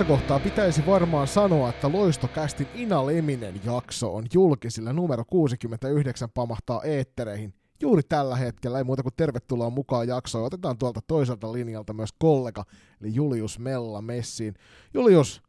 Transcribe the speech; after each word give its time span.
Tässä 0.00 0.12
kohtaa 0.12 0.40
pitäisi 0.40 0.86
varmaan 0.86 1.28
sanoa, 1.28 1.68
että 1.68 1.92
Loistokästin 1.92 2.66
Ina 2.74 3.06
Leminen 3.06 3.60
jakso 3.64 4.14
on 4.14 4.26
julkisilla 4.34 4.92
numero 4.92 5.24
69 5.24 6.30
pamahtaa 6.30 6.82
eettereihin 6.84 7.54
juuri 7.80 8.02
tällä 8.02 8.36
hetkellä. 8.36 8.78
Ei 8.78 8.84
muuta 8.84 9.02
kuin 9.02 9.14
tervetuloa 9.16 9.70
mukaan 9.70 10.08
jaksoon. 10.08 10.44
Otetaan 10.44 10.78
tuolta 10.78 11.00
toiselta 11.06 11.52
linjalta 11.52 11.92
myös 11.92 12.10
kollega, 12.18 12.64
eli 13.00 13.14
Julius 13.14 13.58
Mella 13.58 14.02
messiin. 14.02 14.54
Julius, 14.94 15.42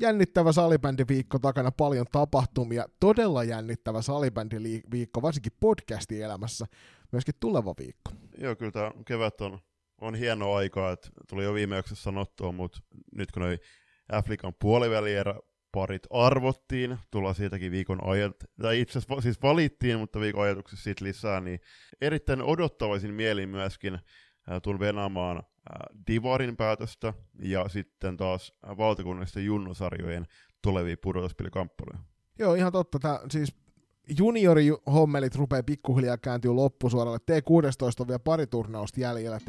jännittävä 0.00 0.52
salibändiviikko 0.52 1.38
takana, 1.38 1.70
paljon 1.70 2.06
tapahtumia, 2.12 2.84
todella 3.00 3.44
jännittävä 3.44 4.02
salibändiviikko, 4.02 5.22
varsinkin 5.22 5.52
podcasti-elämässä, 5.60 6.66
myöskin 7.12 7.34
tuleva 7.40 7.74
viikko. 7.78 8.10
Joo, 8.38 8.56
kyllä 8.56 8.72
tämä 8.72 8.92
kevät 9.06 9.40
on, 9.40 9.58
on 10.00 10.14
hieno 10.14 10.54
aika, 10.54 10.92
että 10.92 11.08
tuli 11.28 11.44
jo 11.44 11.54
viime 11.54 11.76
jaksossa 11.76 12.04
sanottua, 12.04 12.52
mutta 12.52 12.78
nyt 13.12 13.32
kun 13.32 13.42
noi 13.42 13.58
Afrikan 14.12 14.54
puolivälierä 14.58 15.34
parit 15.72 16.06
arvottiin, 16.10 16.98
tulla 17.10 17.34
siitäkin 17.34 17.72
viikon 17.72 18.04
ajat, 18.04 18.36
tai 18.62 18.80
itse 18.80 18.98
asiassa 18.98 19.20
siis 19.20 19.42
valittiin, 19.42 19.98
mutta 19.98 20.20
viikon 20.20 20.44
ajatuksessa 20.44 20.84
siitä 20.84 21.04
lisää, 21.04 21.40
niin 21.40 21.60
erittäin 22.00 22.42
odottavaisin 22.42 23.14
mielin 23.14 23.48
myöskin 23.48 23.94
äh, 23.94 24.78
venaamaan 24.78 25.42
Divarin 26.06 26.56
päätöstä 26.56 27.14
ja 27.42 27.68
sitten 27.68 28.16
taas 28.16 28.54
valtakunnallisten 28.62 29.44
junnusarjojen 29.44 30.26
tulevia 30.62 30.96
pudotuspelikkamppailuja. 31.02 31.98
Joo, 32.38 32.54
ihan 32.54 32.72
totta. 32.72 32.98
Tää, 32.98 33.20
siis 33.30 33.56
juniorihommelit 34.18 35.34
rupeaa 35.34 35.62
pikkuhiljaa 35.62 36.18
kääntyä 36.18 36.56
loppusuoralle. 36.56 37.18
T16 37.18 38.00
on 38.00 38.08
vielä 38.08 38.18
pari 38.18 38.46
turnausta 38.46 39.00
jäljellä, 39.00 39.38
T18, 39.38 39.42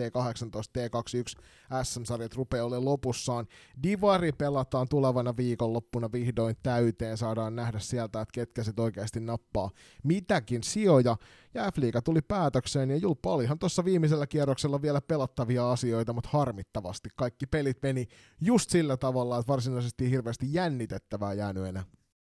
T21 0.78 1.44
SM-sarjat 1.84 2.36
rupeaa 2.36 2.66
olemaan 2.66 2.86
lopussaan. 2.86 3.48
Divari 3.84 4.32
pelataan 4.32 4.88
tulevana 4.90 5.38
viikonloppuna 5.38 6.12
vihdoin 6.12 6.56
täyteen, 6.64 7.18
saadaan 7.18 7.56
nähdä 7.56 7.80
sieltä, 7.80 8.22
että 8.22 8.32
ketkä 8.34 8.64
se 8.64 8.72
oikeasti 8.78 9.20
nappaa 9.20 9.70
mitäkin 10.04 10.64
sijoja. 10.64 11.16
Ja 11.54 11.72
F-liiga 11.72 12.02
tuli 12.02 12.22
päätökseen, 12.22 12.90
ja 12.90 12.98
Julppa 12.98 13.32
olihan 13.32 13.60
tuossa 13.60 13.86
viimeisellä 13.86 14.28
kierroksella 14.28 14.82
vielä 14.82 15.02
pelattavia 15.02 15.72
asioita, 15.72 16.14
mutta 16.14 16.30
harmittavasti 16.34 17.10
kaikki 17.16 17.46
pelit 17.46 17.78
meni 17.84 18.08
just 18.42 18.70
sillä 18.70 18.98
tavalla, 18.98 19.40
että 19.40 19.52
varsinaisesti 19.52 20.10
hirveästi 20.10 20.54
jännitettävää 20.54 21.34
jäänyt 21.34 21.66
enää. 21.66 21.84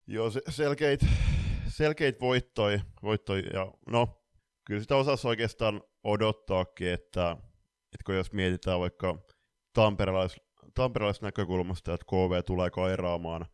Joo, 0.08 0.31
se, 0.31 0.41
selkeit, 0.50 1.02
selkeit 1.78 2.22
voittoi, 2.22 2.81
voittoi, 3.03 3.44
ja 3.53 3.72
no, 3.88 4.23
kyllä 4.66 4.81
sitä 4.81 4.95
osasi 4.95 5.28
oikeastaan 5.28 5.81
odottaakin, 6.03 6.88
että, 6.88 7.31
että 7.94 8.03
kun 8.06 8.16
jos 8.16 8.34
mietitään 8.34 8.80
vaikka 8.80 9.17
tamperelais, 9.73 10.36
tamperelais 10.73 11.22
näkökulmasta, 11.22 11.94
että 11.94 12.06
KV 12.06 12.44
tulee 12.45 12.69
kairaamaan, 12.69 13.45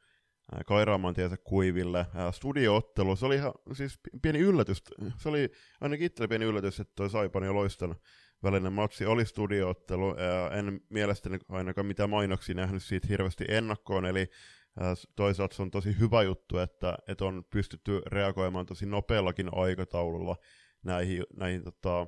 kairaamaan 0.65 1.13
tiensä 1.13 1.37
kuiville. 1.43 2.05
Studioottelu, 2.31 3.15
se 3.15 3.25
oli 3.25 3.35
ihan 3.35 3.53
siis 3.73 3.99
pieni 4.21 4.39
yllätys, 4.39 4.83
se 5.17 5.29
oli 5.29 5.51
ainakin 5.81 6.05
itselle 6.05 6.27
pieni 6.27 6.45
yllätys, 6.45 6.79
että 6.79 6.93
toi 6.95 7.09
Saipan 7.09 7.43
ja 7.43 7.53
Loiston 7.53 7.95
välinen 8.43 8.73
matsi 8.73 9.05
oli 9.05 9.25
studioottelu. 9.25 10.15
En 10.57 10.81
mielestäni 10.89 11.39
ainakaan 11.49 11.87
mitään 11.87 12.09
mainoksia 12.09 12.55
nähnyt 12.55 12.83
siitä 12.83 13.07
hirveästi 13.07 13.45
ennakkoon, 13.47 14.05
eli 14.05 14.29
toisaalta 15.15 15.55
se 15.55 15.61
on 15.61 15.71
tosi 15.71 15.99
hyvä 15.99 16.23
juttu, 16.23 16.57
että, 16.57 16.97
että 17.07 17.25
on 17.25 17.43
pystytty 17.49 18.01
reagoimaan 18.05 18.65
tosi 18.65 18.85
nopeallakin 18.85 19.49
aikataululla 19.51 20.37
näihin, 20.83 21.23
näihin 21.37 21.63
tota, 21.63 22.07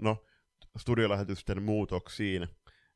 no, 0.00 0.24
studiolähetysten 0.78 1.62
muutoksiin. 1.62 2.48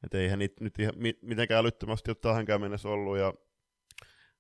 Että 0.05 0.19
eihän 0.19 0.39
niitä 0.39 0.65
nyt 0.65 0.79
ihan 0.79 0.95
mitenkään 1.23 1.61
älyttömästi 1.61 2.11
ole 2.11 2.17
tähänkään 2.21 2.61
mennessä 2.61 2.89
ollut, 2.89 3.19
ja 3.19 3.35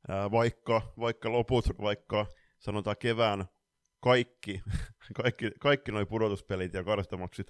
ää, 0.08 0.30
vaikka, 0.30 0.92
vaikka 0.98 1.32
loput, 1.32 1.64
vaikka 1.80 2.26
sanotaan 2.58 2.96
kevään 2.96 3.44
kaikki, 4.00 4.62
kaikki, 5.22 5.50
kaikki 5.60 5.92
nuo 5.92 6.06
pudotuspelit 6.06 6.74
ja 6.74 6.84
karstamaksit 6.84 7.46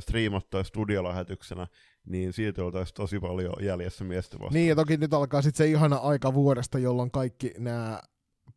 striimattaa 0.00 0.64
studiolähetyksenä, 0.64 1.66
niin 2.06 2.32
siitä 2.32 2.64
oltaisiin 2.64 2.94
tosi 2.94 3.20
paljon 3.20 3.54
jäljessä 3.60 4.04
miestä 4.04 4.34
vastaan. 4.38 4.54
Niin, 4.54 4.68
ja 4.68 4.76
toki 4.76 4.96
nyt 4.96 5.14
alkaa 5.14 5.42
sitten 5.42 5.66
se 5.66 5.70
ihana 5.70 5.96
aika 5.96 6.34
vuodesta, 6.34 6.78
jolloin 6.78 7.10
kaikki 7.10 7.52
nämä 7.58 8.00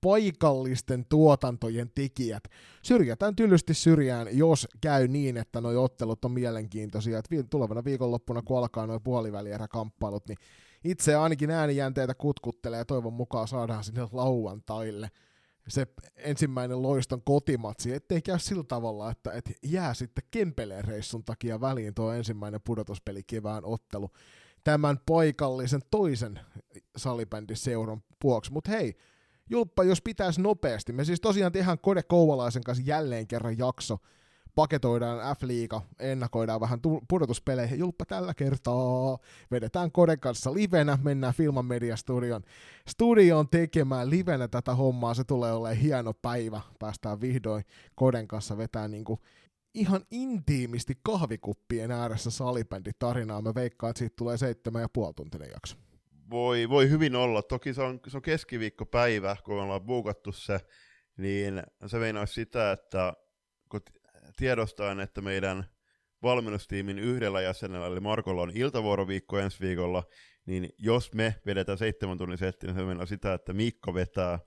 paikallisten 0.02 1.06
tuotantojen 1.10 1.92
tekijät 1.96 2.44
syrjätään 2.84 3.36
tylysti 3.36 3.74
syrjään, 3.74 4.28
jos 4.32 4.68
käy 4.82 5.08
niin, 5.08 5.38
että 5.38 5.62
nuo 5.62 5.84
ottelut 5.84 6.26
on 6.26 6.32
mielenkiintoisia. 6.32 7.20
Et 7.20 7.50
tulevana 7.50 7.84
viikonloppuna, 7.84 8.42
kun 8.42 8.58
alkaa 8.58 8.88
nuo 8.88 9.00
puolivälieräkamppailut, 9.00 10.28
niin 10.28 10.38
itse 10.84 11.16
ainakin 11.16 11.52
äänijänteitä 11.52 12.16
kutkuttelee 12.16 12.78
ja 12.78 12.86
toivon 12.86 13.14
mukaan 13.14 13.48
saadaan 13.48 13.84
sinne 13.84 14.08
lauantaille– 14.12 15.10
se 15.68 15.88
ensimmäinen 16.16 16.82
loiston 16.82 17.22
kotimatsi, 17.22 17.94
ettei 17.94 18.22
käy 18.22 18.40
sillä 18.40 18.64
tavalla, 18.64 19.12
että 19.12 19.32
et 19.32 19.52
jää 19.64 19.94
sitten 19.94 20.24
Kempeleen 20.32 20.86
reissun 20.86 21.24
takia 21.24 21.62
väliin 21.62 21.94
tuo 21.94 22.12
ensimmäinen 22.14 22.62
pudotuspeli 22.66 23.24
kevään 23.24 23.66
ottelu 23.66 24.10
tämän 24.64 25.00
paikallisen 25.06 25.82
toisen 25.92 26.40
salibändiseuran 26.98 28.04
vuoksi. 28.24 28.52
Mutta 28.54 28.72
hei, 28.72 28.96
Julppa, 29.50 29.84
jos 29.84 30.02
pitäisi 30.02 30.42
nopeasti, 30.42 30.94
me 30.94 31.06
siis 31.06 31.22
tosiaan 31.22 31.52
tehdään 31.52 31.80
Kode 31.80 32.04
Kouvalaisen 32.04 32.64
kanssa 32.64 32.84
jälleen 32.88 33.28
kerran 33.28 33.58
jakso, 33.58 33.98
paketoidaan 34.56 35.36
F-liiga, 35.38 35.82
ennakoidaan 36.00 36.62
vähän 36.62 36.80
pudotuspeleihin. 37.10 37.80
Julppa 37.80 38.06
tällä 38.06 38.34
kertaa 38.34 39.18
vedetään 39.52 39.92
Koden 39.92 40.20
kanssa 40.20 40.54
livenä, 40.54 40.98
mennään 41.04 41.34
Filman 41.34 41.66
Media 41.66 41.96
Studion, 41.96 42.44
studioon 42.88 43.50
tekemään 43.50 44.10
livenä 44.10 44.48
tätä 44.48 44.76
hommaa. 44.76 45.14
Se 45.14 45.24
tulee 45.24 45.54
olemaan 45.54 45.82
hieno 45.82 46.14
päivä. 46.14 46.62
Päästään 46.80 47.22
vihdoin 47.22 47.64
Koden 47.96 48.28
kanssa 48.28 48.58
vetää 48.58 48.88
niinku 48.88 49.20
ihan 49.74 50.02
intiimisti 50.12 50.94
kahvikuppien 51.04 51.92
ääressä 51.92 52.32
salibänditarinaa. 52.32 53.42
Mä 53.42 53.56
veikkaan, 53.56 53.90
että 53.90 54.00
siitä 54.00 54.16
tulee 54.18 54.38
seitsemän 54.38 54.82
ja 54.82 54.90
puoli 54.94 55.14
tuntinen 55.14 55.50
jakso. 55.54 55.76
Voi, 56.30 56.70
voi 56.70 56.90
hyvin 56.90 57.16
olla. 57.16 57.42
Toki 57.42 57.74
se 57.74 57.82
on, 57.82 58.00
se 58.08 58.18
on 58.18 58.22
keskiviikkopäivä, 58.22 59.36
kun 59.44 59.62
ollaan 59.62 59.82
buukattu 59.82 60.32
se, 60.32 60.60
niin 61.18 61.64
se 61.86 62.00
meinaa 62.00 62.26
sitä, 62.26 62.72
että 62.72 63.14
kun 63.70 63.82
tiedostaen, 64.36 65.00
että 65.00 65.22
meidän 65.22 65.66
valmennustiimin 66.24 67.00
yhdellä 67.00 67.42
jäsenellä, 67.42 67.88
eli 67.88 68.00
Markolla 68.00 68.42
on 68.42 68.52
iltavuoroviikko 68.56 69.40
ensi 69.40 69.60
viikolla, 69.60 70.04
niin 70.46 70.70
jos 70.78 71.14
me 71.14 71.36
vedetään 71.46 71.78
seitsemän 71.78 72.18
tunnin 72.18 72.38
setti, 72.38 72.68
niin 72.68 72.76
se 72.76 72.84
mennään 72.84 73.08
sitä, 73.08 73.34
että 73.34 73.54
Mikko 73.54 73.94
vetää 73.94 74.40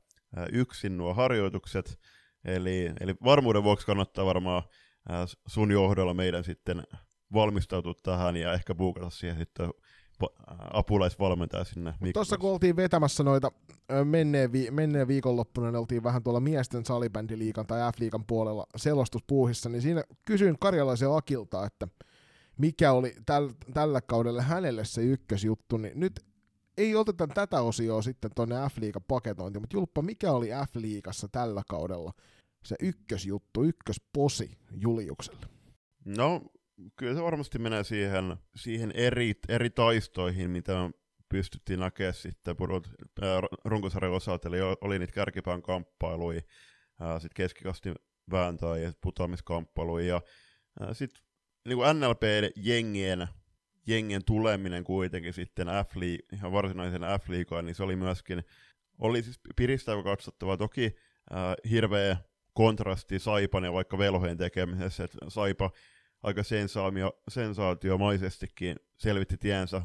yksin 0.53 0.97
nuo 0.97 1.15
harjoitukset, 1.15 2.01
eli, 2.45 2.93
eli 3.01 3.15
varmuuden 3.25 3.63
vuoksi 3.63 3.87
kannattaa 3.87 4.27
varmaan 4.27 4.63
sun 5.47 5.71
johdolla 5.71 6.15
meidän 6.15 6.45
sitten 6.45 6.83
valmistautua 7.33 7.95
tähän 8.03 8.37
ja 8.37 8.53
ehkä 8.53 8.75
buukata 8.75 9.11
siihen 9.11 9.39
sitten 9.39 9.71
apulaisvalmentaja 10.73 11.65
sinne. 11.65 11.95
Tuossa 12.13 12.39
kun 12.39 12.51
oltiin 12.51 12.77
vetämässä 12.77 13.23
noita 13.23 13.53
menneen, 14.05 14.53
vi- 14.53 14.71
menneen 14.71 15.09
viikonloppuna, 15.09 15.67
niin 15.67 15.77
oltiin 15.77 16.03
vähän 16.03 16.23
tuolla 16.23 16.41
miesten 16.41 16.85
salibändiliikan 16.85 17.67
tai 17.67 17.93
F-liikan 17.93 18.25
puolella 18.27 18.67
selostuspuuhissa, 18.77 19.69
niin 19.69 19.83
siinä 19.83 20.03
kysyin 20.25 20.59
karjalaisen 20.61 21.13
Akilta, 21.17 21.67
että 21.67 21.89
mikä 22.59 22.93
oli 22.93 23.15
täl- 23.19 23.73
tällä 23.75 24.01
kaudella 24.01 24.43
hänelle 24.43 24.85
se 24.85 25.03
ykkösjuttu, 25.03 25.77
niin 25.77 26.01
nyt 26.01 26.21
ei 26.77 26.97
oteta 26.97 27.27
tätä 27.27 27.61
osioa 27.61 28.03
sitten 28.03 28.31
tuonne 28.35 28.55
F-liigan 28.55 29.05
paketointiin, 29.09 29.63
mutta 29.63 29.77
Julppa, 29.77 30.03
mikä 30.03 30.33
oli 30.33 30.49
F-liigassa 30.49 31.29
tällä 31.33 31.63
kaudella 31.69 32.13
se 32.65 32.77
ykkösjuttu, 32.83 33.63
ykkösposi 33.63 34.59
Juliukselle? 34.71 35.47
No, 36.05 36.43
kyllä 36.97 37.15
se 37.15 37.23
varmasti 37.23 37.59
menee 37.59 37.85
siihen, 37.85 38.37
siihen 38.57 38.93
eri, 38.95 39.35
eri 39.49 39.71
taistoihin, 39.71 40.51
mitä 40.51 40.91
pystyttiin 41.29 41.81
näkemään 41.81 42.15
sitten 42.15 42.57
purut, 42.57 42.89
äh, 43.23 43.43
runkosarjan 43.65 44.13
osalta, 44.13 44.49
eli 44.49 44.57
oli 44.81 44.99
niitä 44.99 45.13
kärkipään 45.13 45.63
kamppailuja, 45.63 46.41
äh, 47.03 47.15
sitten 47.15 47.35
keskikasti 47.35 47.95
vääntöä 48.31 48.79
ja 48.79 48.93
putoamiskamppailuja, 49.01 50.07
ja 50.07 50.23
äh, 50.83 50.89
sitten 50.93 51.23
niin 51.65 51.79
NLP-jengien 51.79 53.29
jengien 53.89 54.25
tuleminen 54.25 54.85
kuitenkin 54.85 55.33
sitten 55.33 55.67
F 55.67 55.97
ihan 56.33 56.53
varsinaisen 56.53 57.03
F-liigaan, 57.03 57.65
niin 57.65 57.75
se 57.75 57.83
oli 57.83 57.97
myöskin, 57.97 58.45
oli 58.99 59.23
siis 59.23 59.41
piristävä 59.57 60.03
katsottava, 60.03 60.57
toki 60.57 60.97
äh, 61.33 61.55
hirveä 61.71 62.17
kontrasti 62.53 63.19
Saipan 63.19 63.65
ja 63.65 63.73
vaikka 63.73 63.99
velhojen 63.99 64.37
tekemisessä, 64.37 65.05
että 65.05 65.19
Saipa 65.29 65.71
aika 66.23 66.43
sensaatio, 66.43 67.23
sensaatiomaisestikin 67.29 68.77
selvitti 68.99 69.37
tiensä 69.37 69.83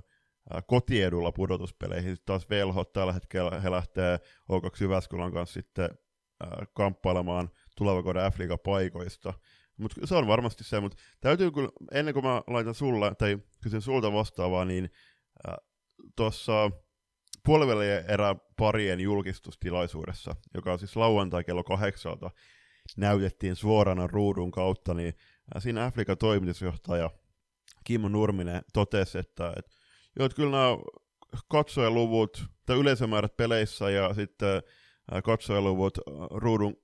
kotiedulla 0.68 1.32
pudotuspeleihin. 1.32 2.12
Sitten 2.12 2.26
taas 2.26 2.50
velhot 2.50 2.94
tällä 2.94 3.14
hetkellä 3.14 3.60
he 3.60 3.72
lähtee 3.72 4.20
O2 4.52 4.82
Jyväskylän 4.82 5.32
kanssa 5.32 5.54
sitten 5.54 5.90
kamppailemaan 6.74 7.50
tulevakouden 7.78 8.32
f 8.32 8.36
paikoista. 8.64 9.34
Mutta 9.78 10.08
se 10.08 10.16
on 10.16 10.28
varmasti 10.28 10.64
se, 10.64 10.80
mutta 10.80 10.98
täytyy 11.22 11.52
kyllä, 11.52 11.70
ennen 11.92 12.14
kuin 12.14 12.26
mä 12.26 12.42
laitan 12.48 12.76
sulle, 12.76 13.16
tai 13.16 13.38
kysyn 13.64 13.82
sulta 13.82 14.14
vastaavaa, 14.14 14.66
niin 14.66 14.90
äh, 15.50 15.56
tuossa 16.16 16.72
puoliväli 17.46 17.86
erä 17.90 18.36
parien 18.58 19.00
julkistustilaisuudessa, 19.00 20.36
joka 20.54 20.74
on 20.74 20.80
siis 20.80 20.96
lauantai 20.96 21.44
kello 21.44 21.64
kahdeksalta, 21.64 22.32
näytettiin 22.98 23.56
suorana 23.56 24.08
ruudun 24.08 24.52
kautta, 24.52 24.94
niin 24.94 25.14
siinä 25.60 25.86
Afrikan 25.86 26.18
toimitusjohtaja 26.18 27.10
Kimmo 27.84 28.10
Nurminen 28.10 28.62
totesi, 28.74 29.18
että, 29.18 29.54
että, 29.58 29.72
joo, 30.20 30.26
että 30.26 30.36
kyllä 30.36 30.52
nämä 30.52 30.78
katsojaluvut, 31.52 32.46
tai 32.66 32.78
yleisömäärät 32.78 33.38
peleissä 33.38 33.90
ja 33.90 34.14
sitten 34.14 34.62
katsojaluvut 35.24 35.98
ruudun, 36.32 36.76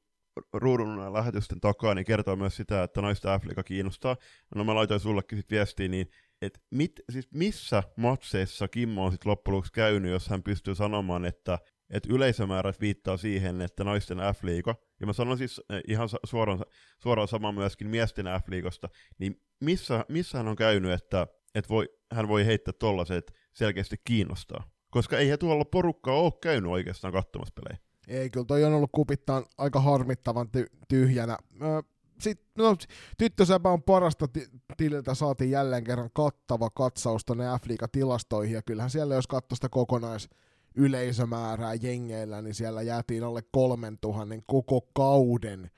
ruudun 0.53 1.13
lähetysten 1.13 1.61
takaa, 1.61 1.95
niin 1.95 2.05
kertoo 2.05 2.35
myös 2.35 2.55
sitä, 2.55 2.83
että 2.83 3.01
naista 3.01 3.33
Afrika 3.33 3.63
kiinnostaa. 3.63 4.17
No 4.55 4.63
mä 4.63 4.75
laitoin 4.75 4.99
sullekin 4.99 5.37
sit 5.37 5.51
viestiä, 5.51 5.87
niin 5.87 6.11
et 6.41 6.61
mit, 6.71 6.91
siis 7.11 7.27
missä 7.33 7.83
matseissa 7.97 8.67
Kimmo 8.67 9.05
on 9.05 9.11
sitten 9.11 9.29
loppujen 9.29 9.63
käynyt, 9.73 10.11
jos 10.11 10.27
hän 10.27 10.43
pystyy 10.43 10.75
sanomaan, 10.75 11.25
että 11.25 11.59
et 11.89 12.05
yleisömäärät 12.05 12.81
viittaa 12.81 13.17
siihen, 13.17 13.61
että 13.61 13.83
naisten 13.83 14.17
F-liiga, 14.17 14.75
ja 14.99 15.05
mä 15.05 15.13
sanon 15.13 15.37
siis 15.37 15.61
ihan 15.87 16.09
suoraan, 16.23 16.65
suoraan 17.03 17.27
sama 17.27 17.51
myöskin 17.51 17.87
miesten 17.87 18.25
F-liigasta, 18.25 18.89
niin 19.17 19.41
missä, 19.59 20.05
missä 20.09 20.37
hän 20.37 20.47
on 20.47 20.55
käynyt, 20.55 20.91
että 20.91 21.27
et 21.55 21.69
voi, 21.69 21.89
hän 22.11 22.27
voi 22.27 22.45
heittää 22.45 22.73
tollaset 22.79 23.33
selkeästi 23.53 23.95
kiinnostaa? 24.03 24.63
Koska 24.89 25.17
ei 25.17 25.29
he 25.29 25.37
tuolla 25.37 25.65
porukkaa 25.65 26.15
ole 26.15 26.33
käynyt 26.41 26.71
oikeastaan 26.71 27.13
katsomassa 27.13 27.53
pelejä. 27.55 27.77
Ei, 28.07 28.29
kyllä 28.29 28.45
toi 28.45 28.63
on 28.63 28.73
ollut 28.73 28.89
kupittaan 28.91 29.45
aika 29.57 29.79
harmittavan 29.79 30.47
ty- 30.57 30.77
tyhjänä. 30.87 31.37
Sitten, 32.19 32.47
no, 32.57 32.75
tyttösäpä 33.17 33.69
on 33.69 33.83
parasta 33.83 34.25
tililtä 34.77 35.15
saatiin 35.15 35.51
jälleen 35.51 35.83
kerran 35.83 36.09
kattava 36.13 36.69
katsaus 36.69 37.25
tuonne 37.25 37.45
f 37.45 37.89
tilastoihin 37.91 38.55
ja 38.55 38.61
kyllähän 38.61 38.89
siellä 38.89 39.15
jos 39.15 39.27
katsoi 39.27 39.55
sitä 39.55 39.69
kokonais 39.69 40.29
yleisömäärää 40.75 41.73
jengeillä, 41.73 42.41
niin 42.41 42.53
siellä 42.55 42.81
jäätiin 42.81 43.23
alle 43.23 43.41
3000 43.51 44.35
koko 44.45 44.81
kauden 44.93 45.71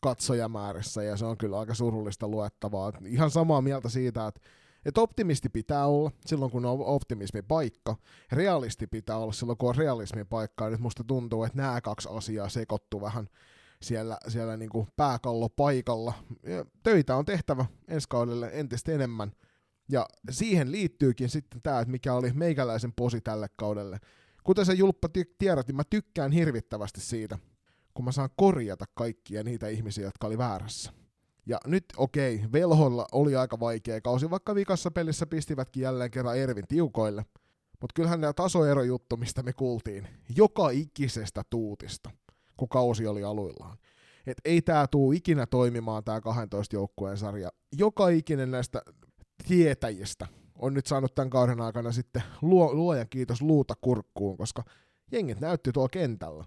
katsojamäärässä, 0.00 1.02
ja 1.02 1.16
se 1.16 1.24
on 1.24 1.38
kyllä 1.38 1.58
aika 1.58 1.74
surullista 1.74 2.28
luettavaa. 2.28 2.92
Ihan 3.06 3.30
samaa 3.30 3.62
mieltä 3.62 3.88
siitä, 3.88 4.26
että 4.26 4.40
että 4.86 5.00
optimisti 5.00 5.48
pitää 5.48 5.86
olla 5.86 6.10
silloin, 6.26 6.50
kun 6.50 6.64
on 6.64 6.80
optimismin 6.80 7.44
paikka. 7.44 7.96
Realisti 8.32 8.86
pitää 8.86 9.16
olla 9.16 9.32
silloin, 9.32 9.58
kun 9.58 9.68
on 9.68 9.74
realismin 9.74 10.26
paikka. 10.26 10.64
Ja 10.64 10.70
nyt 10.70 10.80
musta 10.80 11.04
tuntuu, 11.04 11.44
että 11.44 11.58
nämä 11.58 11.80
kaksi 11.80 12.08
asiaa 12.12 12.48
sekoittuu 12.48 13.00
vähän 13.00 13.28
siellä, 13.82 14.18
siellä 14.28 14.56
niin 14.56 14.70
kuin 14.70 14.88
pääkallo 14.96 15.48
paikalla. 15.48 16.14
Ja 16.42 16.64
töitä 16.82 17.16
on 17.16 17.24
tehtävä 17.24 17.66
ensi 17.88 18.08
kaudelle 18.08 18.50
entistä 18.52 18.92
enemmän. 18.92 19.32
Ja 19.88 20.06
siihen 20.30 20.72
liittyykin 20.72 21.28
sitten 21.28 21.62
tämä, 21.62 21.80
että 21.80 21.90
mikä 21.90 22.14
oli 22.14 22.32
meikäläisen 22.32 22.92
posi 22.92 23.20
tälle 23.20 23.48
kaudelle. 23.56 23.98
Kuten 24.46 24.66
se 24.66 24.72
Julppa 24.72 25.08
tiedät, 25.38 25.66
niin 25.66 25.76
mä 25.76 25.82
tykkään 25.90 26.32
hirvittävästi 26.32 27.00
siitä, 27.00 27.38
kun 27.94 28.04
mä 28.04 28.12
saan 28.12 28.30
korjata 28.36 28.84
kaikkia 28.94 29.42
niitä 29.42 29.68
ihmisiä, 29.68 30.04
jotka 30.04 30.26
oli 30.26 30.38
väärässä. 30.38 30.92
Ja 31.46 31.58
nyt 31.66 31.84
okei, 31.96 32.34
okay, 32.34 32.52
Velholla 32.52 33.06
oli 33.12 33.36
aika 33.36 33.60
vaikea 33.60 34.00
kausi, 34.00 34.30
vaikka 34.30 34.54
vikassa 34.54 34.90
pelissä 34.90 35.26
pistivätkin 35.26 35.82
jälleen 35.82 36.10
kerran 36.10 36.38
Ervin 36.38 36.66
tiukoille. 36.68 37.24
Mutta 37.80 37.92
kyllähän 37.94 38.20
nämä 38.20 38.32
tasoerojuttu, 38.32 39.16
mistä 39.16 39.42
me 39.42 39.52
kuultiin, 39.52 40.08
joka 40.36 40.70
ikisestä 40.70 41.42
tuutista, 41.50 42.10
kun 42.56 42.68
kausi 42.68 43.06
oli 43.06 43.24
aluillaan. 43.24 43.78
Et 44.26 44.38
ei 44.44 44.62
tämä 44.62 44.86
tuu 44.86 45.12
ikinä 45.12 45.46
toimimaan 45.46 46.04
tämä 46.04 46.20
12 46.20 46.76
joukkueen 46.76 47.16
sarja. 47.16 47.50
Joka 47.72 48.08
ikinen 48.08 48.50
näistä 48.50 48.82
tietäjistä 49.48 50.26
on 50.58 50.74
nyt 50.74 50.86
saanut 50.86 51.14
tämän 51.14 51.30
kauden 51.30 51.60
aikana 51.60 51.92
sitten 51.92 52.22
luo, 52.42 52.74
luojan 52.74 53.08
kiitos 53.10 53.42
luuta 53.42 53.74
kurkkuun, 53.80 54.36
koska 54.36 54.64
jengit 55.12 55.40
näytti 55.40 55.72
tuolla 55.72 55.88
kentällä. 55.88 56.44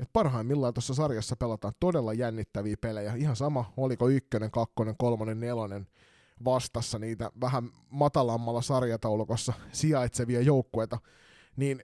Et 0.00 0.08
parhaimmillaan 0.12 0.74
tuossa 0.74 0.94
sarjassa 0.94 1.36
pelataan 1.36 1.74
todella 1.80 2.12
jännittäviä 2.12 2.76
pelejä. 2.80 3.14
Ihan 3.14 3.36
sama, 3.36 3.72
oliko 3.76 4.08
ykkönen, 4.08 4.50
kakkonen, 4.50 4.94
kolmonen, 4.98 5.40
nelonen 5.40 5.86
vastassa 6.44 6.98
niitä 6.98 7.30
vähän 7.40 7.70
matalammalla 7.90 8.62
sarjataulukossa 8.62 9.52
sijaitsevia 9.72 10.40
joukkueita, 10.40 10.98
niin 11.56 11.80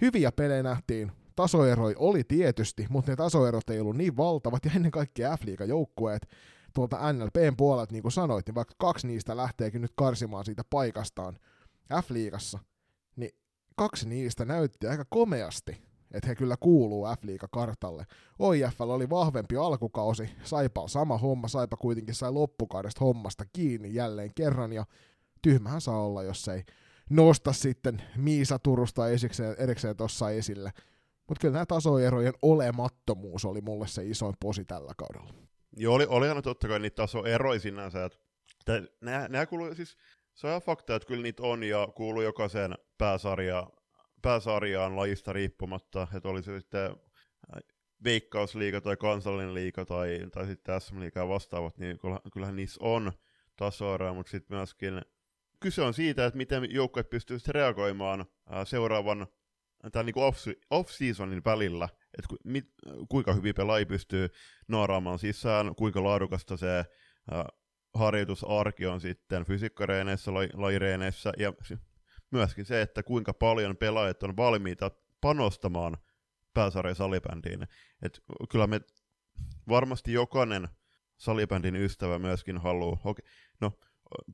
hyviä 0.00 0.32
pelejä 0.32 0.62
nähtiin. 0.62 1.12
Tasoeroi 1.36 1.94
oli 1.98 2.24
tietysti, 2.24 2.86
mutta 2.88 3.12
ne 3.12 3.16
tasoerot 3.16 3.70
ei 3.70 3.80
ollut 3.80 3.96
niin 3.96 4.16
valtavat, 4.16 4.64
ja 4.64 4.70
ennen 4.76 4.90
kaikkea 4.90 5.36
F-liiga-joukkueet 5.36 6.28
tuolta 6.76 7.12
NLPn 7.12 7.56
puolelta, 7.56 7.92
niin 7.92 8.02
kuin 8.02 8.12
sanoit, 8.12 8.46
niin 8.46 8.54
vaikka 8.54 8.74
kaksi 8.78 9.06
niistä 9.06 9.36
lähteekin 9.36 9.82
nyt 9.82 9.92
karsimaan 9.94 10.44
siitä 10.44 10.62
paikastaan 10.70 11.38
F-liigassa, 12.02 12.58
niin 13.16 13.30
kaksi 13.76 14.08
niistä 14.08 14.44
näytti 14.44 14.86
aika 14.86 15.04
komeasti 15.08 15.86
että 16.14 16.28
he 16.28 16.34
kyllä 16.34 16.56
kuuluu 16.60 17.06
F-liiga-kartalle. 17.06 18.06
OIF 18.38 18.80
oli 18.80 19.10
vahvempi 19.10 19.56
alkukausi, 19.56 20.30
Saipa 20.44 20.88
sama 20.88 21.18
homma, 21.18 21.48
Saipa 21.48 21.76
kuitenkin 21.76 22.14
sai 22.14 22.32
loppukaudesta 22.32 23.04
hommasta 23.04 23.44
kiinni 23.52 23.94
jälleen 23.94 24.34
kerran, 24.34 24.72
ja 24.72 24.84
tyhmähän 25.42 25.80
saa 25.80 26.00
olla, 26.00 26.22
jos 26.22 26.48
ei 26.48 26.64
nosta 27.10 27.52
sitten 27.52 28.02
Miisa 28.16 28.58
Turusta 28.58 29.08
esikseen, 29.08 29.54
erikseen 29.58 29.96
tuossa 29.96 30.30
esille. 30.30 30.70
Mutta 31.28 31.40
kyllä 31.40 31.52
nämä 31.52 31.66
tasoerojen 31.66 32.34
olemattomuus 32.42 33.44
oli 33.44 33.60
mulle 33.60 33.86
se 33.86 34.04
isoin 34.04 34.34
posi 34.40 34.64
tällä 34.64 34.92
kaudella. 34.96 35.45
Joo, 35.76 35.94
oli, 35.94 36.06
olihan 36.08 36.42
totta 36.42 36.68
kai 36.68 36.80
niitä 36.80 36.94
tasoeroja 36.94 37.60
sinänsä, 37.60 38.04
että 38.04 38.82
nämä, 39.00 39.28
nämä 39.28 39.46
kuuluu, 39.46 39.74
siis 39.74 39.96
se 40.34 40.46
on 40.46 40.50
ihan 40.50 40.62
fakta, 40.62 40.94
että 40.94 41.08
kyllä 41.08 41.22
niitä 41.22 41.42
on 41.42 41.64
ja 41.64 41.88
kuuluu 41.94 42.22
jokaiseen 42.22 42.74
pääsarjaan 42.98 43.66
pääsarjaan 44.22 44.96
lajista 44.96 45.32
riippumatta, 45.32 46.06
että 46.14 46.28
oli 46.28 46.42
se 46.42 46.60
sitten 46.60 46.84
äh, 46.90 47.62
veikkausliiga 48.04 48.80
tai 48.80 48.96
kansallinen 48.96 49.54
liiga 49.54 49.84
tai, 49.84 50.26
tai 50.32 50.46
sitten 50.46 50.80
SM-liiga 50.80 51.28
vastaavat, 51.28 51.78
niin 51.78 51.98
kyllähän 52.32 52.56
niissä 52.56 52.84
on 52.84 53.12
tasoeroja, 53.56 54.14
mutta 54.14 54.30
sitten 54.30 54.56
myöskin 54.56 55.02
kyse 55.60 55.82
on 55.82 55.94
siitä, 55.94 56.26
että 56.26 56.36
miten 56.36 56.70
joukkueet 56.70 57.10
pystyy 57.10 57.38
reagoimaan 57.48 58.20
äh, 58.20 58.66
seuraavan 58.66 59.26
tai 59.92 60.04
niin 60.04 60.14
off-seasonin 60.70 61.44
välillä, 61.44 61.88
että 62.18 62.28
ku, 62.28 62.36
mit, 62.44 62.74
kuinka 63.08 63.32
hyvin 63.32 63.54
pelaaja 63.54 63.86
pystyy 63.86 64.28
naaraamaan 64.68 65.18
sisään, 65.18 65.74
kuinka 65.74 66.04
laadukasta 66.04 66.56
se 66.56 66.78
äh, 66.78 66.86
harjoitusarki 67.94 68.86
on 68.86 69.00
sitten 69.00 69.44
fysiikkareeneissä, 69.44 70.34
lajireeneissä, 70.54 71.32
ja 71.38 71.52
myöskin 72.30 72.64
se, 72.64 72.82
että 72.82 73.02
kuinka 73.02 73.34
paljon 73.34 73.76
pelaajat 73.76 74.22
on 74.22 74.36
valmiita 74.36 74.90
panostamaan 75.20 75.96
pääsarjan 76.54 76.96
salibändiin. 76.96 77.62
Et 78.02 78.20
kyllä 78.50 78.66
me 78.66 78.80
varmasti 79.68 80.12
jokainen 80.12 80.68
salibändin 81.16 81.76
ystävä 81.76 82.18
myöskin 82.18 82.58
haluaa, 82.58 83.00
okay, 83.04 83.24
no 83.60 83.72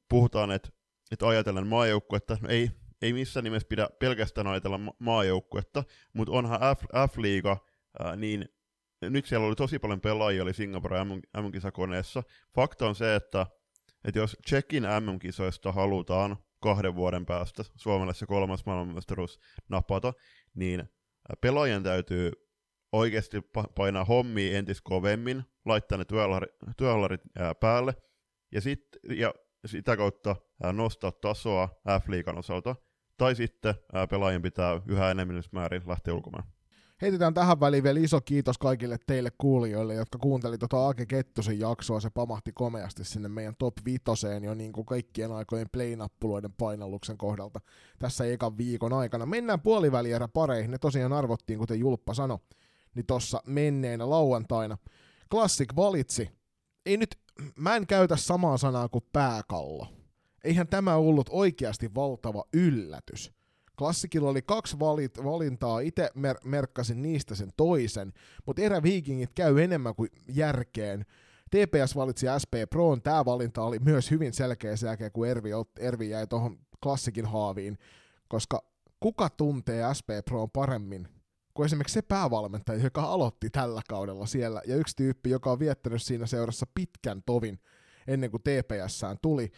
puhutaan, 0.08 0.50
että 0.50 0.68
et 1.10 1.22
ajatellen 1.22 1.66
maajoukkuetta, 1.66 2.38
no 2.40 2.48
ei, 2.48 2.70
ei 3.02 3.12
missään 3.12 3.44
nimessä 3.44 3.68
pidä 3.68 3.88
pelkästään 3.98 4.46
ajatella 4.46 4.78
ma- 4.78 4.94
maajoukkuetta, 4.98 5.84
mutta 6.12 6.32
onhan 6.32 6.60
F-liiga, 7.10 7.56
ää, 7.98 8.16
niin 8.16 8.48
nyt 9.02 9.26
siellä 9.26 9.46
oli 9.46 9.56
tosi 9.56 9.78
paljon 9.78 10.00
pelaajia, 10.00 10.42
oli 10.42 10.54
Singapore 10.54 11.04
MM-kisakoneessa. 11.04 12.22
Fakta 12.54 12.88
on 12.88 12.94
se, 12.94 13.14
että, 13.14 13.46
että 14.04 14.18
jos 14.18 14.36
Tsekin 14.44 14.82
MM-kisoista 14.82 15.72
halutaan 15.72 16.36
kahden 16.60 16.94
vuoden 16.94 17.26
päästä 17.26 17.62
Suomelle 17.76 18.14
se 18.14 18.26
kolmas 18.26 18.66
maailmanmestaruus 18.66 19.40
napata, 19.68 20.12
niin 20.54 20.82
pelaajien 21.40 21.82
täytyy 21.82 22.32
oikeasti 22.92 23.36
painaa 23.74 24.04
hommia 24.04 24.58
entis 24.58 24.80
kovemmin, 24.80 25.44
laittaa 25.64 25.98
ne 25.98 26.04
työhallarit 26.76 27.20
päälle, 27.60 27.94
ja, 28.52 28.60
sit, 28.60 28.80
ja 29.16 29.34
sitä 29.66 29.96
kautta 29.96 30.36
nostaa 30.72 31.12
tasoa 31.12 31.68
F-liikan 32.00 32.38
osalta, 32.38 32.76
tai 33.16 33.34
sitten 33.34 33.74
pelaajien 34.10 34.42
pitää 34.42 34.80
yhä 34.86 35.10
enemmän 35.10 35.42
määrin 35.52 35.82
lähteä 35.86 36.14
ulkomaan. 36.14 36.44
Heitetään 37.02 37.34
tähän 37.34 37.60
väliin 37.60 37.82
vielä 37.82 38.00
iso 38.00 38.20
kiitos 38.20 38.58
kaikille 38.58 38.98
teille 39.06 39.30
kuulijoille, 39.38 39.94
jotka 39.94 40.18
kuunteli 40.18 40.58
tuota 40.58 40.88
Ake 40.88 41.06
Kettusen 41.06 41.60
jaksoa. 41.60 42.00
Se 42.00 42.10
pamahti 42.10 42.52
komeasti 42.52 43.04
sinne 43.04 43.28
meidän 43.28 43.54
top 43.58 43.74
vitoseen 43.84 44.44
jo 44.44 44.54
niin 44.54 44.72
kuin 44.72 44.86
kaikkien 44.86 45.32
aikojen 45.32 45.66
play-nappuloiden 45.72 46.52
painalluksen 46.58 47.18
kohdalta 47.18 47.60
tässä 47.98 48.24
ekan 48.24 48.58
viikon 48.58 48.92
aikana. 48.92 49.26
Mennään 49.26 49.60
puolivälierä 49.60 50.28
pareihin. 50.28 50.70
Ne 50.70 50.78
tosiaan 50.78 51.12
arvottiin, 51.12 51.58
kuten 51.58 51.80
Julppa 51.80 52.14
sanoi, 52.14 52.38
niin 52.94 53.06
tossa 53.06 53.42
menneenä 53.46 54.10
lauantaina. 54.10 54.78
Classic 55.30 55.76
valitsi. 55.76 56.30
Ei 56.86 56.96
nyt, 56.96 57.18
mä 57.58 57.76
en 57.76 57.86
käytä 57.86 58.16
samaa 58.16 58.56
sanaa 58.56 58.88
kuin 58.88 59.04
pääkallo. 59.12 59.86
Eihän 60.44 60.68
tämä 60.68 60.96
ollut 60.96 61.28
oikeasti 61.32 61.94
valtava 61.94 62.44
yllätys 62.52 63.32
Klassikilla 63.82 64.30
oli 64.30 64.42
kaksi 64.42 64.78
valit, 64.78 65.24
valintaa, 65.24 65.80
itse 65.80 66.10
mer- 66.14 66.40
merkkasin 66.44 67.02
niistä 67.02 67.34
sen 67.34 67.52
toisen, 67.56 68.12
mutta 68.46 68.62
eräviikingit 68.62 69.30
käy 69.34 69.62
enemmän 69.62 69.94
kuin 69.94 70.08
järkeen. 70.28 71.04
TPS 71.50 71.96
valitsi 71.96 72.26
SP 72.42 72.54
Proon, 72.70 73.02
tämä 73.02 73.24
valinta 73.24 73.62
oli 73.62 73.78
myös 73.78 74.10
hyvin 74.10 74.32
selkeä 74.32 74.76
sen 74.76 74.86
jälkeen, 74.86 75.12
kun 75.12 75.28
Ervi, 75.28 75.50
Ervi 75.78 76.10
jäi 76.10 76.26
tuohon 76.26 76.58
klassikin 76.82 77.26
haaviin, 77.26 77.78
koska 78.28 78.64
kuka 79.00 79.30
tuntee 79.30 79.94
SP 79.98 80.08
Pro 80.24 80.48
paremmin 80.48 81.08
kuin 81.54 81.66
esimerkiksi 81.66 81.94
se 81.94 82.02
päävalmentaja, 82.02 82.84
joka 82.84 83.02
aloitti 83.02 83.50
tällä 83.50 83.82
kaudella 83.88 84.26
siellä, 84.26 84.62
ja 84.66 84.76
yksi 84.76 84.96
tyyppi, 84.96 85.30
joka 85.30 85.52
on 85.52 85.58
viettänyt 85.58 86.02
siinä 86.02 86.26
seurassa 86.26 86.66
pitkän 86.74 87.22
tovin 87.26 87.58
ennen 88.06 88.30
kuin 88.30 88.42
TPSään 88.42 89.16
tuli, 89.22 89.52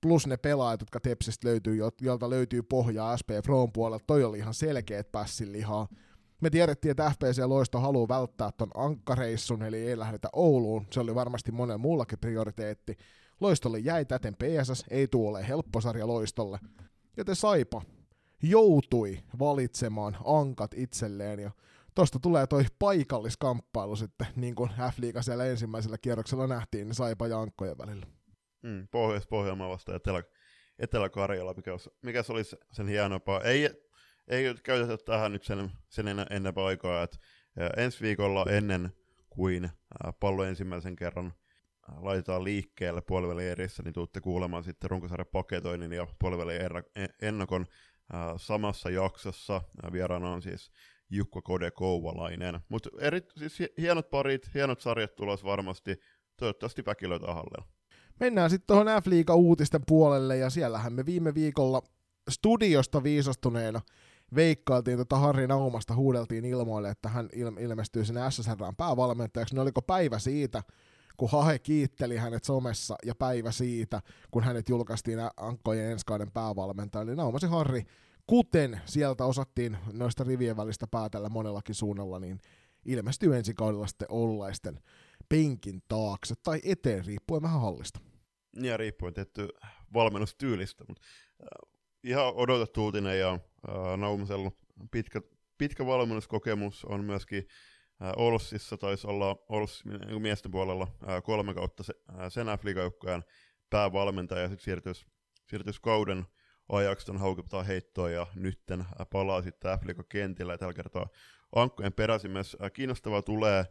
plus 0.00 0.26
ne 0.26 0.36
pelaajat, 0.36 0.80
jotka 0.80 1.00
Tepsistä 1.00 1.48
löytyy, 1.48 1.76
jolta 2.00 2.30
löytyy 2.30 2.62
pohjaa 2.62 3.16
SP 3.20 3.30
Proon 3.44 3.72
puolelta, 3.72 4.04
toi 4.06 4.24
oli 4.24 4.38
ihan 4.38 4.54
selkeät 4.54 5.08
lihaa. 5.44 5.88
Me 6.40 6.50
tiedettiin, 6.50 6.90
että 6.90 7.10
FPC 7.10 7.42
Loisto 7.46 7.80
haluaa 7.80 8.08
välttää 8.08 8.50
ton 8.52 8.70
ankkareissun, 8.74 9.62
eli 9.62 9.76
ei 9.76 9.98
lähdetä 9.98 10.28
Ouluun. 10.32 10.86
Se 10.92 11.00
oli 11.00 11.14
varmasti 11.14 11.52
monen 11.52 11.80
muullakin 11.80 12.18
prioriteetti. 12.18 12.96
Loistolle 13.40 13.78
jäi 13.78 14.04
täten 14.04 14.34
PSS, 14.34 14.84
ei 14.90 15.08
tule 15.08 15.28
ole 15.28 15.48
helppo 15.48 15.80
sarja 15.80 16.06
Loistolle. 16.06 16.58
Joten 17.16 17.36
Saipa 17.36 17.82
joutui 18.42 19.18
valitsemaan 19.38 20.16
ankat 20.24 20.70
itselleen, 20.74 21.38
ja 21.40 21.50
tosta 21.94 22.18
tulee 22.18 22.46
toi 22.46 22.64
paikalliskamppailu 22.78 23.96
sitten, 23.96 24.26
niin 24.36 24.54
kuin 24.54 24.70
F-liiga 24.70 25.22
siellä 25.22 25.44
ensimmäisellä 25.44 25.98
kierroksella 25.98 26.46
nähtiin, 26.46 26.88
niin 26.88 26.94
Saipa 26.94 27.26
ja 27.26 27.40
ankkojen 27.40 27.78
välillä. 27.78 28.06
Mm, 28.62 28.88
Pohjois-Pohjanmaa 28.90 29.68
vasta 29.68 29.96
Etelä, 29.96 30.22
Etelä-Karjala, 30.78 31.54
mikä, 31.54 31.72
olisi, 31.72 31.90
mikä 32.02 32.22
se 32.22 32.32
olisi 32.32 32.56
sen 32.72 32.88
hienompaa. 32.88 33.42
Ei, 33.42 33.70
ei 34.28 34.54
käytetä 34.62 35.04
tähän 35.04 35.32
nyt 35.32 35.44
sen, 35.44 35.70
sen 35.88 36.08
ennen, 36.08 36.26
ennen 36.30 36.52
aikaa, 36.56 37.02
että 37.02 37.18
ensi 37.76 38.00
viikolla 38.00 38.46
ennen 38.50 38.92
kuin 39.30 39.70
pallo 40.20 40.44
ensimmäisen 40.44 40.96
kerran 40.96 41.32
laitetaan 41.96 42.44
liikkeelle 42.44 43.00
puoliväli 43.00 43.48
erissä, 43.48 43.82
niin 43.82 43.92
tuutte 43.94 44.20
kuulemaan 44.20 44.64
sitten 44.64 44.90
runkosarjan 44.90 45.26
paketoinnin 45.32 45.92
ja 45.92 46.06
puoliväli 46.18 46.54
ennakon 47.22 47.66
samassa 48.36 48.90
jaksossa. 48.90 49.62
Vieraana 49.92 50.30
on 50.30 50.42
siis 50.42 50.70
Jukko 51.10 51.42
Kode 51.42 51.70
Kouvalainen. 51.70 52.60
Mutta 52.68 52.90
siis 53.36 53.70
hienot 53.78 54.10
parit, 54.10 54.54
hienot 54.54 54.80
sarjat 54.80 55.14
tulos 55.14 55.44
varmasti. 55.44 55.96
Toivottavasti 56.36 56.84
väki 56.86 57.08
löytää 57.08 57.34
hallella. 57.34 57.77
Mennään 58.20 58.50
sitten 58.50 58.66
tuohon 58.66 59.02
F-liiga 59.02 59.34
uutisten 59.34 59.80
puolelle, 59.86 60.36
ja 60.36 60.50
siellähän 60.50 60.92
me 60.92 61.06
viime 61.06 61.34
viikolla 61.34 61.82
studiosta 62.30 63.02
viisastuneena 63.02 63.80
veikkailtiin 64.34 64.98
tota 64.98 65.18
Harri 65.18 65.46
Naumasta, 65.46 65.94
huudeltiin 65.94 66.44
ilmoille, 66.44 66.90
että 66.90 67.08
hän 67.08 67.28
il- 67.34 67.62
ilmestyy 67.62 68.04
sinne 68.04 68.30
SSRään 68.30 68.76
päävalmentajaksi, 68.76 69.54
niin 69.54 69.62
oliko 69.62 69.82
päivä 69.82 70.18
siitä, 70.18 70.62
kun 71.16 71.30
Hahe 71.30 71.58
kiitteli 71.58 72.16
hänet 72.16 72.44
somessa, 72.44 72.96
ja 73.04 73.14
päivä 73.14 73.52
siitä, 73.52 74.02
kun 74.30 74.42
hänet 74.42 74.68
julkaistiin 74.68 75.18
Ankkojen 75.36 75.90
enskaiden 75.90 76.30
päävalmentaja, 76.30 77.02
eli 77.02 77.16
Naumasi 77.16 77.46
Harri, 77.46 77.84
kuten 78.26 78.80
sieltä 78.84 79.24
osattiin 79.24 79.76
noista 79.92 80.24
rivien 80.24 80.56
välistä 80.56 80.86
päätellä 80.90 81.28
monellakin 81.28 81.74
suunnalla, 81.74 82.18
niin 82.18 82.40
ilmestyy 82.84 83.36
ensi 83.36 83.54
kaudella 83.54 83.86
sitten 83.86 84.10
ollaisten 84.10 84.80
penkin 85.28 85.82
taakse 85.88 86.34
tai 86.42 86.60
eteen, 86.64 87.04
riippuen 87.04 87.42
vähän 87.42 87.60
hallista. 87.60 88.00
Ja 88.56 88.76
riippuen 88.76 89.14
tietty 89.14 89.48
valmennustyylistä, 89.94 90.84
mutta 90.88 91.02
äh, 91.42 91.70
ihan 92.04 92.34
odotettu 92.34 92.84
uutinen 92.84 93.18
ja 93.18 93.32
äh, 93.32 93.96
Naumasella 93.96 94.50
pitkä, 94.90 95.20
pitkä 95.58 95.86
valmennuskokemus 95.86 96.84
on 96.84 97.04
myöskin 97.04 97.48
äh, 98.02 98.12
Olssissa, 98.16 98.76
taisi 98.76 99.06
olla 99.06 99.36
Ols, 99.48 99.84
niin 99.84 100.22
miesten 100.22 100.50
puolella 100.50 100.88
kolme 101.24 101.54
kautta 101.54 101.82
se, 101.82 101.94
sen 102.28 102.46
F-liigajoukkojen 102.46 103.24
päävalmentaja 103.70 104.42
ja 104.42 104.48
sitten 104.48 104.64
siirtyisi, 104.64 105.06
siirtyisi 105.50 105.80
kauden 105.82 106.26
ajaksi 106.68 107.06
ton 107.06 107.18
haukiputaan 107.18 107.66
heittoon 107.66 108.12
ja 108.12 108.26
nytten 108.34 108.84
palaa 109.12 109.42
sitten 109.42 109.78
f 109.78 109.82
kentillä 110.08 110.52
ja 110.52 110.58
tällä 110.58 110.74
kertaa 110.74 111.08
Ankkojen 111.54 111.92
peräsimies. 111.92 112.56
Äh, 112.62 112.72
kiinnostavaa 112.72 113.22
tulee 113.22 113.64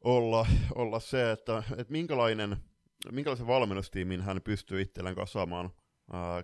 olla, 0.00 0.46
olla 0.74 1.00
se, 1.00 1.30
että, 1.30 1.62
että 1.76 1.92
minkälainen, 1.92 2.56
minkälaisen 3.12 3.46
valmennustiimin 3.46 4.20
hän 4.20 4.42
pystyy 4.42 4.80
itselleen 4.80 5.16
kasaamaan. 5.16 5.70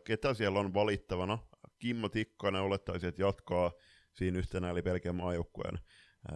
Ketä 0.05 0.35
siellä 0.35 0.61
on 0.61 0.75
valittavana? 0.75 1.39
Kimmo 1.79 2.09
Tikkanen 2.09 2.63
olettaisi, 2.63 3.07
että 3.07 3.23
jatkaa 3.23 3.73
siinä 4.13 4.39
yhtenä, 4.39 4.71
eli 4.71 4.83
Belgian 4.83 5.17
maajoukkueen 5.17 5.79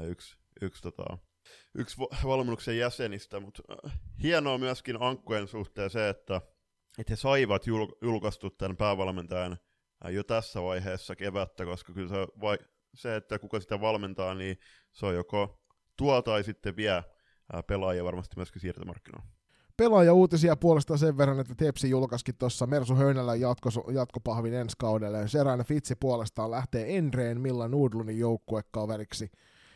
yksi, 0.06 0.36
yksi, 0.62 0.82
tota, 0.82 1.18
yksi 1.74 1.96
valmennuksen 2.24 2.78
jäsenistä, 2.78 3.40
mutta 3.40 3.62
hienoa 4.22 4.58
myöskin 4.58 5.02
Ankkojen 5.02 5.48
suhteen 5.48 5.90
se, 5.90 6.08
että, 6.08 6.40
että 6.98 7.12
he 7.12 7.16
saivat 7.16 7.66
jul, 7.66 7.86
julkaistu 8.02 8.50
tämän 8.50 8.76
päävalmentajan 8.76 9.58
jo 10.10 10.24
tässä 10.24 10.62
vaiheessa 10.62 11.16
kevättä, 11.16 11.64
koska 11.64 11.92
kyllä 11.92 12.08
se, 12.08 12.26
vai, 12.40 12.58
se, 12.94 13.16
että 13.16 13.38
kuka 13.38 13.60
sitä 13.60 13.80
valmentaa, 13.80 14.34
niin 14.34 14.58
se 14.92 15.06
on 15.06 15.14
joko 15.14 15.62
tuo 15.96 16.22
tai 16.22 16.44
sitten 16.44 16.76
vie 16.76 17.04
pelaajia 17.66 18.04
varmasti 18.04 18.36
myöskin 18.36 18.60
siirtomarkkinoilla. 18.60 19.37
Pelaaja 19.78 20.14
uutisia 20.14 20.56
puolestaan 20.56 20.98
sen 20.98 21.18
verran, 21.18 21.40
että 21.40 21.54
Tepsi 21.54 21.90
julkaisikin 21.90 22.34
tuossa 22.38 22.66
Mersu 22.66 22.94
Höynälä 22.94 23.34
jatko, 23.34 23.70
jatkopahvin 23.92 24.54
ensi 24.54 24.76
kaudelle. 24.78 25.28
Seräinen 25.28 25.66
Fitsi 25.66 25.94
puolestaan 25.94 26.50
lähtee 26.50 26.96
Enreen 26.96 27.40
Milla 27.40 27.68
Nudlunin 27.68 28.18
joukkuekaveriksi. 28.18 29.30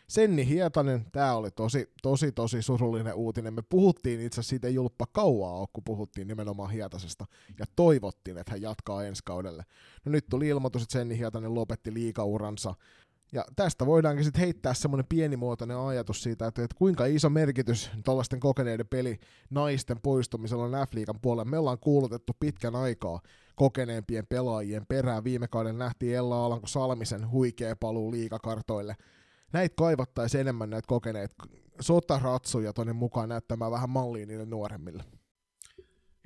Senni 0.09 0.49
Hietanen, 0.49 1.07
tämä 1.13 1.35
oli 1.35 1.51
tosi, 1.51 1.91
tosi, 2.03 2.33
tosi 2.33 2.63
surullinen 2.63 3.15
uutinen. 3.15 3.55
Me 3.55 3.63
puhuttiin 3.69 4.21
itse 4.21 4.35
asiassa 4.35 4.51
siitä 4.51 4.69
julppa 4.69 5.07
kauaa 5.13 5.67
kun 5.73 5.85
puhuttiin 5.85 6.29
nimenomaan 6.29 6.71
Hietasesta, 6.71 7.27
ja 7.59 7.65
toivottiin, 7.77 8.39
että 8.39 8.53
hän 8.53 8.63
jatkaa 8.63 9.05
ensi 9.05 9.23
kaudelle. 9.25 9.65
No 10.05 10.13
nyt 10.13 10.27
tuli 10.31 10.49
ilmoitus, 10.49 10.83
että 10.83 10.93
Senni 10.93 11.19
Hietanen 11.19 11.55
lopetti 11.55 11.95
liikauransa 11.95 12.75
ja 13.33 13.45
tästä 13.57 13.87
voidaankin 13.87 14.25
sitten 14.25 14.41
heittää 14.41 14.75
semmoinen 14.75 15.07
pienimuotoinen 15.09 15.77
ajatus 15.77 16.23
siitä, 16.23 16.47
että, 16.47 16.65
että 16.65 16.77
kuinka 16.79 17.07
iso 17.07 17.31
merkitys 17.31 17.91
tällaisten 18.05 18.41
kokeneiden 18.41 18.89
peli 18.89 19.19
naisten 19.51 20.01
poistumisella 20.01 20.65
on 20.65 20.87
F-liigan 20.89 21.21
puolella. 21.23 21.45
Me 21.45 21.59
ollaan 21.59 21.79
kuulutettu 21.79 22.33
pitkän 22.41 22.77
aikaa 22.77 23.21
kokeneempien 23.55 24.27
pelaajien 24.27 24.87
perään. 24.87 25.25
Viime 25.25 25.49
kauden 25.49 25.79
nähtiin 25.79 26.17
Ella 26.17 26.47
Alanko 26.47 26.67
Salmisen 26.67 27.31
huikea 27.31 27.77
paluu 27.77 28.13
liikakartoille. 28.13 28.97
Näitä 29.53 29.75
kaivattaisiin 29.77 30.41
enemmän 30.41 30.71
näitä 30.71 30.87
kokeneet 30.87 31.35
sotaratsuja 31.81 32.73
tonne 32.73 32.93
mukaan 32.93 33.29
näyttämään 33.29 33.73
vähän 33.73 33.91
malliin 33.91 34.29
niille 34.29 34.47
nuoremmille. 34.47 35.05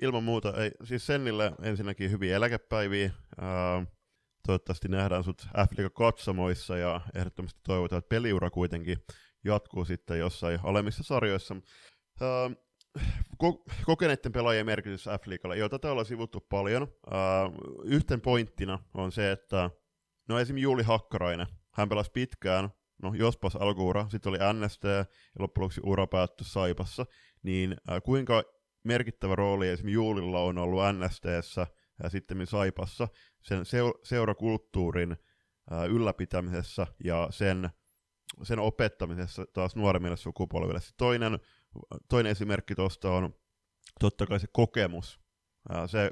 Ilman 0.02 0.25
muuta. 0.25 0.54
Ei, 0.62 0.70
siis 0.84 1.06
Sennille 1.06 1.52
ensinnäkin 1.62 2.10
hyviä 2.10 2.36
eläkepäiviä. 2.36 3.10
Uh 3.38 3.95
toivottavasti 4.46 4.88
nähdään 4.88 5.24
sut 5.24 5.42
f 5.42 5.92
katsomoissa 5.94 6.76
ja 6.76 7.00
ehdottomasti 7.14 7.60
toivotaan, 7.64 7.98
että 7.98 8.08
peliura 8.08 8.50
kuitenkin 8.50 8.98
jatkuu 9.44 9.84
sitten 9.84 10.18
jossain 10.18 10.60
alemmissa 10.62 11.02
sarjoissa. 11.02 11.54
Uh, 12.20 12.66
ko- 13.44 13.64
kokeneiden 13.84 14.32
pelaajien 14.32 14.66
merkitys 14.66 15.04
F-liigalle, 15.04 15.56
jota 15.56 15.78
täällä 15.78 16.00
on 16.00 16.06
sivuttu 16.06 16.40
paljon. 16.40 16.82
Uh, 16.82 17.82
yhten 17.84 18.20
pointtina 18.20 18.78
on 18.94 19.12
se, 19.12 19.32
että 19.32 19.70
no 20.28 20.38
esim. 20.38 20.58
Juuli 20.58 20.82
Hakkarainen, 20.82 21.46
hän 21.74 21.88
pelasi 21.88 22.10
pitkään, 22.12 22.70
no 23.02 23.14
jospas 23.14 23.56
alkuura, 23.56 24.08
sitten 24.08 24.30
oli 24.30 24.38
NST 24.52 24.84
ja 24.84 25.04
loppujen 25.38 25.64
lopuksi 25.64 25.80
ura 25.84 26.06
päättyi 26.06 26.46
Saipassa, 26.46 27.06
niin 27.42 27.72
uh, 27.72 28.02
kuinka 28.04 28.42
merkittävä 28.84 29.34
rooli 29.34 29.68
esim. 29.68 29.88
Juulilla 29.88 30.40
on 30.40 30.58
ollut 30.58 30.82
NSTssä 30.92 31.66
sitten 32.08 32.46
Saipassa 32.46 33.08
sen 33.42 33.64
seurakulttuurin 34.04 35.16
ylläpitämisessä 35.90 36.86
ja 37.04 37.28
sen, 37.30 37.70
sen 38.42 38.58
opettamisessa 38.58 39.46
taas 39.52 39.76
nuoremmille 39.76 40.16
sukupolville. 40.16 40.80
Toinen, 40.96 41.38
toinen 42.08 42.32
esimerkki 42.32 42.74
tuosta 42.74 43.10
on 43.10 43.34
totta 44.00 44.26
kai 44.26 44.40
se 44.40 44.46
kokemus. 44.52 45.20
Se 45.86 46.10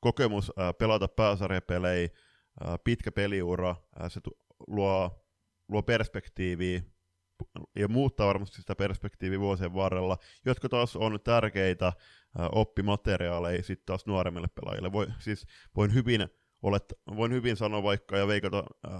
kokemus 0.00 0.52
pelata 0.78 1.08
pääsarjapelejä, 1.08 2.08
pitkä 2.84 3.12
peliura, 3.12 3.76
se 4.08 4.20
luo, 4.66 5.24
luo 5.68 5.82
perspektiiviä 5.82 6.82
ja 7.76 7.88
muuttaa 7.88 8.26
varmasti 8.26 8.56
sitä 8.56 8.74
perspektiiviä 8.74 9.40
vuosien 9.40 9.74
varrella, 9.74 10.18
jotka 10.44 10.68
taas 10.68 10.96
on 10.96 11.18
tärkeitä 11.24 11.92
oppimateriaaleja 12.52 13.62
sitten 13.62 13.86
taas 13.86 14.06
nuoremmille 14.06 14.48
pelaajille. 14.54 14.92
Voi, 14.92 15.06
siis 15.18 15.46
voin 15.76 15.94
hyvin, 15.94 16.28
olet, 16.62 16.84
voin 17.16 17.32
hyvin 17.32 17.56
sanoa 17.56 17.82
vaikka 17.82 18.16
ja 18.16 18.26
veikata 18.26 18.64
äh, 18.86 18.92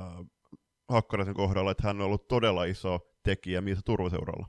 Hakkaraisen 0.89 1.35
kohdalla, 1.35 1.71
että 1.71 1.87
hän 1.87 2.01
on 2.01 2.07
ollut 2.07 2.29
todella 2.29 2.65
iso 2.65 3.13
tekijä 3.23 3.61
missä 3.61 3.83
turvaseuralla. 3.85 4.47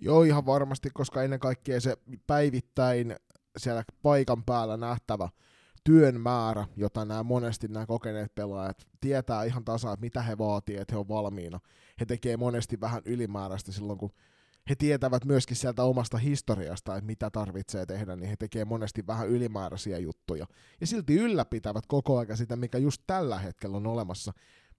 Joo, 0.00 0.22
ihan 0.22 0.46
varmasti, 0.46 0.90
koska 0.94 1.22
ennen 1.22 1.40
kaikkea 1.40 1.80
se 1.80 1.96
päivittäin 2.26 3.16
siellä 3.56 3.84
paikan 4.02 4.44
päällä 4.44 4.76
nähtävä 4.76 5.28
työn 5.88 6.20
määrä, 6.20 6.66
jota 6.76 7.04
nämä 7.04 7.22
monesti 7.22 7.68
nämä 7.68 7.86
kokeneet 7.86 8.34
pelaajat 8.34 8.86
tietää 9.00 9.44
ihan 9.44 9.64
tasan, 9.64 9.92
että 9.92 10.04
mitä 10.04 10.22
he 10.22 10.38
vaatii, 10.38 10.76
että 10.76 10.94
he 10.94 10.98
on 10.98 11.08
valmiina. 11.08 11.60
He 12.00 12.06
tekee 12.06 12.36
monesti 12.36 12.80
vähän 12.80 13.02
ylimääräistä 13.04 13.72
silloin, 13.72 13.98
kun 13.98 14.10
he 14.70 14.74
tietävät 14.74 15.24
myöskin 15.24 15.56
sieltä 15.56 15.82
omasta 15.82 16.18
historiasta, 16.18 16.96
että 16.96 17.06
mitä 17.06 17.30
tarvitsee 17.30 17.86
tehdä, 17.86 18.16
niin 18.16 18.30
he 18.30 18.36
tekee 18.36 18.64
monesti 18.64 19.06
vähän 19.06 19.28
ylimääräisiä 19.28 19.98
juttuja. 19.98 20.46
Ja 20.80 20.86
silti 20.86 21.14
ylläpitävät 21.14 21.86
koko 21.86 22.18
ajan 22.18 22.36
sitä, 22.36 22.56
mikä 22.56 22.78
just 22.78 23.02
tällä 23.06 23.38
hetkellä 23.38 23.76
on 23.76 23.86
olemassa. 23.86 24.32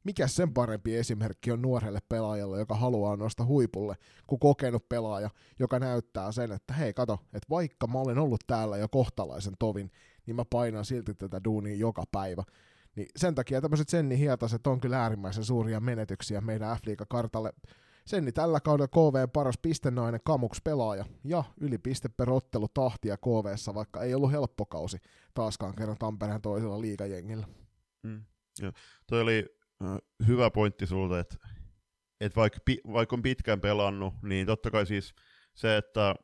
mikä 0.03 0.27
sen 0.27 0.53
parempi 0.53 0.95
esimerkki 0.95 1.51
on 1.51 1.61
nuorelle 1.61 1.99
pelaajalle, 2.09 2.59
joka 2.59 2.75
haluaa 2.75 3.15
nostaa 3.15 3.45
huipulle, 3.45 3.95
kuin 4.27 4.39
kokenut 4.39 4.89
pelaaja, 4.89 5.29
joka 5.59 5.79
näyttää 5.79 6.31
sen, 6.31 6.51
että 6.51 6.73
hei 6.73 6.93
kato, 6.93 7.19
että 7.33 7.47
vaikka 7.49 7.87
mä 7.87 7.99
olen 7.99 8.17
ollut 8.17 8.41
täällä 8.47 8.77
jo 8.77 8.87
kohtalaisen 8.87 9.53
tovin, 9.59 9.91
niin 10.29 10.35
mä 10.35 10.45
painan 10.49 10.85
silti 10.85 11.13
tätä 11.13 11.41
duunia 11.43 11.75
joka 11.75 12.03
päivä. 12.11 12.43
Niin 12.95 13.07
sen 13.15 13.35
takia 13.35 13.61
tämmöiset 13.61 13.89
Senni 13.89 14.17
Hietaset 14.17 14.67
on 14.67 14.81
kyllä 14.81 15.01
äärimmäisen 15.01 15.43
suuria 15.43 15.79
menetyksiä 15.79 16.41
meidän 16.41 16.77
f 16.77 16.81
kartalle 17.09 17.53
Senni 18.05 18.31
tällä 18.31 18.59
kaudella 18.59 18.87
KV 18.87 19.29
paras 19.33 19.57
pistenainen 19.61 20.19
kamuks 20.23 20.61
pelaaja 20.63 21.05
ja 21.25 21.43
yli 21.61 21.77
piste 21.77 22.09
per 22.09 22.29
ottelu 22.29 22.67
tahtia 22.73 23.17
KVssa, 23.17 23.73
vaikka 23.73 24.01
ei 24.03 24.13
ollut 24.13 24.31
helppo 24.31 24.65
kausi 24.65 24.97
taaskaan 25.33 25.75
kerran 25.75 25.97
Tampereen 25.97 26.41
toisella 26.41 26.81
liigajengillä. 26.81 27.47
Mm. 28.03 28.23
Ja 28.61 28.71
toi 29.07 29.21
oli 29.21 29.45
äh, 29.83 29.97
hyvä 30.27 30.51
pointti 30.51 30.87
sulta, 30.87 31.19
että, 31.19 31.35
että 32.21 32.35
vaikka, 32.35 32.59
pi, 32.65 32.77
vaikka 32.93 33.15
on 33.15 33.21
pitkään 33.21 33.61
pelannut, 33.61 34.13
niin 34.21 34.47
totta 34.47 34.71
kai 34.71 34.85
siis 34.85 35.13
se, 35.53 35.77
että 35.77 36.15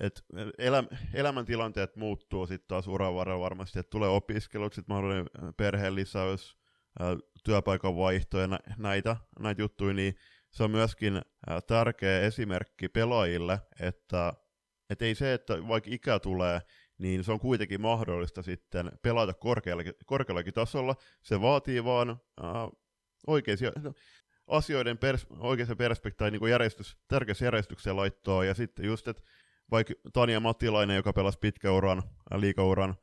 et 0.00 0.24
elä, 0.58 0.84
elämäntilanteet 1.14 1.96
muuttuu 1.96 2.46
sitten 2.46 2.68
taas 2.68 2.88
uran 2.88 3.14
varrella 3.14 3.40
varmasti, 3.40 3.78
että 3.78 3.90
tulee 3.90 4.08
opiskelut, 4.08 4.72
sitten 4.72 4.94
mahdollinen 4.94 5.26
perheen 5.56 5.94
lisäys, 5.94 6.56
työpaikan 7.44 7.96
vaihto 7.96 8.38
ja 8.38 8.48
näitä, 8.78 9.16
näitä 9.40 9.62
juttuja, 9.62 9.94
niin 9.94 10.16
se 10.50 10.62
on 10.64 10.70
myöskin 10.70 11.22
tärkeä 11.66 12.20
esimerkki 12.20 12.88
pelaajille, 12.88 13.60
että 13.80 14.32
et 14.90 15.02
ei 15.02 15.14
se, 15.14 15.34
että 15.34 15.68
vaikka 15.68 15.90
ikä 15.92 16.18
tulee, 16.18 16.60
niin 16.98 17.24
se 17.24 17.32
on 17.32 17.40
kuitenkin 17.40 17.80
mahdollista 17.80 18.42
sitten 18.42 18.92
pelata 19.02 19.34
korkeallakin, 20.06 20.54
tasolla. 20.54 20.96
Se 21.22 21.40
vaatii 21.40 21.84
vaan 21.84 22.10
äh, 22.10 22.46
oikeisia 23.26 23.72
asioiden 24.46 24.98
pers, 24.98 25.26
oikeassa 25.38 25.76
perspektiivin 25.76 26.40
niin 26.40 26.50
järjestys, 26.50 26.96
tärkeässä 27.08 27.44
järjestykseen 27.44 27.96
laittoa, 27.96 28.44
ja 28.44 28.54
sitten 28.54 28.86
just, 28.86 29.08
että 29.08 29.22
vaikka 29.70 29.94
Tania 30.12 30.40
Mattilainen, 30.40 30.96
joka 30.96 31.12
pelasi 31.12 31.38
pitkäuran, 31.38 31.98
äh, 31.98 32.40
liikauran, 32.40 32.94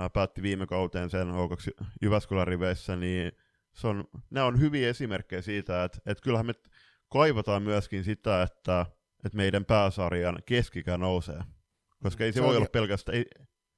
äh, 0.00 0.10
päätti 0.12 0.42
viime 0.42 0.66
kauteen 0.66 1.10
sen 1.10 1.28
O2 1.28 1.86
Jyväskylän 2.02 2.46
riveissä, 2.46 2.96
niin 2.96 3.32
se 3.74 3.86
on, 3.86 4.04
nämä 4.30 4.46
on 4.46 4.60
hyviä 4.60 4.88
esimerkkejä 4.88 5.42
siitä, 5.42 5.84
että, 5.84 5.98
että 6.06 6.22
kyllähän 6.22 6.46
me 6.46 6.52
kaivataan 7.08 7.62
myöskin 7.62 8.04
sitä, 8.04 8.42
että, 8.42 8.86
että 9.24 9.36
meidän 9.36 9.64
pääsarjan 9.64 10.38
keskikä 10.46 10.98
nousee. 10.98 11.40
Koska 12.02 12.24
ei 12.24 12.32
se, 12.32 12.36
se 12.36 12.42
voi 12.42 12.56
olla 12.56 12.68
pelkästään... 12.72 13.18
Ei, 13.18 13.24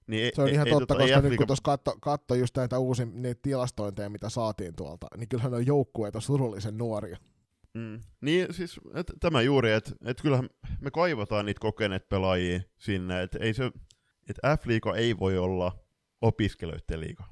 niin 0.06 0.30
se 0.34 0.42
on 0.42 0.49
ei, 0.49 0.54
ihan 0.54 0.66
ei, 0.66 0.72
totta, 0.72 0.87
tota, 0.87 1.00
koska 1.00 1.20
nyt 1.20 1.37
kun 1.37 1.46
tuossa 1.46 1.62
katso, 1.62 1.96
katso 2.00 2.34
just 2.34 2.56
näitä 2.56 2.76
niitä 3.12 3.40
tilastointeja, 3.42 4.11
mitä 4.11 4.28
saatiin 4.28 4.76
tuolta, 4.76 5.06
niin 5.16 5.28
kyllähän 5.28 5.54
on 5.54 5.66
joukkueita 5.66 6.20
surullisen 6.20 6.78
nuoria. 6.78 7.16
Mm. 7.75 8.00
Niin 8.21 8.55
siis 8.55 8.81
et, 8.95 9.12
tämä 9.21 9.43
juuri, 9.43 9.73
että 9.73 9.93
et 10.05 10.23
kyllähän 10.23 10.49
me 10.81 10.91
kaivataan 10.91 11.47
niitä 11.47 11.61
kokeneet 11.61 12.09
pelaajia 12.09 12.61
sinne, 12.79 13.23
että 13.23 13.38
ei 13.41 13.55
se, 13.55 13.73
että 14.31 14.57
F-liiga 14.57 14.97
ei 14.97 15.19
voi 15.19 15.38
olla 15.38 15.79
opiskelijoiden 16.23 17.00
liiga. 17.00 17.25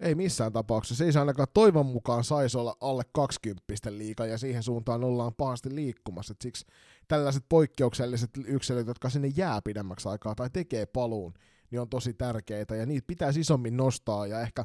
Ei 0.00 0.14
missään 0.14 0.52
tapauksessa. 0.52 1.04
Se 1.04 1.04
ei 1.04 1.20
ainakaan 1.20 1.48
toivon 1.54 1.86
mukaan 1.86 2.24
saisi 2.24 2.58
olla 2.58 2.76
alle 2.80 3.02
20 3.12 3.64
liiga, 3.90 4.26
ja 4.26 4.38
siihen 4.38 4.62
suuntaan 4.62 5.04
ollaan 5.04 5.34
pahasti 5.34 5.74
liikkumassa. 5.74 6.32
Et 6.32 6.40
siksi 6.40 6.66
tällaiset 7.08 7.44
poikkeukselliset 7.48 8.30
yksilöt, 8.46 8.86
jotka 8.86 9.10
sinne 9.10 9.28
jää 9.36 9.62
pidemmäksi 9.62 10.08
aikaa 10.08 10.34
tai 10.34 10.50
tekee 10.52 10.86
paluun, 10.86 11.34
niin 11.70 11.80
on 11.80 11.88
tosi 11.88 12.14
tärkeitä, 12.14 12.76
ja 12.76 12.86
niitä 12.86 13.06
pitäisi 13.06 13.40
isommin 13.40 13.76
nostaa, 13.76 14.26
ja 14.26 14.40
ehkä 14.40 14.64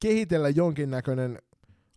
kehitellä 0.00 0.48
jonkinnäköinen 0.48 1.38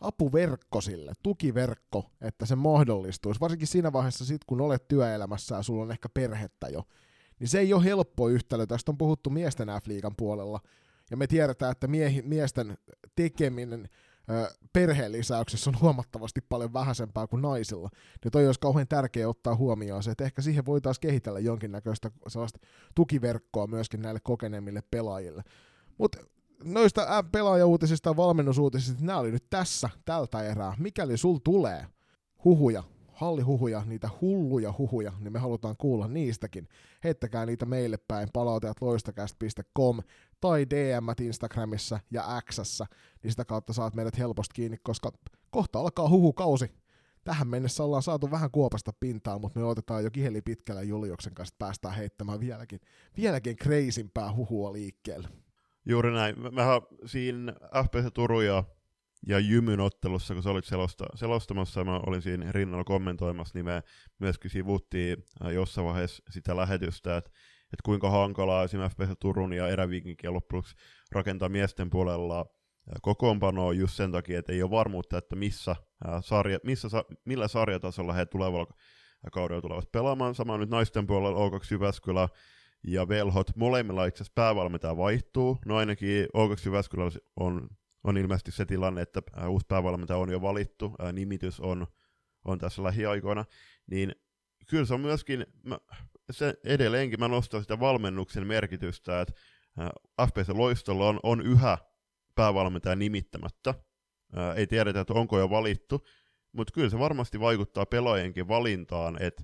apuverkko 0.02 0.82
sille, 0.82 1.14
tukiverkko, 1.24 2.12
että 2.22 2.46
se 2.46 2.56
mahdollistuisi. 2.56 3.40
Varsinkin 3.40 3.68
siinä 3.68 3.94
vaiheessa, 3.94 4.26
sit, 4.26 4.46
kun 4.46 4.62
olet 4.62 4.88
työelämässä 4.88 5.56
ja 5.56 5.64
sulla 5.64 5.84
on 5.84 5.92
ehkä 5.92 6.10
perhettä 6.10 6.68
jo, 6.68 6.84
niin 7.40 7.48
se 7.48 7.60
ei 7.60 7.74
ole 7.74 7.84
helppo 7.84 8.30
yhtälö. 8.30 8.66
Tästä 8.66 8.92
on 8.92 8.98
puhuttu 8.98 9.30
miesten 9.30 9.68
F-liigan 9.68 10.16
puolella, 10.18 10.60
ja 11.12 11.18
me 11.18 11.28
tiedetään, 11.28 11.72
että 11.72 11.88
miehi, 11.88 12.22
miesten 12.22 12.78
tekeminen 13.16 13.90
ö, 14.30 14.54
perheenlisäyksessä 14.74 15.70
on 15.70 15.80
huomattavasti 15.82 16.42
paljon 16.50 16.74
vähäisempää 16.74 17.28
kuin 17.28 17.42
naisilla. 17.42 17.90
Niin 18.24 18.32
toi 18.32 18.46
olisi 18.46 18.60
kauhean 18.60 18.88
tärkeää 18.88 19.30
ottaa 19.30 19.56
huomioon 19.56 20.04
se, 20.04 20.12
että 20.12 20.24
ehkä 20.24 20.42
siihen 20.42 20.66
voitaisiin 20.66 21.02
kehitellä 21.02 21.40
jonkinnäköistä 21.40 22.12
sellaista 22.28 22.60
tukiverkkoa 22.96 23.68
myöskin 23.68 24.02
näille 24.02 24.20
kokeneemmille 24.24 24.82
pelaajille. 24.92 25.44
Mutta 25.98 26.18
noista 26.64 27.24
pelaajauutisista 27.32 28.10
ja 28.10 28.18
valmennusuutisista, 28.18 29.06
nämä 29.06 29.20
oli 29.20 29.32
nyt 29.32 29.50
tässä 29.50 29.90
tältä 30.06 30.44
erää. 30.44 30.74
Mikäli 30.80 31.18
sul 31.18 31.38
tulee 31.44 31.88
huhuja 32.46 32.84
hallihuhuja, 33.18 33.84
niitä 33.86 34.10
hulluja 34.22 34.74
huhuja, 34.78 35.14
niin 35.20 35.34
me 35.34 35.40
halutaan 35.40 35.76
kuulla 35.78 36.08
niistäkin. 36.08 36.68
Heittäkää 37.04 37.46
niitä 37.46 37.66
meille 37.66 37.98
päin 38.08 38.30
palautajat 38.34 38.82
loistakäst.com 38.82 40.00
tai 40.42 40.66
DM 40.70 41.26
Instagramissa 41.26 42.00
ja 42.12 42.42
Xssä, 42.52 42.86
niin 43.24 43.32
sitä 43.32 43.46
kautta 43.46 43.74
saat 43.74 43.96
meidät 43.96 44.18
helposti 44.18 44.54
kiinni, 44.54 44.78
koska 44.84 45.12
kohta 45.50 45.80
alkaa 45.80 46.10
huhukausi. 46.10 46.72
Tähän 47.24 47.48
mennessä 47.48 47.84
ollaan 47.84 48.04
saatu 48.04 48.32
vähän 48.32 48.52
kuopasta 48.52 48.92
pintaa, 49.00 49.40
mutta 49.40 49.60
me 49.60 49.66
otetaan 49.66 50.04
jo 50.04 50.12
kiheli 50.12 50.42
pitkällä 50.42 50.82
Juliuksen 50.82 51.34
kanssa, 51.34 51.54
että 51.54 51.66
päästään 51.66 51.96
heittämään 51.96 52.40
vieläkin, 52.40 52.80
vieläkin 53.18 53.56
kreisimpää 53.56 54.34
huhua 54.34 54.74
liikkeelle. 54.74 55.28
Juuri 55.90 56.12
näin. 56.12 56.36
Mehän 56.54 56.82
siinä 57.06 57.54
FPS 57.54 58.14
Turun 58.14 58.46
ja 58.46 58.64
ja 59.28 59.40
Jymyn 59.40 59.80
ottelussa, 59.80 60.34
kun 60.34 60.44
sä 60.44 60.50
olit 60.50 60.66
selosta, 60.66 61.06
selostamassa, 61.16 61.84
mä 61.84 62.00
olin 62.08 62.22
siinä 62.22 62.52
rinnalla 62.52 62.84
kommentoimassa, 62.84 63.52
niin 63.54 63.66
me 63.66 63.84
myöskin 64.20 64.52
sivuttiin 64.52 65.18
äh, 65.46 65.52
jossain 65.52 65.88
vaiheessa 65.88 66.24
sitä 66.30 66.56
lähetystä, 66.56 67.18
että 67.18 67.32
että 67.66 67.84
kuinka 67.84 68.10
hankalaa 68.10 68.64
esimerkiksi 68.64 69.04
FPS 69.04 69.14
Turun 69.20 69.54
ja 69.54 69.68
eräviikinkin 69.68 70.34
loppujen 70.34 70.64
rakentaa 71.12 71.50
miesten 71.50 71.90
puolella 71.90 72.40
äh, 72.40 72.46
kokoonpanoa 73.02 73.74
just 73.74 73.94
sen 73.94 74.12
takia, 74.12 74.40
että 74.40 74.52
ei 74.52 74.64
ole 74.64 74.72
varmuutta, 74.72 75.18
että 75.18 75.36
missä, 75.36 75.72
äh, 75.72 76.24
sarja, 76.24 76.60
missä 76.64 76.88
millä 77.26 77.48
sarjatasolla 77.48 78.14
he 78.14 78.26
tulevalla 78.26 78.74
kaudella 79.34 79.62
tulevat 79.62 79.92
pelaamaan. 79.92 80.36
Sama 80.36 80.58
nyt 80.58 80.70
naisten 80.70 81.08
puolella 81.08 81.50
O2 81.50 81.68
Jyväskylä 81.72 82.30
ja 82.84 83.08
Velhot. 83.08 83.56
Molemmilla 83.56 84.06
itse 84.06 84.18
asiassa 84.18 84.34
päävalmentaja 84.36 84.98
vaihtuu. 84.98 85.58
No 85.66 85.76
ainakin 85.76 86.26
O2 86.26 86.66
Jyväskylä 86.66 87.04
on 87.36 87.70
on 88.08 88.18
ilmeisesti 88.18 88.52
se 88.52 88.66
tilanne, 88.66 89.02
että 89.02 89.22
äh, 89.38 89.50
uusi 89.50 89.66
päävalmentaja 89.70 90.18
on 90.18 90.32
jo 90.32 90.42
valittu, 90.42 90.96
äh, 91.04 91.14
nimitys 91.14 91.60
on, 91.60 91.88
on 92.46 92.60
tässä 92.60 92.84
lähiaikoina, 92.84 93.46
niin 93.92 94.16
kyllä 94.68 94.86
se 94.86 94.94
on 94.94 95.02
myöskin, 95.02 95.46
mä, 95.64 95.80
se 96.32 96.54
edelleenkin 96.64 97.20
mä 97.20 97.28
nostan 97.28 97.62
sitä 97.62 97.80
valmennuksen 97.80 98.48
merkitystä, 98.48 99.22
että 99.22 99.34
äh, 99.80 99.90
FPS 100.28 100.50
Loistolla 100.50 101.08
on, 101.08 101.20
on 101.24 101.42
yhä 101.42 101.78
päävalmentaja 102.36 102.96
nimittämättä, 102.96 103.74
ei 104.56 104.68
tiedetä, 104.68 105.00
että 105.00 105.14
onko 105.14 105.40
jo 105.40 105.50
valittu, 105.50 106.06
mutta 106.52 106.74
kyllä 106.74 106.90
se 106.90 107.00
varmasti 107.00 107.40
vaikuttaa 107.40 107.86
pelaajienkin 107.86 108.48
valintaan, 108.48 109.22
että 109.22 109.44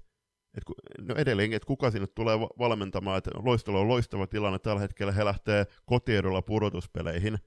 et, 0.57 0.63
no 1.01 1.15
edelleenkin, 1.15 1.55
että 1.55 1.67
kuka 1.67 1.91
sinne 1.91 2.07
tulee 2.07 2.39
valmentamaan, 2.39 3.17
että 3.17 3.31
Loistolla 3.33 3.79
on 3.79 3.87
loistava 3.87 4.27
tilanne, 4.27 4.59
tällä 4.59 4.81
hetkellä. 4.81 5.11
He 5.11 5.25
lähtee 5.25 5.65
kotiedolla 5.85 6.41
pudotuspeleihin, 6.41 7.37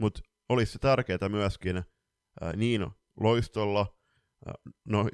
mutta 0.00 0.20
olisi 0.48 0.72
se 0.72 0.78
tärkeää 0.78 1.28
myöskin 1.28 1.76
ää, 2.40 2.52
niin 2.56 2.86
loistolla, 3.20 3.96
ää, 4.46 4.54
no 4.88 5.08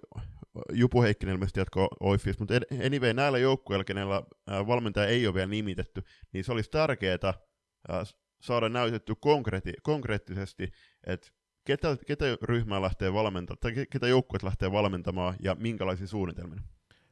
Jupu 0.72 1.02
Heikkinen 1.02 1.32
ilmeisesti 1.32 1.60
jatko 1.60 1.88
Oifis, 2.00 2.38
mutta 2.38 2.54
anyway, 2.86 3.14
näillä 3.14 3.38
joukkueilla, 3.38 3.84
kenellä 3.84 4.22
ää, 4.48 4.66
valmentaja 4.66 5.06
ei 5.06 5.26
ole 5.26 5.34
vielä 5.34 5.46
nimitetty, 5.46 6.02
niin 6.32 6.44
se 6.44 6.52
olisi 6.52 6.70
tärkeää 6.70 7.18
ää, 7.88 8.04
saada 8.42 8.68
näytetty 8.68 9.14
konkreetti, 9.20 9.72
konkreettisesti, 9.82 10.70
että 11.06 11.28
ketä, 11.64 11.96
ketä 12.06 12.24
ryhmää 12.42 12.82
lähtee 12.82 13.12
valmentamaan, 13.12 13.58
tai 13.60 13.86
ketä 13.90 14.08
joukkueet 14.08 14.42
lähtee 14.42 14.72
valmentamaan 14.72 15.34
ja 15.42 15.54
minkälaisia 15.54 16.06
suunnitelmia. 16.06 16.60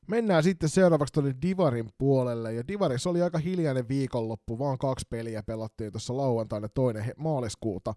Mennään 0.08 0.42
sitten 0.42 0.68
seuraavaksi 0.68 1.12
tuonne 1.12 1.34
Divarin 1.42 1.90
puolelle, 1.98 2.52
ja 2.52 2.68
Divarissa 2.68 3.10
oli 3.10 3.22
aika 3.22 3.38
hiljainen 3.38 3.88
viikonloppu, 3.88 4.58
vaan 4.58 4.78
kaksi 4.78 5.06
peliä 5.10 5.42
pelattiin 5.42 5.92
tuossa 5.92 6.16
lauantaina 6.16 6.68
toinen 6.68 7.12
maaliskuuta. 7.16 7.94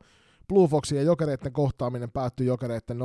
Blue 0.47 0.67
Foxin 0.67 0.97
ja 0.97 1.03
Jokereiden 1.03 1.53
kohtaaminen 1.53 2.11
päättyi 2.11 2.47
Jokereiden 2.47 2.97
0-5 2.97 3.01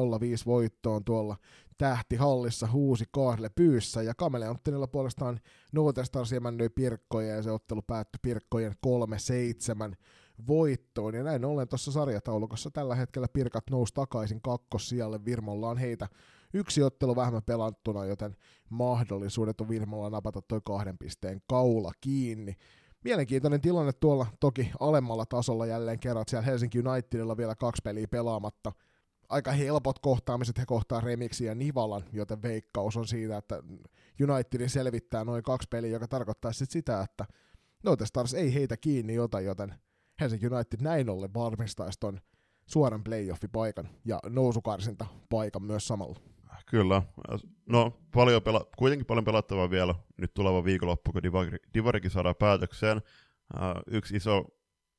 voittoon 0.46 1.04
tuolla 1.04 1.36
tähtihallissa 1.78 2.68
huusi 2.72 3.04
kahdelle 3.10 3.48
pyyssä, 3.54 4.02
ja 4.02 4.14
Kameleonttinilla 4.14 4.86
puolestaan 4.86 5.40
Northern 5.72 6.06
Stars 6.06 6.32
emännöi 6.32 6.68
Pirkkoja, 6.68 7.34
ja 7.34 7.42
se 7.42 7.50
ottelu 7.50 7.82
päättyi 7.82 8.18
Pirkkojen 8.22 8.72
3-7 9.92 9.94
voittoon, 10.48 11.14
ja 11.14 11.22
näin 11.22 11.44
ollen 11.44 11.68
tuossa 11.68 11.92
sarjataulukossa 11.92 12.70
tällä 12.70 12.94
hetkellä 12.94 13.28
Pirkat 13.32 13.64
nousi 13.70 13.94
takaisin 13.94 14.42
kakkossijalle, 14.42 15.24
Virmolla 15.24 15.68
on 15.68 15.78
heitä 15.78 16.08
yksi 16.54 16.82
ottelu 16.82 17.16
vähemmän 17.16 17.42
pelattuna, 17.42 18.04
joten 18.04 18.36
mahdollisuudet 18.70 19.60
on 19.60 19.68
Virmolla 19.68 20.10
napata 20.10 20.42
toi 20.42 20.60
kahden 20.64 20.98
pisteen 20.98 21.42
kaula 21.48 21.92
kiinni. 22.00 22.54
Mielenkiintoinen 23.04 23.60
tilanne 23.60 23.92
tuolla 23.92 24.26
toki 24.40 24.70
alemmalla 24.80 25.26
tasolla 25.26 25.66
jälleen 25.66 26.00
kerran. 26.00 26.24
Siellä 26.28 26.46
Helsinki 26.46 26.78
Unitedilla 26.78 27.36
vielä 27.36 27.54
kaksi 27.54 27.82
peliä 27.84 28.06
pelaamatta. 28.08 28.72
aika 29.28 29.52
helpot 29.52 29.98
kohtaamiset, 29.98 30.58
he 30.58 30.66
kohtaa 30.66 31.00
Remixin 31.00 31.46
ja 31.46 31.54
Nivalan, 31.54 32.04
joten 32.12 32.42
veikkaus 32.42 32.96
on 32.96 33.06
siitä, 33.06 33.36
että 33.36 33.62
Unitedin 34.32 34.70
selvittää 34.70 35.24
noin 35.24 35.42
kaksi 35.42 35.68
peliä, 35.70 35.90
joka 35.90 36.08
tarkoittaa 36.08 36.52
sitten 36.52 36.72
sitä, 36.72 37.00
että 37.00 37.24
Note 37.84 38.06
Stars 38.06 38.34
ei 38.34 38.54
heitä 38.54 38.76
kiinni 38.76 39.14
jota, 39.14 39.40
joten 39.40 39.74
Helsinki 40.20 40.46
United 40.46 40.80
näin 40.80 41.10
ollen 41.10 41.34
varmistaisi 41.34 42.00
ton 42.00 42.20
suoran 42.66 43.04
playoffipaikan 43.04 43.88
ja 44.04 44.18
nousukarsinta 44.28 45.06
paikan 45.30 45.62
myös 45.62 45.86
samalla. 45.86 46.34
Kyllä. 46.66 47.03
No, 47.66 48.00
paljon 48.14 48.42
pela- 48.42 48.68
kuitenkin 48.77 49.07
paljon 49.07 49.24
pelattavaa 49.24 49.70
vielä 49.70 49.94
nyt 50.16 50.35
tuleva 50.35 50.64
viikonloppu, 50.64 51.12
kun 51.12 51.22
Divari, 51.22 51.59
Divarikin 51.74 52.11
saadaan 52.11 52.37
päätökseen. 52.37 52.96
Uh, 52.96 53.61
yksi 53.87 54.16
iso 54.16 54.44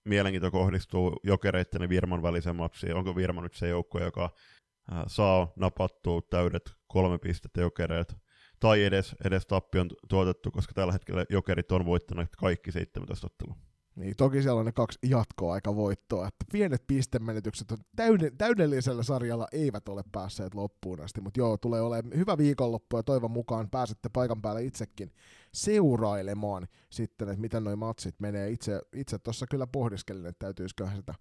mielenkiinto 0.05 0.51
kohdistuu 0.51 1.19
jokereiden 1.23 1.81
ja 1.81 1.89
Virman 1.89 2.23
väliseen 2.23 2.55
matsiin. 2.55 2.95
Onko 2.95 3.15
Virma 3.15 3.41
nyt 3.41 3.53
se 3.53 3.67
joukko, 3.67 3.99
joka 3.99 4.25
uh, 4.25 4.97
saa 5.07 5.53
napattua 5.55 6.21
täydet 6.29 6.75
kolme 6.87 7.17
pistettä 7.17 7.61
jokereet, 7.61 8.15
tai 8.59 8.83
edes, 8.83 9.15
edes 9.23 9.45
tappion 9.45 9.89
tuotettu, 10.09 10.51
koska 10.51 10.73
tällä 10.73 10.93
hetkellä 10.93 11.25
jokerit 11.29 11.71
on 11.71 11.85
voittanut 11.85 12.35
kaikki 12.37 12.71
17 12.71 13.27
ottelua. 13.27 13.55
Niin, 13.95 14.15
toki 14.15 14.41
siellä 14.41 14.59
on 14.59 14.65
ne 14.65 14.71
kaksi 14.71 14.99
jatkoaikavoittoa, 15.09 16.27
että 16.27 16.45
pienet 16.51 16.83
pistemenetykset 16.87 17.71
on 17.71 17.77
täyden, 17.95 18.37
täydellisellä 18.37 19.03
sarjalla 19.03 19.47
eivät 19.51 19.89
ole 19.89 20.03
päässeet 20.11 20.55
loppuun 20.55 21.01
asti, 21.01 21.21
mutta 21.21 21.39
joo, 21.39 21.57
tulee 21.57 21.81
olemaan 21.81 22.17
hyvä 22.17 22.37
viikonloppu 22.37 22.97
ja 22.97 23.03
toivon 23.03 23.31
mukaan 23.31 23.69
pääsette 23.69 24.09
paikan 24.09 24.41
päälle 24.41 24.63
itsekin 24.63 25.11
seurailemaan 25.53 26.67
sitten, 26.89 27.29
että 27.29 27.41
miten 27.41 27.63
noi 27.63 27.75
matsit 27.75 28.15
menee. 28.19 28.49
Itse, 28.49 28.81
itse 28.95 29.19
tuossa 29.19 29.45
kyllä 29.51 29.67
pohdiskelin, 29.67 30.25
että 30.25 30.45
täytyisiköhän 30.45 30.97
sitä 30.97 31.13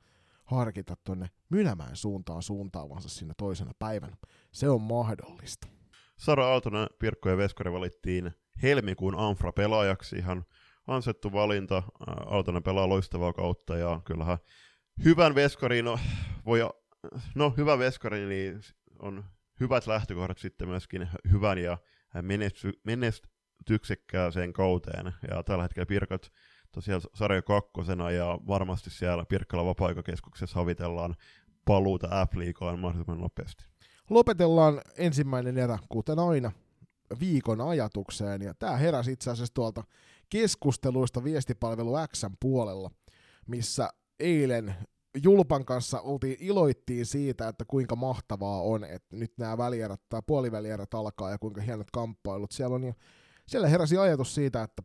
harkita 0.44 0.96
tuonne 1.04 1.26
Mynämäen 1.48 1.96
suuntaan 1.96 2.42
suuntaavansa 2.42 3.08
siinä 3.08 3.34
toisena 3.36 3.72
päivänä. 3.78 4.16
Se 4.52 4.68
on 4.68 4.80
mahdollista. 4.80 5.68
Sara 6.16 6.46
Aaltonen, 6.46 6.86
Pirkko 6.98 7.28
ja 7.28 7.36
Veskari 7.36 7.72
valittiin 7.72 8.32
helmikuun 8.62 9.14
Anfra-pelaajaksi 9.18 10.16
ihan 10.16 10.44
ansettu 10.86 11.32
valinta. 11.32 11.82
Aaltonen 12.06 12.62
pelaa 12.62 12.88
loistavaa 12.88 13.32
kautta 13.32 13.76
ja 13.76 14.00
kyllähän 14.04 14.38
hyvän 15.04 15.34
veskarin, 15.34 15.84
no, 15.84 15.98
voi, 16.46 16.60
no 17.34 17.54
hyvä 17.56 17.78
veskari, 17.78 18.26
niin 18.26 18.60
on 18.98 19.24
hyvät 19.60 19.86
lähtökohdat 19.86 20.38
sitten 20.38 20.68
myöskin 20.68 21.08
hyvän 21.32 21.58
ja 21.58 21.78
menesty, 22.22 22.72
menestyksekkääseen 22.84 24.52
kauteen. 24.52 25.12
Ja 25.30 25.42
tällä 25.42 25.62
hetkellä 25.62 25.86
Pirkat 25.86 26.32
tosiaan 26.72 27.00
sarja 27.14 27.42
kakkosena 27.42 28.10
ja 28.10 28.38
varmasti 28.48 28.90
siellä 28.90 29.24
Pirkkala 29.24 29.64
vapaa-aikakeskuksessa 29.64 30.58
havitellaan 30.58 31.14
paluuta 31.64 32.08
F-liigaan 32.26 32.78
mahdollisimman 32.78 33.20
nopeasti. 33.20 33.64
Lopetellaan 34.10 34.80
ensimmäinen 34.96 35.58
erä, 35.58 35.78
kuten 35.88 36.18
aina, 36.18 36.52
viikon 37.20 37.60
ajatukseen, 37.60 38.42
ja 38.42 38.54
tämä 38.54 38.76
heräsi 38.76 39.12
itse 39.12 39.30
asiassa 39.30 39.54
tuolta 39.54 39.84
keskusteluista 40.34 41.24
viestipalvelu 41.24 41.92
Xn 42.12 42.30
puolella, 42.40 42.90
missä 43.46 43.90
eilen 44.20 44.74
Julpan 45.22 45.64
kanssa 45.64 46.00
oltiin, 46.00 46.36
iloittiin 46.40 47.06
siitä, 47.06 47.48
että 47.48 47.64
kuinka 47.64 47.96
mahtavaa 47.96 48.60
on, 48.60 48.84
että 48.84 49.16
nyt 49.16 49.32
nämä 49.38 49.58
välierät 49.58 50.00
tai 50.08 50.22
puolivälierät 50.26 50.94
alkaa 50.94 51.30
ja 51.30 51.38
kuinka 51.38 51.60
hienot 51.60 51.90
kamppailut 51.92 52.52
siellä 52.52 52.74
on. 52.74 52.84
Ja 52.84 52.94
siellä 53.46 53.68
heräsi 53.68 53.96
ajatus 53.96 54.34
siitä, 54.34 54.62
että 54.62 54.82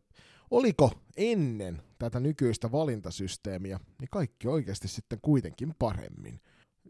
oliko 0.50 0.90
ennen 1.16 1.82
tätä 1.98 2.20
nykyistä 2.20 2.72
valintasysteemiä, 2.72 3.80
niin 4.00 4.08
kaikki 4.10 4.48
oikeasti 4.48 4.88
sitten 4.88 5.18
kuitenkin 5.22 5.74
paremmin. 5.78 6.40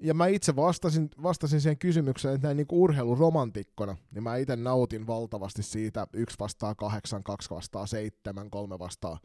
Ja 0.02 0.14
mä 0.14 0.26
itse 0.26 0.56
vastasin, 0.56 1.10
vastasin 1.22 1.60
siihen 1.60 1.78
kysymykseen, 1.78 2.34
että 2.34 2.46
näin 2.46 2.56
niin 2.56 2.66
urheiluromantikkona, 2.72 3.96
niin 4.10 4.22
mä 4.22 4.36
itse 4.36 4.56
nautin 4.56 5.06
valtavasti 5.06 5.62
siitä 5.62 6.06
1 6.12 6.36
vastaa 6.38 6.74
8, 6.74 7.24
2 7.24 7.50
vastaa 7.50 7.86
7, 7.86 8.50
3 8.50 8.78
vastaa 8.78 9.18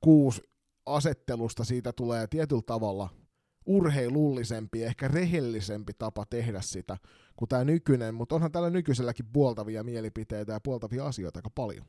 6 0.00 0.42
asettelusta. 0.86 1.64
Siitä 1.64 1.92
tulee 1.92 2.26
tietyllä 2.26 2.62
tavalla 2.66 3.08
urheilullisempi, 3.66 4.84
ehkä 4.84 5.08
rehellisempi 5.08 5.92
tapa 5.98 6.26
tehdä 6.26 6.60
sitä 6.60 6.96
kuin 7.36 7.48
tämä 7.48 7.64
nykyinen, 7.64 8.14
mutta 8.14 8.34
onhan 8.34 8.52
tällä 8.52 8.70
nykyiselläkin 8.70 9.26
puoltavia 9.32 9.84
mielipiteitä 9.84 10.52
ja 10.52 10.60
puoltavia 10.60 11.06
asioita 11.06 11.38
aika 11.38 11.50
paljon. 11.50 11.86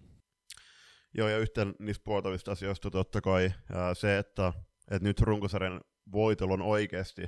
Joo, 1.13 1.28
ja 1.28 1.38
yhten 1.38 1.76
niistä 1.80 2.04
puoltavista 2.04 2.52
asioista 2.52 2.91
totta 2.91 3.21
kai 3.21 3.54
se, 3.93 4.17
että, 4.17 4.54
että 4.91 5.08
nyt 5.08 5.21
runkosarjan 5.21 5.82
voitolla 6.12 6.54
on 6.54 6.62
oikeasti 6.62 7.21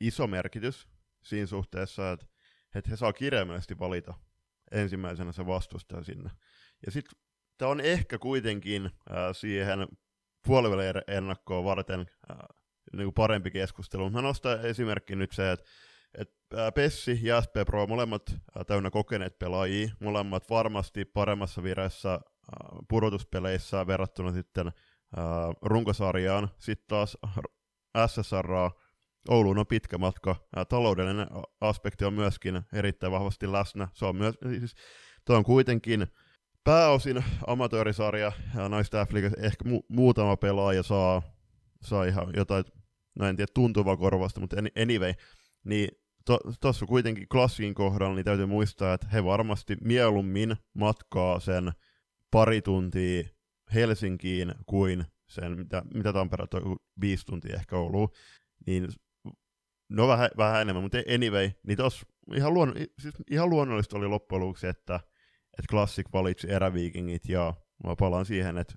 iso 0.00 0.26
merkitys 0.26 0.88
siinä 1.22 1.46
suhteessa, 1.46 2.12
että, 2.12 2.26
että 2.74 2.90
he 2.90 2.96
saa 2.96 3.12
kirjaimellisesti 3.12 3.78
valita 3.78 4.14
ensimmäisenä 4.70 5.32
se 5.32 5.46
vastustaja 5.46 6.04
sinne. 6.04 6.30
Ja 6.86 6.92
sitten 6.92 7.18
tämä 7.58 7.70
on 7.70 7.80
ehkä 7.80 8.18
kuitenkin 8.18 8.86
äh, 8.86 9.16
siihen 9.32 9.88
puolivälien 10.46 11.02
ennakkoon 11.06 11.64
varten 11.64 12.00
äh, 12.00 12.36
niin 12.96 13.14
parempi 13.14 13.50
keskustelu. 13.50 14.10
Mä 14.10 14.22
nostan 14.22 14.66
esimerkki 14.66 15.16
nyt 15.16 15.32
se, 15.32 15.52
että 15.52 15.66
et 16.14 16.30
Pessi 16.74 17.20
ja 17.22 17.42
SP 17.44 17.54
Pro, 17.66 17.86
molemmat 17.86 18.22
äh, 18.30 18.66
täynnä 18.66 18.90
kokeneet 18.90 19.38
pelaajia, 19.38 19.88
molemmat 20.00 20.50
varmasti 20.50 21.04
paremmassa 21.04 21.62
vireessä 21.62 22.14
äh, 22.14 22.20
pudotuspeleissä 22.88 23.86
verrattuna 23.86 24.32
sitten 24.32 24.66
äh, 24.66 24.74
runkosarjaan. 25.62 26.50
Sitten 26.58 26.86
taas 26.88 27.18
SSR 28.06 28.50
Ouluun 29.28 29.58
on 29.58 29.66
pitkä 29.66 29.98
matka. 29.98 30.36
Taloudellinen 30.68 31.26
aspekti 31.60 32.04
on 32.04 32.14
myöskin 32.14 32.60
erittäin 32.72 33.12
vahvasti 33.12 33.52
läsnä. 33.52 33.88
Se 33.94 34.04
on 34.04 34.16
myös, 34.16 34.34
siis, 34.58 34.74
tuo 35.24 35.36
on 35.36 35.44
kuitenkin 35.44 36.06
pääosin 36.64 37.24
amatöörisarja 37.46 38.32
ja 38.54 38.68
naisten 38.68 39.06
f 39.06 39.10
ehkä 39.38 39.64
mu- 39.64 39.86
muutama 39.88 40.36
pelaaja 40.36 40.82
saa, 40.82 41.22
saa 41.82 42.04
ihan 42.04 42.32
jotain, 42.36 42.64
no 43.18 43.26
en 43.26 43.36
tiedä 43.36 43.52
tuntuvaa 43.54 43.96
korvasta, 43.96 44.40
mutta 44.40 44.56
anyway, 44.82 45.14
niin 45.64 45.88
tuossa 46.60 46.80
to, 46.80 46.86
kuitenkin 46.86 47.28
klassikin 47.28 47.74
kohdalla 47.74 48.14
niin 48.14 48.24
täytyy 48.24 48.46
muistaa, 48.46 48.94
että 48.94 49.08
he 49.12 49.24
varmasti 49.24 49.76
mieluummin 49.84 50.56
matkaa 50.74 51.40
sen 51.40 51.72
pari 52.30 52.62
tuntia 52.62 53.24
Helsinkiin 53.74 54.54
kuin 54.66 55.04
sen, 55.28 55.58
mitä, 55.58 55.82
mitä 55.94 56.12
Tampere 56.12 56.46
toi 56.46 56.62
viisi 57.00 57.26
tuntia 57.26 57.56
ehkä 57.56 57.76
Ouluun, 57.76 58.08
niin 58.66 58.88
No 59.88 60.08
vähän, 60.08 60.30
vähän 60.36 60.62
enemmän, 60.62 60.82
mutta 60.82 60.98
anyway, 61.14 61.50
niin 61.66 61.76
tos 61.76 62.06
ihan, 62.34 62.54
luon, 62.54 62.74
siis 62.98 63.14
ihan 63.30 63.50
luonnollista 63.50 63.96
oli 63.96 64.06
loppujen 64.06 64.40
lopuksi, 64.40 64.66
että, 64.66 64.94
että 65.58 65.70
Classic 65.70 66.06
valitsi 66.12 66.50
eräviikingit, 66.50 67.28
ja 67.28 67.54
mä 67.86 67.96
palaan 67.98 68.26
siihen, 68.26 68.58
että 68.58 68.74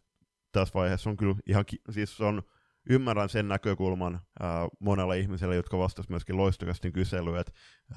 tässä 0.52 0.74
vaiheessa 0.74 1.10
on 1.10 1.18
kyllä 1.18 1.36
ihan, 1.48 1.66
siis 1.90 2.22
on, 2.22 2.44
ymmärrän 2.90 3.30
sen 3.30 3.48
näkökulman 3.48 4.20
ää, 4.40 4.68
monella 4.80 5.14
ihmisellä, 5.14 5.56
jotka 5.56 5.78
vastasivat 5.78 6.10
myöskin 6.10 6.38
loistokasti 6.38 6.92
kyselyyn, 6.92 7.40
että 7.40 7.52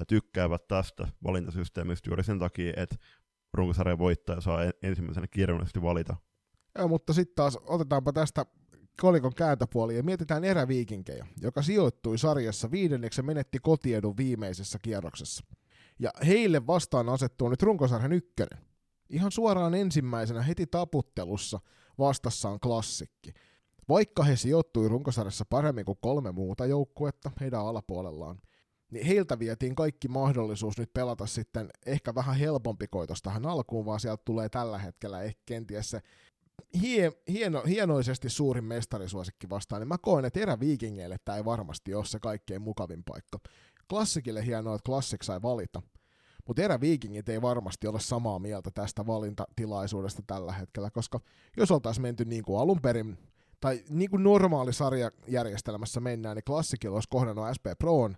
tykkäävät 0.07 0.67
tästä 0.67 1.07
valintasysteemistä 1.23 2.09
juuri 2.09 2.23
sen 2.23 2.39
takia, 2.39 2.73
että 2.77 2.95
runkosarjan 3.53 3.97
voittaja 3.97 4.41
saa 4.41 4.59
ensimmäisenä 4.83 5.27
kirjallisesti 5.27 5.81
valita. 5.81 6.15
Joo, 6.77 6.87
mutta 6.87 7.13
sitten 7.13 7.35
taas 7.35 7.57
otetaanpa 7.57 8.13
tästä 8.13 8.45
kolikon 9.01 9.35
kääntöpuoli 9.35 9.95
ja 9.95 10.03
mietitään 10.03 10.43
eräviikinkejä, 10.43 11.27
joka 11.41 11.61
sijoittui 11.61 12.17
sarjassa 12.17 12.71
viidenneksi 12.71 13.19
ja 13.19 13.23
menetti 13.23 13.59
kotiedun 13.59 14.17
viimeisessä 14.17 14.79
kierroksessa. 14.81 15.45
Ja 15.99 16.11
heille 16.25 16.67
vastaan 16.67 17.09
asettuu 17.09 17.49
nyt 17.49 17.63
runkosarjan 17.63 18.13
ykkönen. 18.13 18.59
Ihan 19.09 19.31
suoraan 19.31 19.75
ensimmäisenä 19.75 20.41
heti 20.41 20.67
taputtelussa 20.67 21.59
vastassa 21.99 22.49
on 22.49 22.59
klassikki. 22.59 23.33
Vaikka 23.89 24.23
he 24.23 24.35
sijoittui 24.35 24.87
runkosarjassa 24.87 25.45
paremmin 25.49 25.85
kuin 25.85 25.97
kolme 26.01 26.31
muuta 26.31 26.65
joukkuetta 26.65 27.31
heidän 27.39 27.61
alapuolellaan, 27.61 28.41
niin 28.91 29.05
heiltä 29.05 29.39
vietiin 29.39 29.75
kaikki 29.75 30.07
mahdollisuus 30.07 30.77
nyt 30.77 30.93
pelata 30.93 31.25
sitten 31.25 31.69
ehkä 31.85 32.15
vähän 32.15 32.35
helpompi 32.35 32.87
koitos 32.87 33.21
tähän 33.21 33.45
alkuun, 33.45 33.85
vaan 33.85 33.99
sieltä 33.99 34.21
tulee 34.25 34.49
tällä 34.49 34.77
hetkellä 34.77 35.21
ehkä 35.21 35.41
kenties 35.45 35.89
se 35.89 36.01
hie, 36.81 37.11
hieno, 37.27 37.61
hienoisesti 37.61 38.29
suurin 38.29 38.63
mestarisuosikki 38.63 39.49
vastaan, 39.49 39.81
niin 39.81 39.87
mä 39.87 39.97
koen, 39.97 40.25
että 40.25 40.39
eräviikingeille 40.39 41.17
tämä 41.25 41.37
ei 41.37 41.45
varmasti 41.45 41.93
ole 41.93 42.05
se 42.05 42.19
kaikkein 42.19 42.61
mukavin 42.61 43.03
paikka. 43.03 43.39
Klassikille 43.89 44.45
hienoa, 44.45 44.75
että 44.75 44.85
klassik 44.85 45.23
sai 45.23 45.41
valita, 45.41 45.81
mutta 46.47 46.61
eräviikingit 46.61 47.29
ei 47.29 47.41
varmasti 47.41 47.87
ole 47.87 47.99
samaa 47.99 48.39
mieltä 48.39 48.71
tästä 48.71 49.07
valintatilaisuudesta 49.07 50.21
tällä 50.27 50.51
hetkellä, 50.51 50.91
koska 50.91 51.19
jos 51.57 51.71
oltaisiin 51.71 52.01
menty 52.01 52.25
niin 52.25 52.43
kuin 52.43 52.59
alun 52.59 52.81
perin, 52.81 53.17
tai 53.61 53.83
niin 53.89 54.09
kuin 54.09 54.23
normaali 54.23 54.73
sarjajärjestelmässä 54.73 55.99
mennään, 55.99 56.35
niin 56.35 56.43
klassikilla 56.43 56.95
olisi 56.95 57.09
kohdannut 57.09 57.45
SP 57.57 57.65
Proon, 57.79 58.17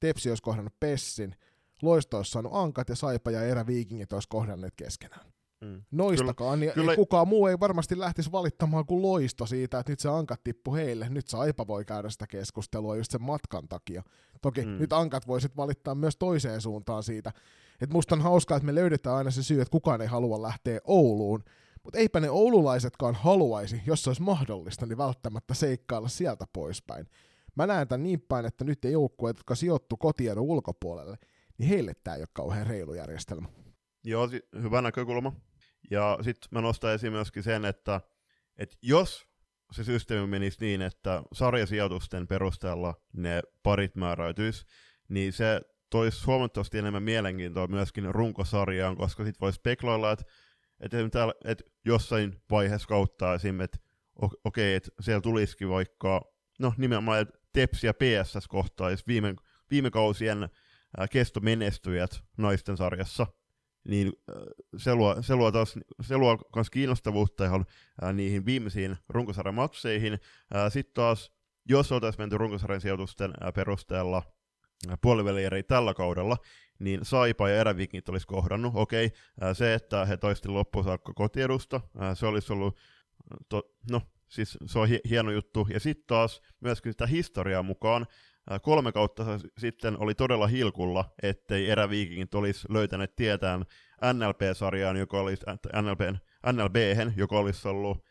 Tepsi 0.00 0.28
olisi 0.28 0.42
kohdannut 0.42 0.80
Pessin, 0.80 1.34
Loisto 1.82 2.16
olisi 2.16 2.30
saanut 2.30 2.52
Ankat 2.54 2.88
ja 2.88 2.96
Saipa 2.96 3.30
ja 3.30 3.42
eräviikingit 3.42 4.12
olisi 4.12 4.28
kohdanneet 4.28 4.74
keskenään. 4.76 5.33
Mm. 5.64 5.82
Noistakaan, 5.90 6.60
niin 6.60 6.72
kyllä. 6.72 6.96
kukaan 6.96 7.28
muu 7.28 7.46
ei 7.46 7.60
varmasti 7.60 7.98
lähtisi 7.98 8.32
valittamaan 8.32 8.86
kuin 8.86 9.02
loisto 9.02 9.46
siitä, 9.46 9.78
että 9.78 9.92
nyt 9.92 10.00
se 10.00 10.08
ankat 10.08 10.44
tippu 10.44 10.74
heille. 10.74 11.08
Nyt 11.08 11.28
se 11.28 11.36
Aipa 11.36 11.66
voi 11.66 11.84
käydä 11.84 12.10
sitä 12.10 12.26
keskustelua 12.26 12.96
just 12.96 13.10
sen 13.10 13.22
matkan 13.22 13.68
takia. 13.68 14.02
Toki 14.42 14.66
mm. 14.66 14.78
nyt 14.78 14.92
ankat 14.92 15.26
voisit 15.26 15.56
valittaa 15.56 15.94
myös 15.94 16.16
toiseen 16.16 16.60
suuntaan 16.60 17.02
siitä. 17.02 17.32
Et 17.80 17.90
musta 17.92 18.14
on 18.14 18.20
hauskaa, 18.20 18.56
että 18.56 18.66
me 18.66 18.74
löydetään 18.74 19.16
aina 19.16 19.30
se 19.30 19.42
syy, 19.42 19.60
että 19.60 19.72
kukaan 19.72 20.00
ei 20.00 20.08
halua 20.08 20.42
lähteä 20.42 20.80
Ouluun. 20.84 21.44
Mutta 21.82 21.98
eipä 21.98 22.20
ne 22.20 22.30
oululaisetkaan 22.30 23.14
haluaisi, 23.14 23.82
jos 23.86 24.02
se 24.02 24.10
olisi 24.10 24.22
mahdollista, 24.22 24.86
niin 24.86 24.98
välttämättä 24.98 25.54
seikkailla 25.54 26.08
sieltä 26.08 26.44
poispäin. 26.52 27.06
Mä 27.56 27.66
näen 27.66 27.88
tämän 27.88 28.02
niin 28.02 28.20
päin, 28.20 28.46
että 28.46 28.64
nyt 28.64 28.84
joukkueet, 28.84 29.36
jotka 29.36 29.54
sijoittu 29.54 29.96
kotiedon 29.96 30.44
ulkopuolelle, 30.44 31.16
niin 31.58 31.68
heille 31.68 31.92
tämä 32.04 32.14
ei 32.14 32.22
ole 32.22 32.28
kauhean 32.32 32.66
reilu 32.66 32.94
järjestelmä. 32.94 33.48
Joo, 34.04 34.28
hyvä 34.62 34.82
näkökulma. 34.82 35.32
Ja 35.90 36.18
sitten 36.22 36.48
mä 36.50 36.60
nostan 36.60 36.92
esiin 36.92 37.12
myöskin 37.12 37.42
sen, 37.42 37.64
että, 37.64 38.00
että 38.56 38.76
jos 38.82 39.26
se 39.72 39.84
systeemi 39.84 40.26
menisi 40.26 40.58
niin, 40.60 40.82
että 40.82 41.22
sarjasijoitusten 41.32 42.26
perusteella 42.26 42.94
ne 43.12 43.42
parit 43.62 43.96
määräytyisi, 43.96 44.66
niin 45.08 45.32
se 45.32 45.60
toisi 45.90 46.24
huomattavasti 46.26 46.78
enemmän 46.78 47.02
mielenkiintoa 47.02 47.66
myöskin 47.66 48.14
runkosarjaan, 48.14 48.96
koska 48.96 49.24
sitten 49.24 49.40
voisi 49.40 49.56
spekuloilla, 49.56 50.12
että, 50.12 50.24
että, 50.80 50.98
että 51.44 51.64
jossain 51.84 52.42
vaiheessa 52.50 52.88
kauttaa 52.88 53.34
esim. 53.34 53.60
että 53.60 53.78
okei, 54.22 54.34
okay, 54.44 54.64
että 54.64 54.90
siellä 55.00 55.20
tulisikin 55.20 55.68
vaikka, 55.68 56.32
no 56.58 56.74
nimenomaan, 56.76 57.20
että 57.20 57.38
Tepsi 57.52 57.86
ja 57.86 57.94
PSS 57.94 58.48
kohtaisi 58.48 59.04
viime, 59.06 59.34
viime 59.70 59.90
kausien 59.90 60.48
kestomenestyjät 61.10 62.20
naisten 62.36 62.76
sarjassa, 62.76 63.26
niin 63.88 64.12
se 64.76 64.94
luo, 64.94 65.16
se 65.20 65.36
luo, 65.36 65.52
taas, 65.52 65.78
se 66.02 66.16
luo 66.16 66.38
myös 66.56 66.70
kiinnostavuutta 66.70 67.44
ihan 67.44 67.66
niihin 68.12 68.46
viimeisiin 68.46 68.96
runkosarjan 69.08 69.54
matseihin. 69.54 70.18
Sitten 70.68 70.94
taas, 70.94 71.32
jos 71.68 71.92
oltaisiin 71.92 72.22
menty 72.22 72.38
runkosarjan 72.38 72.80
sijoitusten 72.80 73.34
perusteella 73.54 74.22
puolivälieri 75.00 75.62
tällä 75.62 75.94
kaudella, 75.94 76.36
niin 76.78 77.00
Saipa 77.02 77.48
ja 77.48 77.56
Erävikingit 77.56 78.08
olisi 78.08 78.26
kohdannut. 78.26 78.72
Okei, 78.74 79.10
se, 79.52 79.74
että 79.74 80.04
he 80.04 80.16
toisti 80.16 80.48
loppuun 80.48 80.84
saakka 80.84 81.12
kotiedusta, 81.12 81.80
se 82.14 82.26
olisi 82.26 82.52
ollut, 82.52 82.78
to, 83.48 83.62
no 83.90 84.02
siis 84.28 84.58
se 84.66 84.78
on 84.78 84.88
hieno 85.08 85.30
juttu. 85.30 85.68
Ja 85.70 85.80
sitten 85.80 86.06
taas 86.06 86.40
myöskin 86.60 86.92
sitä 86.92 87.06
historiaa 87.06 87.62
mukaan, 87.62 88.06
kolme 88.62 88.92
kautta 88.92 89.24
sitten 89.58 89.98
oli 89.98 90.14
todella 90.14 90.46
hilkulla, 90.46 91.14
ettei 91.22 91.70
eräviikingit 91.70 92.34
olisi 92.34 92.68
löytäneet 92.70 93.16
tietään 93.16 93.64
NLP-sarjaan, 94.12 94.96
joka 94.96 95.20
olisi, 95.20 95.42
NLPn, 95.82 96.16
NLB-hen, 96.52 97.14
joka 97.16 97.38
olisi 97.38 97.68
ollut 97.68 98.04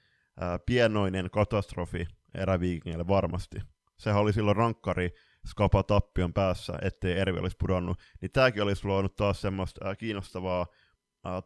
pienoinen 0.66 1.30
katastrofi 1.32 2.08
eräviikingille 2.36 3.08
varmasti. 3.08 3.58
Sehän 3.98 4.22
oli 4.22 4.34
silloin 4.34 4.58
rankkari 4.58 5.14
skapa 5.48 5.84
tappion 5.84 6.34
päässä, 6.34 6.74
ettei 6.82 7.20
Ervi 7.20 7.40
olisi 7.40 7.58
pudonnut. 7.60 8.00
Niin 8.22 8.32
tämäkin 8.32 8.64
olisi 8.64 8.86
luonut 8.86 9.16
taas 9.16 9.42
semmoista 9.42 9.96
kiinnostavaa 9.96 10.66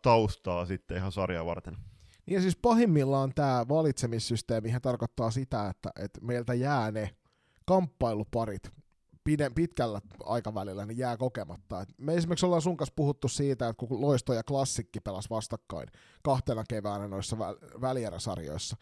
taustaa 0.02 0.66
sitten 0.66 0.98
ihan 0.98 1.12
sarjaa 1.12 1.46
varten. 1.46 1.78
Niin 2.26 2.36
ja 2.36 2.42
siis 2.42 2.56
pahimmillaan 2.56 3.32
tämä 3.36 3.66
valitsemissysteemi 3.70 4.80
tarkoittaa 4.82 5.32
sitä, 5.32 5.70
että, 5.70 5.90
että 6.04 6.22
meiltä 6.22 6.54
jää 6.54 6.92
ne 6.92 7.17
kamppailuparit 7.68 8.72
pide, 9.24 9.50
pitkällä 9.50 10.02
aikavälillä 10.24 10.86
niin 10.86 10.98
jää 10.98 11.18
kokematta. 11.18 11.82
Et 11.82 11.90
me 11.98 12.14
esimerkiksi 12.16 12.46
ollaan 12.46 12.62
sun 12.62 12.78
kanssa 12.78 12.94
puhuttu 12.96 13.28
siitä, 13.28 13.68
että 13.68 13.88
kun 13.88 14.02
Loisto 14.02 14.34
ja 14.34 14.44
Klassikki 14.44 15.00
pelas 15.00 15.30
vastakkain 15.30 15.88
kahtena 16.24 16.64
keväänä 16.70 17.08
noissa 17.08 17.36
väl- 17.36 17.82
välieräsarjoissa, 17.82 18.78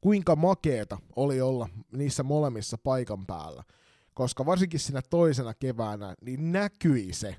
kuinka 0.00 0.36
makeeta 0.36 0.98
oli 1.16 1.40
olla 1.40 1.68
niissä 1.92 2.22
molemmissa 2.22 2.78
paikan 2.78 3.26
päällä. 3.26 3.64
Koska 4.14 4.46
varsinkin 4.46 4.80
siinä 4.80 5.02
toisena 5.10 5.54
keväänä 5.54 6.14
niin 6.20 6.52
näkyi 6.52 7.12
se, 7.12 7.36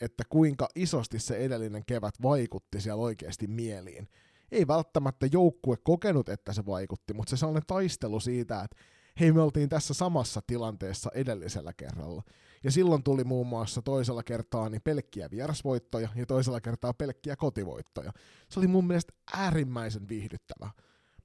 että 0.00 0.24
kuinka 0.28 0.68
isosti 0.74 1.18
se 1.18 1.36
edellinen 1.36 1.82
kevät 1.86 2.14
vaikutti 2.22 2.80
siellä 2.80 3.02
oikeasti 3.02 3.46
mieliin. 3.46 4.08
Ei 4.52 4.66
välttämättä 4.66 5.26
joukkue 5.32 5.76
kokenut, 5.84 6.28
että 6.28 6.52
se 6.52 6.66
vaikutti, 6.66 7.14
mutta 7.14 7.30
se 7.30 7.36
sellainen 7.36 7.66
taistelu 7.66 8.20
siitä, 8.20 8.62
että 8.62 8.76
hei 9.20 9.32
me 9.32 9.42
oltiin 9.42 9.68
tässä 9.68 9.94
samassa 9.94 10.40
tilanteessa 10.46 11.10
edellisellä 11.14 11.72
kerralla. 11.72 12.22
Ja 12.64 12.70
silloin 12.70 13.02
tuli 13.02 13.24
muun 13.24 13.46
muassa 13.46 13.82
toisella 13.82 14.22
kertaa 14.22 14.68
niin 14.68 14.82
pelkkiä 14.82 15.30
vierasvoittoja 15.30 16.08
ja 16.14 16.26
toisella 16.26 16.60
kertaa 16.60 16.94
pelkkiä 16.94 17.36
kotivoittoja. 17.36 18.12
Se 18.48 18.60
oli 18.60 18.66
mun 18.66 18.86
mielestä 18.86 19.12
äärimmäisen 19.32 20.08
viihdyttävä. 20.08 20.70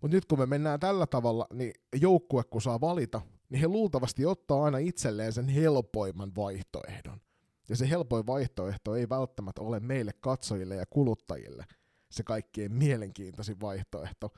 Mutta 0.02 0.18
nyt 0.18 0.26
kun 0.26 0.40
me 0.40 0.46
mennään 0.46 0.80
tällä 0.80 1.08
tavalla, 1.08 1.48
niin 1.54 1.74
joukkue 1.96 2.44
kun 2.44 2.62
saa 2.62 2.82
valita, 2.82 3.22
niin 3.50 3.60
he 3.60 3.68
luultavasti 3.68 4.26
ottaa 4.26 4.64
aina 4.64 4.78
itselleen 4.78 5.34
sen 5.34 5.48
helpoimman 5.48 6.36
vaihtoehdon. 6.36 7.22
Ja 7.70 7.76
se 7.76 7.90
helpoin 7.90 8.28
vaihtoehto 8.28 8.96
ei 8.96 9.10
välttämättä 9.10 9.62
ole 9.62 9.80
meille 9.80 10.12
katsojille 10.14 10.76
ja 10.76 10.86
kuluttajille 10.86 11.66
se 12.12 12.24
kaikkein 12.24 12.74
mielenkiintoisin 12.74 13.60
vaihtoehto, 13.62 14.34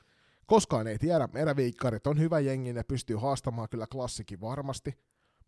Koskaan 0.52 0.86
ei 0.86 0.98
tiedä, 0.98 1.28
eräviikkarit 1.34 2.06
on 2.06 2.18
hyvä 2.18 2.40
jengi, 2.40 2.72
ne 2.72 2.82
pystyy 2.82 3.16
haastamaan 3.16 3.68
kyllä 3.68 3.86
klassikin 3.86 4.40
varmasti, 4.40 4.98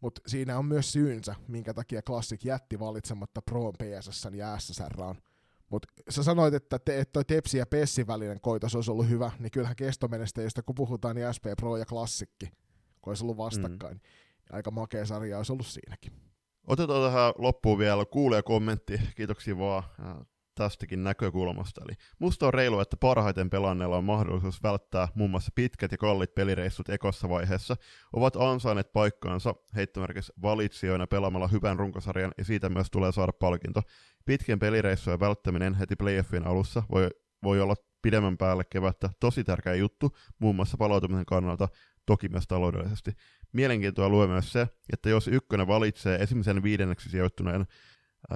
mutta 0.00 0.20
siinä 0.26 0.58
on 0.58 0.66
myös 0.66 0.92
syynsä, 0.92 1.34
minkä 1.48 1.74
takia 1.74 2.02
klassik 2.02 2.44
jätti 2.44 2.78
valitsematta 2.78 3.42
Pro 3.42 3.72
PSS 3.72 4.28
ja 4.32 4.58
SSR 4.58 5.02
on. 5.02 5.16
Mutta 5.70 5.88
sä 6.10 6.22
sanoit, 6.22 6.54
että 6.54 6.78
te, 6.78 7.04
toi 7.04 7.24
Tepsi 7.24 7.58
ja 7.58 7.66
Pessin 7.66 8.06
välinen 8.06 8.40
koitos 8.40 8.74
olisi 8.74 8.90
ollut 8.90 9.08
hyvä, 9.08 9.30
niin 9.38 9.50
kyllähän 9.50 9.76
kestomenestäjistä, 9.76 10.62
kun 10.62 10.74
puhutaan, 10.74 11.16
niin 11.16 11.34
SP 11.36 11.44
Pro 11.60 11.76
ja 11.76 11.86
Klassikki, 11.86 12.46
kun 13.00 13.10
olisi 13.10 13.24
ollut 13.24 13.36
vastakkain. 13.36 13.94
Mm. 13.94 14.00
Aika 14.52 14.70
makea 14.70 15.06
sarja 15.06 15.36
olisi 15.36 15.52
ollut 15.52 15.66
siinäkin. 15.66 16.12
Otetaan 16.66 17.12
tähän 17.12 17.32
loppuun 17.38 17.78
vielä 17.78 18.04
kuulee 18.04 18.42
kommentti. 18.42 19.00
Kiitoksia 19.16 19.58
vaan 19.58 19.82
tästäkin 20.54 21.04
näkökulmasta. 21.04 21.80
Eli 21.84 21.96
musta 22.18 22.46
on 22.46 22.54
reilu, 22.54 22.80
että 22.80 22.96
parhaiten 22.96 23.50
pelanneilla 23.50 23.96
on 23.96 24.04
mahdollisuus 24.04 24.62
välttää 24.62 25.08
muun 25.14 25.30
muassa 25.30 25.52
pitkät 25.54 25.92
ja 25.92 25.98
kallit 25.98 26.34
pelireissut 26.34 26.88
ekossa 26.88 27.28
vaiheessa, 27.28 27.76
ovat 28.12 28.36
ansainneet 28.36 28.92
paikkaansa 28.92 29.54
heittomerkissä 29.76 30.32
valitsijoina 30.42 31.06
pelaamalla 31.06 31.48
hyvän 31.48 31.78
runkosarjan 31.78 32.32
ja 32.38 32.44
siitä 32.44 32.68
myös 32.68 32.90
tulee 32.90 33.12
saada 33.12 33.32
palkinto. 33.32 33.82
Pitkien 34.24 34.58
pelireissujen 34.58 35.20
välttäminen 35.20 35.74
heti 35.74 35.96
playoffien 35.96 36.46
alussa 36.46 36.82
voi, 36.90 37.10
voi 37.42 37.60
olla 37.60 37.74
pidemmän 38.02 38.36
päälle 38.36 38.64
kevättä 38.64 39.10
tosi 39.20 39.44
tärkeä 39.44 39.74
juttu, 39.74 40.16
muun 40.38 40.56
muassa 40.56 40.76
palautumisen 40.76 41.26
kannalta, 41.26 41.68
toki 42.06 42.28
myös 42.28 42.46
taloudellisesti. 42.48 43.12
Mielenkiintoa 43.52 44.08
luo 44.08 44.26
myös 44.26 44.52
se, 44.52 44.68
että 44.92 45.10
jos 45.10 45.28
ykkönen 45.28 45.66
valitsee 45.66 46.18
esimisen 46.22 46.62
viidenneksi 46.62 47.10
sijoittuneen 47.10 47.66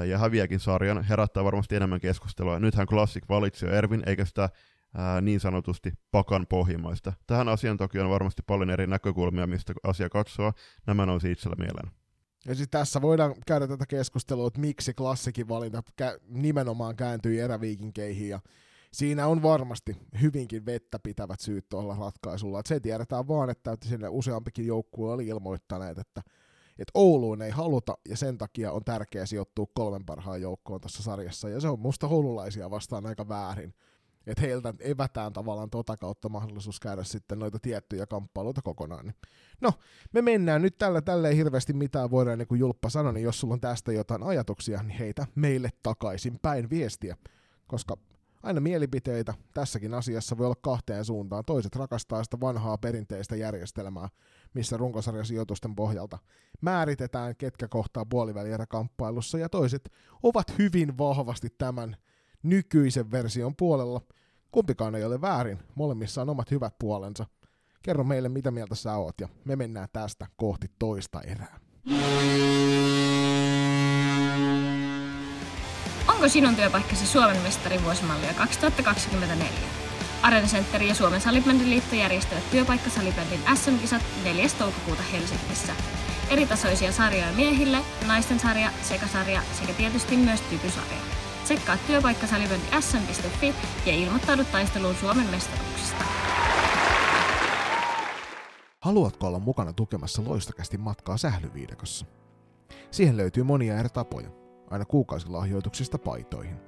ja 0.08 0.18
häviäkin 0.18 0.60
sarjan, 0.60 1.04
herättää 1.04 1.44
varmasti 1.44 1.76
enemmän 1.76 2.00
keskustelua. 2.00 2.58
Nythän 2.58 2.86
Classic 2.86 3.28
valitsi 3.28 3.66
jo 3.66 3.72
Ervin, 3.72 4.02
eikä 4.06 4.24
sitä 4.24 4.50
ää, 4.94 5.20
niin 5.20 5.40
sanotusti 5.40 5.92
pakan 6.10 6.46
pohjimmaista. 6.48 7.12
Tähän 7.26 7.48
asiaan 7.48 7.76
toki 7.76 7.98
on 7.98 8.10
varmasti 8.10 8.42
paljon 8.46 8.70
eri 8.70 8.86
näkökulmia, 8.86 9.46
mistä 9.46 9.72
asia 9.82 10.08
katsoa. 10.08 10.52
Nämä 10.86 11.06
nousi 11.06 11.32
itsellä 11.32 11.56
mieleen. 11.58 11.90
Ja 12.46 12.54
siis 12.54 12.68
tässä 12.70 13.02
voidaan 13.02 13.34
käydä 13.46 13.66
tätä 13.66 13.86
keskustelua, 13.86 14.46
että 14.46 14.60
miksi 14.60 14.94
klassikin 14.94 15.48
valinta 15.48 15.82
kä- 16.02 16.20
nimenomaan 16.28 16.96
kääntyi 16.96 17.40
eräviikinkeihin 17.40 18.28
ja 18.28 18.40
siinä 18.92 19.26
on 19.26 19.42
varmasti 19.42 19.96
hyvinkin 20.22 20.66
vettä 20.66 20.98
pitävät 20.98 21.40
syyt 21.40 21.68
tuolla 21.68 21.96
ratkaisulla. 22.00 22.60
Et 22.60 22.66
se 22.66 22.80
tiedetään 22.80 23.28
vaan, 23.28 23.50
että 23.50 23.76
sinne 23.84 24.08
useampikin 24.08 24.66
joukkue 24.66 25.12
oli 25.12 25.26
ilmoittaneet, 25.26 25.98
että 25.98 26.22
että 26.78 26.90
Ouluun 26.94 27.42
ei 27.42 27.50
haluta, 27.50 27.98
ja 28.08 28.16
sen 28.16 28.38
takia 28.38 28.72
on 28.72 28.84
tärkeää 28.84 29.26
sijoittua 29.26 29.66
kolmen 29.74 30.04
parhaan 30.04 30.40
joukkoon 30.40 30.80
tässä 30.80 31.02
sarjassa, 31.02 31.48
ja 31.48 31.60
se 31.60 31.68
on 31.68 31.80
musta 31.80 32.06
oululaisia 32.06 32.70
vastaan 32.70 33.06
aika 33.06 33.28
väärin, 33.28 33.74
että 34.26 34.42
heiltä 34.42 34.74
evätään 34.80 35.32
tavallaan 35.32 35.70
tota 35.70 35.96
kautta 35.96 36.28
mahdollisuus 36.28 36.80
käydä 36.80 37.04
sitten 37.04 37.38
noita 37.38 37.58
tiettyjä 37.58 38.06
kamppailuita 38.06 38.62
kokonaan. 38.62 39.04
Niin. 39.04 39.14
No, 39.60 39.72
me 40.12 40.22
mennään 40.22 40.62
nyt 40.62 40.78
tällä 40.78 41.00
tälleen 41.00 41.36
hirveästi 41.36 41.72
mitään 41.72 42.10
voidaan, 42.10 42.38
niin 42.38 42.48
kuin 42.48 42.58
Julppa 42.58 42.90
sanoi, 42.90 43.12
niin 43.12 43.24
jos 43.24 43.40
sulla 43.40 43.54
on 43.54 43.60
tästä 43.60 43.92
jotain 43.92 44.22
ajatuksia, 44.22 44.82
niin 44.82 44.98
heitä 44.98 45.26
meille 45.34 45.70
takaisin 45.82 46.38
päin 46.42 46.70
viestiä, 46.70 47.16
koska 47.66 47.96
aina 48.42 48.60
mielipiteitä 48.60 49.34
tässäkin 49.54 49.94
asiassa 49.94 50.38
voi 50.38 50.46
olla 50.46 50.56
kahteen 50.60 51.04
suuntaan. 51.04 51.44
Toiset 51.44 51.76
rakastaa 51.76 52.24
sitä 52.24 52.40
vanhaa 52.40 52.78
perinteistä 52.78 53.36
järjestelmää, 53.36 54.08
missä 54.54 54.76
runkosarjasijoitusten 54.76 55.74
pohjalta 55.74 56.18
määritetään, 56.60 57.36
ketkä 57.36 57.68
kohtaa 57.68 58.06
puolivälieräkamppailussa, 58.06 59.38
ja 59.38 59.48
toiset 59.48 59.92
ovat 60.22 60.58
hyvin 60.58 60.98
vahvasti 60.98 61.48
tämän 61.58 61.96
nykyisen 62.42 63.10
version 63.10 63.56
puolella. 63.56 64.00
Kumpikaan 64.50 64.94
ei 64.94 65.04
ole 65.04 65.20
väärin, 65.20 65.58
molemmissa 65.74 66.22
on 66.22 66.30
omat 66.30 66.50
hyvät 66.50 66.74
puolensa. 66.78 67.26
Kerro 67.82 68.04
meille, 68.04 68.28
mitä 68.28 68.50
mieltä 68.50 68.74
sä 68.74 68.96
oot, 68.96 69.20
ja 69.20 69.28
me 69.44 69.56
mennään 69.56 69.88
tästä 69.92 70.26
kohti 70.36 70.66
toista 70.78 71.20
erää. 71.22 71.60
Onko 76.08 76.28
sinun 76.28 76.56
työpaikkasi 76.56 77.06
Suomen 77.06 77.42
mestari 77.42 77.84
vuosimallia 77.84 78.34
2024? 78.34 79.87
Arena 80.22 80.46
Center 80.46 80.82
ja 80.82 80.94
Suomen 80.94 81.20
salibändiliitto 81.20 81.94
järjestävät 81.94 82.50
työpaikkasalibändin 82.50 83.40
SM-kisat 83.54 84.02
4. 84.24 84.46
toukokuuta 84.58 85.02
Helsingissä. 85.12 85.72
Eritasoisia 86.30 86.92
sarjoja 86.92 87.32
miehille, 87.32 87.78
naisten 88.06 88.40
sarja, 88.40 88.70
sekasarja 88.82 89.42
sekä 89.60 89.72
tietysti 89.72 90.16
myös 90.16 90.40
typysarja. 90.40 90.98
Tsekkaa 91.44 91.76
työpaikkasalibändi 91.86 92.64
sm.fi 92.80 93.54
ja 93.86 93.92
ilmoittaudu 93.92 94.44
taisteluun 94.44 94.94
Suomen 94.94 95.26
mestaruuksista. 95.26 96.04
Haluatko 98.80 99.26
olla 99.26 99.38
mukana 99.38 99.72
tukemassa 99.72 100.22
loistokästi 100.26 100.78
matkaa 100.78 101.16
sählyviidakossa? 101.16 102.06
Siihen 102.90 103.16
löytyy 103.16 103.42
monia 103.42 103.78
eri 103.78 103.88
tapoja, 103.88 104.30
aina 104.70 104.84
kuukausilahjoituksista 104.84 105.98
paitoihin. 105.98 106.67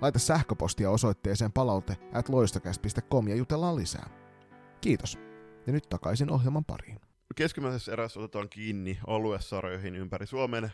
Laita 0.00 0.18
sähköpostia 0.18 0.90
osoitteeseen 0.90 1.52
palaute 1.52 1.96
at 2.12 2.28
ja 3.28 3.36
jutellaan 3.36 3.76
lisää. 3.76 4.10
Kiitos. 4.80 5.18
Ja 5.66 5.72
nyt 5.72 5.88
takaisin 5.88 6.30
ohjelman 6.30 6.64
pariin. 6.64 7.00
Keskimmäisessä 7.36 7.92
erässä 7.92 8.20
otetaan 8.20 8.48
kiinni 8.48 8.98
aluesarjoihin 9.06 9.96
ympäri 9.96 10.26
Suomen. 10.26 10.64
Äh, 10.64 10.70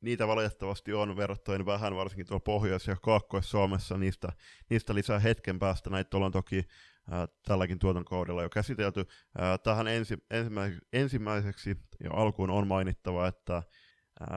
Niitä 0.00 0.26
valitettavasti 0.26 0.92
on 0.92 1.16
verrattain 1.16 1.66
vähän, 1.66 1.96
varsinkin 1.96 2.26
tuolla 2.26 2.40
Pohjois- 2.40 2.86
ja 2.86 2.96
Kaakkois-Suomessa. 3.02 3.98
Niistä, 3.98 4.32
niistä 4.70 4.94
lisää 4.94 5.18
hetken 5.18 5.58
päästä. 5.58 5.90
Näitä 5.90 6.16
ollaan 6.16 6.32
toki 6.32 6.58
äh, 6.58 7.28
tälläkin 7.46 7.78
tuotantokaudella 7.78 8.42
jo 8.42 8.48
käsitelty. 8.48 9.00
Äh, 9.00 9.60
tähän 9.62 9.88
ensi, 9.88 10.16
ensimmäiseksi, 10.30 10.86
ensimmäiseksi 10.92 11.76
ja 12.04 12.10
alkuun 12.12 12.50
on 12.50 12.66
mainittava, 12.66 13.26
että 13.26 13.62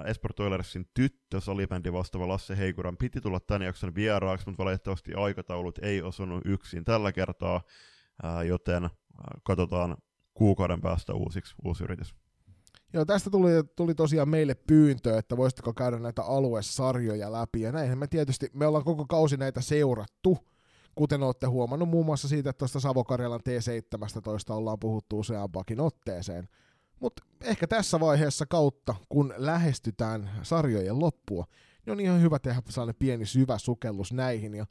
Esport 0.05 0.39
Oilersin 0.39 0.89
tyttö, 0.93 1.41
salibändi 1.41 1.93
vastaava 1.93 2.27
Lasse 2.27 2.57
Heikuran, 2.57 2.97
piti 2.97 3.21
tulla 3.21 3.39
tämän 3.39 3.61
jakson 3.61 3.95
vieraaksi, 3.95 4.47
mutta 4.47 4.63
valitettavasti 4.63 5.13
aikataulut 5.13 5.79
ei 5.81 6.01
osunut 6.01 6.41
yksin 6.45 6.85
tällä 6.85 7.11
kertaa, 7.11 7.61
joten 8.47 8.89
katsotaan 9.43 9.97
kuukauden 10.33 10.81
päästä 10.81 11.13
uusiksi 11.13 11.55
uusi 11.65 11.83
yritys. 11.83 12.15
Joo, 12.93 13.05
tästä 13.05 13.29
tuli, 13.29 13.49
tuli 13.75 13.95
tosiaan 13.95 14.29
meille 14.29 14.55
pyyntö, 14.55 15.17
että 15.17 15.37
voisitteko 15.37 15.73
käydä 15.73 15.99
näitä 15.99 16.23
aluesarjoja 16.23 17.31
läpi, 17.31 17.61
ja 17.61 17.71
näinhän 17.71 17.97
me 17.97 18.07
tietysti, 18.07 18.49
me 18.53 18.67
ollaan 18.67 18.83
koko 18.83 19.05
kausi 19.05 19.37
näitä 19.37 19.61
seurattu, 19.61 20.37
kuten 20.95 21.23
olette 21.23 21.47
huomannut 21.47 21.89
muun 21.89 22.05
muassa 22.05 22.27
siitä, 22.27 22.49
että 22.49 22.57
tuosta 22.59 22.79
Savokarjalan 22.79 23.39
T17 23.39 24.53
ollaan 24.53 24.79
puhuttu 24.79 25.19
useampaakin 25.19 25.79
otteeseen. 25.79 26.47
Mutta 26.99 27.23
ehkä 27.41 27.67
tässä 27.67 27.99
vaiheessa 27.99 28.45
kautta, 28.45 28.95
kun 29.09 29.33
lähestytään 29.37 30.29
sarjojen 30.43 30.99
loppua, 30.99 31.45
niin 31.85 31.91
on 31.91 31.99
ihan 31.99 32.21
hyvä 32.21 32.39
tehdä 32.39 32.61
sellainen 32.69 32.99
pieni 32.99 33.25
syvä 33.25 33.57
sukellus 33.57 34.13
näihin. 34.13 34.55
Ja 34.55 34.65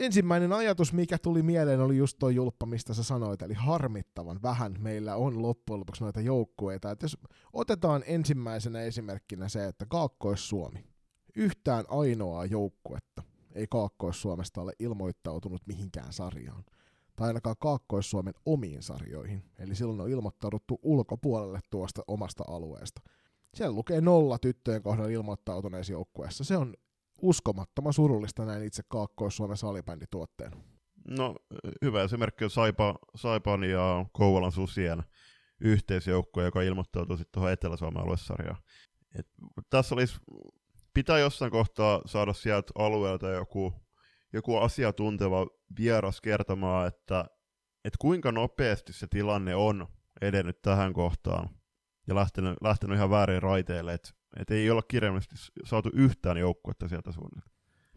ensimmäinen 0.00 0.52
ajatus, 0.52 0.92
mikä 0.92 1.18
tuli 1.18 1.42
mieleen, 1.42 1.80
oli 1.80 1.96
just 1.96 2.18
tuo 2.18 2.30
julppa, 2.30 2.66
mistä 2.66 2.94
sä 2.94 3.02
sanoit, 3.02 3.42
eli 3.42 3.54
harmittavan 3.54 4.42
vähän 4.42 4.76
meillä 4.78 5.16
on 5.16 5.42
loppujen 5.42 5.80
lopuksi 5.80 6.04
noita 6.04 6.20
joukkueita. 6.20 6.90
Et 6.90 7.02
jos 7.02 7.16
otetaan 7.52 8.02
ensimmäisenä 8.06 8.82
esimerkkinä 8.82 9.48
se, 9.48 9.66
että 9.66 9.86
Kaakkois-Suomi, 9.86 10.84
yhtään 11.36 11.84
ainoaa 11.88 12.46
joukkuetta 12.46 13.22
ei 13.54 13.66
Kaakkois-Suomesta 13.70 14.60
ole 14.60 14.72
ilmoittautunut 14.78 15.66
mihinkään 15.66 16.12
sarjaan. 16.12 16.64
Tai 17.22 17.28
ainakaan 17.28 17.56
Kaakkois-Suomen 17.58 18.34
omiin 18.46 18.82
sarjoihin. 18.82 19.44
Eli 19.58 19.74
silloin 19.74 20.00
on 20.00 20.10
ilmoittauduttu 20.10 20.80
ulkopuolelle 20.82 21.60
tuosta 21.70 22.02
omasta 22.06 22.44
alueesta. 22.48 23.00
Siellä 23.54 23.76
lukee 23.76 24.00
nolla 24.00 24.38
tyttöjen 24.38 24.82
kohdalla 24.82 25.10
ilmoittautuneessa 25.10 25.92
joukkueessa. 25.92 26.44
Se 26.44 26.56
on 26.56 26.74
uskomattoman 27.22 27.92
surullista 27.92 28.44
näin 28.44 28.64
itse 28.64 28.82
Kaakkois-Suomen 28.88 29.56
salibändituotteena. 29.56 30.56
No, 31.08 31.36
hyvä 31.82 32.02
esimerkki 32.02 32.44
on 32.44 32.50
Saipa, 32.50 32.98
Saipan 33.14 33.64
ja 33.64 34.06
Kouvolan 34.12 34.52
susien 34.52 35.02
yhteisjoukko, 35.60 36.42
joka 36.42 36.62
ilmoittautui 36.62 37.18
sitten 37.18 37.32
tuohon 37.32 37.52
Etelä-Suomen 37.52 38.02
aluesarjaan. 38.02 38.62
Et 39.18 39.26
tässä 39.70 39.94
olisi, 39.94 40.16
pitää 40.94 41.18
jossain 41.18 41.50
kohtaa 41.50 42.02
saada 42.06 42.32
sieltä 42.32 42.72
alueelta 42.78 43.28
joku, 43.28 43.72
joku 44.32 44.56
asiatunteva 44.56 45.46
vieras 45.78 46.20
kertomaan, 46.20 46.88
että, 46.88 47.24
että 47.84 47.96
kuinka 47.98 48.32
nopeasti 48.32 48.92
se 48.92 49.06
tilanne 49.06 49.54
on 49.54 49.86
edennyt 50.20 50.62
tähän 50.62 50.92
kohtaan 50.92 51.48
ja 52.06 52.14
lähtenyt, 52.14 52.56
lähtenyt 52.62 52.96
ihan 52.96 53.10
väärin 53.10 53.42
raiteille, 53.42 53.94
että 53.94 54.10
et 54.36 54.50
ei 54.50 54.70
olla 54.70 54.82
kirjallisesti 54.82 55.34
saatu 55.64 55.90
yhtään 55.92 56.36
joukkuetta 56.36 56.88
sieltä 56.88 57.12
suunnilta. 57.12 57.51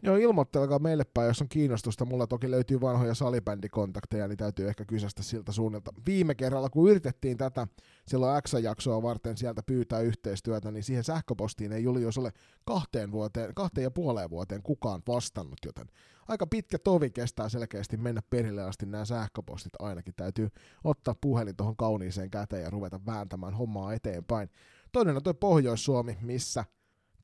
Joo, 0.06 0.16
ilmoittelekaa 0.16 0.78
meille 0.78 1.04
päin, 1.14 1.28
jos 1.28 1.42
on 1.42 1.48
kiinnostusta. 1.48 2.04
Mulla 2.04 2.26
toki 2.26 2.50
löytyy 2.50 2.80
vanhoja 2.80 3.14
salibändikontakteja, 3.14 4.28
niin 4.28 4.36
täytyy 4.36 4.68
ehkä 4.68 4.84
kysästä 4.84 5.22
siltä 5.22 5.52
suunnilta. 5.52 5.92
Viime 6.06 6.34
kerralla, 6.34 6.70
kun 6.70 6.90
yritettiin 6.90 7.36
tätä 7.36 7.66
silloin 8.08 8.42
X-jaksoa 8.42 9.02
varten 9.02 9.36
sieltä 9.36 9.62
pyytää 9.62 10.00
yhteistyötä, 10.00 10.70
niin 10.70 10.82
siihen 10.82 11.04
sähköpostiin 11.04 11.72
ei 11.72 11.82
Julius 11.82 12.18
ole 12.18 12.32
kahteen, 12.64 13.12
vuoteen, 13.12 13.54
kahteen 13.54 13.82
ja 13.82 13.90
puoleen 13.90 14.30
vuoteen 14.30 14.62
kukaan 14.62 15.02
vastannut, 15.08 15.58
joten 15.66 15.86
aika 16.28 16.46
pitkä 16.46 16.78
tovi 16.78 17.10
kestää 17.10 17.48
selkeästi 17.48 17.96
mennä 17.96 18.22
perille 18.30 18.62
asti 18.62 18.86
nämä 18.86 19.04
sähköpostit 19.04 19.72
ainakin. 19.78 20.14
Täytyy 20.16 20.48
ottaa 20.84 21.14
puhelin 21.20 21.56
tuohon 21.56 21.76
kauniiseen 21.76 22.30
käteen 22.30 22.62
ja 22.62 22.70
ruveta 22.70 23.00
vääntämään 23.06 23.54
hommaa 23.54 23.92
eteenpäin. 23.92 24.50
Toinen 24.92 25.16
on 25.16 25.22
tuo 25.22 25.34
Pohjois-Suomi, 25.34 26.18
missä 26.20 26.64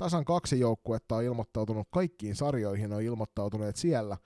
tasan 0.03 0.25
kaksi 0.25 0.61
joukkuetta 0.61 1.17
on 1.17 1.23
ilmoittautunut 1.23 1.88
kaikkiin 1.91 2.37
sarjoihin, 2.37 2.93
on 2.93 3.03
ilmoittautuneet 3.03 3.77
siellä. 3.77 4.17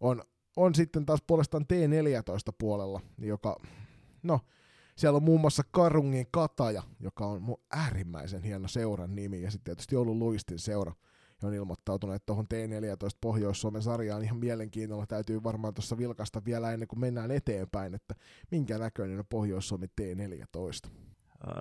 On, 0.00 0.22
on 0.56 0.74
sitten 0.74 1.06
taas 1.06 1.22
puolestaan 1.26 1.66
T14 1.72 2.54
puolella, 2.58 3.00
joka, 3.18 3.56
no, 4.22 4.40
siellä 4.96 5.16
on 5.16 5.22
muun 5.22 5.40
muassa 5.40 5.62
Karungin 5.70 6.26
Kataja, 6.30 6.82
joka 7.00 7.26
on 7.26 7.42
mun 7.42 7.60
äärimmäisen 7.70 8.42
hieno 8.42 8.68
seuran 8.68 9.14
nimi, 9.16 9.42
ja 9.42 9.50
sitten 9.50 9.64
tietysti 9.64 9.96
ollut 9.96 10.16
Luistin 10.16 10.58
seura, 10.58 10.92
ja 11.42 11.48
on 11.48 11.54
ilmoittautuneet 11.54 12.26
tuohon 12.26 12.46
T14 12.54 13.18
Pohjois-Suomen 13.20 13.82
sarjaan 13.82 14.22
ihan 14.22 14.38
mielenkiinnolla. 14.38 15.06
Täytyy 15.06 15.42
varmaan 15.42 15.74
tuossa 15.74 15.98
vilkasta 15.98 16.44
vielä 16.44 16.72
ennen 16.72 16.88
kuin 16.88 17.00
mennään 17.00 17.30
eteenpäin, 17.30 17.94
että 17.94 18.14
minkä 18.50 18.78
näköinen 18.78 19.18
on 19.18 19.26
Pohjois-Suomi 19.30 19.86
T14. 19.86 20.90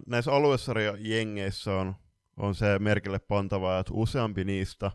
Näissä 0.08 0.32
aluesarjajengeissä 0.32 1.74
on 1.74 1.96
on 2.38 2.56
se 2.56 2.80
merkille 2.80 3.20
pantava, 3.20 3.80
että 3.80 3.94
useampi 3.96 4.44
niistä 4.44 4.92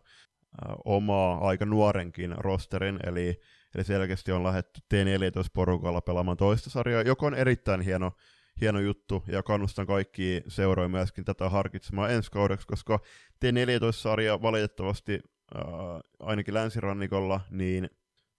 omaa 0.85 1.49
aika 1.49 1.67
nuorenkin 1.67 2.35
rosterin, 2.39 2.99
eli, 3.07 3.41
eli 3.75 3.85
selkeästi 3.85 4.33
on 4.33 4.45
lähetty 4.45 4.81
T14-porukalla 4.95 6.01
pelaamaan 6.01 6.37
toista 6.37 6.71
sarjaa, 6.71 7.03
joka 7.03 7.27
on 7.27 7.35
erittäin 7.35 7.81
hieno, 7.81 8.13
hieno 8.61 8.81
juttu, 8.81 9.25
ja 9.29 9.43
kannustan 9.43 9.87
kaikki 9.87 10.43
seuroja 10.49 10.89
myöskin 10.89 11.25
tätä 11.25 11.49
harkitsemaan 11.49 12.11
ensi 12.11 12.31
kaudeksi, 12.31 12.67
koska 12.67 13.01
T14-sarja 13.45 14.43
valitettavasti 14.43 15.21
äh, 15.57 15.63
ainakin 16.21 16.55
länsirannikolla, 16.55 17.41
niin 17.51 17.91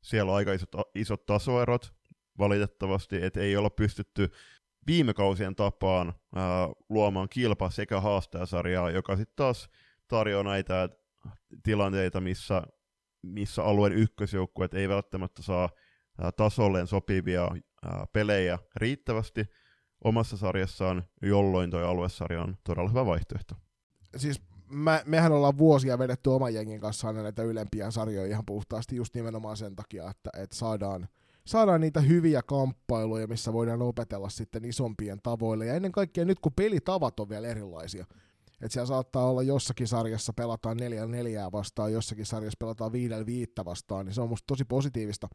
siellä 0.03 0.32
on 0.32 0.38
aika 0.38 0.53
isot, 0.53 0.69
isot 0.95 1.25
tasoerot, 1.25 1.93
valitettavasti, 2.38 3.25
että 3.25 3.39
ei 3.39 3.57
olla 3.57 3.69
pystytty 3.69 4.32
viime 4.88 5.13
kausien 5.13 5.55
tapaan 5.55 6.13
ää, 6.36 6.69
luomaan 6.89 7.29
kilpa 7.29 7.69
sekä 7.69 8.01
haastajasarjaa, 8.01 8.89
joka 8.89 9.15
sitten 9.15 9.36
taas 9.36 9.69
tarjoaa 10.07 10.43
näitä 10.43 10.89
tilanteita, 11.63 12.21
missä, 12.21 12.63
missä 13.21 13.63
alueen 13.63 13.93
ykkösjoukkueet 13.93 14.73
ei 14.73 14.89
välttämättä 14.89 15.41
saa 15.41 15.69
ää, 16.21 16.31
tasolleen 16.31 16.88
sopivia 16.88 17.41
ää, 17.86 18.05
pelejä 18.13 18.59
riittävästi 18.75 19.45
omassa 20.03 20.38
sarjassaan, 20.38 21.03
jolloin 21.21 21.71
tuo 21.71 21.79
aluesarja 21.79 22.41
on 22.41 22.57
todella 22.63 22.89
hyvä 22.89 23.05
vaihtoehto. 23.05 23.55
Siis 24.15 24.41
mä, 24.69 25.01
mehän 25.05 25.31
ollaan 25.31 25.57
vuosia 25.57 25.99
vedetty 25.99 26.29
oman 26.29 26.53
jengin 26.53 26.79
kanssa 26.79 27.07
aina 27.07 27.23
näitä 27.23 27.43
ylempiä 27.43 27.91
sarjoja 27.91 28.27
ihan 28.27 28.45
puhtaasti 28.45 28.95
just 28.95 29.15
nimenomaan 29.15 29.57
sen 29.57 29.75
takia, 29.75 30.09
että, 30.09 30.29
että 30.38 30.55
saadaan– 30.55 31.07
saadaan 31.45 31.81
niitä 31.81 32.01
hyviä 32.01 32.41
kamppailuja, 32.41 33.27
missä 33.27 33.53
voidaan 33.53 33.81
opetella 33.81 34.29
sitten 34.29 34.65
isompien 34.65 35.19
tavoille. 35.23 35.65
Ja 35.65 35.73
ennen 35.75 35.91
kaikkea 35.91 36.25
nyt, 36.25 36.39
kun 36.39 36.53
pelitavat 36.55 37.19
on 37.19 37.29
vielä 37.29 37.47
erilaisia. 37.47 38.05
Että 38.61 38.73
siellä 38.73 38.87
saattaa 38.87 39.29
olla 39.29 39.43
jossakin 39.43 39.87
sarjassa 39.87 40.33
pelataan 40.33 40.77
neljällä 40.77 41.11
neljää 41.11 41.51
vastaan, 41.51 41.93
jossakin 41.93 42.25
sarjassa 42.25 42.57
pelataan 42.59 42.91
viidellä 42.91 43.25
viittä 43.25 43.65
vastaan, 43.65 44.05
niin 44.05 44.13
se 44.13 44.21
on 44.21 44.29
musta 44.29 44.47
tosi 44.47 44.65
positiivista, 44.65 45.29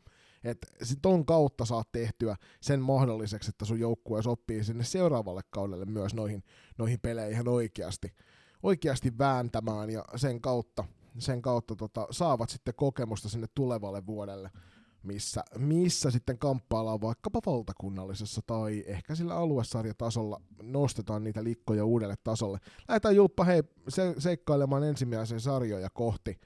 että 0.45 0.67
ton 1.03 1.27
kautta 1.27 1.65
saat 1.65 1.93
tehtyä 1.93 2.37
sen 2.61 2.81
mahdolliseksi, 2.81 3.49
että 3.49 3.65
sun 3.65 3.81
joukkue 3.81 4.23
sopii 4.23 4.65
sinne 4.65 4.85
seuraavalle 4.85 5.41
kaudelle 5.51 5.85
myös 5.85 6.15
noihin, 6.15 6.43
noihin 6.79 7.01
peleihin 7.01 7.33
ihan 7.33 7.49
oikeasti, 7.49 8.15
oikeasti 8.63 9.19
vääntämään 9.19 9.91
ja 9.91 10.05
sen 10.17 10.41
kautta, 10.41 10.85
sen 11.19 11.43
kautta 11.43 11.77
tota, 11.77 12.07
saavat 12.11 12.51
sitten 12.51 12.75
kokemusta 12.75 13.29
sinne 13.29 13.47
tulevalle 13.55 14.07
vuodelle 14.07 14.51
missä, 15.03 15.45
missä 15.59 16.11
sitten 16.11 16.39
kamppaillaan 16.39 17.01
vaikkapa 17.01 17.41
valtakunnallisessa 17.47 18.41
tai 18.47 18.85
ehkä 18.87 19.15
sillä 19.15 19.35
aluesarjatasolla 19.35 20.41
nostetaan 20.63 21.25
niitä 21.25 21.45
likkoja 21.45 21.85
uudelle 21.85 22.15
tasolle. 22.25 22.59
Lähdetään 22.89 23.17
Julppa 23.17 23.45
hei 23.45 23.63
se, 23.89 24.15
seikkailemaan 24.19 24.85
ensimmäisen 24.85 25.41
sarjoja 25.41 25.91
kohti 25.91 26.41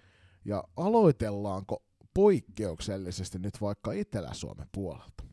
ja 0.44 0.64
aloitellaanko 0.76 1.82
poikkeuksellisesti 2.14 3.38
nyt 3.38 3.60
vaikka 3.60 3.92
Etelä-Suomen 3.92 4.68
puolelta? 4.74 5.24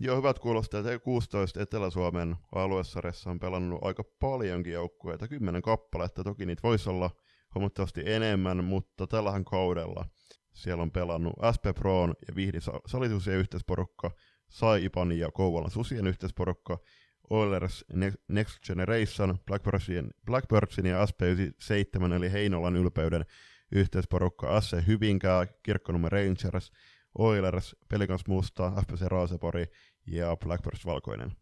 Joo, 0.00 0.16
hyvät 0.16 0.38
kuulostaa, 0.38 0.80
että 0.80 0.98
16 0.98 1.62
Etelä-Suomen 1.62 2.36
aluesarjassa 2.54 3.30
on 3.30 3.40
pelannut 3.40 3.84
aika 3.84 4.04
paljonkin 4.20 4.72
joukkueita, 4.72 5.28
kymmenen 5.28 5.62
kappaletta, 5.62 6.24
toki 6.24 6.46
niitä 6.46 6.62
voisi 6.62 6.90
olla 6.90 7.10
huomattavasti 7.54 8.02
enemmän, 8.06 8.64
mutta 8.64 9.06
tällähän 9.06 9.44
kaudella– 9.44 10.04
siellä 10.52 10.82
on 10.82 10.90
pelannut 10.90 11.34
SP 11.54 11.64
Proon 11.74 12.14
ja 12.28 12.34
Vihdi 12.36 12.58
Salisusien 12.86 13.38
yhteisporukka, 13.38 14.10
Saipan 14.48 15.12
ja 15.12 15.30
Kouvolan 15.30 15.70
Susien 15.70 16.06
yhteisporukka, 16.06 16.78
Oilers 17.30 17.84
Next 18.28 18.60
Generation, 18.66 19.38
Blackbirdsin, 19.46 20.10
Blackbirdsin 20.26 20.86
ja 20.86 21.04
SP97 21.04 22.12
eli 22.12 22.32
Heinolan 22.32 22.76
ylpeyden 22.76 23.24
yhteisporukka, 23.72 24.60
SC 24.60 24.86
Hyvinkää, 24.86 25.46
Kirkkonumme 25.62 26.08
Rangers, 26.08 26.72
Oilers, 27.18 27.76
Pelikans 27.88 28.26
Musta, 28.28 28.72
FPC 28.82 29.00
Raasepori 29.00 29.66
ja 30.06 30.36
Blackbirds 30.36 30.86
Valkoinen. 30.86 31.32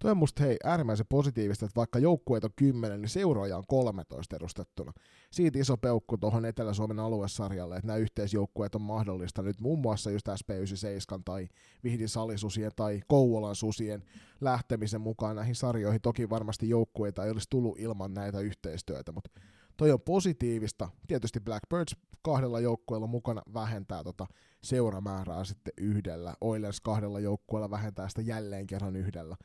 Tuo 0.00 0.10
on 0.10 0.16
musta 0.16 0.42
hei, 0.42 0.56
äärimmäisen 0.64 1.06
positiivista, 1.08 1.64
että 1.64 1.76
vaikka 1.76 1.98
joukkueet 1.98 2.44
on 2.44 2.50
10, 2.56 3.00
niin 3.00 3.08
seuraaja 3.08 3.56
on 3.56 3.64
13 3.68 4.36
edustettuna. 4.36 4.92
Siitä 5.32 5.58
iso 5.58 5.76
peukku 5.76 6.18
tuohon 6.18 6.44
Etelä-Suomen 6.44 6.98
aluesarjalle, 6.98 7.76
että 7.76 7.86
nämä 7.86 7.96
yhteisjoukkueet 7.96 8.74
on 8.74 8.82
mahdollista 8.82 9.42
nyt 9.42 9.60
muun 9.60 9.78
muassa 9.78 10.10
just 10.10 10.28
SP97 10.28 11.20
tai 11.24 11.48
Vihdin 11.84 12.08
Salisusien 12.08 12.72
tai 12.76 13.00
Kouvolan 13.08 13.56
susien 13.56 14.02
lähtemisen 14.40 15.00
mukaan 15.00 15.36
näihin 15.36 15.54
sarjoihin. 15.54 16.00
Toki 16.00 16.30
varmasti 16.30 16.68
joukkueita 16.68 17.24
ei 17.24 17.30
olisi 17.30 17.50
tullut 17.50 17.78
ilman 17.78 18.14
näitä 18.14 18.40
yhteistyötä, 18.40 19.12
mutta 19.12 19.30
toi 19.76 19.90
on 19.90 20.00
positiivista. 20.00 20.88
Tietysti 21.06 21.40
Blackbirds 21.40 21.96
kahdella 22.22 22.60
joukkueella 22.60 23.06
mukana 23.06 23.42
vähentää 23.54 24.04
tota 24.04 24.26
seuramäärää 24.62 25.44
sitten 25.44 25.72
yhdellä. 25.76 26.34
Oilers 26.40 26.80
kahdella 26.80 27.20
joukkueella 27.20 27.70
vähentää 27.70 28.08
sitä 28.08 28.22
jälleen 28.22 28.66
kerran 28.66 28.96
yhdellä 28.96 29.36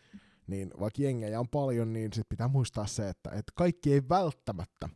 niin 0.48 0.72
vaikka 0.80 1.02
jengejä 1.02 1.40
on 1.40 1.50
paljon, 1.50 1.94
niin 1.94 2.14
sit 2.14 2.30
pitää 2.30 2.48
muistaa 2.48 2.88
se, 2.88 3.10
että, 3.10 3.30
että 3.30 3.52
kaikki 3.56 3.94
ei 3.94 4.02
välttämättä 4.10 4.90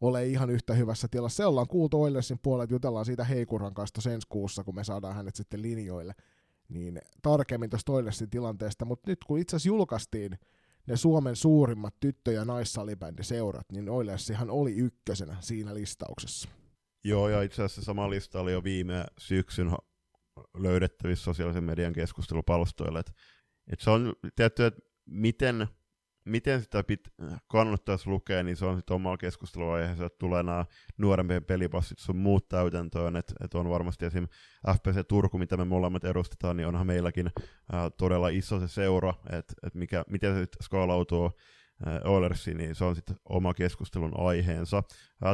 ole 0.00 0.26
ihan 0.26 0.50
yhtä 0.50 0.74
hyvässä 0.74 1.08
tilassa. 1.10 1.36
Se 1.36 1.46
ollaan 1.46 1.68
kuultu 1.68 2.02
Oilersin 2.02 2.38
puolelta, 2.42 2.74
jutellaan 2.74 3.04
siitä 3.04 3.24
Heikuran 3.24 3.74
kanssa 3.74 4.10
ensi 4.10 4.26
kuussa, 4.28 4.64
kun 4.64 4.74
me 4.74 4.84
saadaan 4.84 5.14
hänet 5.14 5.34
sitten 5.34 5.62
linjoille, 5.62 6.14
niin 6.68 7.00
tarkemmin 7.22 7.70
tuosta 7.70 7.92
Oilersin 7.92 8.30
tilanteesta, 8.30 8.84
mutta 8.84 9.10
nyt 9.10 9.24
kun 9.26 9.38
itse 9.38 9.56
asiassa 9.56 9.68
julkaistiin 9.68 10.38
ne 10.86 10.96
Suomen 10.96 11.36
suurimmat 11.36 11.94
tyttö- 12.00 12.32
ja 12.32 12.44
naissalibändiseurat, 12.44 13.72
niin 13.72 13.88
Oilersihan 13.88 14.50
oli 14.50 14.72
ykkösenä 14.74 15.36
siinä 15.40 15.74
listauksessa. 15.74 16.48
Joo, 17.04 17.28
ja 17.28 17.42
itse 17.42 17.62
asiassa 17.62 17.82
sama 17.82 18.10
lista 18.10 18.40
oli 18.40 18.52
jo 18.52 18.64
viime 18.64 19.04
syksyn 19.18 19.70
löydettävissä 20.58 21.24
sosiaalisen 21.24 21.64
median 21.64 21.92
keskustelupalstoilla, 21.92 23.00
että 23.00 23.12
et 23.72 23.80
se 23.80 23.90
on 23.90 24.12
tietty, 24.36 24.64
että 24.64 24.80
miten, 25.06 25.68
miten 26.24 26.62
sitä 26.62 26.84
pit, 26.84 27.00
kannattaisi 27.50 28.08
lukea, 28.08 28.42
niin 28.42 28.56
se 28.56 28.66
on 28.66 28.76
sitten 28.76 28.94
omalla 28.94 29.16
keskusteluaiheessa, 29.16 30.06
että 30.06 30.18
tulee 30.18 30.42
nämä 30.42 30.64
nuorempien 30.98 31.44
pelipassit 31.44 31.98
sun 31.98 32.16
muut 32.16 32.48
täytäntöön, 32.48 33.16
että 33.16 33.34
et 33.44 33.54
on 33.54 33.70
varmasti 33.70 34.04
esim. 34.04 34.28
FPC 34.74 35.08
Turku, 35.08 35.38
mitä 35.38 35.56
me 35.56 35.64
molemmat 35.64 36.04
edustetaan, 36.04 36.56
niin 36.56 36.66
onhan 36.66 36.86
meilläkin 36.86 37.30
ää, 37.72 37.90
todella 37.90 38.28
iso 38.28 38.60
se 38.60 38.68
seura, 38.68 39.14
että 39.30 39.54
et 39.62 39.74
mikä, 39.74 40.04
miten 40.08 40.34
se 40.34 40.40
sitten 40.40 40.62
skaalautuu 40.62 41.30
Oilersiin, 42.04 42.56
niin 42.56 42.74
se 42.74 42.84
on 42.84 42.96
sitten 42.96 43.16
oma 43.28 43.54
keskustelun 43.54 44.12
aiheensa. 44.20 44.82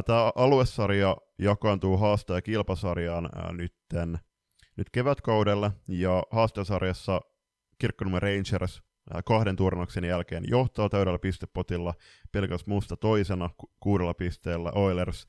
Tämä 0.05 0.31
aluesarja 0.35 1.17
jakaantuu 1.39 1.97
haasta- 1.97 2.33
ja 2.33 2.41
kilpasarjaan 2.41 3.29
nytten, 3.51 4.19
nyt 4.77 4.89
kevätkaudella, 4.89 5.71
ja 5.87 6.23
haastasarjassa 6.31 7.21
Kirkkonummen 7.77 8.21
Rangers 8.21 8.81
kahden 9.25 9.55
turnauksen 9.55 10.03
jälkeen 10.03 10.43
johtaa 10.47 10.89
täydellä 10.89 11.19
pistepotilla, 11.19 11.93
pelkäs 12.31 12.65
musta 12.65 12.97
toisena 12.97 13.49
ku- 13.57 13.71
kuudella 13.79 14.13
pisteellä, 14.13 14.71
Oilers 14.75 15.27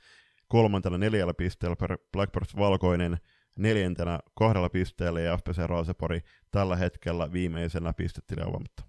kolmantena 0.49 0.99
neljällä 0.99 1.35
pisteellä, 1.35 1.77
per 1.77 1.99
Blackbirds 2.13 2.57
valkoinen 2.57 3.19
neljäntenä 3.59 4.21
kahdella 4.35 4.69
pisteellä 4.69 5.21
ja 5.21 5.37
FPC 5.37 5.59
Raasepori 5.67 6.21
tällä 6.51 6.77
hetkellä 6.77 7.33
viimeisenä 7.33 7.93
pistetilaavamatta. 7.93 8.83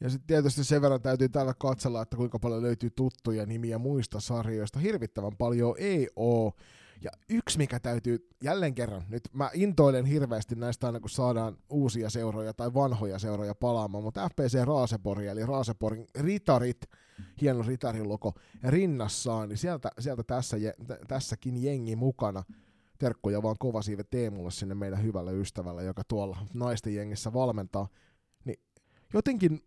Ja 0.00 0.10
sitten 0.10 0.26
tietysti 0.26 0.64
sen 0.64 0.82
verran 0.82 1.02
täytyy 1.02 1.28
täällä 1.28 1.54
katsella, 1.58 2.02
että 2.02 2.16
kuinka 2.16 2.38
paljon 2.38 2.62
löytyy 2.62 2.90
tuttuja 2.90 3.46
nimiä 3.46 3.78
muista 3.78 4.20
sarjoista. 4.20 4.78
Hirvittävän 4.78 5.36
paljon 5.36 5.74
ei 5.78 6.08
ole. 6.16 6.52
Ja 7.02 7.10
yksi, 7.28 7.58
mikä 7.58 7.80
täytyy 7.80 8.28
jälleen 8.42 8.74
kerran, 8.74 9.02
nyt 9.08 9.22
mä 9.32 9.50
intoilen 9.54 10.04
hirveästi 10.04 10.54
näistä 10.54 10.86
aina, 10.86 11.00
kun 11.00 11.10
saadaan 11.10 11.56
uusia 11.70 12.10
seuroja 12.10 12.54
tai 12.54 12.74
vanhoja 12.74 13.18
seuroja 13.18 13.54
palaamaan, 13.54 14.04
mutta 14.04 14.28
FPC 14.28 14.64
Raasepori, 14.64 15.26
eli 15.26 15.46
Raaseporin 15.46 16.06
ritarit, 16.18 16.80
hieno 17.40 17.62
ritariloko 17.62 18.34
rinnassaan, 18.64 19.48
niin 19.48 19.58
sieltä, 19.58 19.90
sieltä 19.98 20.22
tässä, 20.22 20.56
tässäkin 21.08 21.62
jengi 21.62 21.96
mukana. 21.96 22.42
Terkkoja 22.98 23.42
vaan 23.42 23.56
kova 23.58 23.82
siive 23.82 24.04
Teemulle 24.04 24.50
sinne 24.50 24.74
meidän 24.74 25.02
hyvälle 25.02 25.32
ystävälle, 25.32 25.84
joka 25.84 26.02
tuolla 26.08 26.38
naisten 26.54 26.94
jengissä 26.94 27.32
valmentaa. 27.32 27.88
Niin 28.44 28.60
jotenkin 29.14 29.60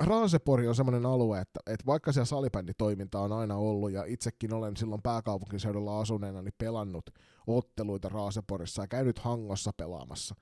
Raasepori 0.00 0.68
on 0.68 0.74
semmoinen 0.74 1.06
alue, 1.06 1.40
että, 1.40 1.60
että 1.66 1.86
vaikka 1.86 2.12
siellä 2.12 2.24
salibänditoiminta 2.24 3.20
on 3.20 3.32
aina 3.32 3.56
ollut, 3.56 3.92
ja 3.92 4.04
itsekin 4.04 4.54
olen 4.54 4.76
silloin 4.76 5.02
pääkaupunkiseudulla 5.02 6.00
asuneena 6.00 6.42
niin 6.42 6.54
pelannut 6.58 7.10
otteluita 7.46 8.08
Raaseporissa 8.08 8.82
ja 8.82 8.88
käynyt 8.88 9.18
Hangossa 9.18 9.70
pelaamassa, 9.76 10.34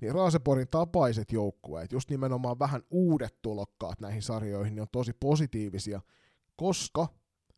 niin 0.00 0.14
Raaseporin 0.14 0.68
tapaiset 0.70 1.32
joukkueet, 1.32 1.92
just 1.92 2.10
nimenomaan 2.10 2.58
vähän 2.58 2.82
uudet 2.90 3.38
tulokkaat 3.42 4.00
näihin 4.00 4.22
sarjoihin, 4.22 4.74
niin 4.74 4.82
on 4.82 4.88
tosi 4.92 5.12
positiivisia, 5.20 6.00
koska 6.56 7.06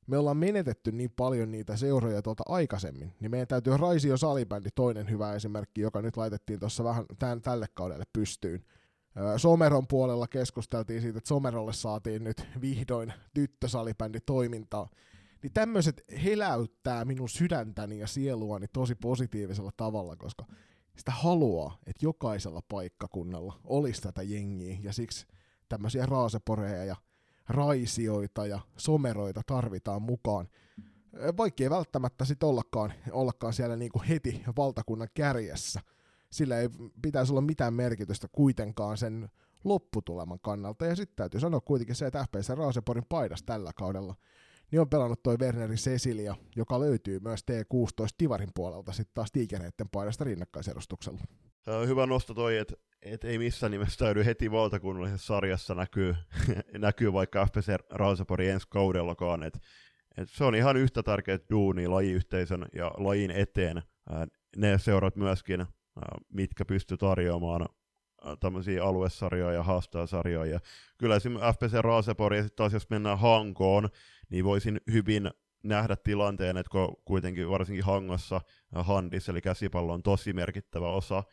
me 0.06 0.18
ollaan 0.18 0.36
menetetty 0.36 0.92
niin 0.92 1.10
paljon 1.16 1.50
niitä 1.50 1.76
seuroja 1.76 2.22
tuolta 2.22 2.44
aikaisemmin, 2.48 3.14
niin 3.20 3.30
meidän 3.30 3.48
täytyy 3.48 3.76
Raisio 3.76 4.16
Salibändi, 4.16 4.68
toinen 4.74 5.10
hyvä 5.10 5.34
esimerkki, 5.34 5.80
joka 5.80 6.02
nyt 6.02 6.16
laitettiin 6.16 6.60
tuossa 6.60 6.84
vähän 6.84 7.04
tämän, 7.18 7.42
tälle 7.42 7.66
kaudelle 7.74 8.04
pystyyn, 8.12 8.64
Someron 9.36 9.86
puolella 9.86 10.26
keskusteltiin 10.26 11.02
siitä, 11.02 11.18
että 11.18 11.28
Somerolle 11.28 11.72
saatiin 11.72 12.24
nyt 12.24 12.46
vihdoin 12.60 13.12
tyttösalibändi 13.34 14.20
toimintaa. 14.20 14.88
Niin 15.42 15.52
tämmöiset 15.52 16.04
heläyttää 16.24 17.04
minun 17.04 17.28
sydäntäni 17.28 17.98
ja 17.98 18.06
sieluani 18.06 18.66
tosi 18.72 18.94
positiivisella 18.94 19.70
tavalla, 19.76 20.16
koska 20.16 20.44
sitä 20.96 21.10
haluaa, 21.10 21.78
että 21.86 22.06
jokaisella 22.06 22.62
paikkakunnalla 22.68 23.60
olisi 23.64 24.02
tätä 24.02 24.22
jengiä, 24.22 24.76
ja 24.82 24.92
siksi 24.92 25.26
tämmöisiä 25.68 26.06
raaseporeja 26.06 26.84
ja 26.84 26.96
raisioita 27.48 28.46
ja 28.46 28.60
someroita 28.76 29.40
tarvitaan 29.46 30.02
mukaan. 30.02 30.48
Vaikka 31.36 31.62
ei 31.62 31.70
välttämättä 31.70 32.24
sit 32.24 32.42
ollakaan, 32.42 32.92
ollakaan 33.10 33.52
siellä 33.52 33.76
niinku 33.76 34.02
heti 34.08 34.42
valtakunnan 34.56 35.08
kärjessä– 35.14 35.80
sillä 36.30 36.58
ei 36.58 36.68
pitäisi 37.02 37.32
olla 37.32 37.40
mitään 37.40 37.74
merkitystä 37.74 38.28
kuitenkaan 38.32 38.96
sen 38.96 39.28
lopputuleman 39.64 40.40
kannalta. 40.40 40.86
Ja 40.86 40.96
sitten 40.96 41.16
täytyy 41.16 41.40
sanoa 41.40 41.60
kuitenkin 41.60 41.96
se, 41.96 42.06
että 42.06 42.24
FPC 42.24 42.48
Raaseporin 42.48 43.06
paidas 43.08 43.42
tällä 43.42 43.70
kaudella 43.76 44.14
niin 44.70 44.80
on 44.80 44.88
pelannut 44.88 45.22
toi 45.22 45.38
Werneri 45.38 45.74
Cecilia, 45.74 46.34
joka 46.56 46.80
löytyy 46.80 47.20
myös 47.20 47.40
T16 47.40 48.06
Tivarin 48.18 48.50
puolelta 48.54 48.92
sitten 48.92 49.14
taas 49.14 49.32
tiikereiden 49.32 49.88
paidasta 49.92 50.24
rinnakkaisedustuksella. 50.24 51.20
Hyvä 51.86 52.06
nosto 52.06 52.34
toi, 52.34 52.56
että 52.56 52.74
et 53.02 53.24
ei 53.24 53.38
missään 53.38 53.70
nimessä 53.70 53.98
täydy 53.98 54.24
heti 54.24 54.50
valtakunnallisessa 54.50 55.26
sarjassa 55.26 55.74
näkyy, 55.74 56.14
näkyy 56.78 57.12
vaikka 57.12 57.46
FPC 57.46 57.74
Raasepori 57.90 58.48
ensi 58.48 58.66
kaudellakaan. 58.70 59.42
Et, 59.42 59.58
et 60.16 60.28
se 60.30 60.44
on 60.44 60.54
ihan 60.54 60.76
yhtä 60.76 61.02
tärkeä 61.02 61.38
duuni 61.50 61.88
lajiyhteisön 61.88 62.66
ja 62.74 62.90
lajin 62.96 63.30
eteen. 63.30 63.82
Ne 64.56 64.78
seurat 64.78 65.16
myöskin 65.16 65.66
mitkä 66.32 66.64
pystyy 66.64 66.96
tarjoamaan 66.96 67.68
tämmöisiä 68.40 68.84
aluesarjoja 68.84 69.52
ja 69.52 69.62
haastajasarjoja. 69.62 70.60
Kyllä 70.98 71.16
esimerkiksi 71.16 71.52
FPC 71.52 71.72
Raasepori, 71.80 72.36
ja 72.36 72.42
sitten 72.42 72.56
taas 72.56 72.72
jos 72.72 72.90
mennään 72.90 73.18
Hankoon, 73.18 73.88
niin 74.30 74.44
voisin 74.44 74.80
hyvin 74.92 75.30
nähdä 75.62 75.96
tilanteen, 75.96 76.56
että 76.56 76.70
kun 76.70 76.96
kuitenkin 77.04 77.50
varsinkin 77.50 77.84
Hangossa 77.84 78.40
handis, 78.74 79.28
eli 79.28 79.40
käsipallo 79.40 79.92
on 79.92 80.02
tosi 80.02 80.32
merkittävä 80.32 80.88
osa 80.88 81.24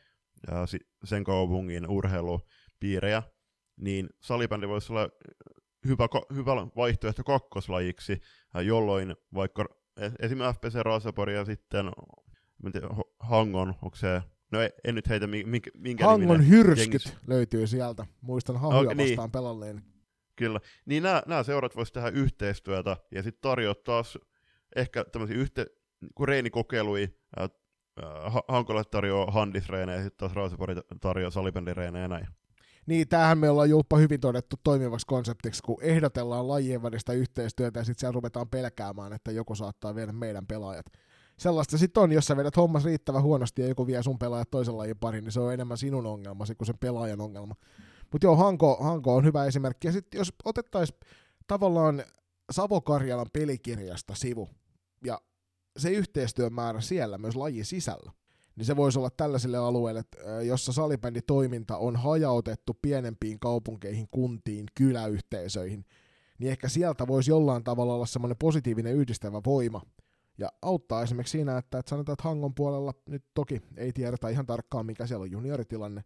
sen 1.03 1.23
kaupungin 1.23 1.87
urheilupiirejä, 1.87 3.23
niin 3.77 4.09
salibändi 4.19 4.67
voisi 4.67 4.93
olla 4.93 5.09
hyvä, 5.87 6.07
hyvä 6.35 6.51
vaihtoehto 6.75 7.23
kakkoslajiksi, 7.23 8.21
jolloin 8.65 9.15
vaikka 9.33 9.65
esimerkiksi 10.19 10.59
FPC 10.59 10.81
Raasepori 10.81 11.35
ja 11.35 11.45
sitten 11.45 11.91
Hangon, 13.19 13.69
onko 13.81 13.95
se 13.95 14.21
No 14.53 14.59
en 14.83 14.95
nyt 14.95 15.09
heitä 15.09 15.27
minkä, 15.27 15.71
minkä 15.77 16.05
Hangon 16.05 16.49
hyrskyt 16.49 16.79
jengis. 16.79 17.13
löytyy 17.27 17.67
sieltä. 17.67 18.05
Muistan 18.21 18.59
hahuja 18.59 18.79
okay, 18.79 18.95
niin. 18.95 19.09
vastaan 19.09 19.31
pelalleen. 19.31 19.83
Kyllä. 20.35 20.59
Niin 20.85 21.03
nämä, 21.03 21.23
nämä 21.27 21.43
seurat 21.43 21.75
voisivat 21.75 21.93
tehdä 21.93 22.19
yhteistyötä 22.19 22.97
ja 23.11 23.23
sitten 23.23 23.41
tarjota 23.41 23.81
taas 23.83 24.17
ehkä 24.75 25.05
tämmöisiä 25.11 25.37
yhte, 25.37 25.65
kun 26.15 26.27
Reini 26.27 26.49
kokeilui, 26.49 27.09
äh, 27.41 27.49
Hankola 28.47 28.83
tarjoaa 28.83 29.31
handisreenejä 29.31 29.97
ja 29.97 30.03
sitten 30.03 30.17
taas 30.17 30.33
Raasepori 30.33 30.75
tarjoaa 31.01 31.31
salibändireenejä 31.31 32.03
ja 32.03 32.07
näin. 32.07 32.27
Niin, 32.85 33.07
tämähän 33.07 33.37
me 33.37 33.49
ollaan 33.49 33.69
Julppa 33.69 33.97
hyvin 33.97 34.19
todettu 34.19 34.55
toimivaksi 34.63 35.07
konseptiksi, 35.07 35.63
kun 35.63 35.77
ehdotellaan 35.81 36.47
lajien 36.47 36.83
välistä 36.83 37.13
yhteistyötä 37.13 37.79
ja 37.79 37.83
sitten 37.83 37.99
siellä 37.99 38.15
ruvetaan 38.15 38.49
pelkäämään, 38.49 39.13
että 39.13 39.31
joku 39.31 39.55
saattaa 39.55 39.95
viedä 39.95 40.11
meidän 40.11 40.47
pelaajat. 40.47 40.85
Sellaista 41.37 41.77
sitten 41.77 42.03
on, 42.03 42.11
jos 42.11 42.25
sä 42.25 42.37
vedät 42.37 42.57
hommas 42.57 42.85
riittävän 42.85 43.23
huonosti 43.23 43.61
ja 43.61 43.67
joku 43.67 43.87
vie 43.87 44.03
sun 44.03 44.19
pelaajat 44.19 44.51
toisen 44.51 44.77
lajin 44.77 44.97
pariin, 44.97 45.23
niin 45.23 45.31
se 45.31 45.39
on 45.39 45.53
enemmän 45.53 45.77
sinun 45.77 46.05
ongelmasi 46.05 46.55
kuin 46.55 46.65
sen 46.65 46.77
pelaajan 46.77 47.21
ongelma. 47.21 47.55
Mutta 48.11 48.27
joo, 48.27 48.35
Hanko, 48.35 48.77
Hanko 48.81 49.15
on 49.15 49.25
hyvä 49.25 49.45
esimerkki. 49.45 49.87
Ja 49.87 49.91
sitten 49.91 50.17
jos 50.17 50.33
otettaisiin 50.45 50.99
tavallaan 51.47 52.03
Savo-Karjalan 52.51 53.29
pelikirjasta 53.33 54.15
sivu, 54.15 54.49
ja 55.05 55.21
se 55.77 55.89
yhteistyön 55.89 56.53
määrä 56.53 56.81
siellä 56.81 57.17
myös 57.17 57.35
lajin 57.35 57.65
sisällä, 57.65 58.11
niin 58.55 58.65
se 58.65 58.75
voisi 58.75 58.99
olla 58.99 59.09
tällaisille 59.09 59.57
alueille, 59.57 60.03
jossa 60.43 60.73
salibänditoiminta 60.73 61.77
on 61.77 61.95
hajautettu 61.95 62.77
pienempiin 62.81 63.39
kaupunkeihin, 63.39 64.07
kuntiin, 64.11 64.65
kyläyhteisöihin, 64.75 65.85
niin 66.39 66.51
ehkä 66.51 66.69
sieltä 66.69 67.07
voisi 67.07 67.31
jollain 67.31 67.63
tavalla 67.63 67.93
olla 67.93 68.05
semmoinen 68.05 68.37
positiivinen 68.37 68.95
yhdistävä 68.95 69.41
voima, 69.45 69.81
ja 70.37 70.49
auttaa 70.61 71.03
esimerkiksi 71.03 71.31
siinä, 71.31 71.57
että, 71.57 71.79
että 71.79 71.89
sanotaan, 71.89 72.13
että 72.13 72.29
Hangon 72.29 72.55
puolella 72.55 72.93
nyt 73.09 73.23
toki 73.33 73.61
ei 73.77 73.93
tiedetä 73.93 74.29
ihan 74.29 74.45
tarkkaan, 74.45 74.85
mikä 74.85 75.07
siellä 75.07 75.23
on 75.23 75.31
junioritilanne, 75.31 76.01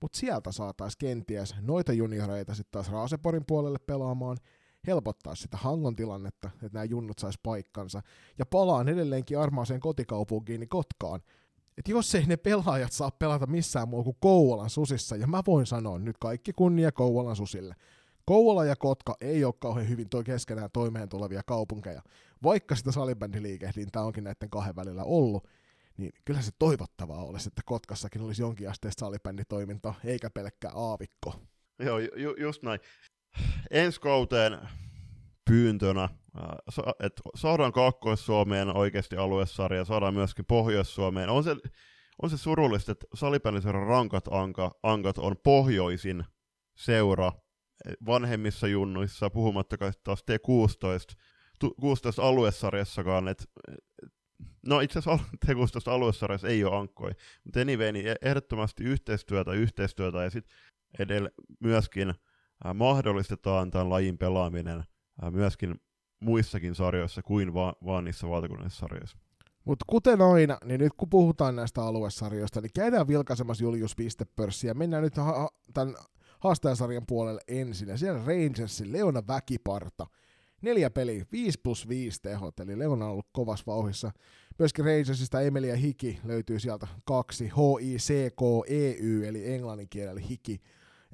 mutta 0.00 0.18
sieltä 0.18 0.52
saataisiin 0.52 0.98
kenties 0.98 1.54
noita 1.60 1.92
junioreita 1.92 2.54
sitten 2.54 2.72
taas 2.72 2.92
Raaseporin 2.92 3.44
puolelle 3.46 3.78
pelaamaan, 3.78 4.36
helpottaa 4.86 5.34
sitä 5.34 5.56
Hangon 5.56 5.96
tilannetta, 5.96 6.50
että 6.54 6.70
nämä 6.72 6.84
junnut 6.84 7.18
sais 7.18 7.38
paikkansa, 7.42 8.02
ja 8.38 8.46
palaan 8.46 8.88
edelleenkin 8.88 9.38
armaaseen 9.38 9.80
kotikaupunkiin, 9.80 10.60
niin 10.60 10.68
Kotkaan, 10.68 11.20
että 11.78 11.90
jos 11.90 12.14
ei 12.14 12.26
ne 12.26 12.36
pelaajat 12.36 12.92
saa 12.92 13.10
pelata 13.10 13.46
missään 13.46 13.88
muu 13.88 14.04
kuin 14.04 14.16
Kouvolan 14.20 14.70
susissa, 14.70 15.16
ja 15.16 15.26
mä 15.26 15.42
voin 15.46 15.66
sanoa 15.66 15.98
nyt 15.98 16.18
kaikki 16.18 16.52
kunnia 16.52 16.92
Kouvolan 16.92 17.36
susille, 17.36 17.74
Kouvola 18.24 18.64
ja 18.64 18.76
Kotka 18.76 19.16
ei 19.20 19.44
ole 19.44 19.54
kauhean 19.58 19.88
hyvin 19.88 20.08
toi 20.08 20.24
keskenään 20.24 20.70
toimeen 20.72 21.08
tulevia 21.08 21.42
kaupunkeja. 21.46 22.02
Vaikka 22.42 22.74
sitä 22.74 22.92
salibändiliikehdintää 22.92 24.02
onkin 24.02 24.24
näiden 24.24 24.50
kahden 24.50 24.76
välillä 24.76 25.04
ollut, 25.04 25.48
niin 25.96 26.12
kyllä 26.24 26.42
se 26.42 26.50
toivottavaa 26.58 27.24
olisi, 27.24 27.48
että 27.48 27.62
Kotkassakin 27.64 28.22
olisi 28.22 28.42
jonkinasteista 28.42 29.00
salibänditoimintaa, 29.00 29.94
eikä 30.04 30.30
pelkkää 30.30 30.72
aavikko. 30.74 31.34
Joo, 31.78 31.98
ju- 31.98 32.36
just 32.38 32.62
näin. 32.62 32.80
Ensi 33.70 34.00
kauteen 34.00 34.58
pyyntönä, 35.44 36.08
että 37.00 37.22
saadaan 37.34 37.72
Kaakkois-Suomeen 37.72 38.76
oikeasti 38.76 39.16
aluesarja, 39.16 39.84
saadaan 39.84 40.14
myöskin 40.14 40.44
Pohjois-Suomeen. 40.44 41.28
On 41.28 41.44
se, 41.44 41.56
on 42.22 42.30
se 42.30 42.36
surullista, 42.38 42.92
että 42.92 43.06
salibändiseuran 43.14 43.86
rankat 43.86 44.28
anka, 44.30 44.70
ankat 44.82 45.18
on 45.18 45.36
pohjoisin 45.44 46.24
seura 46.74 47.32
vanhemmissa 48.06 48.66
junnuissa, 48.66 49.30
puhumattakaan 49.30 49.92
taas 50.04 50.24
T16, 50.30 51.16
16 51.80 52.22
aluesarjassakaan, 52.22 53.28
että 53.28 53.44
No 54.66 54.80
itse 54.80 54.98
asiassa 54.98 55.24
T16 55.46 55.92
aluesarjassa 55.92 56.48
ei 56.48 56.64
ole 56.64 56.76
ankkoi, 56.76 57.10
mutta 57.44 57.60
anyway, 57.60 57.92
niin 57.92 58.08
e- 58.08 58.16
ehdottomasti 58.22 58.84
yhteistyötä, 58.84 59.52
yhteistyötä 59.52 60.22
ja 60.24 60.30
sitten 60.30 60.56
edellä 60.98 61.30
myöskin 61.60 62.08
äh, 62.08 62.74
mahdollistetaan 62.74 63.70
tämän 63.70 63.90
lajin 63.90 64.18
pelaaminen 64.18 64.78
äh, 65.24 65.32
myöskin 65.32 65.74
muissakin 66.20 66.74
sarjoissa 66.74 67.22
kuin 67.22 67.54
vaan, 67.54 67.74
vaan 67.84 68.04
niissä 68.04 68.28
valtakunnallisissa 68.28 68.80
sarjoissa. 68.80 69.18
Mutta 69.64 69.84
kuten 69.88 70.22
aina, 70.22 70.58
niin 70.64 70.80
nyt 70.80 70.92
kun 70.96 71.10
puhutaan 71.10 71.56
näistä 71.56 71.82
aluesarjoista, 71.82 72.60
niin 72.60 72.70
käydään 72.74 73.08
vilkaisemassa 73.08 73.64
Julius 73.64 73.96
Pistepörssiä. 73.96 74.74
Mennään 74.74 75.02
nyt 75.02 75.16
ha- 75.16 75.50
tämän 75.74 75.94
haastajasarjan 76.40 77.06
puolelle 77.08 77.40
ensin. 77.48 77.88
Ja 77.88 77.98
siellä 77.98 78.20
Rangersin 78.26 78.92
Leona 78.92 79.22
Väkiparta. 79.28 80.06
Neljä 80.66 80.90
peliä, 80.90 81.24
5 81.32 81.60
plus 81.62 81.88
5 81.88 82.22
tehot, 82.22 82.60
eli 82.60 82.78
Leona 82.78 83.04
on 83.04 83.10
ollut 83.10 83.28
kovas 83.32 83.66
vauhissa. 83.66 84.10
Myöskin 84.58 84.84
Rangersista 84.84 85.40
Emilia 85.40 85.76
Hiki 85.76 86.20
löytyy 86.24 86.58
sieltä 86.58 86.86
kaksi, 87.04 87.48
H-I-C-K-E-Y, 87.48 89.28
eli 89.28 89.52
englannin 89.52 89.88
kielellä 89.88 90.20
Hiki, 90.20 90.60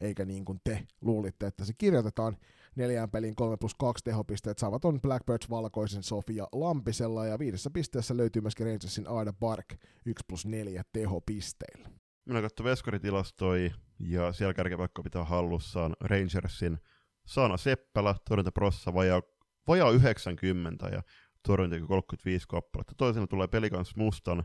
eikä 0.01 0.25
niin 0.25 0.45
kuin 0.45 0.61
te 0.65 0.87
luulitte, 1.01 1.47
että 1.47 1.65
se 1.65 1.73
kirjoitetaan 1.79 2.37
neljään 2.77 3.11
pelin 3.11 3.37
3 3.37 3.57
plus 3.57 3.75
2 3.75 4.05
tehopisteet 4.05 4.59
saavat 4.59 4.85
on 4.85 5.01
Blackbirds 5.01 5.51
Valkoisen 5.51 6.03
Sofia 6.03 6.47
Lampisella 6.53 7.27
ja 7.27 7.39
viidessä 7.39 7.71
pisteessä 7.71 8.17
löytyy 8.17 8.43
myöskin 8.43 8.67
Rangersin 8.67 9.09
Aida 9.09 9.33
Bark 9.33 9.75
1 10.07 10.25
plus 10.29 10.47
4 10.47 10.83
tehopisteillä. 10.93 11.89
Minä 12.25 12.43
katsoin 12.43 12.65
veskaritilastoja 12.65 13.71
ja 13.99 14.33
siellä 14.33 14.55
kärkeä 14.55 14.79
vaikka 14.79 15.03
pitää 15.03 15.25
hallussaan 15.25 15.97
Rangersin 16.01 16.79
Saana 17.27 17.57
Seppälä, 17.57 18.15
torjunta 18.29 18.53
Prossa 18.53 18.95
vajaa, 18.95 19.23
vajaa 19.69 19.91
90 19.91 20.89
ja 20.89 21.03
torjunta 21.47 21.77
35 21.87 22.49
kappaletta. 22.49 22.95
Toisena 22.97 23.27
tulee 23.27 23.47
pelikans 23.49 23.97
Mustan 23.97 24.45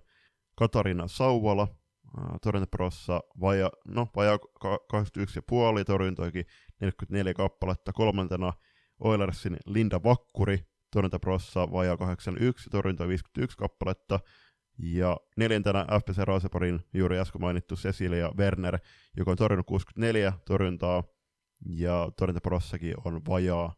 Katarina 0.55 1.07
Sauvala, 1.07 1.67
torjunta 2.41 2.67
Prossa 2.67 3.21
vajaa, 3.41 3.69
no, 3.87 4.07
vajaa 4.15 4.37
21,5 4.37 5.83
torjuntoikin 5.85 6.45
44 6.79 7.33
kappaletta. 7.33 7.93
Kolmantena 7.93 8.53
Oilersin 8.99 9.57
Linda 9.65 10.03
Vakkuri, 10.03 10.59
torjunta 10.91 11.19
Prossa 11.19 11.71
vajaa 11.71 11.97
81, 11.97 12.69
torjunta 12.69 13.07
51 13.07 13.57
kappaletta. 13.57 14.19
Ja 14.79 15.17
neljäntenä 15.37 15.85
FPC 15.99 16.17
Raaseporin 16.17 16.79
juuri 16.93 17.19
äsken 17.19 17.41
mainittu 17.41 17.75
Cecilia 17.75 18.31
Werner, 18.37 18.79
joka 19.17 19.31
on 19.31 19.37
torjunut 19.37 19.65
64 19.65 20.33
torjuntaa, 20.45 21.03
ja 21.65 22.11
torjuntaporossakin 22.17 22.95
on 23.05 23.21
vajaa, 23.25 23.73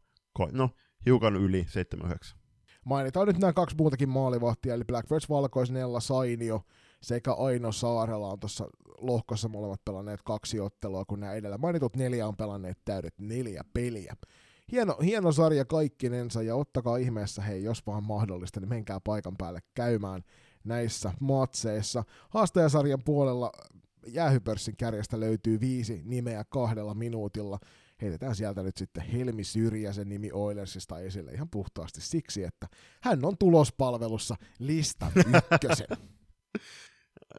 no 0.51 0.69
hiukan 1.05 1.35
yli 1.35 1.65
79. 1.69 2.39
Mainitaan 2.85 3.27
nyt 3.27 3.37
nämä 3.37 3.53
kaksi 3.53 3.75
muutakin 3.75 4.09
maalivahtia, 4.09 4.73
eli 4.73 4.83
Blackbirds 4.83 5.29
Valkoisnella 5.29 5.99
Sainio 5.99 6.61
sekä 7.01 7.33
Aino 7.33 7.71
Saarella 7.71 8.27
on 8.27 8.39
tuossa 8.39 8.67
lohkossa 8.97 9.47
molemmat 9.47 9.85
pelanneet 9.85 10.21
kaksi 10.23 10.59
ottelua, 10.59 11.05
kun 11.05 11.19
nämä 11.19 11.33
edellä 11.33 11.57
mainitut 11.57 11.95
neljä 11.95 12.27
on 12.27 12.37
pelanneet 12.37 12.77
täydet 12.85 13.13
neljä 13.19 13.63
peliä. 13.73 14.15
Hieno, 14.71 14.97
hieno 15.03 15.31
sarja 15.31 15.65
kaikkinensa 15.65 16.41
ja 16.41 16.55
ottakaa 16.55 16.97
ihmeessä, 16.97 17.41
hei, 17.41 17.63
jos 17.63 17.87
vaan 17.87 18.03
mahdollista, 18.03 18.59
niin 18.59 18.69
menkää 18.69 18.99
paikan 18.99 19.37
päälle 19.37 19.59
käymään 19.73 20.23
näissä 20.63 21.11
matseissa. 21.19 22.03
Haastajasarjan 22.29 23.03
puolella 23.05 23.51
jäähypörssin 24.07 24.77
kärjestä 24.77 25.19
löytyy 25.19 25.59
viisi 25.59 26.01
nimeä 26.05 26.43
kahdella 26.49 26.93
minuutilla. 26.93 27.59
Heitetään 28.01 28.35
sieltä 28.35 28.63
nyt 28.63 28.77
sitten 28.77 29.03
Helmi 29.03 29.43
Syrjäsen 29.43 30.09
nimi 30.09 30.29
Oilersista 30.33 30.99
esille 30.99 31.31
ihan 31.31 31.49
puhtaasti 31.49 32.01
siksi, 32.01 32.43
että 32.43 32.67
hän 33.01 33.25
on 33.25 33.37
tulospalvelussa 33.37 34.35
listan 34.59 35.11
ykkösen. 35.53 35.87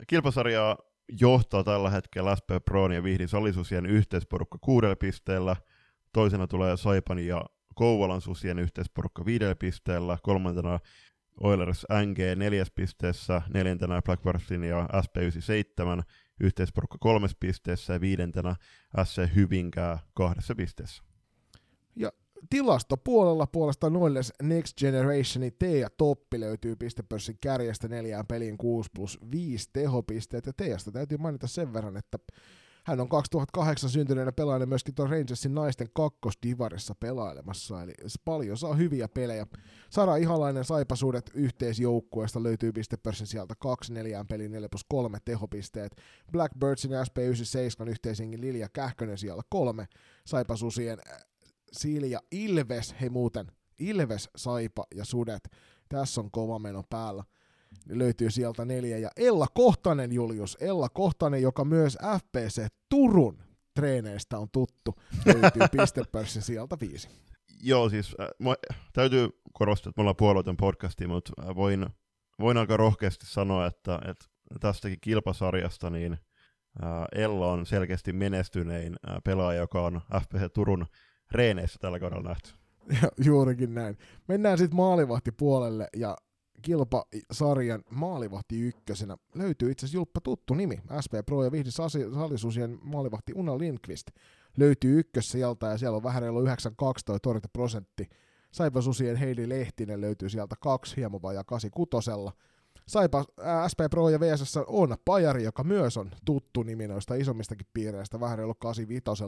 Kilpasarjaa 0.06 0.78
johtaa 1.20 1.64
tällä 1.64 1.90
hetkellä 1.90 2.36
SP 2.40 2.50
Proon 2.64 2.92
ja 2.92 3.02
Vihdin 3.02 3.28
Solisusien 3.28 3.86
yhteisporukka 3.86 4.58
kuudella 4.60 4.96
pisteellä. 4.96 5.56
Toisena 6.12 6.46
tulee 6.46 6.76
Saipan 6.76 7.18
ja 7.18 7.44
Kouvolan 7.74 8.20
susien 8.20 8.58
yhteisporukka 8.58 9.24
viidellä 9.24 9.54
pisteellä. 9.54 10.18
Kolmantena 10.22 10.78
Oilers 11.40 11.86
NG 12.06 12.18
neljäs 12.36 12.70
pisteessä, 12.70 13.42
neljäntenä 13.54 14.02
Blackburnin 14.02 14.64
ja 14.64 14.88
SP97 14.94 16.02
yhteisporukka 16.40 16.98
kolmes 17.00 17.36
pisteessä 17.40 17.92
ja 17.92 18.00
viidentenä 18.00 18.56
SC 19.04 19.34
Hyvinkää 19.34 19.98
kahdessa 20.14 20.54
pisteessä. 20.54 21.02
Ja 21.96 22.12
tilastopuolella 22.50 23.46
puolestaan 23.46 23.96
Oilers 23.96 24.32
Next 24.42 24.78
Generationin 24.78 25.52
T 25.58 25.62
ja 25.62 25.90
Toppi 25.90 26.40
löytyy 26.40 26.76
pistepörssin 26.76 27.38
kärjestä 27.40 27.88
neljään 27.88 28.26
peliin 28.26 28.58
6 28.58 28.90
plus 28.94 29.18
5 29.30 29.70
tehopisteet 29.72 30.46
ja 30.46 30.52
Teasta 30.52 30.92
täytyy 30.92 31.18
mainita 31.18 31.46
sen 31.46 31.72
verran, 31.72 31.96
että 31.96 32.18
Hän 32.84 33.00
on 33.00 33.08
2008 33.08 33.90
syntyneenä 33.90 34.32
pelaajana 34.32 34.66
myöskin 34.66 34.94
tuon 34.94 35.10
Rangersin 35.10 35.54
naisten 35.54 35.88
kakkosdivarissa 35.94 36.94
pelailemassa, 36.94 37.82
eli 37.82 37.92
paljon 38.24 38.56
saa 38.56 38.74
hyviä 38.74 39.08
pelejä. 39.08 39.46
Sara 39.90 40.16
Ihalainen 40.16 40.64
Saipasuudet 40.64 41.30
yhteisjoukkueesta 41.34 42.42
löytyy 42.42 42.72
pistepörssin 42.72 43.26
sieltä 43.26 43.54
2 43.58 43.92
4 43.92 44.24
peli 44.28 44.48
4 44.48 44.68
plus 44.68 44.84
3 44.88 45.18
tehopisteet. 45.24 45.96
Blackbirdsin 46.32 46.90
ja 46.90 47.02
SP97 47.02 47.88
yhteisengin 47.88 48.40
Lilja 48.40 48.68
Kähkönen 48.72 49.18
siellä 49.18 49.42
kolme. 49.48 49.86
Saipasusien 50.26 50.98
äh, 51.12 51.24
Silja 51.72 52.20
Ilves, 52.32 52.94
he 53.00 53.08
muuten, 53.08 53.46
Ilves, 53.78 54.30
Saipa 54.36 54.86
ja 54.94 55.04
Sudet. 55.04 55.48
Tässä 55.88 56.20
on 56.20 56.30
kova 56.30 56.58
meno 56.58 56.82
päällä 56.90 57.24
löytyy 57.88 58.30
sieltä 58.30 58.64
neljä. 58.64 58.98
Ja 58.98 59.10
Ella 59.16 59.46
Kohtanen, 59.54 60.12
Julius, 60.12 60.56
Ella 60.60 60.88
Kohtanen, 60.88 61.42
joka 61.42 61.64
myös 61.64 61.98
FPC 62.18 62.66
Turun 62.88 63.38
treeneistä 63.74 64.38
on 64.38 64.48
tuttu, 64.52 64.94
löytyy 65.26 65.62
pistepörssin 65.80 66.42
sieltä 66.42 66.76
viisi. 66.80 67.08
Joo, 67.62 67.88
siis 67.88 68.16
äh, 68.20 68.28
mä, 68.38 68.54
täytyy 68.92 69.28
korostaa, 69.52 69.90
että 69.90 69.98
me 69.98 70.02
ollaan 70.02 70.16
puolueeton 70.16 70.56
podcasti, 70.56 71.06
mutta 71.06 71.32
äh, 71.42 71.54
voin, 71.54 71.86
voin 72.40 72.56
aika 72.56 72.76
rohkeasti 72.76 73.26
sanoa, 73.26 73.66
että, 73.66 73.98
että 74.08 74.24
tästäkin 74.60 74.98
kilpasarjasta 75.00 75.90
niin 75.90 76.12
äh, 76.12 76.88
Ella 77.12 77.52
on 77.52 77.66
selkeästi 77.66 78.12
menestynein 78.12 78.96
äh, 79.08 79.16
pelaaja, 79.24 79.60
joka 79.60 79.82
on 79.82 80.00
FPC 80.22 80.52
Turun 80.54 80.86
reeneissä 81.32 81.78
tällä 81.80 81.98
kaudella 81.98 82.28
nähty. 82.28 82.50
Ja, 83.02 83.08
juurikin 83.26 83.74
näin. 83.74 83.98
Mennään 84.28 84.58
sitten 84.58 84.76
maalivahtipuolelle 84.76 85.88
ja 85.96 86.16
kilpasarjan 86.62 87.82
maalivahti 87.90 88.60
ykkösenä 88.60 89.16
löytyy 89.34 89.70
itse 89.70 89.86
asiassa 89.86 89.96
Julppa 89.96 90.20
tuttu 90.20 90.54
nimi. 90.54 90.80
SP 91.04 91.12
Pro 91.26 91.44
ja 91.44 91.52
Vihdi 91.52 91.70
Salisusien 91.70 92.78
maalivahti 92.82 93.32
Una 93.34 93.58
Lindqvist 93.58 94.06
löytyy 94.56 95.00
ykkössieltä 95.00 95.66
ja 95.66 95.78
siellä 95.78 95.96
on 95.96 96.02
vähän 96.02 96.22
reilu 96.22 96.42
92 96.42 97.04
toi 97.04 97.20
torjuntaprosentti. 97.20 98.08
Saipa 98.52 98.80
Susien 98.80 99.16
Heidi 99.16 99.48
Lehtinen 99.48 100.00
löytyy 100.00 100.28
sieltä 100.28 100.56
kaksi 100.60 100.96
hieman 100.96 101.22
vajaa 101.22 101.44
86. 101.44 102.10
Saipa 102.88 103.24
ää, 103.40 103.68
SP 103.72 103.80
Pro 103.90 104.08
ja 104.08 104.20
VSS 104.20 104.56
on 104.66 104.96
Pajari, 105.04 105.44
joka 105.44 105.64
myös 105.64 105.96
on 105.96 106.10
tuttu 106.24 106.62
nimi 106.62 106.88
noista 106.88 107.14
isommistakin 107.14 107.66
piireistä, 107.74 108.20
vähän 108.20 108.38
reilu 108.38 108.54
85 108.54 109.24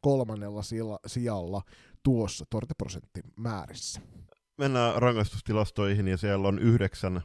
kolmannella 0.00 0.62
sijalla 1.06 1.62
tuossa 2.02 2.44
torjuntaprosentin 2.50 3.24
määrissä 3.36 4.00
mennään 4.60 5.02
rangaistustilastoihin 5.02 6.08
ja 6.08 6.16
siellä 6.16 6.48
on 6.48 6.58
yhdeksän 6.58 7.22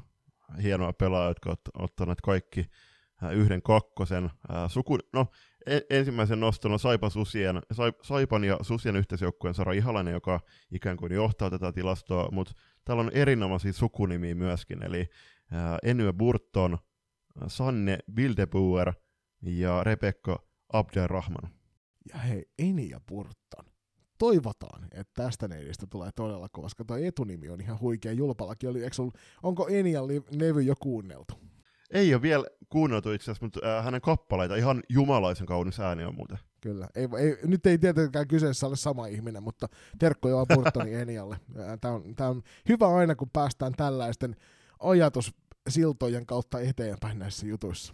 hienoa 0.64 0.94
pelaajaa, 0.94 1.30
jotka 1.30 1.50
ovat 1.50 1.60
ottaneet 1.74 2.22
kaikki 2.22 2.66
äh, 3.24 3.34
yhden 3.34 3.62
kakkosen. 3.62 4.24
Äh, 4.26 4.32
suku, 4.68 4.98
no, 5.14 5.28
e, 5.66 5.80
ensimmäisen 5.90 6.40
noston 6.40 6.72
on 6.72 6.80
Saipan, 6.80 7.12
Susien, 7.12 7.62
Saipan 8.04 8.44
ja 8.44 8.58
Susien 8.62 8.96
yhteisjoukkueen 8.96 9.54
Sara 9.54 9.74
Ihalainen, 9.74 10.14
joka 10.14 10.40
ikään 10.72 10.98
kuin 10.98 11.14
johtaa 11.14 11.50
tätä 11.50 11.72
tilastoa, 11.72 12.30
mutta 12.32 12.54
täällä 12.86 13.02
on 13.04 13.12
erinomaisia 13.14 13.74
sukunimiä 13.74 14.36
myöskin, 14.36 14.84
eli 14.84 15.10
äh, 15.54 15.78
Enye 15.84 16.14
Burton, 16.14 16.78
Sanne 17.48 17.98
Bildebuer 18.14 18.94
ja 19.42 19.84
Rebekka 19.84 20.40
Abderrahman. 20.74 21.52
Ja 22.14 22.20
hei, 22.20 22.46
Enia 22.60 23.00
Burton 23.08 23.65
toivotaan, 24.18 24.84
että 24.92 25.24
tästä 25.24 25.48
neidistä 25.48 25.88
tulee 25.90 26.10
todella 26.16 26.50
kova, 26.50 26.66
koska 26.66 26.86
tuo 26.86 26.98
etunimi 26.98 27.50
on 27.50 27.62
ihan 27.62 27.80
huikea. 27.80 28.12
Julpallakin 28.12 28.70
oli, 28.70 28.84
eikö 28.84 28.96
ollut, 29.00 29.18
onko 29.44 29.68
Enian 29.68 30.08
levy 30.32 30.62
jo 30.62 30.76
kuunneltu? 30.80 31.34
Ei 31.92 32.14
ole 32.14 32.22
vielä 32.22 32.46
kuunneltu 32.70 33.12
itse 33.12 33.24
asiassa, 33.24 33.46
mutta 33.46 33.78
äh, 33.78 33.86
hänen 33.86 34.02
kappaleita, 34.02 34.56
ihan 34.56 34.84
jumalaisen 34.90 35.48
kaunis 35.48 35.80
ääni 35.80 36.04
on 36.04 36.16
muuten. 36.16 36.40
Kyllä, 36.62 36.88
ei, 36.96 37.08
ei, 37.18 37.38
nyt 37.44 37.66
ei 37.66 37.78
tietenkään 37.78 38.28
kyseessä 38.28 38.68
ole 38.68 38.76
sama 38.76 39.08
ihminen, 39.08 39.44
mutta 39.44 39.68
terkkoja 40.00 40.36
vaan 40.36 40.48
Burtoni 40.56 40.94
Enialle. 41.02 41.38
Tämä 41.82 41.94
on, 41.94 42.16
tämä 42.16 42.30
on 42.30 42.42
hyvä 42.70 42.88
aina, 42.88 43.16
kun 43.16 43.30
päästään 43.34 43.74
tällaisten 43.78 44.36
ajatussiltojen 44.80 46.26
kautta 46.26 46.60
eteenpäin 46.60 47.20
näissä 47.20 47.48
jutuissa. 47.48 47.94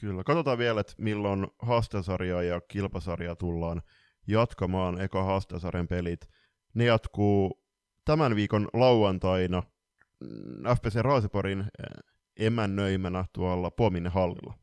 Kyllä, 0.00 0.24
katsotaan 0.24 0.58
vielä, 0.58 0.80
että 0.80 0.94
milloin 0.98 1.46
haastesarjaa 1.58 2.42
ja 2.42 2.60
kilpasarjaa 2.60 3.36
tullaan 3.36 3.82
jatkamaan 4.26 5.00
eka 5.00 5.24
haastasarjan 5.24 5.88
pelit. 5.88 6.28
Ne 6.74 6.84
jatkuu 6.84 7.60
tämän 8.04 8.36
viikon 8.36 8.68
lauantaina 8.72 9.62
mm, 10.20 10.74
FPC 10.76 10.94
Raaseporin 10.94 11.60
eh, 11.60 11.66
emännöimänä 12.46 13.24
tuolla 13.32 13.70
Pominen 13.70 14.12
hallilla. 14.12 14.54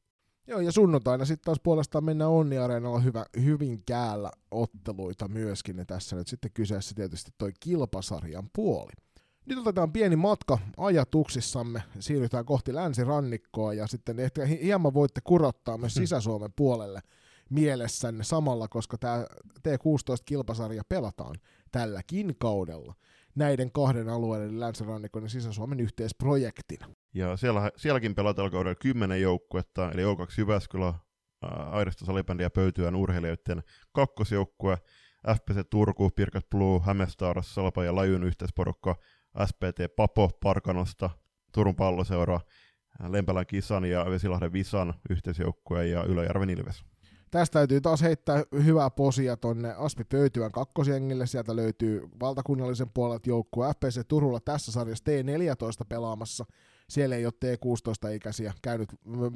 Joo, 0.47 0.59
ja 0.59 0.71
sunnuntaina 0.71 1.25
sitten 1.25 1.45
taas 1.45 1.59
puolestaan 1.63 2.03
mennään 2.03 2.31
Onni 2.31 2.57
Areenalla 2.57 2.99
hyvä, 2.99 3.25
hyvin 3.43 3.83
käällä 3.85 4.31
otteluita 4.51 5.27
myöskin, 5.27 5.77
ja 5.77 5.85
tässä 5.85 6.15
nyt 6.15 6.27
sitten 6.27 6.51
kyseessä 6.53 6.95
tietysti 6.95 7.31
toi 7.37 7.51
kilpasarjan 7.59 8.49
puoli. 8.55 8.91
Nyt 9.45 9.57
otetaan 9.57 9.93
pieni 9.93 10.15
matka 10.15 10.57
ajatuksissamme, 10.77 11.83
siirrytään 11.99 12.45
kohti 12.45 12.75
länsirannikkoa, 12.75 13.73
ja 13.73 13.87
sitten 13.87 14.19
ehkä 14.19 14.45
hieman 14.45 14.93
voitte 14.93 15.21
kurottaa 15.23 15.77
myös 15.77 15.95
hmm. 15.95 16.01
Sisä-Suomen 16.01 16.53
puolelle– 16.55 16.99
mielessänne 17.49 18.23
samalla, 18.23 18.67
koska 18.67 18.97
tämä 18.97 19.25
T16-kilpasarja 19.67 20.83
pelataan 20.89 21.35
tälläkin 21.71 22.35
kaudella 22.39 22.93
näiden 23.35 23.71
kahden 23.71 24.09
alueiden, 24.09 24.59
Länsirannikon 24.59 25.23
ja 25.23 25.29
Sisä-Suomen 25.29 25.79
yhteisprojektina. 25.79 26.87
Ja 27.13 27.37
siellä, 27.37 27.71
sielläkin 27.75 28.15
pelataan 28.15 28.51
kaudella 28.51 28.75
kymmenen 28.75 29.21
joukkuetta, 29.21 29.91
eli 29.91 30.03
O2 30.03 30.33
Jyväskylä, 30.37 30.93
Airisto 31.71 32.05
Salibändi 32.05 32.43
ja 32.43 32.49
Pöytyän 32.49 32.95
urheilijoiden 32.95 33.63
kakkosjoukkue, 33.91 34.77
FPC 35.35 35.69
Turku, 35.69 36.09
Pirkat 36.09 36.49
Blue, 36.49 36.79
Hämestaaras, 36.79 37.55
Salpa 37.55 37.83
ja 37.83 37.95
Lajun 37.95 38.23
yhteisporukka, 38.23 38.95
SPT 39.45 39.95
Papo 39.95 40.29
Parkanosta, 40.43 41.09
Turun 41.53 41.75
palloseura, 41.75 42.39
Lempälän 43.09 43.45
Kisan 43.47 43.85
ja 43.85 44.05
Vesilahden 44.09 44.53
Visan 44.53 44.93
yhteisjoukkue 45.09 45.87
ja 45.87 46.03
Ylöjärven 46.03 46.49
Ilves. 46.49 46.92
Tästä 47.33 47.53
täytyy 47.53 47.81
taas 47.81 48.01
heittää 48.01 48.43
hyvää 48.65 48.89
posia 48.89 49.37
tonne 49.37 49.73
Aspi 49.77 50.03
Pöytyän 50.03 50.51
kakkosjengille. 50.51 51.27
Sieltä 51.27 51.55
löytyy 51.55 52.09
valtakunnallisen 52.19 52.89
puolelta 52.93 53.29
joukkue 53.29 53.73
FPC 53.73 54.07
Turulla 54.07 54.39
tässä 54.39 54.71
sarjassa 54.71 55.03
T14 55.09 55.85
pelaamassa. 55.89 56.45
Siellä 56.89 57.15
ei 57.15 57.25
ole 57.25 57.33
T16-ikäisiä 57.45 58.53
käynyt 58.61 58.89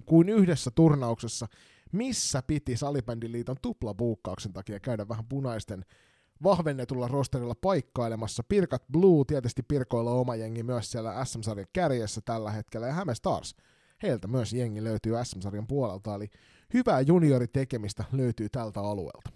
kuin 0.06 0.30
yhdessä 0.30 0.72
turnauksessa, 0.72 1.48
missä 1.92 2.42
piti 2.48 2.78
Salibändiliiton 2.78 3.56
tuplabuukkauksen 3.62 4.54
takia 4.54 4.80
käydä 4.80 5.08
vähän 5.08 5.26
punaisten 5.26 5.86
vahvennetulla 6.44 7.08
rosterilla 7.08 7.56
paikkailemassa. 7.62 8.44
Pirkat 8.44 8.84
Blue 8.92 9.26
tietysti 9.28 9.64
Pirkoilla 9.64 10.12
oma 10.12 10.36
jengi 10.36 10.64
myös 10.64 10.92
siellä 10.92 11.26
SM-sarjan 11.26 11.68
kärjessä 11.74 12.22
tällä 12.26 12.52
hetkellä 12.52 12.88
ja 12.88 12.94
Häme 12.94 13.16
Stars. 13.16 13.56
Heiltä 14.04 14.28
myös 14.28 14.54
jengi 14.54 14.84
löytyy 14.84 15.14
SM-sarjan 15.24 15.68
puolelta, 15.68 16.16
eli 16.16 16.30
hyvää 16.74 17.02
junioritekemistä 17.02 18.04
löytyy 18.12 18.50
tältä 18.50 18.80
alueelta. 18.80 19.30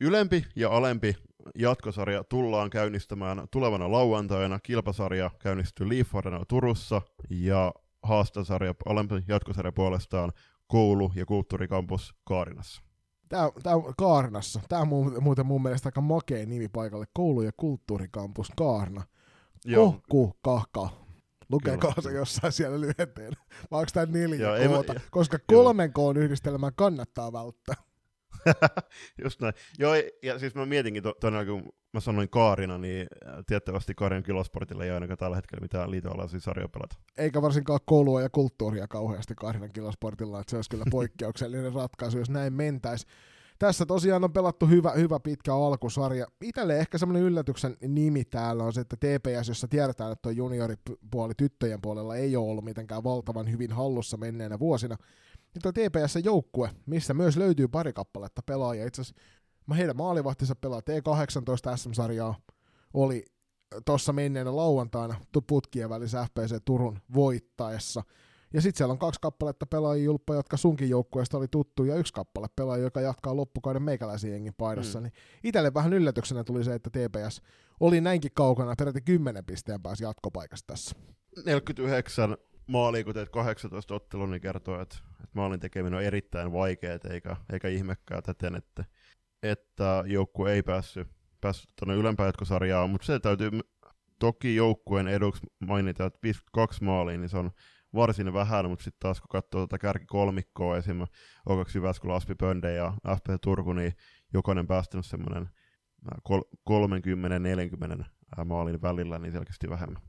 Ylempi 0.00 0.44
ja 0.56 0.70
alempi 0.70 1.16
jatkosarja 1.54 2.24
tullaan 2.24 2.70
käynnistämään 2.70 3.48
tulevana 3.50 3.92
lauantaina. 3.92 4.60
Kilpasarja 4.60 5.30
käynnistyy 5.38 5.88
Leaf 5.88 6.12
Turussa 6.48 7.02
ja 7.30 7.72
haastasarja, 8.02 8.74
alempi 8.86 9.14
jatkosarja 9.28 9.72
puolestaan 9.72 10.32
koulu- 10.66 11.12
ja 11.14 11.26
kulttuurikampus 11.26 12.14
Kaarinassa. 12.24 12.82
Tämä, 13.28 13.50
tämä 13.62 13.76
on 13.76 13.94
Kaarinassa. 13.98 14.60
Tämä 14.68 14.82
on 14.82 15.22
muuten 15.22 15.46
mun 15.46 15.62
mielestä 15.62 15.88
aika 15.88 16.00
makea 16.00 16.46
nimi 16.46 16.68
paikalle. 16.68 17.06
Koulu- 17.12 17.42
ja 17.42 17.52
kulttuurikampus 17.56 18.52
Kaarna. 18.56 19.02
Kohku, 19.74 20.36
kahka, 20.42 20.88
Lukekaa 21.48 21.94
se 22.00 22.12
jossain 22.12 22.52
siellä 22.52 22.80
lyhenteen. 22.80 23.32
Vai 23.70 23.80
onko 23.80 23.90
tämä 23.94 24.06
neljä 24.06 24.68
koota? 24.68 24.94
Mä, 24.94 25.00
koska 25.10 25.38
kolmen 25.46 25.92
koon 25.92 26.16
yhdistelmää 26.16 26.70
kannattaa 26.76 27.32
välttää. 27.32 27.76
Just 29.24 29.40
näin. 29.40 29.54
Joo, 29.78 29.94
ja 30.22 30.38
siis 30.38 30.54
mä 30.54 30.66
mietinkin 30.66 31.02
to, 31.02 31.14
kun 31.46 31.72
mä 31.92 32.00
sanoin 32.00 32.28
Kaarina, 32.28 32.78
niin 32.78 33.06
äh, 33.26 33.34
tiettävästi 33.46 33.94
Kaarinan 33.94 34.22
kilosportilla 34.22 34.84
ei 34.84 34.90
ainakaan 34.90 35.18
tällä 35.18 35.36
hetkellä 35.36 35.62
mitään 35.62 35.90
liitoalaisia 35.90 36.40
sarjoja 36.40 36.68
pelata. 36.68 36.96
Eikä 37.18 37.42
varsinkaan 37.42 37.80
koulua 37.84 38.22
ja 38.22 38.28
kulttuuria 38.30 38.88
kauheasti 38.88 39.34
Kaarinan 39.34 39.72
kilosportilla, 39.72 40.40
että 40.40 40.50
se 40.50 40.56
olisi 40.56 40.70
kyllä 40.70 40.84
poikkeuksellinen 40.90 41.72
ratkaisu, 41.72 42.18
jos 42.18 42.30
näin 42.30 42.52
mentäisi. 42.52 43.06
Tässä 43.58 43.86
tosiaan 43.86 44.24
on 44.24 44.32
pelattu 44.32 44.66
hyvä, 44.66 44.90
hyvä 44.90 45.20
pitkä 45.20 45.54
alkusarja. 45.54 46.26
Itelle 46.40 46.78
ehkä 46.78 46.98
semmoinen 46.98 47.22
yllätyksen 47.22 47.76
nimi 47.88 48.24
täällä 48.24 48.64
on 48.64 48.72
se, 48.72 48.80
että 48.80 48.96
TPS, 48.96 49.48
jossa 49.48 49.68
tiedetään, 49.68 50.12
että 50.12 50.22
tuo 50.22 50.32
junioripuoli 50.32 51.32
tyttöjen 51.36 51.80
puolella 51.80 52.16
ei 52.16 52.36
ole 52.36 52.50
ollut 52.50 52.64
mitenkään 52.64 53.04
valtavan 53.04 53.50
hyvin 53.50 53.72
hallussa 53.72 54.16
menneenä 54.16 54.58
vuosina. 54.58 54.96
Niin 55.54 55.62
tuo 55.62 55.72
TPS-joukkue, 55.72 56.70
missä 56.86 57.14
myös 57.14 57.36
löytyy 57.36 57.68
pari 57.68 57.92
kappaletta 57.92 58.42
pelaajia. 58.46 58.86
Itse 58.86 59.02
asiassa 59.02 59.22
heidän 59.76 59.96
maalivahtinsa 59.96 60.54
pelaa 60.54 60.80
T18 60.80 61.76
SM-sarjaa, 61.76 62.34
oli 62.94 63.24
tuossa 63.84 64.12
menneenä 64.12 64.56
lauantaina 64.56 65.14
putkien 65.46 65.90
välissä 65.90 66.26
FPC 66.26 66.56
Turun 66.64 66.98
voittaessa– 67.14 68.02
Ja 68.56 68.62
sitten 68.62 68.78
siellä 68.78 68.92
on 68.92 68.98
kaksi 68.98 69.20
kappaletta 69.20 69.66
pelaajia 69.66 70.04
julppa, 70.04 70.34
jotka 70.34 70.56
sunkin 70.56 70.90
joukkueesta 70.90 71.38
oli 71.38 71.48
tuttu, 71.48 71.84
ja 71.84 71.96
yksi 71.96 72.12
kappale 72.12 72.46
pelaaja, 72.56 72.82
joka 72.82 73.00
jatkaa 73.00 73.36
loppukauden 73.36 73.82
meikäläisen 73.82 74.30
jengin 74.30 74.54
paidassa. 74.58 74.98
Mm. 74.98 75.02
Niin 75.02 75.12
itselle 75.44 75.74
vähän 75.74 75.92
yllätyksenä 75.92 76.44
tuli 76.44 76.64
se, 76.64 76.74
että 76.74 76.90
TPS 76.90 77.42
oli 77.80 78.00
näinkin 78.00 78.30
kaukana, 78.34 78.74
peräti 78.78 79.00
10 79.00 79.44
pisteen 79.44 79.82
pääsi 79.82 80.04
jatkopaikasta 80.04 80.66
tässä. 80.66 80.96
49 81.46 82.36
maalia, 82.66 83.04
kun 83.04 83.14
teet 83.14 83.28
18 83.28 83.94
ottelun, 83.94 84.30
niin 84.30 84.40
kertoo, 84.40 84.80
että, 84.80 84.96
että 85.10 85.30
maalin 85.32 85.60
tekeminen 85.60 85.98
on 85.98 86.04
erittäin 86.04 86.52
vaikeaa, 86.52 86.98
eikä, 87.10 87.36
eikä 87.52 87.68
ihmekään 87.68 88.22
täten, 88.22 88.54
että, 88.54 88.84
että 89.42 90.04
joukkue 90.06 90.52
ei 90.52 90.62
päässyt, 90.62 91.08
päässyt 91.40 91.70
tuonne 91.78 91.94
ylempään 91.94 92.28
jatkosarjaan, 92.28 92.90
mutta 92.90 93.06
se 93.06 93.20
täytyy 93.20 93.50
toki 94.18 94.56
joukkueen 94.56 95.08
eduksi 95.08 95.46
mainita, 95.66 96.06
että 96.06 96.18
52 96.22 96.84
maalia, 96.84 97.18
niin 97.18 97.28
se 97.28 97.38
on 97.38 97.50
varsin 97.96 98.32
vähän, 98.32 98.68
mutta 98.70 98.82
sitten 98.84 99.00
taas 99.00 99.20
kun 99.20 99.28
katsoo 99.28 99.66
tätä 99.66 99.78
kärkikolmikkoa, 99.78 100.76
esimerkiksi 100.76 101.18
O2 101.50 101.70
Jyväskylä, 101.74 102.14
Aspi 102.14 102.34
Pönde 102.34 102.72
ja 102.72 102.92
FP 103.16 103.26
Turku, 103.42 103.72
niin 103.72 103.92
jokainen 104.32 104.66
päästänyt 104.66 105.06
semmoinen 105.06 105.48
30-40 106.70 108.04
maalin 108.44 108.82
välillä, 108.82 109.18
niin 109.18 109.32
selkeästi 109.32 109.70
vähemmän. 109.70 110.02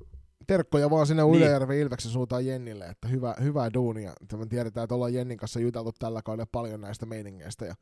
Terkkoja 0.48 0.90
vaan 0.90 1.08
sinne 1.08 1.24
niin. 1.24 1.82
Ilveksen 1.82 2.12
suuntaan 2.12 2.46
Jennille, 2.46 2.86
että 2.86 3.08
hyvä, 3.08 3.36
hyvää 3.42 3.74
duunia. 3.74 4.14
Me 4.38 4.46
tiedetään, 4.46 4.84
että 4.84 4.96
ollaan 4.96 5.14
Jennin 5.14 5.38
kanssa 5.38 5.60
juteltu 5.60 5.92
tällä 6.00 6.22
kaudella 6.22 6.50
paljon 6.52 6.82
näistä 6.82 7.06
meiningeistä. 7.06 7.66
Ja 7.66 7.76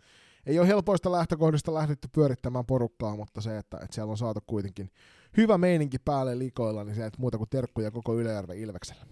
ei 0.46 0.60
ole 0.60 0.68
helpoista 0.68 1.12
lähtökohdista 1.12 1.74
lähdetty 1.74 2.08
pyörittämään 2.16 2.66
porukkaa, 2.66 3.16
mutta 3.16 3.42
se, 3.42 3.58
että, 3.58 3.78
että 3.78 3.96
siellä 3.96 4.12
on 4.12 4.18
saatu 4.18 4.40
kuitenkin 4.48 4.90
hyvä 5.38 5.58
meininki 5.58 6.00
päälle 6.00 6.40
likoilla, 6.40 6.84
niin 6.84 6.96
se, 6.96 7.06
että 7.06 7.22
muuta 7.22 7.38
kuin 7.38 7.50
terkkuja 7.50 7.92
koko 7.92 8.20
Ylejärven 8.20 8.58
Ilveksellä. 8.58 9.06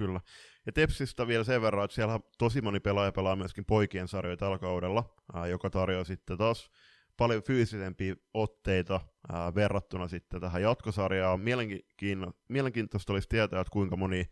Kyllä. 0.00 0.20
Ja 0.66 0.72
Tepsistä 0.72 1.26
vielä 1.26 1.44
sen 1.44 1.62
verran, 1.62 1.84
että 1.84 1.94
siellä 1.94 2.20
tosi 2.38 2.62
moni 2.62 2.80
pelaaja 2.80 3.12
pelaa 3.12 3.36
myöskin 3.36 3.64
poikien 3.64 4.08
sarjoja 4.08 4.36
tällä 4.36 4.58
kaudella, 4.58 5.14
ää, 5.34 5.46
joka 5.46 5.70
tarjoaa 5.70 6.04
sitten 6.04 6.38
taas 6.38 6.70
paljon 7.16 7.42
fyysisempiä 7.42 8.16
otteita 8.34 9.00
ää, 9.32 9.54
verrattuna 9.54 10.08
sitten 10.08 10.40
tähän 10.40 10.62
jatkosarjaan. 10.62 11.40
Mielenkiinto- 11.40 12.32
mielenkiintoista 12.48 13.12
olisi 13.12 13.28
tietää, 13.28 13.60
että 13.60 13.72
kuinka 13.72 13.96
moni 13.96 14.24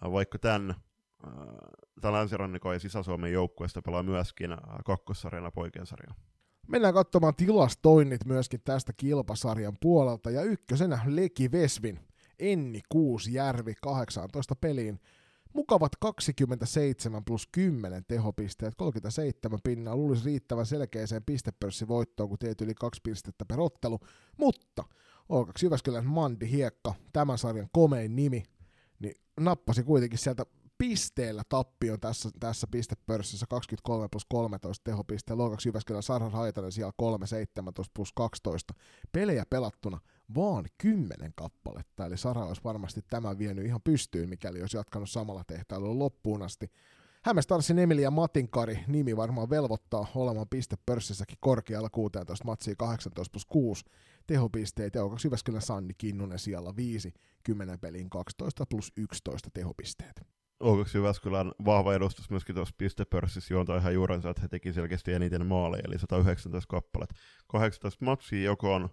ää, 0.00 0.12
vaikka 0.12 0.38
tämän, 0.38 0.74
ää, 2.02 2.12
länsirannikon 2.12 2.74
ja 2.74 2.80
Sisä-Suomen 2.80 3.32
joukkueesta 3.32 3.82
pelaa 3.82 4.02
myöskin 4.02 4.52
ää, 4.52 4.80
kakkosarjana 4.84 5.50
poikien 5.50 5.86
sarjaa. 5.86 6.14
Mennään 6.68 6.94
katsomaan 6.94 7.34
tilastoinnit 7.34 8.24
myöskin 8.24 8.60
tästä 8.64 8.92
kilpasarjan 8.96 9.76
puolelta, 9.80 10.30
ja 10.30 10.42
ykkösenä 10.42 11.00
Leki 11.06 11.52
Vesvin, 11.52 12.07
Enni 12.38 12.80
Kuusjärvi 12.88 13.74
18 13.82 14.56
peliin, 14.56 15.00
mukavat 15.52 15.92
27 16.00 17.24
plus 17.24 17.48
10 17.52 18.04
tehopisteet, 18.04 18.74
37 18.76 19.58
pinnaa. 19.64 19.96
Luulisi 19.96 20.24
riittävän 20.24 20.66
selkeäseen 20.66 21.24
pistepörssivoittoon, 21.24 22.28
kun 22.28 22.38
teet 22.38 22.60
yli 22.60 22.74
kaksi 22.74 23.00
pistettä 23.04 23.44
per 23.44 23.60
ottelu, 23.60 23.98
mutta 24.36 24.84
O2 25.32 25.52
Jyväskylän 25.62 26.06
Mandi 26.06 26.50
Hiekka, 26.50 26.94
tämän 27.12 27.38
sarjan 27.38 27.68
komein 27.72 28.16
nimi, 28.16 28.42
niin 28.98 29.14
nappasi 29.40 29.82
kuitenkin 29.82 30.18
sieltä 30.18 30.46
pisteellä 30.78 31.42
tappio 31.48 31.96
tässä, 31.96 32.30
tässä 32.40 32.66
pistepörssissä. 32.70 33.46
23 33.48 34.08
plus 34.08 34.26
13 34.28 34.84
tehopisteen, 34.84 35.38
Loikaksi 35.38 35.68
Jyväskylän 35.68 36.02
Sarhan 36.02 36.32
Haitanen 36.32 36.72
siellä 36.72 36.92
3, 36.96 37.26
17 37.26 37.92
plus 37.94 38.12
12. 38.12 38.74
Pelejä 39.12 39.44
pelattuna 39.50 40.00
vaan 40.34 40.64
10 40.78 41.32
kappaletta, 41.34 42.06
eli 42.06 42.16
Sara 42.16 42.44
olisi 42.44 42.64
varmasti 42.64 43.00
tämän 43.10 43.38
vienyt 43.38 43.66
ihan 43.66 43.80
pystyyn, 43.84 44.28
mikäli 44.28 44.60
olisi 44.60 44.76
jatkanut 44.76 45.10
samalla 45.10 45.44
tehtailulla 45.44 45.98
loppuun 45.98 46.42
asti. 46.42 46.70
Hämestarsin 47.24 47.78
Emilia 47.78 48.10
Matinkari 48.10 48.84
nimi 48.86 49.16
varmaan 49.16 49.50
velvoittaa 49.50 50.06
olemaan 50.14 50.48
pistepörssissäkin 50.50 51.38
korkealla 51.40 51.90
16 51.90 52.44
matsia 52.44 52.74
18 52.76 53.32
plus 53.32 53.46
6 53.46 53.84
tehopisteet 54.26 54.94
ja 54.94 55.02
O2 55.02 55.16
Jyväskylän 55.24 55.62
Sanni 55.62 55.94
Kinnunen 55.98 56.38
siellä 56.38 56.76
5, 56.76 57.12
10 57.44 57.78
peliin 57.80 58.10
12 58.10 58.66
plus 58.66 58.92
11 58.96 59.50
tehopisteet. 59.54 60.20
O2 60.64 60.90
Jyväskylän 60.94 61.52
vahva 61.64 61.94
edustus 61.94 62.30
myöskin 62.30 62.54
tuossa 62.54 62.74
pistepörssissä 62.78 63.54
juontaa 63.54 63.76
ihan 63.76 63.94
juurensa, 63.94 64.30
että 64.30 64.42
he 64.42 64.48
teki 64.48 64.72
selkeästi 64.72 65.12
eniten 65.12 65.46
maaleja, 65.46 65.82
eli 65.86 65.98
119 65.98 66.70
kappaletta. 66.70 67.14
18 67.46 68.04
matsia, 68.04 68.42
joko 68.42 68.74
on 68.74 68.88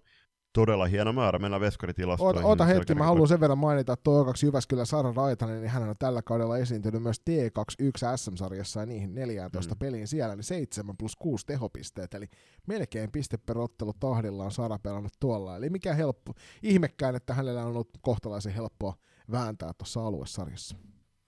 todella 0.56 0.86
hieno 0.86 1.14
määrä. 1.14 1.40
Mennään 1.40 1.62
veskaritilastoihin. 1.62 2.36
Oota, 2.36 2.48
oota 2.48 2.66
hetki, 2.66 2.96
mä 2.96 3.04
haluan 3.04 3.28
sen 3.28 3.40
verran 3.40 3.58
mainita, 3.58 3.94
että 3.94 4.04
tuo 4.04 4.26
2 4.26 4.46
Jyväskylän 4.46 4.86
Sara 4.86 5.14
Raitanen, 5.16 5.62
niin 5.62 5.70
hän 5.70 5.90
on 5.90 5.96
tällä 6.00 6.22
kaudella 6.22 6.58
esiintynyt 6.58 7.04
myös 7.04 7.22
T21 7.30 8.18
SM-sarjassa 8.18 8.80
ja 8.80 8.86
niihin 8.86 9.16
14 9.16 9.76
mm. 9.76 9.80
peliin 9.80 10.08
siellä, 10.08 10.36
niin 10.36 10.44
7 10.44 10.98
plus 10.98 11.16
6 11.16 11.46
tehopisteet, 11.46 12.14
eli 12.14 12.28
melkein 12.68 13.12
piste 13.12 13.38
per 13.38 13.58
ottelu 13.58 13.94
tahdillaan 14.00 14.52
Sara 14.52 14.80
pelannut 14.80 15.14
tuolla. 15.20 15.58
Eli 15.58 15.70
mikä 15.70 15.94
helppo, 15.94 16.34
ihmekään, 16.64 17.16
että 17.16 17.34
hänellä 17.34 17.62
on 17.62 17.68
ollut 17.68 17.90
kohtalaisen 18.02 18.54
helppoa 18.54 18.94
vääntää 19.32 19.72
tuossa 19.78 20.08
aluesarjassa. 20.08 20.78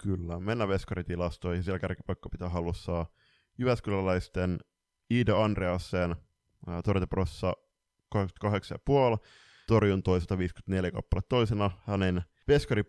Kyllä, 0.04 0.40
mennään 0.40 0.70
veskaritilastoihin. 0.70 1.64
Siellä 1.64 1.80
kärkipaikka 1.80 2.30
pitää 2.30 2.50
halussa 2.50 3.06
Jyväskyläläisten 3.58 4.58
Ida 5.10 5.44
Andreasen, 5.44 6.16
Torjuntaprossa 6.84 7.54
88,5, 8.16 8.22
torjuntoi 9.68 10.22
154 10.22 10.92
kappale 10.92 11.22
toisena. 11.30 11.72
Hänen 11.88 12.22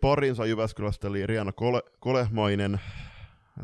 parinsa 0.01 0.45
Jyväskylästä 0.45 1.07
eli 1.07 1.27
Riana 1.27 1.51
Kole, 1.51 1.81
Kolehmainen, 1.99 2.79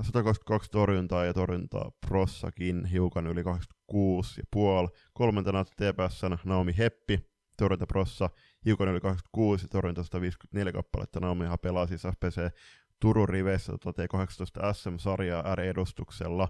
122 0.01 0.72
torjuntaa 0.72 1.26
ja 1.26 1.34
torjuntaa 1.34 1.91
prossakin 2.08 2.86
hiukan 2.86 3.28
yli 3.28 3.41
86,5. 3.41 4.89
Kolmantena 5.14 5.66
TPSn 5.66 6.38
Naomi 6.43 6.78
Heppi, 6.78 7.20
torjunta 7.58 7.88
prossa 7.88 8.30
hiukan 8.66 8.88
yli 8.88 8.99
86 8.99 9.66
ja 9.66 9.70
torjunta 9.70 10.03
154 10.03 10.74
kappaletta. 10.74 11.20
Naomihan 11.20 11.60
pelaa 11.60 11.88
siis 11.88 12.01
FPC 12.01 12.51
Turun 12.99 13.30
riveissä 13.30 13.78
tota 13.78 14.03
T18 14.03 14.74
SM-sarjaa 14.74 15.56
R-edustuksella. 15.56 16.47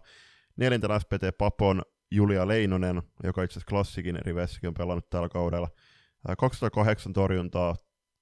Neljäntenä 0.58 0.99
SPT 0.99 1.38
Papon 1.38 1.82
Julia 2.16 2.47
Leinonen, 2.47 3.01
joka 3.24 3.43
itse 3.43 3.53
asiassa 3.53 3.70
klassikin 3.70 4.20
riveissäkin 4.22 4.68
on 4.68 4.74
pelannut 4.74 5.09
tällä 5.09 5.30
kaudella. 5.30 5.70
208 6.38 7.13
torjuntaa, 7.13 7.76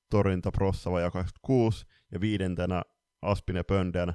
torjunta 0.10 0.52
prossa 0.52 0.92
vajaa 0.92 1.12
86, 1.12 1.86
ja 2.12 2.22
viidentenä 2.22 2.82
Aspin 3.22 3.56
ja 3.56 3.64
Pönden 3.64 4.14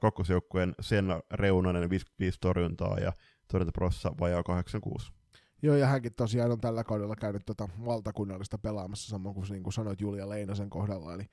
kakkosjoukkueen 0.00 0.74
Senna 0.80 1.20
Reunanen 1.30 1.90
55 1.90 2.38
torjuntaa 2.40 2.98
ja 2.98 3.12
torjunta 3.52 3.72
prossa 3.72 4.12
vajaa 4.20 4.42
86. 4.42 5.12
Joo, 5.62 5.76
ja 5.76 5.86
hänkin 5.86 6.14
tosiaan 6.14 6.52
on 6.52 6.60
tällä 6.60 6.84
kaudella 6.84 7.16
käynyt 7.16 7.42
tota 7.46 7.68
valtakunnallista 7.84 8.58
pelaamassa, 8.58 9.08
samoin 9.08 9.34
kuin, 9.34 9.46
niin 9.50 9.62
kuin 9.62 9.72
sanoit 9.72 10.00
Julia 10.00 10.28
Leinosen 10.28 10.70
kohdalla, 10.70 11.14
eli 11.14 11.24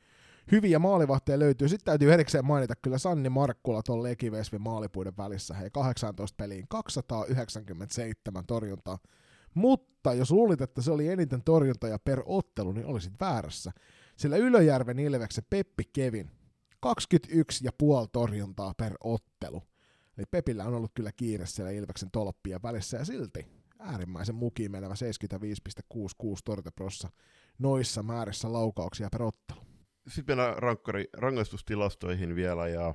hyviä 0.52 0.80
maalivahteja 0.80 1.40
löytyy. 1.40 1.70
Sitten 1.70 1.86
täytyy 1.86 2.14
erikseen 2.14 2.46
mainita 2.46 2.74
kyllä 2.76 2.98
Sanni 2.98 3.30
Markkula 3.30 3.82
tuon 3.84 4.04
Lekivesvin 4.04 4.62
maalipuiden 4.62 5.18
välissä. 5.18 5.54
Hei, 5.54 5.70
18 5.70 6.36
peliin 6.38 6.66
297 6.70 8.46
torjuntaa. 8.48 8.98
Mutta 9.54 10.14
jos 10.14 10.32
luulit, 10.32 10.62
että 10.62 10.82
se 10.82 10.92
oli 10.92 11.08
eniten 11.08 11.44
torjuntoja 11.44 12.00
per 12.00 12.24
ottelu, 12.26 12.72
niin 12.72 12.86
olisit 12.86 13.14
väärässä. 13.20 13.72
Sillä 14.18 14.38
Ylöjärven 14.38 15.00
Ilveksen 15.00 15.44
Peppi 15.50 15.84
Kevin, 15.94 16.32
21,5 16.86 16.92
torjuntaa 18.12 18.74
per 18.78 18.94
ottelu. 19.04 19.64
Eli 20.18 20.26
Pepillä 20.32 20.66
on 20.66 20.74
ollut 20.74 20.92
kyllä 20.94 21.12
kiire 21.12 21.46
siellä 21.46 21.72
Ilveksen 21.72 22.12
tolppia 22.12 22.60
välissä 22.64 22.98
ja 22.98 23.06
silti 23.06 23.48
äärimmäisen 23.80 24.36
mukiin 24.36 24.72
menevä 24.72 24.94
75,66 24.94 26.36
torjuntaprossa 26.46 27.10
noissa 27.60 28.04
määrissä 28.04 28.54
laukauksia 28.54 29.10
per 29.12 29.24
ottelu 29.24 29.65
sitten 30.08 30.38
mennään 30.38 30.58
rankkari, 30.58 31.06
rangaistustilastoihin 31.14 32.36
vielä, 32.36 32.68
ja 32.68 32.94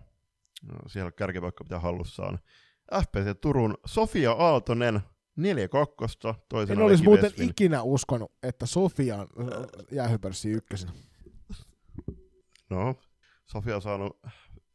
no, 0.62 0.74
siellä 0.88 1.12
kärkipaikka 1.12 1.64
pitää 1.64 1.80
hallussaan. 1.80 2.38
FPC 2.94 3.40
Turun 3.40 3.74
Sofia 3.86 4.32
Aaltonen, 4.32 5.00
4 5.36 5.68
kakkosta, 5.68 6.34
toisena 6.48 6.80
En 6.80 6.86
olisi 6.86 7.04
muuten 7.04 7.32
ikinä 7.36 7.82
uskonut, 7.82 8.32
että 8.42 8.66
Sofia 8.66 9.18
on 9.18 9.28
jäähypörssi 9.92 10.50
ykkösenä. 10.50 10.92
No, 12.70 12.94
Sofia 13.46 13.76
on 13.76 13.82
saanut 13.82 14.20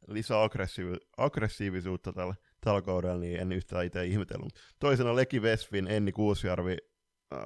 lisää 0.08 0.38
aggressiivi- 0.38 1.08
aggressiivisuutta 1.18 2.14
tällä, 2.14 2.36
tällä 2.62 2.82
kaudella, 2.82 3.18
niin 3.18 3.40
en 3.40 3.52
yhtään 3.52 3.86
itse 3.86 4.06
ihmetellyt. 4.06 4.54
Toisena 4.80 5.16
Leki 5.16 5.42
Vesvin, 5.42 5.88
Enni 5.88 6.12
Kuusjärvi, 6.12 6.78
äh, 7.34 7.40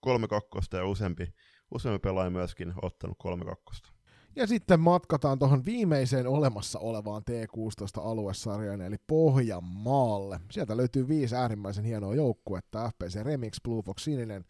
kolme 0.00 0.28
kakkosta 0.28 0.76
ja 0.76 0.86
useampi, 0.86 1.34
useampi 1.74 1.98
pelaaja 1.98 2.30
myöskin 2.30 2.72
ottanut 2.82 3.16
kolme 3.18 3.44
kakkosta. 3.44 3.95
Ja 4.36 4.46
sitten 4.46 4.80
matkataan 4.80 5.38
tuohon 5.38 5.64
viimeiseen 5.64 6.26
olemassa 6.26 6.78
olevaan 6.78 7.22
T16-aluesarjaan, 7.30 8.80
eli 8.80 8.96
Pohjanmaalle. 9.06 10.40
Sieltä 10.50 10.76
löytyy 10.76 11.08
viisi 11.08 11.34
äärimmäisen 11.34 11.84
hienoa 11.84 12.14
joukkuetta, 12.14 12.90
FPC 12.90 13.22
Remix, 13.22 13.56
Blue 13.64 13.82
Fox 13.82 14.02
Sininen, 14.02 14.44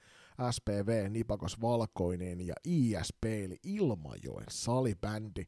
SPV, 0.50 1.06
Nipakos 1.10 1.60
Valkoinen 1.60 2.46
ja 2.46 2.54
ISP, 2.64 3.24
eli 3.24 3.58
Ilmajoen 3.62 4.46
salibändi. 4.50 5.44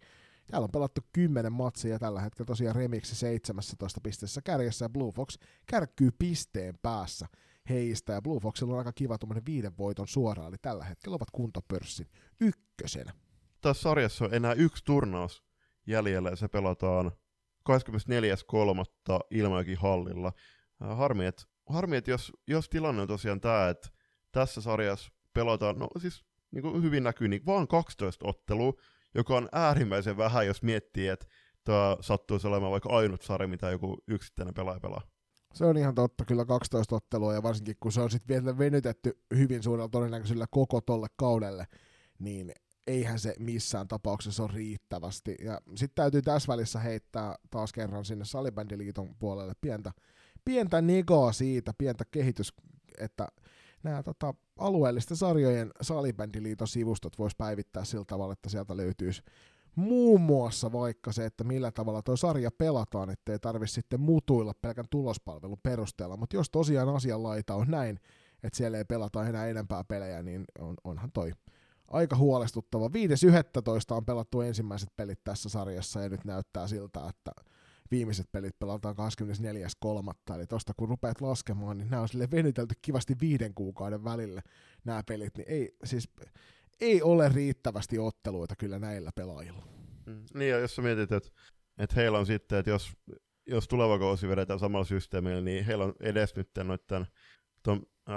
Täällä 0.46 0.64
on 0.64 0.70
pelattu 0.72 1.00
10 1.12 1.52
matsia 1.52 1.98
tällä 1.98 2.20
hetkellä 2.20 2.46
tosiaan 2.46 2.76
Remixi 2.76 3.14
17 3.14 4.00
pisteessä 4.02 4.40
kärjessä 4.44 4.84
ja 4.84 4.88
Blue 4.88 5.12
Fox 5.12 5.38
kärkkyy 5.66 6.10
pisteen 6.18 6.74
päässä 6.82 7.26
heistä 7.68 8.12
ja 8.12 8.22
Blue 8.22 8.40
Foxilla 8.40 8.72
on 8.72 8.78
aika 8.78 8.92
kiva 8.92 9.18
tuommoinen 9.18 9.46
viiden 9.46 9.78
voiton 9.78 10.08
suoraan, 10.08 10.48
eli 10.48 10.56
tällä 10.62 10.84
hetkellä 10.84 11.14
ovat 11.14 11.30
kuntopörssin 11.30 12.06
ykkösenä. 12.40 13.12
Tässä 13.60 13.82
sarjassa 13.82 14.24
on 14.24 14.34
enää 14.34 14.52
yksi 14.52 14.84
turnaus 14.84 15.44
jäljellä 15.86 16.30
ja 16.30 16.36
se 16.36 16.48
pelataan 16.48 17.12
24.3. 17.70 19.20
Ilmajoki 19.30 19.74
hallilla. 19.74 20.32
Harmi, 20.80 21.26
että 21.26 21.42
harmi, 21.68 21.96
että 21.96 22.10
jos, 22.10 22.32
jos 22.46 22.68
tilanne 22.68 23.02
on 23.02 23.08
tosiaan 23.08 23.40
tämä, 23.40 23.68
että 23.68 23.88
tässä 24.32 24.60
sarjassa 24.60 25.12
pelataan, 25.34 25.78
no 25.78 25.88
siis 25.98 26.24
niin 26.50 26.62
kuin 26.62 26.82
hyvin 26.82 27.02
näkyy, 27.02 27.28
niin 27.28 27.46
vaan 27.46 27.68
12 27.68 28.28
ottelua, 28.28 28.72
joka 29.14 29.36
on 29.36 29.48
äärimmäisen 29.52 30.16
vähän, 30.16 30.46
jos 30.46 30.62
miettii, 30.62 31.08
että 31.08 31.26
tämä 31.64 31.96
sattuisi 32.00 32.46
olemaan 32.46 32.72
vaikka 32.72 32.88
ainut 32.88 33.22
sarja, 33.22 33.48
mitä 33.48 33.70
joku 33.70 33.96
yksittäinen 34.08 34.54
pelaaja 34.54 34.80
pelaa. 34.80 35.02
Se 35.54 35.64
on 35.64 35.76
ihan 35.76 35.94
totta, 35.94 36.24
kyllä 36.24 36.44
12 36.44 36.96
ottelua, 36.96 37.34
ja 37.34 37.42
varsinkin 37.42 37.76
kun 37.80 37.92
se 37.92 38.00
on 38.00 38.10
sitten 38.10 38.44
vielä 38.44 38.58
venytetty 38.58 39.22
hyvin 39.34 39.62
suurella 39.62 39.88
todennäköisyydellä 39.88 40.46
koko 40.50 40.80
tolle 40.80 41.06
kaudelle, 41.16 41.66
niin 42.18 42.52
eihän 42.88 43.18
se 43.18 43.34
missään 43.38 43.88
tapauksessa 43.88 44.42
ole 44.42 44.52
riittävästi. 44.54 45.34
Ja 45.44 45.60
sitten 45.68 45.94
täytyy 45.94 46.22
tässä 46.22 46.52
välissä 46.52 46.78
heittää 46.78 47.34
taas 47.50 47.72
kerran 47.72 48.04
sinne 48.04 48.24
Salibändiliiton 48.24 49.14
puolelle 49.18 49.52
pientä, 49.60 49.92
pientä 50.44 50.82
negoa 50.82 51.32
siitä, 51.32 51.72
pientä 51.78 52.04
kehitys, 52.10 52.52
että 52.98 53.28
nämä 53.82 54.02
tota, 54.02 54.34
alueellisten 54.58 55.16
sarjojen 55.16 55.70
Salibändiliiton 55.80 56.68
sivustot 56.68 57.18
voisi 57.18 57.36
päivittää 57.36 57.84
sillä 57.84 58.04
tavalla, 58.04 58.32
että 58.32 58.48
sieltä 58.48 58.76
löytyisi 58.76 59.22
muun 59.76 60.20
muassa 60.20 60.72
vaikka 60.72 61.12
se, 61.12 61.24
että 61.24 61.44
millä 61.44 61.70
tavalla 61.70 62.02
tuo 62.02 62.16
sarja 62.16 62.50
pelataan, 62.50 63.10
ettei 63.10 63.38
tarvitse 63.38 63.74
sitten 63.74 64.00
mutuilla 64.00 64.54
pelkän 64.54 64.84
tulospalvelun 64.90 65.58
perusteella, 65.62 66.16
mutta 66.16 66.36
jos 66.36 66.50
tosiaan 66.50 66.88
asianlaita 66.88 67.54
on 67.54 67.66
näin, 67.68 68.00
että 68.42 68.56
siellä 68.56 68.78
ei 68.78 68.84
pelata 68.84 69.26
enää 69.26 69.46
enempää 69.46 69.84
pelejä, 69.84 70.22
niin 70.22 70.44
on, 70.58 70.74
onhan 70.84 71.12
toi 71.12 71.32
aika 71.88 72.16
huolestuttava. 72.16 72.86
5.11. 72.86 72.92
on 73.90 74.04
pelattu 74.04 74.40
ensimmäiset 74.40 74.88
pelit 74.96 75.24
tässä 75.24 75.48
sarjassa 75.48 76.00
ja 76.00 76.08
nyt 76.08 76.24
näyttää 76.24 76.66
siltä, 76.66 77.00
että 77.08 77.32
viimeiset 77.90 78.32
pelit 78.32 78.58
pelataan 78.58 78.94
24.3. 80.30 80.34
Eli 80.34 80.46
tosta 80.46 80.72
kun 80.76 80.88
rupeat 80.88 81.20
laskemaan, 81.20 81.78
niin 81.78 81.90
nämä 81.90 82.02
on 82.02 82.08
sille 82.08 82.28
venytelty 82.30 82.74
kivasti 82.82 83.16
viiden 83.20 83.54
kuukauden 83.54 84.04
välille 84.04 84.40
nämä 84.84 85.02
pelit, 85.02 85.36
niin 85.36 85.48
ei, 85.48 85.76
siis, 85.84 86.08
ei 86.80 87.02
ole 87.02 87.28
riittävästi 87.28 87.98
otteluita 87.98 88.56
kyllä 88.56 88.78
näillä 88.78 89.10
pelaajilla. 89.14 89.64
Mm. 90.06 90.24
Niin 90.34 90.50
ja 90.50 90.58
jos 90.58 90.76
sä 90.76 90.82
mietit, 90.82 91.12
että, 91.12 91.30
että 91.78 91.96
heillä 91.96 92.18
on 92.18 92.26
sitten, 92.26 92.58
että 92.58 92.70
jos, 92.70 92.92
jos 93.46 93.68
tuleva 93.68 93.98
kausi 93.98 94.28
vedetään 94.28 94.58
samalla 94.58 94.84
systeemillä, 94.84 95.40
niin 95.40 95.64
heillä 95.64 95.84
on 95.84 95.94
edes 96.00 96.36
nyt 96.36 96.50
noiden 96.64 97.06
ton, 97.62 97.86
äh, 98.08 98.16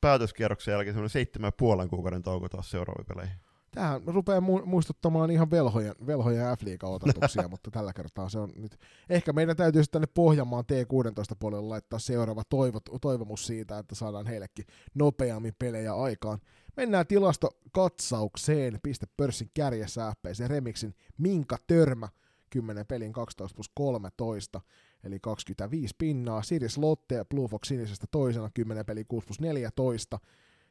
päätöskierroksen 0.00 0.72
jälkeen 0.72 0.94
semmoinen 0.94 1.10
seitsemän 1.10 1.52
puolen 1.56 1.88
kuukauden 1.88 2.22
tauko 2.22 2.48
taas 2.48 2.70
seuraaviin 2.70 3.06
peleihin. 3.06 3.36
Tähän 3.70 4.02
rupeaa 4.06 4.40
mu- 4.40 4.66
muistuttamaan 4.66 5.30
ihan 5.30 5.50
velhojen, 5.50 5.94
velhojen 6.06 6.56
f 6.56 6.60
otatuksia 6.82 7.48
mutta 7.50 7.70
tällä 7.70 7.92
kertaa 7.92 8.28
se 8.28 8.38
on 8.38 8.52
nyt... 8.56 8.78
Ehkä 9.10 9.32
meidän 9.32 9.56
täytyy 9.56 9.82
sitten 9.82 10.02
tänne 10.02 10.12
Pohjanmaan 10.14 10.64
T16 10.64 11.36
puolelle 11.38 11.68
laittaa 11.68 11.98
seuraava 11.98 12.42
toivo, 12.48 12.80
toivomus 13.00 13.46
siitä, 13.46 13.78
että 13.78 13.94
saadaan 13.94 14.26
heillekin 14.26 14.66
nopeammin 14.94 15.54
pelejä 15.58 15.94
aikaan. 15.94 16.38
Mennään 16.76 17.06
tilastokatsaukseen. 17.06 18.80
Piste 18.82 19.06
pörssin 19.16 19.50
kärjessä 19.54 20.12
FPC 20.12 20.46
Remixin 20.46 20.94
Minka 21.18 21.56
Törmä 21.66 22.08
10 22.50 22.86
pelin 22.86 23.12
12 23.12 23.54
plus 23.54 23.70
13 23.74 24.60
eli 25.06 25.18
25 25.20 25.94
pinnaa. 25.98 26.42
Sirius 26.42 26.78
Lotte 26.78 27.24
Blue 27.30 27.48
Fox 27.48 27.68
sinisestä 27.68 28.06
toisena 28.10 28.50
10 28.54 28.86
peli 28.86 29.04
6 29.04 29.26
plus 29.26 29.40
14. 29.40 30.18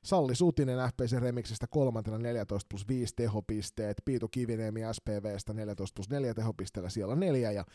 Salli 0.03 0.35
Sutinen 0.35 0.89
FPC 0.89 1.19
Remixistä 1.19 1.67
kolmantena 1.67 2.17
14 2.17 2.67
plus 2.69 2.87
5 2.87 3.15
tehopisteet, 3.15 4.01
Piitu 4.05 4.27
Kiviniemi 4.27 4.81
SPVstä 4.91 5.53
14 5.53 5.95
plus 5.95 6.09
4 6.09 6.33
tehopisteellä 6.33 6.89
siellä 6.89 7.15
4 7.15 7.51
ja 7.51 7.65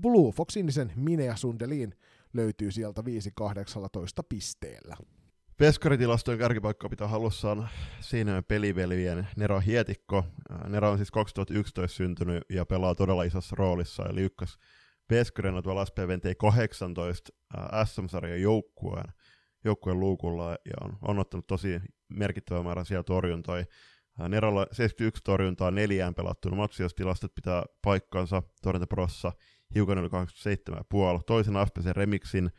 Blue 0.00 0.32
Fox 0.32 0.52
sinisen 0.52 0.92
Minea 0.96 1.36
Sundelin 1.36 1.94
löytyy 2.32 2.70
sieltä 2.70 3.02
5-18 3.02 3.04
pisteellä. 4.28 4.96
Veskaritilastojen 5.60 6.38
kärkipaikka 6.38 6.88
pitää 6.88 7.08
halussaan 7.08 7.68
siinä 8.00 8.42
pelivelvien 8.42 9.28
Nero 9.36 9.60
Hietikko. 9.60 10.24
Nero 10.66 10.90
on 10.90 10.98
siis 10.98 11.10
2011 11.10 11.96
syntynyt 11.96 12.42
ja 12.50 12.66
pelaa 12.66 12.94
todella 12.94 13.22
isossa 13.22 13.56
roolissa, 13.58 14.06
eli 14.10 14.22
ykkös 14.22 14.58
Veskarina 15.10 15.62
tuolla 15.62 15.84
SPVn 15.84 16.20
T18 16.20 17.34
SM-sarjan 17.84 18.40
joukkueen 18.40 19.12
joukkueen 19.64 20.00
luukulla 20.00 20.50
ja 20.50 20.76
on, 20.80 20.98
on 21.02 21.18
ottanut 21.18 21.46
tosi 21.46 21.80
merkittävä 22.08 22.62
määrä 22.62 22.84
siellä 22.84 23.02
torjuntoja. 23.02 23.64
Nerolla 24.28 24.66
71 24.72 25.22
torjuntaa 25.24 25.70
neljään 25.70 26.14
pelattuna 26.14 26.56
matsi, 26.56 26.82
jos 26.82 26.94
tilastot 26.94 27.34
pitää 27.34 27.64
paikkansa 27.82 28.42
torjuntaprossa 28.62 29.32
hiukan 29.74 29.98
yli 29.98 30.08
27,5. 30.08 31.22
Toisen 31.26 31.54
FPC 31.54 31.86
Remixin 31.92 32.50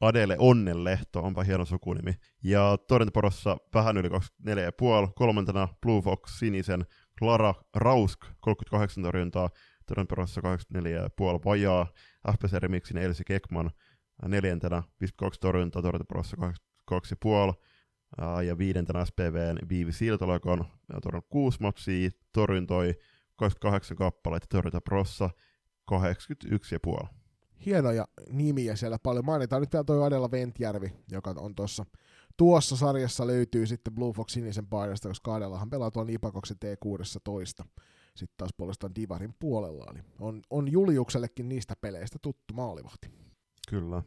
Adele 0.00 0.36
Onnenlehto, 0.38 1.22
onpa 1.22 1.42
hieno 1.42 1.64
sukunimi. 1.64 2.14
Ja 2.44 2.78
torjuntaporossa 2.88 3.56
vähän 3.74 3.96
yli 3.96 4.08
24,5. 4.08 5.12
Kolmantena 5.14 5.68
Blue 5.80 6.02
Fox 6.02 6.38
Sinisen 6.38 6.86
Clara 7.18 7.54
Rausk, 7.74 8.20
38 8.40 9.04
torjuntaa. 9.04 9.50
Torjuntaporossa 9.90 10.40
84,5 10.40 11.44
vajaa. 11.44 11.86
FPC 12.32 12.52
Remixin 12.52 12.98
Elsi 12.98 13.24
Kekman 13.24 13.70
neljäntenä 14.28 14.82
52 15.00 15.40
torjuntaa, 15.40 15.82
torjuntaporossa 15.82 16.36
2,5 16.90 18.44
ja 18.46 18.58
viidentenä 18.58 19.04
SPVn 19.04 19.68
Viivi 19.68 19.92
Siltala, 19.92 20.32
joka 20.32 20.52
on 20.52 20.64
torjunut 21.02 21.26
6 21.28 21.58
matsia, 21.60 22.10
torjuntoi 22.32 22.94
28 23.36 23.96
kappaletta, 23.96 24.46
torjuntaprossa 24.50 25.30
81,5. 25.92 27.06
Hienoja 27.66 28.08
nimiä 28.32 28.76
siellä 28.76 28.98
paljon. 29.02 29.24
Mainitaan 29.24 29.62
nyt 29.62 29.72
vielä 29.72 29.84
toi 29.84 30.06
Adela 30.06 30.30
Ventjärvi, 30.30 30.92
joka 31.10 31.34
on 31.36 31.54
tuossa 31.54 31.86
tuossa 32.36 32.76
sarjassa 32.76 33.26
löytyy 33.26 33.66
sitten 33.66 33.94
Blue 33.94 34.12
Fox 34.12 34.32
sinisen 34.32 34.66
paidasta, 34.66 35.08
koska 35.08 35.34
Adelahan 35.34 35.70
pelaa 35.70 35.90
tuon 35.90 36.10
Ipakoksen 36.10 36.56
T16 36.64 37.64
sitten 38.20 38.36
taas 38.36 38.50
puolestaan 38.56 38.94
Divarin 38.94 39.34
puolella. 39.38 39.86
Eli 39.90 40.00
on, 40.18 40.42
on 40.50 40.72
Juliuksellekin 40.72 41.48
niistä 41.48 41.76
peleistä 41.80 42.18
tuttu 42.22 42.54
maalivahti. 42.54 43.10
Kyllä. 43.68 44.02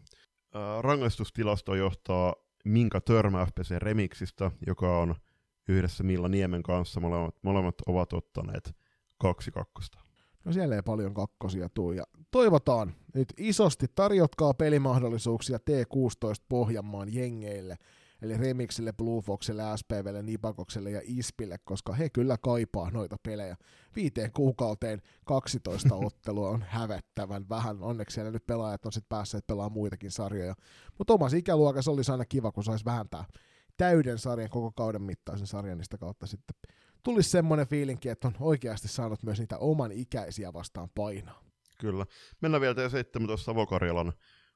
Rangaistustilasto 0.82 1.76
johtaa 1.76 2.36
Minka 2.66 3.02
Törmä 3.02 3.46
FPC 3.46 3.70
Remixistä, 3.78 4.52
joka 4.68 5.00
on 5.00 5.16
yhdessä 5.68 6.04
Milla 6.04 6.28
Niemen 6.28 6.64
kanssa. 6.64 7.00
Molemmat, 7.00 7.36
molemmat 7.42 7.76
ovat 7.88 8.14
ottaneet 8.14 8.76
kaksi 9.18 9.52
kakkosta. 9.52 10.00
No 10.46 10.54
siellä 10.54 10.76
ei 10.76 10.82
paljon 10.82 11.14
kakkosia 11.14 11.70
tuu. 11.70 11.92
Ja 11.92 12.04
toivotaan 12.32 12.96
nyt 13.14 13.34
isosti, 13.38 13.86
tarjotkaa 13.96 14.54
pelimahdollisuuksia 14.54 15.58
T16 15.58 16.46
Pohjanmaan 16.50 17.14
jengeille– 17.14 17.78
eli 18.24 18.38
Remixille, 18.38 18.94
Blue 18.94 19.22
Foxille, 19.22 19.64
SPVlle, 19.76 20.22
Nipakokselle 20.22 20.92
ja 20.92 21.02
Ispille, 21.04 21.58
koska 21.64 21.94
he 21.94 22.10
kyllä 22.10 22.38
kaipaa 22.38 22.92
noita 22.92 23.16
pelejä. 23.24 23.56
Viiteen 23.96 24.32
kuukauteen 24.32 25.02
12 25.26 25.96
ottelua 26.06 26.50
on 26.50 26.66
hävettävän 26.68 27.50
vähän. 27.50 27.78
Onneksi 27.82 28.14
siellä 28.14 28.32
nyt 28.32 28.46
pelaajat 28.46 28.86
on 28.86 28.92
sitten 28.92 29.10
päässeet 29.10 29.48
pelaamaan 29.48 29.72
muitakin 29.72 30.12
sarjoja. 30.12 30.56
Mutta 30.98 31.14
omassa 31.14 31.38
ikäluokassa 31.38 31.92
olisi 31.92 32.12
aina 32.12 32.26
kiva, 32.26 32.52
kun 32.52 32.64
saisi 32.64 32.86
vähentää 32.86 33.26
täyden 33.78 34.20
sarjan, 34.20 34.50
koko 34.50 34.72
kauden 34.72 35.02
mittaisen 35.02 35.48
sarjan, 35.48 35.84
sitä 35.84 35.98
kautta 35.98 36.28
sitten 36.28 36.56
tulisi 37.04 37.30
semmoinen 37.30 37.68
fiilinki, 37.68 38.10
että 38.10 38.28
on 38.28 38.36
oikeasti 38.40 38.88
saanut 38.88 39.24
myös 39.24 39.40
niitä 39.40 39.58
oman 39.58 39.92
ikäisiä 39.92 40.54
vastaan 40.54 40.90
painaa. 40.96 41.44
Kyllä. 41.80 42.06
Mennään 42.42 42.62
vielä 42.62 42.74
T17 42.74 43.38
Savokarjalan 43.38 44.14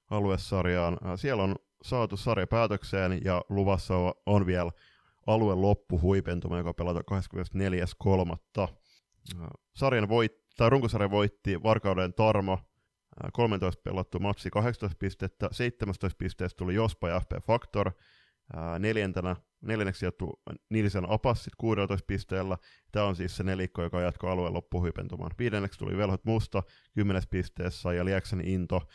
aluesarjaan. 0.10 0.98
Siellä 1.16 1.44
on 1.44 1.56
saatu 1.82 2.18
sarja 2.18 2.48
päätökseen 2.48 3.22
ja 3.26 3.42
luvassa 3.50 3.94
on 4.26 4.46
vielä 4.46 4.72
alueen 5.28 5.62
loppuhuipentuma, 5.62 6.58
joka 6.58 6.74
pelataan 6.74 7.22
24.3. 8.62 8.74
Sarjan 9.76 10.10
voit, 10.10 10.32
tai 10.58 10.70
voitti 11.12 11.64
Varkauden 11.64 12.14
Tarmo, 12.14 12.60
13 13.34 13.82
pelattu 13.84 14.20
matsi 14.20 14.50
18 14.50 14.98
pistettä, 15.00 15.50
17 15.52 16.18
pisteestä 16.18 16.58
tuli 16.58 16.76
Jospa 16.76 17.10
ja 17.10 17.20
FP 17.20 17.32
Factor, 17.48 17.92
neljäntenä, 18.80 19.36
neljänneksi 19.62 20.00
sijoittu 20.00 20.42
Nilisen 20.70 21.10
Apassit 21.10 21.54
16 21.58 22.06
pisteellä. 22.08 22.58
Tämä 22.92 23.06
on 23.06 23.16
siis 23.16 23.38
se 23.38 23.44
nelikko, 23.44 23.84
joka 23.84 24.02
jatkoi 24.02 24.32
alueen 24.32 24.54
loppuhuipentumaan. 24.54 25.32
Viidenneksi 25.40 25.80
tuli 25.80 25.98
Velhot 25.98 26.26
Musta 26.26 26.64
10 26.96 27.24
pisteessä 27.30 27.94
ja 27.94 28.06
Lieksan 28.06 28.42
Into 28.42 28.76
äh, 28.76 28.88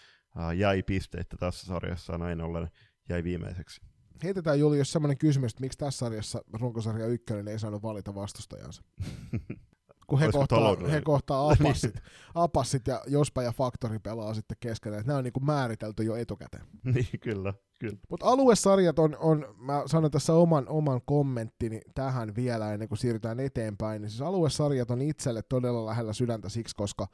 jäi 0.56 0.82
pisteitä 0.82 1.36
tässä 1.36 1.66
sarjassa 1.66 2.18
näin 2.18 2.40
ollen 2.40 2.70
jäi 3.08 3.24
viimeiseksi. 3.24 3.80
Heitetään 4.24 4.60
Julius 4.60 4.92
semmoinen 4.92 5.18
kysymys, 5.18 5.52
että 5.52 5.60
miksi 5.60 5.78
tässä 5.78 5.98
sarjassa 5.98 6.42
runkosarja 6.52 7.06
ykkönen 7.06 7.48
ei 7.48 7.58
saanut 7.58 7.82
valita 7.82 8.14
vastustajansa? 8.14 8.82
kun 10.06 10.18
he 10.18 10.24
Olisiko 10.24 10.38
kohtaa, 10.38 10.88
he 10.90 11.00
kohtaa 11.00 11.50
apassit, 11.50 11.94
apassit 12.34 12.86
ja 12.86 13.02
Jospa 13.06 13.42
ja 13.42 13.52
Faktori 13.52 13.98
pelaa 13.98 14.34
sitten 14.34 14.56
keskenään. 14.60 15.00
että 15.00 15.08
Nämä 15.08 15.18
on 15.18 15.24
niin 15.24 15.32
kuin 15.32 15.44
määritelty 15.44 16.02
jo 16.02 16.16
etukäteen. 16.16 16.64
niin, 16.94 17.20
kyllä, 17.20 17.54
kyllä. 17.78 17.98
Mutta 18.10 18.26
aluesarjat 18.26 18.98
on, 18.98 19.16
on, 19.20 19.54
mä 19.58 19.82
sanon 19.86 20.10
tässä 20.10 20.34
oman, 20.34 20.68
oman 20.68 21.00
kommenttini 21.04 21.80
tähän 21.94 22.34
vielä 22.34 22.72
ennen 22.72 22.88
kuin 22.88 22.98
siirrytään 22.98 23.40
eteenpäin, 23.40 24.02
niin 24.02 24.10
siis 24.10 24.22
aluesarjat 24.22 24.90
on 24.90 25.02
itselle 25.02 25.42
todella 25.42 25.86
lähellä 25.86 26.12
sydäntä 26.12 26.48
siksi, 26.48 26.76
koska 26.76 27.06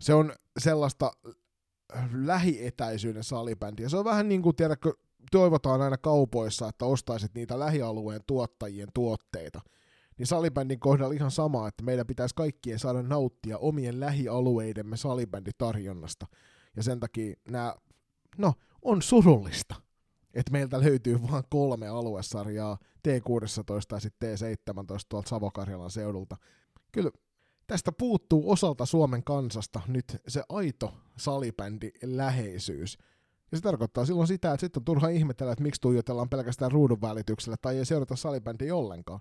se 0.00 0.14
on 0.14 0.32
sellaista 0.58 1.12
lähietäisyyden 2.12 3.24
salibändiä. 3.24 3.88
Se 3.88 3.96
on 3.96 4.04
vähän 4.04 4.28
niin 4.28 4.42
kuin, 4.42 4.56
tiedätkö, 4.56 4.92
toivotaan 5.30 5.82
aina 5.82 5.98
kaupoissa, 5.98 6.68
että 6.68 6.84
ostaisit 6.84 7.34
niitä 7.34 7.58
lähialueen 7.58 8.20
tuottajien 8.26 8.88
tuotteita. 8.94 9.60
Niin 10.18 10.26
salibändin 10.26 10.80
kohdalla 10.80 11.14
ihan 11.14 11.30
sama, 11.30 11.68
että 11.68 11.84
meidän 11.84 12.06
pitäisi 12.06 12.34
kaikkien 12.34 12.78
saada 12.78 13.02
nauttia 13.02 13.58
omien 13.58 14.00
lähialueidemme 14.00 14.96
salibänditarjonnasta. 14.96 16.26
Ja 16.76 16.82
sen 16.82 17.00
takia 17.00 17.34
nämä, 17.48 17.74
no, 18.38 18.54
on 18.82 19.02
surullista, 19.02 19.74
että 20.34 20.52
meiltä 20.52 20.80
löytyy 20.80 21.18
vain 21.30 21.44
kolme 21.50 21.88
aluesarjaa, 21.88 22.78
T16 23.08 23.94
ja 23.94 24.00
sitten 24.00 24.38
T17 24.38 24.98
tuolta 25.08 25.28
Savokarjalan 25.28 25.90
seudulta. 25.90 26.36
Kyllä 26.92 27.10
tästä 27.66 27.92
puuttuu 27.92 28.50
osalta 28.50 28.86
Suomen 28.86 29.24
kansasta 29.24 29.80
nyt 29.86 30.16
se 30.28 30.42
aito 30.48 30.94
salibändi 31.20 31.90
läheisyys. 32.02 32.98
Ja 33.50 33.56
se 33.56 33.62
tarkoittaa 33.62 34.04
silloin 34.04 34.28
sitä, 34.28 34.52
että 34.52 34.60
sitten 34.60 34.80
on 34.80 34.84
turha 34.84 35.08
ihmetellä, 35.08 35.52
että 35.52 35.62
miksi 35.62 35.80
tuijotellaan 35.80 36.28
pelkästään 36.28 36.72
ruudun 36.72 37.00
välityksellä 37.00 37.56
tai 37.62 37.78
ei 37.78 37.84
seurata 37.84 38.16
salibändiä 38.16 38.76
ollenkaan. 38.76 39.20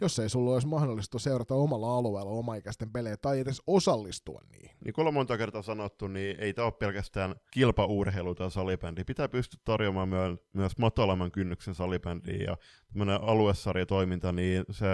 Jos 0.00 0.18
ei 0.18 0.28
sulla 0.28 0.52
olisi 0.52 0.66
mahdollista 0.66 1.18
seurata 1.18 1.54
omalla 1.54 1.96
alueella 1.96 2.30
omaikäisten 2.30 2.92
pelejä 2.92 3.16
tai 3.16 3.40
edes 3.40 3.62
osallistua 3.66 4.40
niihin. 4.50 4.76
Niin 4.84 4.92
kuin 4.92 5.02
ollaan 5.02 5.14
monta 5.14 5.38
kertaa 5.38 5.62
sanottu, 5.62 6.08
niin 6.08 6.36
ei 6.40 6.54
tämä 6.54 6.66
ole 6.66 6.72
pelkästään 6.72 7.34
kilpaurheilu 7.50 8.34
tai 8.34 8.50
salibändi. 8.50 9.04
Pitää 9.04 9.28
pystyä 9.28 9.60
tarjoamaan 9.64 10.08
myö- 10.08 10.36
myös 10.52 10.78
matalamman 10.78 11.32
kynnyksen 11.32 11.74
salibändiä 11.74 12.44
ja 12.44 12.56
tämmöinen 12.92 13.22
aluesarjatoiminta, 13.22 14.32
niin 14.32 14.64
se, 14.70 14.86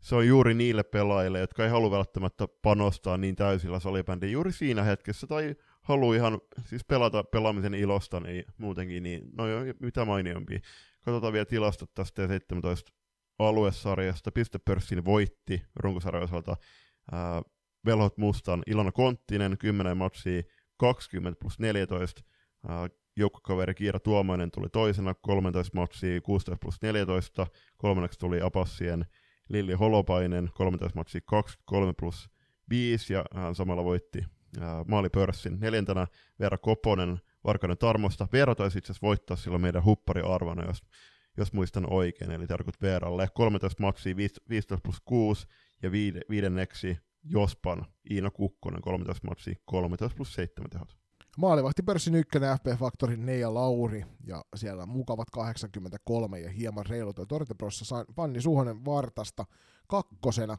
se 0.00 0.14
on 0.14 0.26
juuri 0.26 0.54
niille 0.54 0.82
pelaajille, 0.82 1.40
jotka 1.40 1.64
ei 1.64 1.70
halua 1.70 1.90
välttämättä 1.90 2.48
panostaa 2.62 3.16
niin 3.16 3.36
täysillä 3.36 3.80
salibändiin 3.80 4.32
juuri 4.32 4.52
siinä 4.52 4.82
hetkessä 4.82 5.26
tai 5.26 5.54
haluaa 5.82 6.16
ihan 6.16 6.40
siis 6.66 6.84
pelata 6.84 7.24
pelaamisen 7.24 7.74
ilosta 7.74 8.20
niin 8.20 8.44
muutenkin, 8.58 9.02
niin 9.02 9.22
no 9.36 9.46
jo, 9.46 9.74
mitä 9.80 10.04
mainiompi. 10.04 10.60
Katsotaan 11.04 11.32
vielä 11.32 11.44
tilastot 11.44 11.94
tästä 11.94 12.26
17 12.26 12.92
aluesarjasta. 13.38 14.32
Pistepörssin 14.32 15.04
voitti 15.04 15.62
runkosarjan 15.76 16.24
osalta 16.24 16.56
ää, 17.12 17.42
Velhot 17.86 18.18
Mustan 18.18 18.62
Ilona 18.66 18.92
Konttinen, 18.92 19.58
10 19.58 19.96
matsia, 19.96 20.42
20 20.76 21.40
plus 21.40 21.58
14. 21.58 22.22
Ää, 22.68 22.88
joukkokaveri 23.16 23.74
Kiira 23.74 24.00
Tuomainen 24.00 24.50
tuli 24.50 24.68
toisena, 24.68 25.14
13 25.14 25.76
matsia, 25.76 26.20
16 26.20 26.58
plus 26.60 26.82
14. 26.82 27.46
Kolmanneksi 27.76 28.18
tuli 28.18 28.40
Apassien 28.42 29.06
Lilli 29.48 29.72
Holopainen, 29.72 30.50
13 30.54 30.98
matsia, 30.98 31.20
23 31.26 31.92
plus 31.98 32.30
5, 32.70 33.12
ja 33.12 33.24
hän 33.34 33.54
samalla 33.54 33.84
voitti 33.84 34.24
maalipörssin. 34.86 35.60
Neljäntenä 35.60 36.06
Veera 36.40 36.58
Koponen 36.58 37.20
Varkauden 37.44 37.78
Tarmosta. 37.78 38.28
Veera 38.32 38.54
taisi 38.54 38.78
itse 38.78 38.92
asiassa 38.92 39.06
voittaa 39.06 39.36
silloin 39.36 39.62
meidän 39.62 39.84
huppariarvona, 39.84 40.64
jos, 40.64 40.82
jos 41.36 41.52
muistan 41.52 41.92
oikein, 41.92 42.30
eli 42.30 42.46
tarkoit 42.46 42.82
Veeralle. 42.82 43.28
13 43.34 43.82
matsia, 43.82 44.16
15 44.16 44.78
plus 44.82 45.00
6, 45.04 45.46
ja 45.82 45.92
viide, 45.92 46.20
viidenneksi 46.30 46.98
Jospan 47.24 47.86
Iina 48.10 48.30
Kukkonen, 48.30 48.82
13 48.82 49.26
matsia, 49.28 49.54
13 49.64 50.16
plus 50.16 50.34
7 50.34 50.70
tehot. 50.70 50.96
Maalivahti 51.36 51.82
pörssin 51.82 52.14
ykkönen 52.14 52.58
FP 52.58 52.66
Faktorin 52.78 53.26
Neija 53.26 53.54
Lauri 53.54 54.04
ja 54.26 54.44
siellä 54.56 54.86
mukavat 54.86 55.30
83 55.30 56.40
ja 56.40 56.50
hieman 56.50 56.86
reilu 56.86 57.12
toi 57.12 57.26
Torteprossa 57.26 58.04
Fanni 58.16 58.40
Suhonen 58.40 58.84
Vartasta 58.84 59.44
kakkosena 59.86 60.58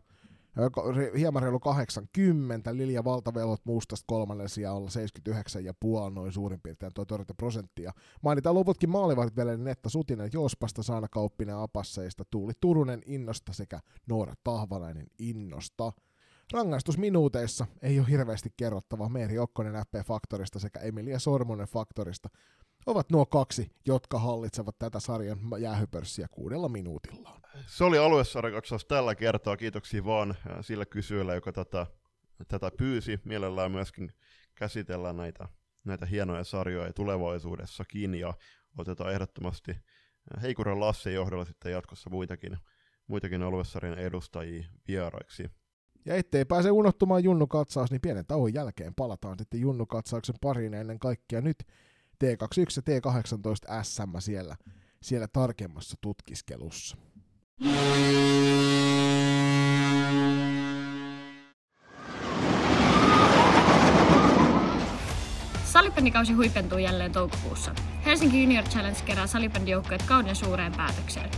hieman 1.17 1.43
reilu 1.43 1.59
80, 1.59 2.77
Lilja 2.77 3.03
Valtavelot 3.03 3.61
Mustasta 3.65 4.05
kolmannen 4.07 4.49
sijalla 4.49 4.89
79 4.89 5.65
ja 5.65 5.73
puoli 5.79 6.13
noin 6.13 6.31
suurin 6.31 6.61
piirtein 6.61 6.91
tuo 6.95 7.05
torjunta 7.05 7.33
prosenttia. 7.33 7.91
Mainitaan 8.21 8.55
loputkin 8.55 8.89
maalivahdit 8.89 9.35
vielä 9.35 9.57
Netta 9.57 9.89
Sutinen 9.89 10.29
Jospasta, 10.33 10.83
Saana 10.83 11.07
Kauppinen 11.07 11.55
Apasseista, 11.55 12.23
Tuuli 12.31 12.53
Turunen 12.61 13.01
Innosta 13.05 13.53
sekä 13.53 13.79
Noora 14.07 14.33
Tahvalainen 14.43 15.07
Innosta. 15.19 15.91
Rangaistusminuuteissa 16.53 17.65
ei 17.81 17.99
ole 17.99 18.09
hirveästi 18.09 18.49
kerrottavaa. 18.57 19.09
Meeri 19.09 19.39
Okkonen 19.39 19.73
FP 19.73 20.07
Faktorista 20.07 20.59
sekä 20.59 20.79
Emilia 20.79 21.19
Sormonen 21.19 21.67
Faktorista 21.67 22.29
ovat 22.85 23.09
nuo 23.11 23.25
kaksi, 23.25 23.71
jotka 23.85 24.19
hallitsevat 24.19 24.75
tätä 24.79 24.99
sarjan 24.99 25.39
jäähypörssiä 25.59 26.27
kuudella 26.31 26.69
minuutilla. 26.69 27.41
Se 27.67 27.83
oli 27.83 27.97
aluesarjakatsaus 27.97 28.85
tällä 28.85 29.15
kertaa. 29.15 29.57
Kiitoksia 29.57 30.05
vaan 30.05 30.35
sillä 30.61 30.85
kysyjälle, 30.85 31.35
joka 31.35 31.51
tätä, 31.51 31.87
tätä 32.47 32.71
pyysi. 32.77 33.19
Mielellään 33.25 33.71
myöskin 33.71 34.11
käsitellään 34.55 35.17
näitä, 35.17 35.47
näitä 35.83 36.05
hienoja 36.05 36.43
sarjoja 36.43 36.93
tulevaisuudessakin 36.93 38.15
ja 38.15 38.33
otetaan 38.77 39.13
ehdottomasti 39.13 39.75
Heikuren 40.41 40.79
Lasse 40.79 41.11
johdolla 41.11 41.45
sitten 41.45 41.71
jatkossa 41.71 42.09
muitakin, 42.09 42.57
muitakin 43.07 43.43
aluesarjan 43.43 43.99
edustajia 43.99 44.63
vieraiksi. 44.87 45.51
Ja 46.05 46.15
ettei 46.15 46.45
pääse 46.45 46.71
unohtumaan 46.71 47.23
Junnu 47.23 47.47
katsaus, 47.47 47.91
niin 47.91 48.01
pienen 48.01 48.25
tauon 48.25 48.53
jälkeen 48.53 48.95
palataan 48.95 49.37
sitten 49.37 49.61
Junnu 49.61 49.85
katsauksen 49.85 50.35
pariin 50.41 50.73
ennen 50.73 50.99
kaikkea 50.99 51.41
nyt 51.41 51.57
T21 52.21 52.81
ja 52.87 52.99
T18 52.99 53.83
SM 53.83 54.19
siellä, 54.19 54.55
siellä 55.01 55.27
tarkemmassa 55.27 55.95
tutkiskelussa. 56.01 56.97
Salibändikausi 65.63 66.33
huipentuu 66.33 66.77
jälleen 66.77 67.11
toukokuussa. 67.11 67.75
Helsinki 68.05 68.41
Junior 68.41 68.65
Challenge 68.65 68.99
kerää 69.05 69.27
salibändijoukkueet 69.27 70.03
kauden 70.03 70.35
suureen 70.35 70.71
päätökseen. 70.77 71.29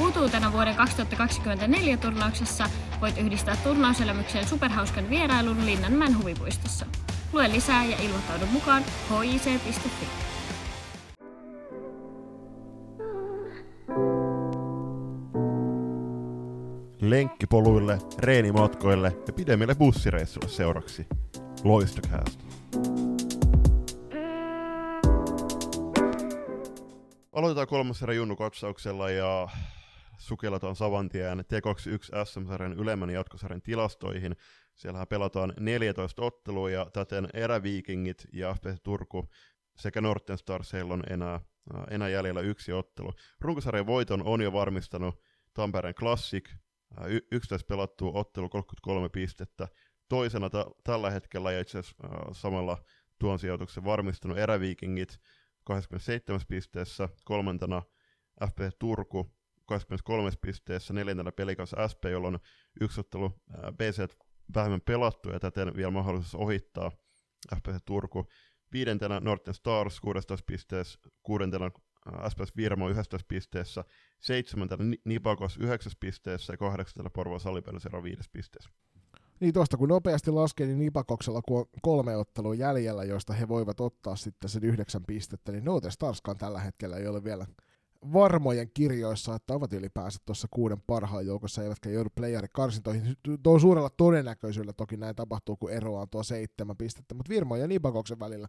Uutuutena 0.00 0.52
vuoden 0.52 0.76
2024 0.76 1.96
turnauksessa 1.96 2.70
voit 3.00 3.18
yhdistää 3.18 3.56
turnauselämykseen 3.56 4.48
superhauskan 4.48 5.10
vierailun 5.10 5.66
Linnanmäen 5.66 6.18
huvipuistossa. 6.18 6.86
Lue 7.32 7.48
lisää 7.48 7.84
ja 7.84 7.96
ilmoittaudu 8.02 8.46
mukaan 8.46 8.82
hic.fi. 9.22 10.31
Lenkkipoluille, 17.00 17.98
reenimatkoille 18.18 19.16
ja 19.26 19.32
pidemmille 19.32 19.74
bussireissuille 19.74 20.48
seuraksi. 20.48 21.06
Loistokäästä. 21.64 22.44
Aloitetaan 27.32 27.66
kolmas 27.66 28.02
erä 28.02 28.12
Junnu 28.12 28.36
katsauksella 28.36 29.10
ja 29.10 29.48
sukelletaan 30.18 30.76
saman 30.76 31.08
tien 31.08 31.40
T21 31.40 32.24
SM-sarjan 32.24 32.72
ylemmän 32.72 33.10
jatkosarjan 33.10 33.62
tilastoihin. 33.62 34.36
Siellähän 34.74 35.08
pelataan 35.08 35.52
14 35.60 36.22
ottelua 36.22 36.70
ja 36.70 36.86
täten 36.92 37.28
eräviikingit 37.34 38.26
ja 38.32 38.54
FPC 38.54 38.82
Turku 38.82 39.28
sekä 39.76 40.00
Norten 40.00 40.38
Stars 40.38 40.72
heillä 40.72 40.94
on 40.94 41.02
enää, 41.10 41.40
enää 41.90 42.08
jäljellä 42.08 42.40
yksi 42.40 42.72
ottelu. 42.72 43.12
Runkosarjan 43.40 43.86
voiton 43.86 44.22
on 44.22 44.40
jo 44.40 44.52
varmistanut 44.52 45.20
Tampereen 45.54 45.94
Classic, 45.94 46.50
11 47.32 47.66
pelattua 47.66 48.10
ottelu 48.14 48.48
33 48.48 49.08
pistettä. 49.08 49.68
Toisena 50.08 50.50
t- 50.50 50.82
tällä 50.84 51.10
hetkellä 51.10 51.52
ja 51.52 51.60
itse 51.60 51.78
asiassa 51.78 51.96
äh, 52.04 52.10
samalla 52.32 52.84
tuon 53.18 53.38
sijoituksen 53.38 53.84
varmistanut 53.84 54.38
eräviikingit 54.38 55.18
27 55.64 56.40
pisteessä, 56.48 57.08
kolmantena 57.24 57.82
FP 58.46 58.58
Turku 58.78 59.32
23 59.66 60.30
pisteessä, 60.40 60.94
neljäntenä 60.94 61.32
pelikas 61.32 61.74
SP, 61.92 62.04
jolla 62.10 62.28
on 62.28 62.38
yksi 62.80 63.00
ottelu 63.00 63.24
äh, 63.24 63.72
BC 63.72 64.14
vähemmän 64.54 64.80
pelattu 64.80 65.30
ja 65.30 65.40
täten 65.40 65.76
vielä 65.76 65.90
mahdollisuus 65.90 66.34
ohittaa 66.34 66.90
FPS 67.54 67.82
Turku. 67.84 68.26
Viidentenä 68.72 69.20
Norten 69.20 69.54
Stars 69.54 70.00
16 70.00 70.44
pisteessä, 70.46 70.98
kuudentena 71.22 71.70
SPS 72.28 72.56
Virmo 72.56 72.88
11 72.88 73.26
pisteessä, 73.28 73.84
seitsemäntenä 74.20 74.84
Nipakos 75.04 75.56
9 75.56 75.92
pisteessä 76.00 76.52
ja 76.52 76.56
kahdeksantena 76.56 77.10
Porvo 77.10 77.38
Salipelysero 77.38 78.02
5 78.02 78.30
pisteessä. 78.32 78.70
Niin 79.40 79.54
tuosta 79.54 79.76
kun 79.76 79.88
nopeasti 79.88 80.30
laskee, 80.30 80.66
niin 80.66 80.78
Nipakoksella 80.78 81.42
kun 81.42 81.58
on 81.58 81.66
kolme 81.82 82.16
ottelua 82.16 82.54
jäljellä, 82.54 83.04
joista 83.04 83.32
he 83.32 83.48
voivat 83.48 83.80
ottaa 83.80 84.16
sitten 84.16 84.50
sen 84.50 84.64
yhdeksän 84.64 85.04
pistettä, 85.06 85.52
niin 85.52 85.64
Note 85.64 85.90
Starskaan 85.90 86.38
tällä 86.38 86.60
hetkellä 86.60 86.96
ei 86.96 87.06
ole 87.06 87.24
vielä 87.24 87.46
varmojen 88.12 88.70
kirjoissa, 88.74 89.34
että 89.34 89.54
ovat 89.54 89.72
ylipäänsä 89.72 90.18
tuossa 90.26 90.48
kuuden 90.50 90.82
parhaan 90.86 91.26
joukossa, 91.26 91.62
eivätkä 91.62 91.90
joudu 91.90 92.08
playerikarsintoihin. 92.14 93.16
Tuo 93.42 93.58
suurella 93.58 93.90
todennäköisyydellä 93.90 94.72
toki 94.72 94.96
näin 94.96 95.16
tapahtuu, 95.16 95.56
kun 95.56 95.70
eroaa 95.70 96.06
tuo 96.06 96.22
seitsemän 96.22 96.76
pistettä, 96.76 97.14
mutta 97.14 97.30
Virmo 97.30 97.56
ja 97.56 97.66
Nibakoksen 97.66 98.20
välillä 98.20 98.48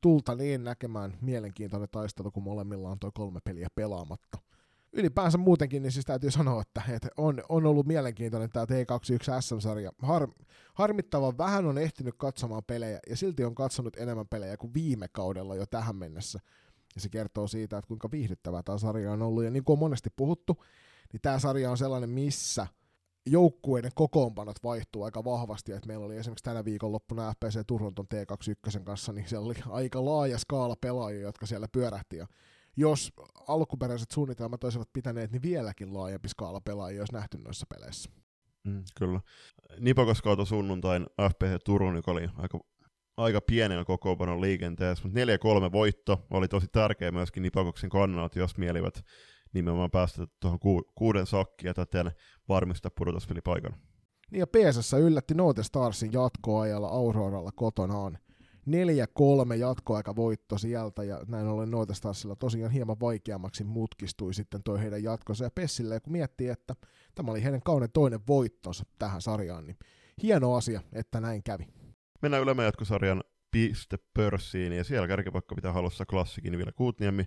tulta 0.00 0.34
niin 0.34 0.64
näkemään 0.64 1.18
mielenkiintoinen 1.20 1.88
taistelu, 1.90 2.30
kun 2.30 2.42
molemmilla 2.42 2.88
on 2.88 2.98
tuo 2.98 3.10
kolme 3.14 3.40
peliä 3.44 3.68
pelaamatta. 3.74 4.38
Ylipäänsä 4.92 5.38
muutenkin, 5.38 5.82
niin 5.82 5.92
siis 5.92 6.06
täytyy 6.06 6.30
sanoa, 6.30 6.62
että, 6.62 6.82
että 6.88 7.08
on, 7.16 7.42
on 7.48 7.66
ollut 7.66 7.86
mielenkiintoinen 7.86 8.50
tämä 8.50 8.64
T21 8.64 9.40
SM-sarja. 9.40 9.92
Har, 10.02 10.28
harmittavan 10.74 11.38
vähän 11.38 11.66
on 11.66 11.78
ehtinyt 11.78 12.14
katsomaan 12.18 12.62
pelejä, 12.66 13.00
ja 13.10 13.16
silti 13.16 13.44
on 13.44 13.54
katsonut 13.54 13.96
enemmän 13.96 14.28
pelejä 14.28 14.56
kuin 14.56 14.74
viime 14.74 15.08
kaudella 15.12 15.54
jo 15.56 15.66
tähän 15.66 15.96
mennessä. 15.96 16.40
Ja 16.94 17.00
se 17.00 17.08
kertoo 17.08 17.46
siitä, 17.46 17.78
että 17.78 17.88
kuinka 17.88 18.10
viihdyttävää 18.10 18.62
tämä 18.62 18.78
sarja 18.78 19.12
on 19.12 19.22
ollut. 19.22 19.44
Ja 19.44 19.50
niin 19.50 19.64
kuin 19.64 19.74
on 19.74 19.78
monesti 19.78 20.10
puhuttu, 20.16 20.64
niin 21.12 21.20
tämä 21.20 21.38
sarja 21.38 21.70
on 21.70 21.78
sellainen, 21.78 22.10
missä 22.10 22.66
joukkueiden 23.26 23.90
kokoonpanot 23.94 24.56
vaihtuu 24.64 25.02
aika 25.02 25.24
vahvasti, 25.24 25.72
että 25.72 25.86
meillä 25.86 26.06
oli 26.06 26.16
esimerkiksi 26.16 26.44
tänä 26.44 26.64
viikonloppuna 26.64 27.32
FPC 27.32 27.60
Turunton 27.66 28.06
T21 28.14 28.84
kanssa, 28.84 29.12
niin 29.12 29.28
siellä 29.28 29.46
oli 29.46 29.54
aika 29.70 30.04
laaja 30.04 30.38
skaala 30.38 30.76
pelaajia, 30.80 31.22
jotka 31.22 31.46
siellä 31.46 31.68
pyörähti, 31.72 32.16
ja 32.16 32.26
jos 32.76 33.12
alkuperäiset 33.48 34.10
suunnitelmat 34.10 34.64
olisivat 34.64 34.92
pitäneet, 34.92 35.32
niin 35.32 35.42
vieläkin 35.42 35.94
laajempi 35.94 36.28
skaala 36.28 36.60
pelaajia 36.60 37.00
olisi 37.00 37.12
nähty 37.12 37.38
noissa 37.38 37.66
peleissä. 37.74 38.10
Mm, 38.64 38.84
kyllä. 38.98 39.20
Nipakos 39.78 40.22
kautta 40.22 40.44
sunnuntain 40.44 41.06
FPC 41.30 41.64
Turun, 41.64 41.96
joka 41.96 42.10
oli 42.10 42.28
aika 42.36 42.60
aika 43.20 43.40
pienellä 43.40 43.84
kokoonpanon 43.84 44.40
liikenteessä, 44.40 45.04
mutta 45.04 45.20
4-3 45.68 45.72
voitto 45.72 46.26
oli 46.30 46.48
tosi 46.48 46.66
tärkeä 46.72 47.12
myöskin 47.12 47.42
Nipakoksen 47.42 47.90
kannalta, 47.90 48.38
jos 48.38 48.58
mielivät 48.58 49.04
nimenomaan 49.52 49.90
päästä 49.90 50.26
tuohon 50.40 50.58
ku- 50.58 50.92
kuuden 50.94 51.26
sakkiin 51.26 51.68
ja 51.68 51.74
täten 51.74 52.10
varmistaa 52.48 52.90
pudotuspelipaikan. 52.98 53.74
Niin 54.30 54.40
ja 54.40 54.46
PSS 54.46 54.92
yllätti 54.92 55.34
Note 55.34 55.62
Starsin 55.62 56.12
jatkoajalla 56.12 56.88
Auroralla 56.88 57.52
kotonaan. 57.54 58.18
4-3 58.66 59.54
jatkoaika 59.54 60.16
voitto 60.16 60.58
sieltä 60.58 61.04
ja 61.04 61.20
näin 61.28 61.46
ollen 61.46 61.70
Note 61.70 61.94
Starsilla 61.94 62.36
tosiaan 62.36 62.72
hieman 62.72 63.00
vaikeammaksi 63.00 63.64
mutkistui 63.64 64.34
sitten 64.34 64.62
toi 64.62 64.80
heidän 64.80 65.02
jatkonsa 65.02 65.44
ja 65.44 65.50
Pessille, 65.50 66.00
kun 66.00 66.12
miettii, 66.12 66.48
että 66.48 66.74
tämä 67.14 67.30
oli 67.30 67.44
heidän 67.44 67.62
kauden 67.62 67.92
toinen 67.92 68.20
voittonsa 68.28 68.84
tähän 68.98 69.22
sarjaan, 69.22 69.66
niin 69.66 69.76
hieno 70.22 70.54
asia, 70.54 70.80
että 70.92 71.20
näin 71.20 71.42
kävi. 71.42 71.79
Mennään 72.22 72.42
ylemmän 72.42 72.64
jatkosarjan 72.64 73.24
pistepörssiin, 73.50 74.72
ja 74.72 74.84
siellä 74.84 75.08
kärkipaikka 75.08 75.54
pitää 75.54 75.72
halussa 75.72 76.06
klassikin 76.06 76.58
vielä 76.58 76.72
Kuutniemi. 76.72 77.24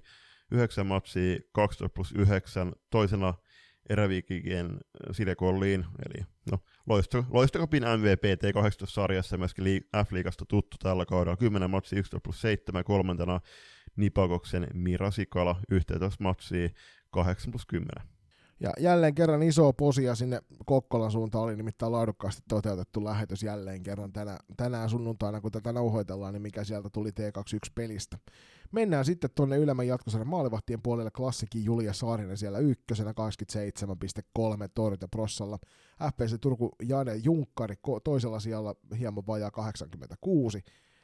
9 0.51 0.87
matsia, 0.87 1.39
12 1.51 1.93
plus 1.95 2.11
9, 2.11 2.71
toisena 2.89 3.33
eräviikikien 3.89 4.77
Sidekolliin, 5.11 5.85
eli 6.05 6.25
no, 6.51 6.59
Loistokopin 7.29 7.83
MVP 7.83 8.23
T18-sarjassa 8.23 9.37
myöskin 9.37 9.65
F-liigasta 10.05 10.45
tuttu 10.47 10.77
tällä 10.77 11.05
kaudella, 11.05 11.37
10 11.37 11.69
matsia, 11.69 11.99
11 11.99 12.23
plus 12.23 12.41
7, 12.41 12.83
kolmantena 12.83 13.39
Nipakoksen 13.95 14.67
Mirasikala, 14.73 15.59
11 15.69 16.23
matsia, 16.23 16.69
8 17.09 17.51
plus 17.51 17.65
10. 17.65 18.12
Ja 18.63 18.73
jälleen 18.79 19.15
kerran 19.15 19.43
iso 19.43 19.73
posia 19.73 20.15
sinne 20.15 20.41
Kokkolan 20.65 21.11
suuntaan 21.11 21.43
oli 21.43 21.55
nimittäin 21.55 21.91
laadukkaasti 21.91 22.41
toteutettu 22.49 23.03
lähetys 23.03 23.43
jälleen 23.43 23.83
kerran 23.83 24.13
tänä, 24.13 24.37
tänään 24.57 24.89
sunnuntaina, 24.89 25.41
kun 25.41 25.51
tätä 25.51 25.73
nauhoitellaan, 25.73 26.33
niin 26.33 26.41
mikä 26.41 26.63
sieltä 26.63 26.89
tuli 26.89 27.09
T21-pelistä. 27.09 28.17
Mennään 28.71 29.05
sitten 29.05 29.29
tuonne 29.35 29.57
ylemmän 29.57 29.87
jatkosarjan 29.87 30.27
maalivahtien 30.27 30.81
puolelle 30.81 31.11
klassikin 31.11 31.65
Julia 31.65 31.93
Saarinen 31.93 32.37
siellä 32.37 32.59
ykkösenä 32.59 33.11
27,3 33.11 34.69
torjunta 34.73 35.07
prossalla. 35.07 35.59
FPC 36.11 36.41
Turku 36.41 36.71
Jane 36.83 37.15
Junkkari 37.15 37.75
toisella 38.03 38.39
sijalla 38.39 38.75
hieman 38.99 39.27
vajaa 39.27 39.51
86. 39.51 40.61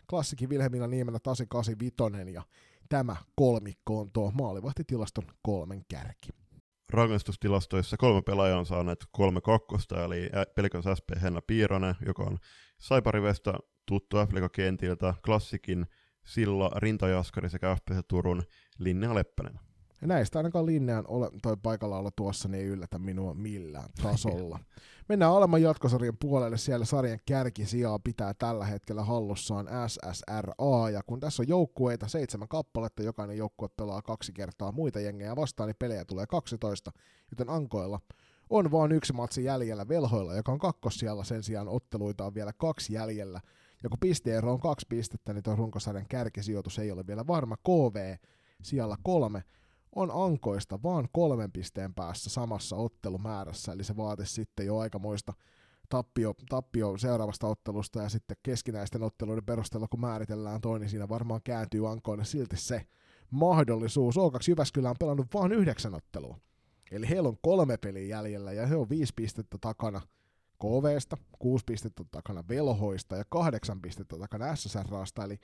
Klassikin 0.10 0.50
Vilhelmina 0.50 0.88
Niemenä 0.88 1.20
Tasi 1.24 1.46
85 1.50 2.34
ja 2.34 2.42
tämä 2.90 3.16
kolmikko 3.36 4.00
on 4.00 4.10
tuo 4.14 4.32
maalivahtitilaston 4.32 5.26
kolmen 5.42 5.86
kärki 5.88 6.30
rangaistustilastoissa 6.90 7.98
kolme 7.98 8.22
pelaajaa 8.22 8.60
on 8.60 8.66
saaneet 8.66 9.06
kolme 9.12 9.42
kakkosta, 9.42 10.04
eli 10.04 10.30
Pelikans 10.56 10.86
SP 11.00 11.10
Henna 11.22 11.42
Piironen, 11.42 11.96
joka 12.06 12.24
on 12.24 12.38
Saiparivestä 12.80 13.54
tuttu 13.86 14.18
f 14.18 14.52
kentiltä, 14.52 15.14
Klassikin 15.26 15.86
Silla 16.26 16.72
Rintajaskari 16.76 17.50
sekä 17.50 17.76
FPS 17.76 18.06
Turun 18.08 18.44
Linnea 18.80 19.16
Leppänen. 19.16 19.69
Ja 20.02 20.08
näistä 20.08 20.40
ainakaan 20.40 20.66
Linnean 20.66 21.06
ole, 21.08 21.30
toi 21.42 21.58
paikalla 21.64 21.98
olla 21.98 22.12
tuossa, 22.16 22.50
niin 22.50 22.62
ei 22.62 22.68
yllätä 22.68 23.00
minua 23.00 23.34
millään 23.34 23.90
tasolla. 24.02 24.60
Mennään 25.10 25.32
alemman 25.32 25.62
jatkosarjan 25.62 26.18
puolelle. 26.20 26.58
Siellä 26.58 26.86
sarjan 26.86 27.20
kärkisijaa 27.26 28.00
pitää 28.00 28.34
tällä 28.34 28.66
hetkellä 28.66 29.04
hallussaan 29.04 29.68
SSRA. 29.88 30.90
Ja 30.94 31.02
kun 31.04 31.20
tässä 31.20 31.44
on 31.44 31.48
joukkueita, 31.48 32.08
seitsemän 32.08 32.48
kappaletta, 32.48 33.04
jokainen 33.04 33.38
joukkue 33.38 33.70
pelaa 33.78 34.02
kaksi 34.02 34.34
kertaa 34.34 34.72
muita 34.72 35.00
jengejä 35.00 35.36
vastaan, 35.36 35.68
niin 35.68 35.76
pelejä 35.80 36.06
tulee 36.06 36.28
12. 36.28 36.92
Joten 37.32 37.50
Ankoilla 37.50 38.00
on 38.50 38.72
vain 38.72 38.92
yksi 38.92 39.14
matsi 39.14 39.44
jäljellä 39.44 39.88
velhoilla, 39.88 40.36
joka 40.36 40.52
on 40.52 40.92
siellä 40.92 41.24
sen 41.24 41.44
sijaan 41.44 41.68
otteluita 41.68 42.26
on 42.26 42.34
vielä 42.34 42.54
kaksi 42.54 42.94
jäljellä. 42.94 43.42
Ja 43.84 43.90
kun 43.90 44.00
pisteero 44.00 44.54
on 44.54 44.60
kaksi 44.60 44.86
pistettä, 44.90 45.34
niin 45.34 45.44
tuo 45.44 45.56
runkosarjan 45.56 46.06
kärkisijoitus 46.10 46.80
ei 46.80 46.92
ole 46.92 47.08
vielä 47.08 47.28
varma. 47.28 47.58
KV 47.58 48.16
siellä 48.62 48.98
kolme 49.04 49.44
on 49.96 50.12
ankoista 50.14 50.84
vaan 50.84 51.08
kolmen 51.12 51.52
pisteen 51.52 51.94
päässä 51.94 52.30
samassa 52.30 52.76
ottelumäärässä, 52.76 53.72
eli 53.72 53.84
se 53.84 53.98
vaatisi 53.98 54.34
sitten 54.34 54.66
jo 54.66 54.78
aikamoista 54.78 55.34
tappio, 55.90 56.34
tappio 56.50 56.98
seuraavasta 56.98 57.48
ottelusta 57.48 58.02
ja 58.02 58.10
sitten 58.10 58.38
keskinäisten 58.44 59.04
otteluiden 59.04 59.46
perusteella, 59.46 59.88
kun 59.88 60.00
määritellään 60.00 60.62
toinen, 60.62 60.82
niin 60.82 60.90
siinä 60.90 61.10
varmaan 61.10 61.42
kääntyy 61.44 61.92
ankoina 61.92 62.24
silti 62.24 62.58
se 62.58 62.86
mahdollisuus. 63.32 64.18
O2 64.18 64.40
Jyväskylä 64.48 64.90
on 64.90 64.96
pelannut 65.00 65.28
vain 65.34 65.52
yhdeksän 65.52 65.96
ottelua. 65.96 66.38
Eli 66.92 67.10
heillä 67.10 67.30
on 67.30 67.38
kolme 67.42 67.78
peliä 67.78 68.18
jäljellä 68.18 68.54
ja 68.54 68.68
he 68.68 68.76
on 68.76 68.90
viisi 68.90 69.14
pistettä 69.16 69.58
takana 69.62 70.02
KVsta, 70.60 71.18
kuusi 71.40 71.66
pistettä 71.66 72.04
takana 72.12 72.44
Velhoista 72.50 73.16
ja 73.16 73.24
kahdeksan 73.30 73.82
pistettä 73.82 74.18
takana 74.18 74.56
SSRasta, 74.56 75.24
eli 75.24 75.40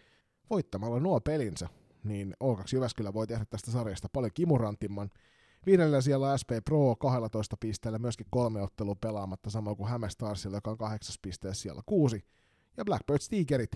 voittamalla 0.49 0.99
nuo 0.99 1.21
pelinsä 1.21 1.69
niin 2.05 2.33
O2 2.43 2.63
Jyväskylä 2.73 3.13
voi 3.13 3.27
tehdä 3.27 3.45
tästä 3.45 3.71
sarjasta 3.71 4.07
paljon 4.13 4.31
kimurantimman. 4.33 5.09
Viidellä 5.65 6.01
siellä 6.01 6.37
SP 6.41 6.51
Pro 6.65 6.95
12 6.95 7.57
pisteellä, 7.59 7.99
myöskin 7.99 8.27
kolme 8.29 8.61
ottelua 8.61 8.95
pelaamatta, 9.01 9.49
samoin 9.49 9.77
kuin 9.77 9.89
Häme 9.89 10.09
Starsilla, 10.09 10.57
joka 10.57 10.71
on 10.71 10.77
kahdeksas 10.77 11.19
pisteessä 11.21 11.61
siellä 11.61 11.81
kuusi. 11.85 12.25
Ja 12.77 12.85
Blackbird 12.85 13.21
Stigerit, 13.21 13.71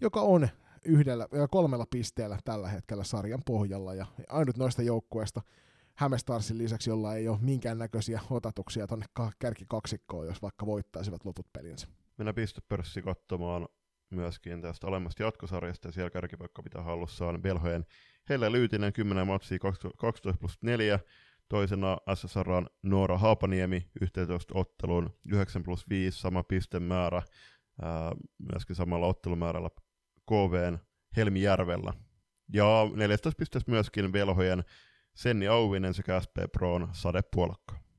joka 0.00 0.20
on 0.20 0.48
yhdellä, 0.84 1.28
kolmella 1.50 1.86
pisteellä 1.90 2.38
tällä 2.44 2.68
hetkellä 2.68 3.04
sarjan 3.04 3.42
pohjalla. 3.46 3.94
Ja 3.94 4.06
ainut 4.28 4.56
noista 4.56 4.82
joukkueista 4.82 5.42
Häme 5.94 6.18
Starsin 6.18 6.58
lisäksi, 6.58 6.90
jolla 6.90 7.14
ei 7.14 7.28
ole 7.28 7.38
minkäännäköisiä 7.40 8.20
otatuksia 8.30 8.86
tuonne 8.86 9.06
kärkikaksikkoon, 9.38 10.26
jos 10.26 10.42
vaikka 10.42 10.66
voittaisivat 10.66 11.24
loput 11.24 11.46
pelinsä. 11.52 11.86
Mennään 12.18 12.34
pistepörssi 12.34 13.02
katsomaan 13.02 13.68
myöskin 14.12 14.62
tästä 14.62 14.86
alemmasta 14.86 15.22
jatkosarjasta, 15.22 15.88
ja 15.88 15.92
siellä 15.92 16.10
kärkipaikka 16.10 16.62
pitää 16.62 16.82
hallussaan 16.82 17.42
Belhojen 17.42 17.86
Helle 18.28 18.52
Lyytinen 18.52 18.92
10 18.92 19.26
matsia 19.26 19.58
12 19.96 20.38
plus 20.40 20.58
4, 20.62 21.00
toisena 21.48 21.98
SSRan 22.14 22.66
Noora 22.82 23.18
Haapaniemi 23.18 23.88
11 24.00 24.58
otteluun 24.58 25.18
9 25.32 25.62
plus 25.62 25.88
5, 25.88 26.20
sama 26.20 26.42
pistemäärä, 26.42 27.22
ää, 27.82 28.12
myöskin 28.52 28.76
samalla 28.76 29.06
ottelumäärällä 29.06 29.68
KVn 30.28 30.78
Helmijärvellä. 31.16 31.92
Ja 32.52 32.66
14 32.94 33.38
pisteessä 33.38 33.70
myöskin 33.70 34.12
Velhojen 34.12 34.64
Senni 35.14 35.48
Auvinen 35.48 35.94
sekä 35.94 36.20
SP 36.24 36.36
Proon 36.52 36.88
Sade 36.92 37.22
Puolakka. 37.34 37.91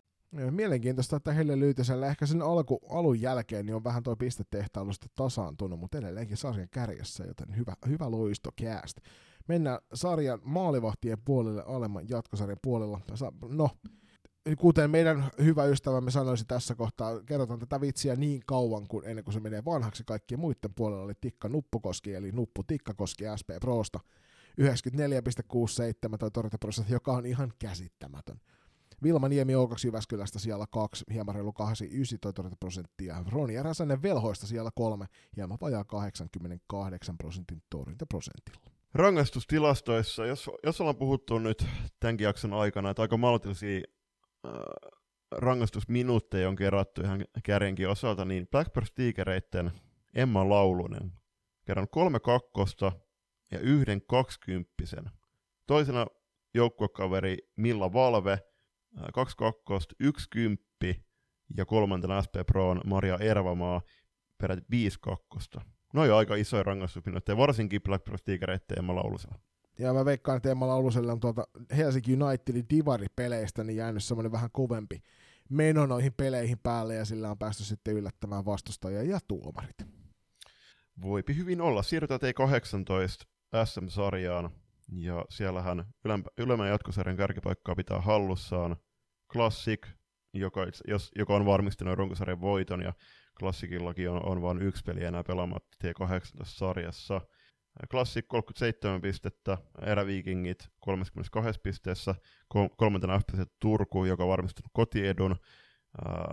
Mielenkiintoista, 0.51 1.15
että 1.15 1.33
Helle 1.33 1.59
Lyytisellä 1.59 2.07
ehkä 2.07 2.25
sen 2.25 2.41
alku, 2.41 2.79
alun 2.89 3.21
jälkeen 3.21 3.65
niin 3.65 3.75
on 3.75 3.83
vähän 3.83 4.03
tuo 4.03 4.15
pistetehtailu 4.15 4.93
sitten 4.93 5.09
tasaantunut, 5.15 5.79
mutta 5.79 5.97
edelleenkin 5.97 6.37
sarjan 6.37 6.69
kärjessä, 6.71 7.23
joten 7.23 7.57
hyvä, 7.57 7.73
hyvä 7.87 8.11
loisto 8.11 8.49
cast. 8.61 8.97
Mennään 9.47 9.79
sarjan 9.93 10.39
maalivahtien 10.43 11.17
puolelle 11.25 11.63
alemman 11.67 12.09
jatkosarjan 12.09 12.57
puolella. 12.61 12.99
No, 13.49 13.69
kuten 14.57 14.91
meidän 14.91 15.31
hyvä 15.43 15.65
ystävämme 15.65 16.11
sanoisi 16.11 16.45
tässä 16.45 16.75
kohtaa, 16.75 17.21
kerrotaan 17.21 17.59
tätä 17.59 17.81
vitsiä 17.81 18.15
niin 18.15 18.41
kauan 18.45 18.87
kuin 18.87 19.07
ennen 19.07 19.23
kuin 19.23 19.33
se 19.33 19.39
menee 19.39 19.65
vanhaksi 19.65 20.03
kaikkien 20.03 20.39
muiden 20.39 20.73
puolella 20.75 21.03
oli 21.03 21.13
Tikka 21.21 21.49
Nuppukoski, 21.49 22.13
eli 22.13 22.31
Nuppu 22.31 22.63
Tikkakoski 22.63 23.23
SP 23.39 23.49
Prosta. 23.61 23.99
94,67 24.61 26.17
toi 26.19 26.31
torjuntaprosentti, 26.31 26.93
joka 26.93 27.11
on 27.11 27.25
ihan 27.25 27.53
käsittämätön. 27.59 28.39
Vilma 29.03 29.29
Niemi 29.29 29.53
O2 29.53 29.85
Jyväskylästä 29.85 30.39
siellä 30.39 30.65
2, 30.71 31.03
hieman 31.13 31.35
reilu 31.35 31.53
89 31.53 32.51
prosenttia. 32.59 33.23
Roni 33.31 33.63
Räsänen 33.63 34.01
Velhoista 34.01 34.47
siellä 34.47 34.71
3, 34.75 35.05
hieman 35.35 35.57
vajaa 35.61 35.83
88 35.83 37.17
prosentin 37.17 37.61
torjuntaprosentilla. 37.69 38.61
rangaistustilastoissa, 38.93 40.25
jos, 40.25 40.49
jos 40.63 40.81
ollaan 40.81 40.95
puhuttu 40.95 41.39
nyt 41.39 41.65
tämänkin 41.99 42.25
jakson 42.25 42.53
aikana, 42.53 42.89
että 42.89 43.01
aika 43.01 43.17
maltillisia 43.17 43.81
äh, 44.47 44.51
rangaistusminuutteja 45.31 46.49
on 46.49 46.55
kerätty 46.55 47.01
ihan 47.01 47.25
kärjenkin 47.43 47.89
osalta, 47.89 48.25
niin 48.25 48.47
Blackbird 48.47 48.87
Tigereitten 48.95 49.71
Emma 50.13 50.49
Laulunen 50.49 51.11
kerran 51.65 51.87
kolme 51.89 52.19
kakkosta 52.19 52.91
ja 53.51 53.59
yhden 53.59 54.01
kaksikymppisen. 54.01 55.05
Toisena 55.67 56.07
joukkuekaveri 56.53 57.37
Milla 57.55 57.93
Valve, 57.93 58.39
kaksi 59.13 59.37
kakkosta, 59.37 59.95
yksi 59.99 60.29
kymppi 60.29 61.05
ja 61.57 61.65
kolmantena 61.65 62.21
SP 62.25 62.35
Proon 62.47 62.81
Maria 62.85 63.17
Ervamaa 63.17 63.81
peräti 64.37 64.61
viisi 64.71 64.97
kakkosta. 65.01 65.61
No 65.93 66.01
on 66.01 66.13
aika 66.13 66.35
isoja 66.35 66.63
rangaistusminuutteja, 66.63 67.37
varsinkin 67.37 67.81
Blackbird 67.81 68.19
Tigereitten 68.25 68.79
Emma 68.79 68.95
Laulusella. 68.95 69.39
Ja 69.79 69.93
mä 69.93 70.05
veikkaan, 70.05 70.37
että 70.37 70.51
Emma 70.51 70.67
Lauluselle 70.67 71.11
on 71.11 71.19
tuolta 71.19 71.47
Helsinki 71.77 72.17
Unitedin 72.23 72.65
divari-peleistä 72.69 73.63
niin 73.63 73.77
jäänyt 73.77 74.03
semmoinen 74.03 74.31
vähän 74.31 74.49
kovempi 74.51 75.03
meno 75.49 75.85
noihin 75.85 76.13
peleihin 76.13 76.59
päälle 76.59 76.95
ja 76.95 77.05
sillä 77.05 77.31
on 77.31 77.37
päästy 77.37 77.63
sitten 77.63 77.93
yllättämään 77.93 78.45
vastustajia 78.45 79.03
ja 79.03 79.19
tuomarit. 79.27 79.77
Voipi 81.01 81.35
hyvin 81.35 81.61
olla. 81.61 81.83
Siirrytään 81.83 82.19
T18 82.21 83.27
SM-sarjaan 83.65 84.49
ja 84.95 85.25
siellähän 85.29 85.85
ylemmän 86.37 86.69
jatkosarjan 86.69 87.17
kärkipaikkaa 87.17 87.75
pitää 87.75 88.01
hallussaan. 88.01 88.75
Classic, 89.31 89.87
joka, 90.33 90.67
jos, 90.87 91.11
joka 91.15 91.35
on 91.35 91.45
varmistanut 91.45 91.97
runkosarjan 91.97 92.41
voiton 92.41 92.81
ja 92.81 92.93
Classicillakin 93.39 94.09
on, 94.09 94.25
on 94.25 94.41
vain 94.41 94.61
yksi 94.61 94.83
peli 94.83 95.03
enää 95.03 95.23
pelaamatta 95.23 95.77
T18-sarjassa. 95.83 97.21
Classic 97.91 98.25
37 98.27 99.01
pistettä, 99.01 99.57
Eräviikingit 99.81 100.69
32 100.79 101.59
pisteessä, 101.63 102.15
kolmantena 102.77 103.19
FPS 103.19 103.51
Turku, 103.59 104.05
joka 104.05 104.23
on 104.23 104.29
varmistanut 104.29 104.71
kotiedun, 104.73 105.35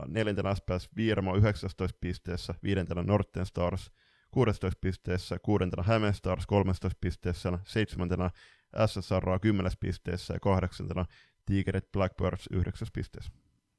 neljäntenä 0.07 0.55
SPS 0.55 0.89
Viermo 0.97 1.37
19 1.37 1.99
pisteessä, 2.01 2.55
viidentenä 2.62 3.03
Norten 3.03 3.47
Stars 3.47 3.91
16 4.31 4.78
pisteessä, 4.81 5.39
kuudentena 5.43 5.82
Häme 5.82 6.12
Stars 6.12 6.47
13 6.47 6.98
pisteessä, 7.01 7.59
seitsemäntenä 7.65 8.31
SSR 8.86 9.39
10 9.43 9.73
pisteessä 9.81 10.35
ja 10.35 10.40
kahdeksantena 10.40 11.07
Tigerit 11.47 11.93
Blackbirds 11.93 12.47
9 12.51 12.89
pisteessä. 12.94 13.32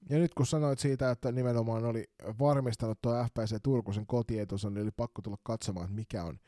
Ja 0.09 0.17
nyt 0.19 0.33
kun 0.33 0.45
sanoit 0.45 0.79
siitä, 0.79 1.11
että 1.11 1.31
nimenomaan 1.31 1.85
oli 1.85 2.03
varmistanut 2.39 3.01
tuo 3.01 3.25
FPC 3.25 3.55
Turkusen 3.63 4.07
kotietunsa, 4.07 4.69
niin 4.69 4.83
oli 4.83 4.91
pakko 4.91 5.21
tulla 5.21 5.37
katsomaan, 5.43 5.83
että 5.85 5.95
mikä 5.95 6.23
on 6.23 6.39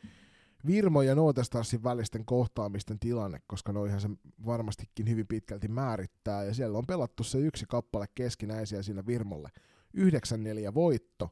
Virmo 0.66 1.02
ja 1.02 1.16
Nootestarsin 1.16 1.84
välisten 1.84 2.26
kohtaamisten 2.26 3.00
tilanne, 3.00 3.40
koska 3.48 3.74
noihän 3.74 4.02
se 4.02 4.10
varmastikin 4.46 5.10
hyvin 5.10 5.28
pitkälti 5.28 5.68
määrittää. 5.68 6.44
Ja 6.44 6.54
siellä 6.54 6.78
on 6.78 6.88
pelattu 6.88 7.24
se 7.24 7.38
yksi 7.38 7.66
kappale 7.70 8.06
keskinäisiä 8.16 8.82
siinä 8.82 9.06
Virmolle. 9.06 9.50
9-4 9.98 10.74
voitto. 10.74 11.30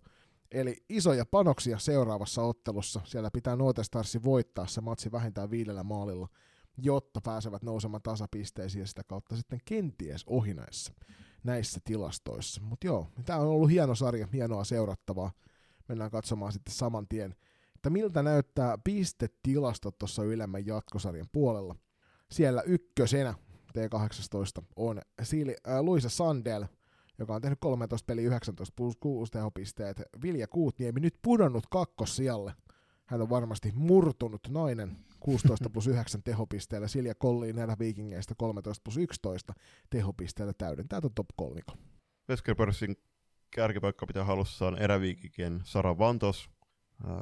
Eli 0.51 0.83
isoja 0.89 1.25
panoksia 1.25 1.79
seuraavassa 1.79 2.41
ottelussa. 2.41 3.01
Siellä 3.03 3.31
pitää 3.31 3.55
Nootestarsi 3.55 4.23
voittaa 4.23 4.67
se 4.67 4.81
matsi 4.81 5.11
vähintään 5.11 5.51
viidellä 5.51 5.83
maalilla, 5.83 6.27
jotta 6.77 7.21
pääsevät 7.21 7.63
nousemaan 7.63 8.03
tasapisteisiin 8.03 8.79
ja 8.79 8.87
sitä 8.87 9.03
kautta 9.03 9.35
sitten 9.35 9.59
kenties 9.65 10.23
ohi 10.27 10.53
näissä, 10.53 10.93
näissä 11.43 11.79
tilastoissa. 11.83 12.61
Mutta 12.61 12.87
joo, 12.87 13.07
tämä 13.25 13.39
on 13.39 13.47
ollut 13.47 13.69
hieno 13.69 13.95
sarja, 13.95 14.27
hienoa 14.33 14.63
seurattavaa. 14.63 15.31
Mennään 15.87 16.11
katsomaan 16.11 16.51
sitten 16.51 16.73
saman 16.73 17.07
tien 17.07 17.35
että 17.81 17.89
miltä 17.89 18.23
näyttää 18.23 18.77
pistetilastot 18.83 19.97
tuossa 19.97 20.23
ylemmän 20.23 20.65
jatkosarjan 20.65 21.27
puolella. 21.31 21.75
Siellä 22.31 22.61
ykkösenä 22.61 23.33
T18 23.77 24.63
on 24.75 25.01
Siili, 25.23 25.55
äh, 25.67 25.79
Luisa 25.79 26.09
Sandel, 26.09 26.65
joka 27.21 27.35
on 27.35 27.41
tehnyt 27.41 27.59
13 27.59 28.05
peli 28.05 28.23
19 28.23 28.73
plus 28.75 28.97
6 28.99 29.31
tehopisteet. 29.31 30.01
Vilja 30.21 30.47
Kuutniemi 30.47 30.99
nyt 30.99 31.15
pudonnut 31.21 31.63
kakkossijalle. 31.71 32.53
Hän 33.05 33.21
on 33.21 33.29
varmasti 33.29 33.71
murtunut 33.75 34.41
nainen 34.49 34.97
16 35.19 35.69
plus 35.69 35.87
9 35.87 36.23
tehopisteellä. 36.23 36.87
Silja 36.87 37.15
Kolliin 37.15 37.55
näillä 37.55 37.75
viikingeistä 37.79 38.35
13 38.37 38.81
plus 38.83 38.97
11 38.97 39.53
tehopisteellä 39.89 40.53
täydentää 40.57 41.01
tuon 41.01 41.13
top 41.13 41.27
kolmikon. 41.35 41.77
Veskerpörssin 42.27 42.95
kärkipaikka 43.55 44.05
pitää 44.05 44.23
halussaan 44.23 44.77
eräviikikien 44.77 45.61
Sara 45.63 45.97
Vantos 45.97 46.49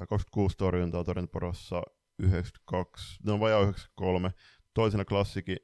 26 0.09 0.57
torjuntaa 0.57 1.03
torjuntaporossa 1.03 1.81
92, 2.19 3.19
no 3.25 3.39
vajaa 3.39 3.61
93. 3.61 4.31
Toisena, 4.73 5.05
klassiki, 5.05 5.55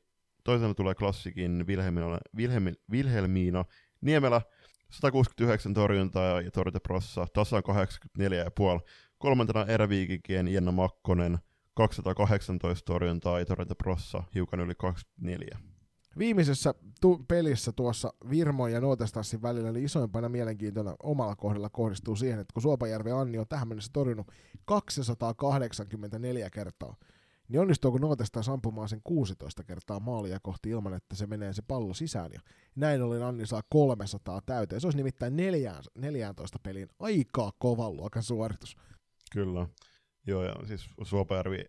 toisena 0.44 0.74
tulee 0.74 0.96
klassikin 0.96 1.68
Wilhelmina, 1.68 2.18
Wilhelmi, 2.38 2.74
Wilhelmina 2.92 3.66
Niemelä 4.02 4.42
169 4.92 5.74
torjuntaa 5.74 6.42
ja 6.42 6.52
torjuntaporossa 6.52 7.28
tasan 7.34 7.64
84,5. 8.20 8.82
Kolmantena 9.18 9.66
eräviikikien 9.66 10.48
Jenna 10.48 10.72
Makkonen 10.72 11.38
218 11.74 12.86
torjuntaa 12.86 13.40
ja 13.40 13.46
torjuntaprossa 13.46 14.24
hiukan 14.36 14.60
yli 14.60 14.74
24. 14.78 15.58
Viimeisessä 16.18 16.74
tu- 17.02 17.26
pelissä 17.28 17.72
tuossa 17.72 18.14
Virmo 18.30 18.68
ja 18.68 18.82
Nuotestassin 18.82 19.42
välillä 19.42 19.72
niin 19.72 19.86
isoimpana 19.86 20.30
mielenkiintona 20.30 20.96
omalla 21.04 21.36
kohdalla 21.36 21.70
kohdistuu 21.70 22.16
siihen, 22.16 22.40
että 22.40 22.54
kun 22.54 22.62
Suopajärvi 22.62 23.12
Anni 23.12 23.38
on 23.38 23.48
tähän 23.50 23.68
mennessä 23.68 23.92
torjunut 23.94 24.32
284 24.66 26.50
kertaa, 26.50 26.96
niin 27.50 27.60
onnistuuko 27.60 27.98
Nuotestas 27.98 28.50
ampumaan 28.50 28.90
sen 28.90 29.02
16 29.04 29.64
kertaa 29.64 30.00
maalia 30.00 30.40
kohti 30.40 30.70
ilman, 30.70 30.94
että 30.94 31.16
se 31.16 31.28
menee 31.28 31.54
se 31.54 31.62
pallo 31.62 31.94
sisään. 31.94 32.32
Ja 32.34 32.40
näin 32.76 33.02
ollen 33.02 33.24
Anni 33.24 33.46
saa 33.46 33.62
300 33.70 34.42
täyteen. 34.46 34.82
Se 34.82 34.88
olisi 34.88 34.98
nimittäin 34.98 35.36
14 35.96 36.60
pelin 36.64 36.88
aikaa 37.00 37.52
kovan 37.58 37.96
luokan 37.96 38.24
suoritus. 38.24 38.78
Kyllä. 39.32 39.68
Joo, 40.28 40.44
ja 40.44 40.56
siis 40.68 40.90
Suopajärvi 41.04 41.66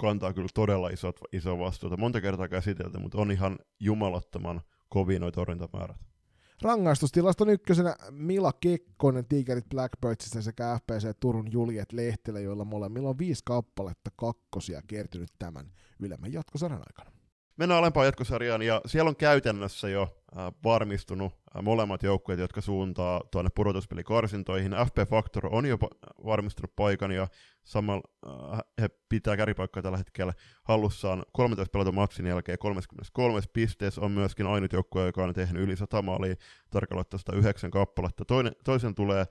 kantaa 0.00 0.32
kyllä 0.32 0.48
todella 0.54 0.88
isot, 0.88 1.16
iso 1.32 1.58
vastuuta. 1.58 1.96
Monta 1.96 2.20
kertaa 2.20 2.48
käsitelty, 2.48 2.98
mutta 2.98 3.18
on 3.18 3.30
ihan 3.30 3.58
jumalattoman 3.80 4.60
kovin 4.88 5.20
noita 5.20 5.34
torjuntamäärät. 5.34 6.13
Rangaistustilaston 6.62 7.48
ykkösenä 7.48 7.96
Mila 8.10 8.52
Kekkonen 8.52 9.24
Tigerit 9.26 9.68
Blackbirdsista 9.68 10.42
sekä 10.42 10.78
FPC 10.78 11.16
Turun 11.20 11.52
Juliet 11.52 11.92
Lehtelä, 11.92 12.40
joilla 12.40 12.64
molemmilla 12.64 13.08
on 13.08 13.18
viisi 13.18 13.42
kappaletta 13.44 14.10
kakkosia 14.16 14.82
kertynyt 14.86 15.30
tämän 15.38 15.72
ylemmän 16.00 16.32
jatkosarjan 16.32 16.82
aikana. 16.86 17.16
Mennään 17.56 17.78
alempaan 17.78 18.06
jatkosarjaan 18.06 18.62
ja 18.62 18.80
siellä 18.86 19.08
on 19.08 19.16
käytännössä 19.16 19.88
jo 19.88 20.02
äh, 20.02 20.52
varmistunut 20.64 21.32
molemmat 21.62 22.02
joukkueet, 22.02 22.40
jotka 22.40 22.60
suuntaa 22.60 23.20
tuonne 23.30 23.50
pudotuspelikarsintoihin. 23.54 24.72
FP 24.72 25.10
Factor 25.10 25.48
on 25.50 25.66
jo 25.66 25.78
varmistunut 26.24 26.76
paikan 26.76 27.12
ja 27.12 27.28
samalla 27.62 28.02
äh, 28.26 28.60
he 28.80 28.88
pitää 29.08 29.36
kärkipaikkaa 29.36 29.82
tällä 29.82 29.98
hetkellä 29.98 30.32
hallussaan 30.64 31.22
13 31.32 31.72
pelatun 31.72 31.94
matsin 31.94 32.26
jälkeen 32.26 32.58
33 32.58 33.40
pisteessä 33.52 34.00
on 34.00 34.10
myöskin 34.10 34.46
ainut 34.46 34.72
joukkue, 34.72 35.06
joka 35.06 35.24
on 35.24 35.34
tehnyt 35.34 35.62
yli 35.62 35.76
100 35.76 36.02
maalia, 36.02 36.34
tarkalleen 36.70 37.06
109 37.16 37.70
kappaletta. 37.70 38.24
Toinen, 38.24 38.52
toisen 38.64 38.94
tulee 38.94 39.26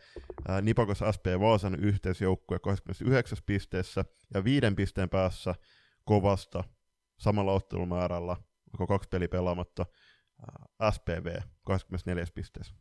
äh, 0.50 0.62
Nipakos 0.62 1.04
SP 1.16 1.26
Vaasan 1.40 1.76
yhteisjoukkue 1.76 2.60
29 2.60 3.38
pisteessä 3.45 4.06
ja 4.34 4.44
viiden 4.44 4.76
pisteen 4.76 5.10
päässä 5.10 5.56
kovasta 6.06 6.64
samalla 7.20 7.52
ottelumäärällä, 7.52 8.38
onko 8.74 8.88
kaksi 8.88 9.10
peli 9.10 9.28
pelaamatta, 9.28 9.86
SPV 10.91 11.41
24 11.64 12.26
pisteessä. 12.35 12.73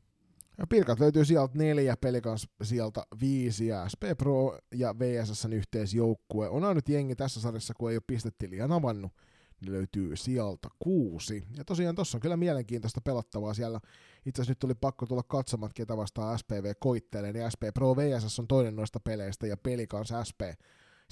Ja 0.59 0.67
Pirkat 0.67 1.01
löytyy 1.01 1.25
sieltä 1.25 1.59
neljä, 1.59 1.97
Pelikans 1.97 2.49
sieltä 2.63 3.07
viisi 3.21 3.67
ja 3.67 3.89
SP 3.93 4.03
Pro 4.19 4.59
ja 4.75 4.99
VSSn 4.99 5.53
yhteisjoukkue. 5.53 6.49
On 6.49 6.65
ainut 6.65 6.89
jengi 6.89 7.17
tässä 7.17 7.41
sarjassa, 7.41 7.75
kun 7.75 7.91
ei 7.91 7.97
ole 7.97 8.03
pistetiliä 8.07 8.67
avannut, 8.71 9.13
niin 9.61 9.73
löytyy 9.73 10.17
sieltä 10.17 10.69
kuusi. 10.79 11.45
Ja 11.57 11.65
tosiaan 11.65 11.95
tuossa 11.95 12.17
on 12.17 12.21
kyllä 12.21 12.37
mielenkiintoista 12.37 13.01
pelattavaa 13.01 13.55
siellä. 13.55 13.81
Itse 14.27 14.43
asiassa 14.43 14.51
nyt 14.51 14.59
tuli 14.59 14.75
pakko 14.75 15.07
tulla 15.07 15.23
katsomaan, 15.23 15.73
ketä 15.75 15.97
vastaan 15.97 16.39
SPV 16.39 16.73
koittelee, 16.81 17.33
niin 17.33 17.51
SP 17.55 17.63
Pro 17.75 17.97
VSS 17.97 18.39
on 18.39 18.49
toinen 18.49 18.77
noista 18.77 19.01
peleistä 19.01 19.47
ja 19.47 19.57
Pelikans 19.57 20.13
SP 20.29 20.41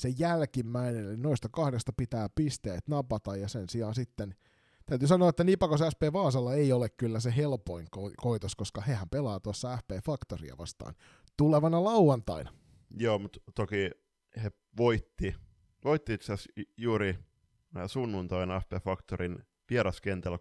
se 0.00 0.08
jälkimmäinen, 0.18 1.04
eli 1.04 1.16
noista 1.16 1.48
kahdesta 1.48 1.92
pitää 1.96 2.28
pisteet 2.34 2.88
napata, 2.88 3.36
ja 3.36 3.48
sen 3.48 3.68
sijaan 3.68 3.94
sitten 3.94 4.34
täytyy 4.90 5.08
sanoa, 5.08 5.28
että 5.28 5.44
Nipakos 5.44 5.80
SP 5.92 6.02
Vaasalla 6.12 6.54
ei 6.54 6.72
ole 6.72 6.88
kyllä 6.88 7.20
se 7.20 7.36
helpoin 7.36 7.86
ko- 7.96 8.14
koitos, 8.16 8.56
koska 8.56 8.80
hehän 8.80 9.08
pelaa 9.08 9.40
tuossa 9.40 9.76
FP 9.76 10.04
Factoria 10.04 10.54
vastaan 10.58 10.94
tulevana 11.36 11.84
lauantaina. 11.84 12.50
Joo, 12.98 13.18
mutta 13.18 13.40
toki 13.54 13.90
he 14.42 14.52
voitti, 14.76 15.34
voitti 15.84 16.12
itse 16.12 16.32
asiassa 16.32 16.50
juuri 16.76 17.18
sunnuntaina 17.86 18.60
FP 18.60 18.72
Factorin 18.84 19.38
vieraskentällä 19.70 20.38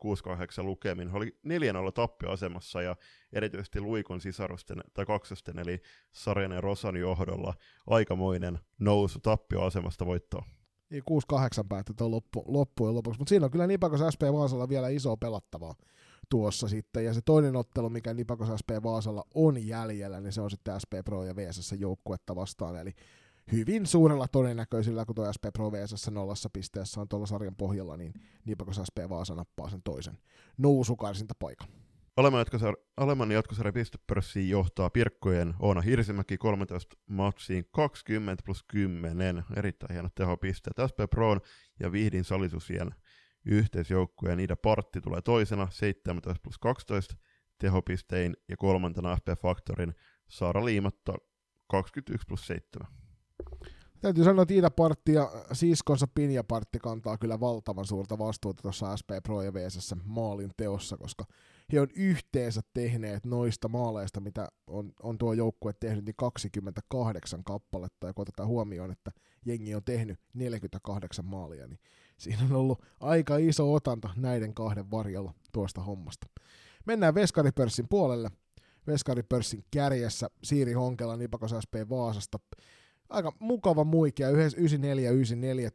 6-8 0.61 0.63
lukemin. 0.63 1.09
He 1.09 1.17
oli 1.17 1.39
4-0 1.88 1.91
tappioasemassa 1.93 2.81
ja 2.81 2.95
erityisesti 3.34 3.81
Luikon 3.81 4.21
sisarusten 4.21 4.84
tai 4.93 5.05
kaksosten 5.05 5.59
eli 5.59 5.81
Sarjan 6.11 6.51
ja 6.51 6.61
Rosan 6.61 6.97
johdolla 6.97 7.53
aikamoinen 7.88 8.59
nousu 8.80 9.19
tappioasemasta 9.19 10.05
voittoon. 10.05 10.59
Niin 10.90 11.03
6-8 11.64 11.68
päättyi 11.70 11.95
tuon 11.95 12.11
loppu, 12.11 12.44
loppujen 12.48 12.95
lopuksi, 12.95 13.20
mutta 13.20 13.30
siinä 13.30 13.45
on 13.45 13.52
kyllä 13.52 13.68
Nipakos 13.68 13.99
SP 14.14 14.22
Vaasalla 14.34 14.70
vielä 14.70 14.90
iso 14.90 15.18
pelattavaa 15.18 15.76
tuossa 16.30 16.68
sitten, 16.68 17.06
ja 17.06 17.14
se 17.14 17.22
toinen 17.26 17.56
ottelu, 17.56 17.90
mikä 17.90 18.14
Nipakos 18.14 18.48
SP 18.61 18.70
Vaasalla 18.84 19.24
on 19.36 19.68
jäljellä, 19.68 20.22
niin 20.22 20.34
se 20.34 20.41
on 20.41 20.52
sitten 20.52 20.80
SP 20.84 20.94
Pro 21.06 21.24
ja 21.24 21.36
VSS 21.36 21.76
joukkuetta 21.78 22.36
vastaan, 22.36 22.76
eli 22.76 22.94
hyvin 23.52 23.86
suurella 23.86 24.28
todennäköisellä, 24.28 25.06
kun 25.06 25.16
tuo 25.16 25.34
SP 25.36 25.45
Pro 25.53 25.72
VSS 25.72 26.11
nollassa 26.11 26.49
pisteessä 26.53 27.02
on 27.02 27.07
tuolla 27.07 27.26
sarjan 27.26 27.56
pohjalla, 27.56 27.98
niin 27.98 28.14
Nipakos 28.45 28.82
SP 28.90 28.98
Vaasa 29.10 29.36
nappaa 29.36 29.70
sen 29.70 29.82
toisen 29.84 30.18
nousukarsinta 30.57 31.34
paikan. 31.40 31.70
Alemman 32.97 33.31
jatkosarjan 33.31 33.73
pistepörssiin 33.73 34.49
johtaa 34.49 34.89
Pirkkojen 34.89 35.53
Oona 35.59 35.81
Hirsimäki 35.81 36.37
13 36.37 36.95
matsiin 37.09 37.65
20 37.71 38.43
plus 38.45 38.63
10. 38.67 39.43
Erittäin 39.55 39.93
hienot 39.93 40.15
tehopisteet. 40.15 40.77
SP 40.89 40.99
Proon 41.09 41.41
ja 41.79 41.91
Vihdin 41.91 42.23
Salisusien 42.23 42.95
yhteisjoukkueen 43.45 44.37
Niida 44.37 44.55
Partti 44.55 45.01
tulee 45.01 45.21
toisena 45.21 45.67
17 45.71 46.41
plus 46.43 46.57
12 46.57 47.15
tehopistein 47.57 48.37
ja 48.49 48.57
kolmantena 48.57 49.15
FP 49.15 49.41
Factorin 49.41 49.93
Saara 50.29 50.65
Liimatta 50.65 51.13
21 51.67 52.27
plus 52.27 52.47
7. 52.47 52.87
Täytyy 54.01 54.23
sanoa, 54.23 54.41
että 54.43 54.53
Iida 54.53 54.71
Partti 54.71 55.13
ja 55.13 55.31
siskonsa 55.51 56.07
Pinja 56.15 56.43
Partti 56.43 56.79
kantaa 56.79 57.17
kyllä 57.17 57.39
valtavan 57.39 57.85
suurta 57.85 58.17
vastuuta 58.17 58.61
tuossa 58.61 58.97
SP 58.99 59.09
Pro 59.23 59.41
ja 59.41 59.53
VSS 59.53 59.95
maalin 60.03 60.51
teossa, 60.57 60.97
koska 60.97 61.25
he 61.73 61.81
on 61.81 61.87
yhteensä 61.95 62.61
tehneet 62.73 63.25
noista 63.25 63.67
maaleista, 63.67 64.19
mitä 64.19 64.47
on, 64.67 64.93
on 65.03 65.17
tuo 65.17 65.33
joukkue 65.33 65.73
tehnyt, 65.79 66.05
niin 66.05 66.15
28 66.17 67.43
kappaletta, 67.43 68.07
ja 68.07 68.13
kun 68.13 68.21
otetaan 68.21 68.49
huomioon, 68.49 68.91
että 68.91 69.11
jengi 69.45 69.75
on 69.75 69.83
tehnyt 69.83 70.19
48 70.33 71.25
maalia, 71.25 71.67
niin 71.67 71.79
siinä 72.17 72.43
on 72.43 72.55
ollut 72.55 72.83
aika 72.99 73.37
iso 73.37 73.73
otanta 73.73 74.09
näiden 74.15 74.53
kahden 74.53 74.91
varjolla 74.91 75.33
tuosta 75.51 75.81
hommasta. 75.81 76.27
Mennään 76.85 77.15
Veskaripörssin 77.15 77.87
puolelle. 77.89 78.31
Veskaripörssin 78.87 79.63
kärjessä 79.71 80.29
Siiri 80.43 80.73
Honkela 80.73 81.17
Nipakos 81.17 81.51
SP 81.63 81.73
Vaasasta 81.89 82.39
aika 83.09 83.33
mukava 83.39 83.83
muikia, 83.83 84.31
94-94 84.31 84.33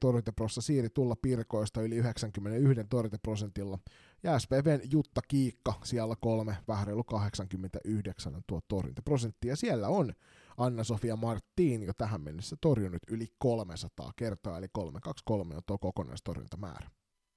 torjuntaprossa 0.01 0.61
siiri 0.61 0.89
tulla 0.91 1.17
Pirkoista 1.17 1.83
yli 1.83 1.97
91 1.97 2.85
torjuntaprosentilla. 2.89 3.79
Ja 4.25 4.39
SPVn 4.39 4.81
Jutta 4.91 5.21
Kiikka 5.29 5.75
siellä 5.83 6.15
kolme, 6.21 6.57
vähän 6.69 6.87
reilu 6.87 7.05
89 7.05 8.35
on 8.35 8.43
tuo 8.47 8.61
torjuntaprosentti. 8.69 9.49
Ja 9.49 9.57
siellä 9.57 9.89
on 9.89 10.13
Anna-Sofia 10.57 11.17
Martin 11.17 11.83
jo 11.83 11.93
tähän 11.95 12.21
mennessä 12.21 12.57
torjunut 12.61 13.03
yli 13.09 13.27
300 13.39 14.13
kertaa, 14.17 14.59
eli 14.59 14.67
323 14.73 15.57
on 15.57 15.63
tuo 15.67 15.79
kokonaistorjuntamäärä. 15.79 16.91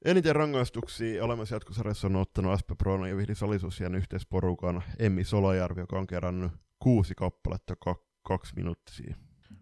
Eniten 0.06 0.36
rangaistuksia 0.36 1.24
olemassa 1.24 1.56
jatkosarjassa 1.56 2.08
on 2.08 2.16
ottanut 2.16 2.60
SP 2.62 2.70
Pro 2.78 3.06
ja 3.06 3.18
Vihdi 3.18 3.36
Salisusian 3.36 3.96
yhteisporukan 3.96 4.84
Emmi 5.00 5.24
Solajärvi, 5.24 5.82
joka 5.82 6.00
on 6.00 6.08
kerännyt 6.08 6.52
kuusi 6.80 7.16
kappaletta 7.16 7.76
kaksi 8.24 8.56
minuuttia. 8.56 9.16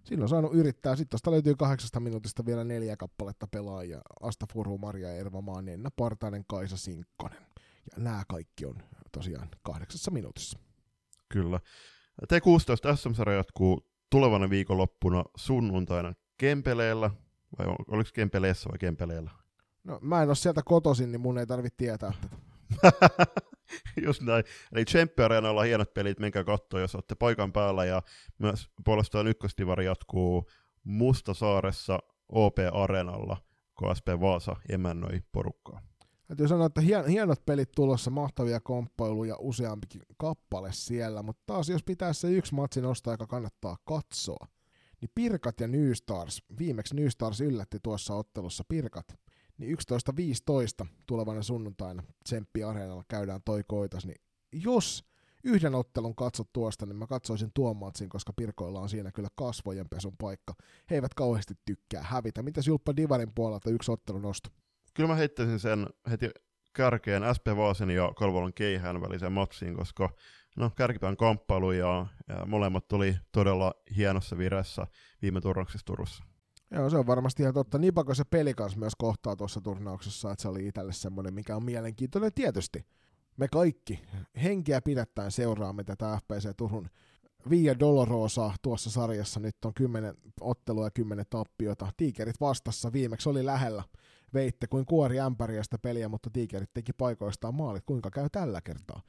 Siinä 0.03 0.23
on 0.23 0.29
saanut 0.29 0.53
yrittää. 0.53 0.95
Sitten 0.95 1.09
tuosta 1.09 1.31
löytyy 1.31 1.55
kahdeksasta 1.55 1.99
minuutista 1.99 2.45
vielä 2.45 2.63
neljä 2.63 2.97
kappaletta 2.97 3.47
pelaajia. 3.47 4.01
Asta 4.21 4.45
Furu, 4.53 4.77
Maria 4.77 5.11
Erva 5.11 5.41
Maan, 5.41 5.69
Enna 5.69 5.89
Partainen, 5.95 6.43
Kaisa 6.47 6.77
Sinkkonen. 6.77 7.41
Ja 7.91 8.03
nämä 8.03 8.23
kaikki 8.27 8.65
on 8.65 8.75
tosiaan 9.11 9.49
kahdeksassa 9.63 10.11
minuutissa. 10.11 10.59
Kyllä. 11.29 11.59
T16 12.21 12.95
SM-sarja 12.95 13.37
jatkuu 13.37 13.87
tulevana 14.09 14.49
viikonloppuna 14.49 15.23
sunnuntaina 15.35 16.13
Kempeleellä, 16.37 17.11
vai 17.59 17.75
oliko 17.87 18.09
Kempeleessä 18.13 18.69
vai 18.69 18.77
Kempeleellä? 18.77 19.31
No 19.83 19.99
mä 20.01 20.21
en 20.21 20.29
ole 20.29 20.35
sieltä 20.35 20.61
kotoisin, 20.65 21.11
niin 21.11 21.21
mun 21.21 21.37
ei 21.37 21.47
tarvitse 21.47 21.77
tietää 21.77 22.13
tätä. 22.21 22.37
Just 24.05 24.21
näin. 24.21 24.43
Eli 24.71 24.85
Tsemppi 24.85 25.23
Areenalla 25.23 25.63
hienot 25.63 25.93
pelit, 25.93 26.19
menkää 26.19 26.43
katsoa, 26.43 26.79
jos 26.79 26.95
olette 26.95 27.15
paikan 27.15 27.53
päällä. 27.53 27.85
Ja 27.85 28.01
myös 28.37 28.69
puolestaan 28.85 29.27
ykköstivari 29.27 29.85
jatkuu 29.85 30.49
Mustasaaressa 30.83 31.99
OP 32.29 32.57
Areenalla, 32.73 33.37
KSP 33.79 34.07
Vaasa 34.21 34.55
emännöi 34.69 35.21
porukkaa. 35.31 35.81
Täytyy 36.27 36.47
sanoa, 36.47 36.65
että 36.65 36.81
hien, 36.81 37.07
hienot 37.07 37.45
pelit 37.45 37.71
tulossa, 37.75 38.11
mahtavia 38.11 38.59
komppailuja, 38.59 39.35
useampikin 39.39 40.01
kappale 40.17 40.69
siellä, 40.73 41.23
mutta 41.23 41.43
taas 41.45 41.69
jos 41.69 41.83
pitää 41.83 42.13
se 42.13 42.31
yksi 42.31 42.55
matsi 42.55 42.81
nostaa, 42.81 43.13
joka 43.13 43.27
kannattaa 43.27 43.77
katsoa, 43.83 44.47
niin 45.01 45.11
Pirkat 45.15 45.59
ja 45.59 45.67
Nystars, 45.67 46.43
viimeksi 46.59 46.95
Nystars 46.95 47.41
yllätti 47.41 47.77
tuossa 47.83 48.15
ottelussa 48.15 48.63
Pirkat 48.69 49.05
niin 49.57 49.77
11.15 50.81 50.87
tulevana 51.05 51.41
sunnuntaina 51.41 52.03
Tsemppi 52.23 52.63
Areenalla 52.63 53.03
käydään 53.07 53.41
toi 53.45 53.63
koitas, 53.67 54.05
niin 54.05 54.21
jos 54.51 55.05
yhden 55.43 55.75
ottelun 55.75 56.15
katsot 56.15 56.53
tuosta, 56.53 56.85
niin 56.85 56.95
mä 56.95 57.07
katsoisin 57.07 57.51
tuon 57.53 57.77
koska 58.09 58.33
Pirkoilla 58.33 58.79
on 58.79 58.89
siinä 58.89 59.11
kyllä 59.11 59.29
kasvojenpesun 59.35 60.17
paikka. 60.17 60.53
He 60.89 60.95
eivät 60.95 61.13
kauheasti 61.13 61.53
tykkää 61.65 62.03
hävitä. 62.03 62.43
Mitä 62.43 62.61
Julppa 62.67 62.95
Divarin 62.95 63.33
puolelta 63.35 63.69
yksi 63.69 63.91
ottelu 63.91 64.19
nosto? 64.19 64.49
Kyllä 64.93 65.09
mä 65.09 65.15
heittäisin 65.15 65.59
sen 65.59 65.87
heti 66.09 66.29
kärkeen 66.73 67.23
SP 67.35 67.45
Vaasen 67.57 67.89
ja 67.89 68.13
Kalvolon 68.15 68.53
Keihään 68.53 69.01
väliseen 69.01 69.31
matsiin, 69.31 69.75
koska 69.75 70.09
no, 70.55 70.69
kärkipään 70.69 71.17
kamppailu 71.17 71.71
ja, 71.71 72.05
ja 72.27 72.45
molemmat 72.45 72.87
tuli 72.87 73.15
todella 73.31 73.73
hienossa 73.95 74.37
vireessä 74.37 74.87
viime 75.21 75.41
turnauksessa 75.41 75.85
Turussa. 75.85 76.23
Joo, 76.75 76.89
se 76.89 76.97
on 76.97 77.07
varmasti 77.07 77.43
ihan 77.43 77.53
totta. 77.53 77.77
Nipako 77.77 78.13
se 78.13 78.23
peli 78.23 78.53
kanssa 78.53 78.79
myös 78.79 78.93
kohtaa 78.97 79.35
tuossa 79.35 79.61
turnauksessa, 79.61 80.31
että 80.31 80.41
se 80.41 80.47
oli 80.47 80.67
itselle 80.67 80.93
semmoinen, 80.93 81.33
mikä 81.33 81.55
on 81.55 81.63
mielenkiintoinen. 81.63 82.33
Tietysti 82.33 82.85
me 83.37 83.47
kaikki 83.47 84.01
henkiä 84.43 84.81
pidättäen 84.81 85.31
seuraamme 85.31 85.83
tätä 85.83 86.19
FPC 86.23 86.57
Turun 86.57 86.89
Via 87.49 87.79
Dolorosa 87.79 88.51
tuossa 88.61 88.89
sarjassa. 88.89 89.39
Nyt 89.39 89.55
on 89.65 89.73
kymmenen 89.73 90.15
ottelua 90.41 90.85
ja 90.85 90.91
kymmenen 90.91 91.25
tappiota. 91.29 91.91
Tiikerit 91.97 92.41
vastassa 92.41 92.93
viimeksi 92.93 93.29
oli 93.29 93.45
lähellä. 93.45 93.83
Veitte 94.33 94.67
kuin 94.67 94.85
kuori 94.85 95.19
ämpäriä 95.19 95.63
sitä 95.63 95.77
peliä, 95.77 96.09
mutta 96.09 96.29
tiikerit 96.29 96.73
teki 96.73 96.93
paikoistaan 96.93 97.55
maalit. 97.55 97.83
Kuinka 97.85 98.11
käy 98.11 98.29
tällä 98.31 98.61
kertaa? 98.61 99.01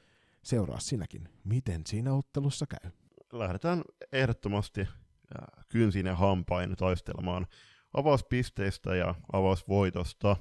Seuraa 0.42 0.80
sinäkin, 0.80 1.28
miten 1.44 1.82
siinä 1.86 2.14
ottelussa 2.14 2.66
käy. 2.66 2.90
Lähdetään 3.32 3.82
ehdottomasti 4.12 4.88
kynsin 5.68 6.06
ja 6.06 6.14
hampain 6.14 6.76
taistelemaan 6.76 7.46
avauspisteistä 7.94 8.96
ja 8.96 9.14
avausvoitosta. 9.32 10.36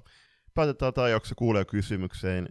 Päätetään 0.54 0.94
tämä 0.94 1.10
jakso 1.10 1.36
kuulee 1.38 1.66
kysymykseen. 1.66 2.50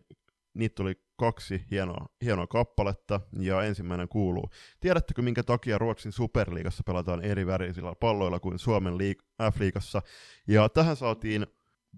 Niitä 0.55 0.74
tuli 0.74 0.94
kaksi 1.16 1.65
hienoa, 1.70 2.06
hienoa 2.24 2.47
kappaletta, 2.47 3.20
ja 3.39 3.62
ensimmäinen 3.62 4.09
kuuluu. 4.09 4.51
Tiedättekö, 4.81 5.23
minkä 5.23 5.43
takia 5.43 5.78
Ruotsin 5.78 6.12
Superliigassa 6.12 6.82
pelataan 6.86 7.24
eri 7.24 7.47
värisillä 7.47 7.94
palloilla 8.01 8.40
kuin 8.40 8.59
Suomen 8.59 8.94
liig- 8.94 9.24
F-liigassa? 9.52 10.02
Ja 10.48 10.69
tähän 10.69 10.97
saatiin 10.97 11.47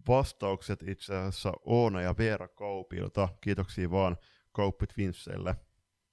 vastaukset 0.08 0.82
itse 0.82 1.16
asiassa 1.16 1.52
Oona 1.64 2.00
ja 2.00 2.14
Veera 2.18 2.48
Kaupilta. 2.48 3.28
Kiitoksia 3.40 3.90
vaan 3.90 4.16
Kauppi 4.52 4.86
Twinsseille. 4.86 5.56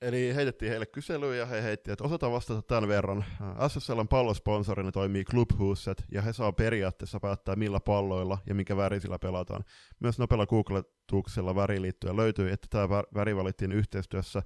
Eli 0.03 0.35
heitettiin 0.35 0.69
heille 0.69 0.85
kyselyä 0.85 1.35
ja 1.35 1.45
he 1.45 1.63
heitti, 1.63 1.91
että 1.91 2.03
osataan 2.03 2.31
vastata 2.31 2.61
tämän 2.61 2.87
verran. 2.87 3.25
SSLn 3.67 4.07
pallosponsorina 4.07 4.91
toimii 4.91 5.23
Clubhuset 5.23 6.03
ja 6.11 6.21
he 6.21 6.33
saa 6.33 6.51
periaatteessa 6.51 7.19
päättää 7.19 7.55
millä 7.55 7.79
palloilla 7.79 8.37
ja 8.45 8.55
minkä 8.55 8.77
värisillä 8.77 9.19
pelataan. 9.19 9.63
Myös 9.99 10.19
nopealla 10.19 10.45
googletuksella 10.45 11.55
väriliittyä 11.55 12.15
löytyy, 12.15 12.51
että 12.51 12.67
tämä 12.69 12.89
väri 12.89 13.35
valittiin 13.35 13.71
yhteistyössä 13.71 14.41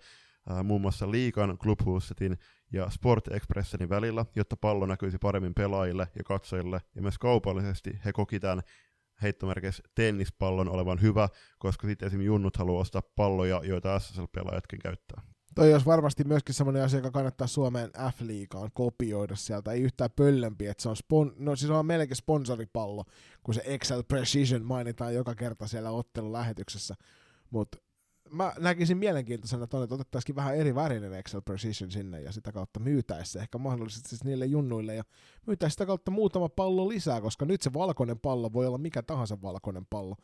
muun 0.64 0.82
muassa 0.82 1.12
Liikan, 1.12 1.58
Clubhusetin 1.58 2.38
ja 2.74 2.90
Sport 2.90 3.28
Expressenin 3.28 3.90
välillä, 3.90 4.26
jotta 4.36 4.58
pallo 4.58 4.86
näkyisi 4.86 5.18
paremmin 5.18 5.54
pelaajille 5.54 6.08
ja 6.18 6.24
katsojille, 6.24 6.82
ja 6.96 7.02
myös 7.02 7.18
kaupallisesti 7.18 8.00
he 8.06 8.14
koki 8.14 8.40
tämän 8.40 8.62
heittomerkeissä 9.22 9.84
tennispallon 9.96 10.70
olevan 10.70 11.02
hyvä, 11.02 11.30
koska 11.60 11.88
sitten 11.88 12.08
esimerkiksi 12.08 12.28
junnut 12.28 12.58
haluaa 12.58 12.82
ostaa 12.82 13.02
palloja, 13.16 13.62
joita 13.64 14.00
SSL-pelaajatkin 14.00 14.80
käyttää. 14.80 15.22
Toi 15.58 15.74
olisi 15.74 15.86
varmasti 15.86 16.24
myöskin 16.24 16.56
semmoinen 16.56 16.84
asia, 16.84 17.00
joka 17.00 17.12
kannattaa 17.12 17.48
Suomeen 17.48 17.90
F-liigaan 17.90 18.70
kopioida 18.74 19.36
sieltä. 19.36 19.72
Ei 19.72 19.82
yhtään 19.82 20.10
pöllömpi, 20.16 20.68
että 20.68 20.84
se 20.84 20.90
on, 20.90 20.96
spon- 20.96 21.34
no, 21.38 21.56
siis 21.56 21.72
on 21.72 21.86
melkein 21.86 22.16
sponsoripallo, 22.16 23.04
kun 23.44 23.54
se 23.54 23.62
Excel 23.66 24.04
Precision 24.04 24.66
mainitaan 24.66 25.14
joka 25.14 25.36
kerta 25.36 25.68
siellä 25.68 25.92
ottelulähetyksessä. 25.92 26.96
Mutta 27.50 27.78
mä 28.32 28.54
näkisin 28.60 28.98
mielenkiintoisena, 28.98 29.64
että 29.64 29.78
otettaisiin 29.78 30.36
vähän 30.36 30.56
eri 30.56 30.76
värinen 30.76 31.14
Excel 31.14 31.42
Precision 31.42 31.92
sinne 31.92 32.22
ja 32.22 32.32
sitä 32.32 32.52
kautta 32.52 32.80
myytäisi 32.80 33.32
se 33.32 33.40
ehkä 33.40 33.58
mahdollisesti 33.58 34.10
siis 34.10 34.24
niille 34.24 34.46
junnuille 34.46 34.96
ja 34.96 35.04
myytäisi 35.48 35.74
sitä 35.74 35.86
kautta 35.86 36.12
muutama 36.12 36.50
pallo 36.50 36.90
lisää, 36.90 37.22
koska 37.22 37.46
nyt 37.46 37.62
se 37.62 37.74
valkoinen 37.74 38.20
pallo 38.20 38.54
voi 38.54 38.68
olla 38.68 38.78
mikä 38.78 39.04
tahansa 39.04 39.42
valkoinen 39.42 39.86
pallo, 39.90 40.16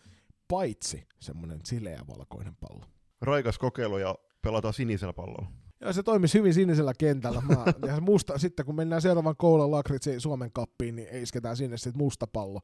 paitsi 0.47 1.07
semmoinen 1.19 1.59
sileä 1.65 2.01
valkoinen 2.07 2.55
pallo. 2.55 2.85
Raikas 3.21 3.57
kokeilu 3.57 3.97
ja 3.97 4.15
pelataan 4.43 4.73
sinisellä 4.73 5.13
pallolla. 5.13 5.51
Ja 5.81 5.93
se 5.93 6.03
toimisi 6.03 6.37
hyvin 6.37 6.53
sinisellä 6.53 6.93
kentällä. 6.97 7.41
Mä, 7.41 7.65
ja 7.93 8.01
musta, 8.01 8.37
sitten 8.37 8.65
kun 8.65 8.75
mennään 8.75 9.01
seuraavan 9.01 9.35
koulun 9.37 9.71
lakritsi 9.71 10.19
Suomen 10.19 10.51
kappiin, 10.51 10.95
niin 10.95 11.15
isketään 11.15 11.57
sinne 11.57 11.77
sitten 11.77 11.97
musta 11.97 12.27
pallo. 12.27 12.61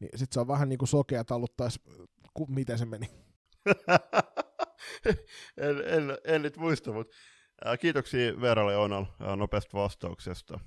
Niin 0.00 0.10
sit 0.14 0.32
se 0.32 0.40
on 0.40 0.48
vähän 0.48 0.68
niin 0.68 0.78
kuin 0.78 0.88
sokea 0.88 1.24
talluttais, 1.24 1.80
ku, 2.34 2.46
miten 2.46 2.78
se 2.78 2.84
meni. 2.84 3.10
en, 5.56 5.76
en, 5.86 6.18
en, 6.24 6.42
nyt 6.42 6.56
muista, 6.56 6.92
mutta 6.92 7.16
kiitoksia 7.80 8.40
Veeralle 8.40 8.76
Onal 8.76 9.04
nopeasta 9.36 9.78
vastauksesta. 9.78 10.60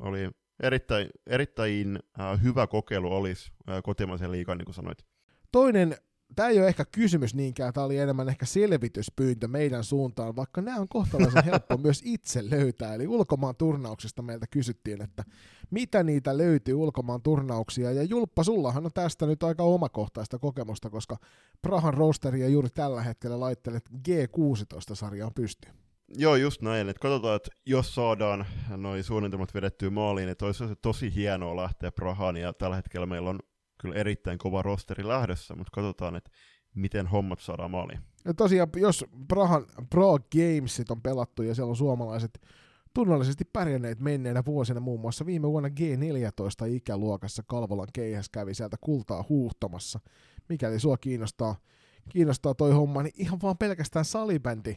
Oli 0.00 0.30
erittäin, 0.62 1.10
erittäin 1.26 1.98
hyvä 2.42 2.66
kokeilu 2.66 3.16
olisi 3.16 3.52
kotimaisen 3.82 4.32
liikan, 4.32 4.58
niin 4.58 4.64
kuin 4.66 4.74
sanoit. 4.74 5.04
Toinen 5.52 5.96
tämä 6.34 6.48
ei 6.48 6.58
ole 6.58 6.68
ehkä 6.68 6.84
kysymys 6.84 7.34
niinkään, 7.34 7.72
tämä 7.72 7.86
oli 7.86 7.98
enemmän 7.98 8.28
ehkä 8.28 8.46
selvityspyyntö 8.46 9.48
meidän 9.48 9.84
suuntaan, 9.84 10.36
vaikka 10.36 10.60
nämä 10.60 10.80
on 10.80 10.88
kohtalaisen 10.88 11.44
helppo 11.44 11.76
myös 11.76 12.02
itse 12.04 12.50
löytää. 12.50 12.94
Eli 12.94 13.06
ulkomaan 13.06 13.56
turnauksista 13.56 14.22
meiltä 14.22 14.46
kysyttiin, 14.50 15.02
että 15.02 15.24
mitä 15.70 16.02
niitä 16.02 16.38
löytyy 16.38 16.74
ulkomaan 16.74 17.22
turnauksia, 17.22 17.92
ja 17.92 18.02
Julppa, 18.02 18.44
sullahan 18.44 18.84
on 18.84 18.92
tästä 18.94 19.26
nyt 19.26 19.42
aika 19.42 19.62
omakohtaista 19.62 20.38
kokemusta, 20.38 20.90
koska 20.90 21.16
Prahan 21.62 21.94
rosteria 21.94 22.48
juuri 22.48 22.68
tällä 22.70 23.02
hetkellä 23.02 23.40
laittelet 23.40 23.88
G16-sarjaan 24.08 25.34
pystyyn. 25.34 25.74
Joo, 26.16 26.36
just 26.36 26.62
näin. 26.62 26.88
Et 26.88 26.98
katsotaan, 26.98 27.36
että 27.36 27.50
jos 27.66 27.94
saadaan 27.94 28.46
noin 28.76 29.04
suunnitelmat 29.04 29.54
vedettyä 29.54 29.90
maaliin, 29.90 30.26
niin 30.26 30.36
olisi 30.42 30.64
tosi 30.82 31.14
hienoa 31.14 31.56
lähteä 31.56 31.92
Prahaan, 31.92 32.36
ja 32.36 32.52
tällä 32.52 32.76
hetkellä 32.76 33.06
meillä 33.06 33.30
on 33.30 33.38
kyllä 33.82 33.94
erittäin 33.94 34.38
kova 34.38 34.62
rosteri 34.62 35.08
lähdössä, 35.08 35.54
mutta 35.54 35.70
katsotaan, 35.74 36.16
että 36.16 36.30
miten 36.74 37.06
hommat 37.06 37.40
saadaan 37.40 37.70
maaliin. 37.70 38.00
Ja 38.24 38.34
tosiaan, 38.34 38.68
jos 38.76 39.04
Prahan 39.28 39.66
Pro 39.90 40.18
Gamesit 40.18 40.90
on 40.90 41.02
pelattu 41.02 41.42
ja 41.42 41.54
siellä 41.54 41.70
on 41.70 41.76
suomalaiset 41.76 42.40
tunnollisesti 42.94 43.44
pärjänneet 43.44 44.00
menneenä 44.00 44.42
vuosina, 44.46 44.80
muun 44.80 45.00
muassa 45.00 45.26
viime 45.26 45.48
vuonna 45.48 45.68
G14 45.68 46.66
ikäluokassa 46.68 47.42
Kalvolan 47.46 47.88
keihäs 47.92 48.28
kävi 48.28 48.54
sieltä 48.54 48.76
kultaa 48.80 49.24
huuhtomassa. 49.28 50.00
Mikäli 50.48 50.80
sua 50.80 50.96
kiinnostaa, 50.96 51.56
kiinnostaa 52.08 52.54
toi 52.54 52.72
homma, 52.72 53.02
niin 53.02 53.14
ihan 53.16 53.38
vaan 53.42 53.58
pelkästään 53.58 54.04
salibändi 54.04 54.76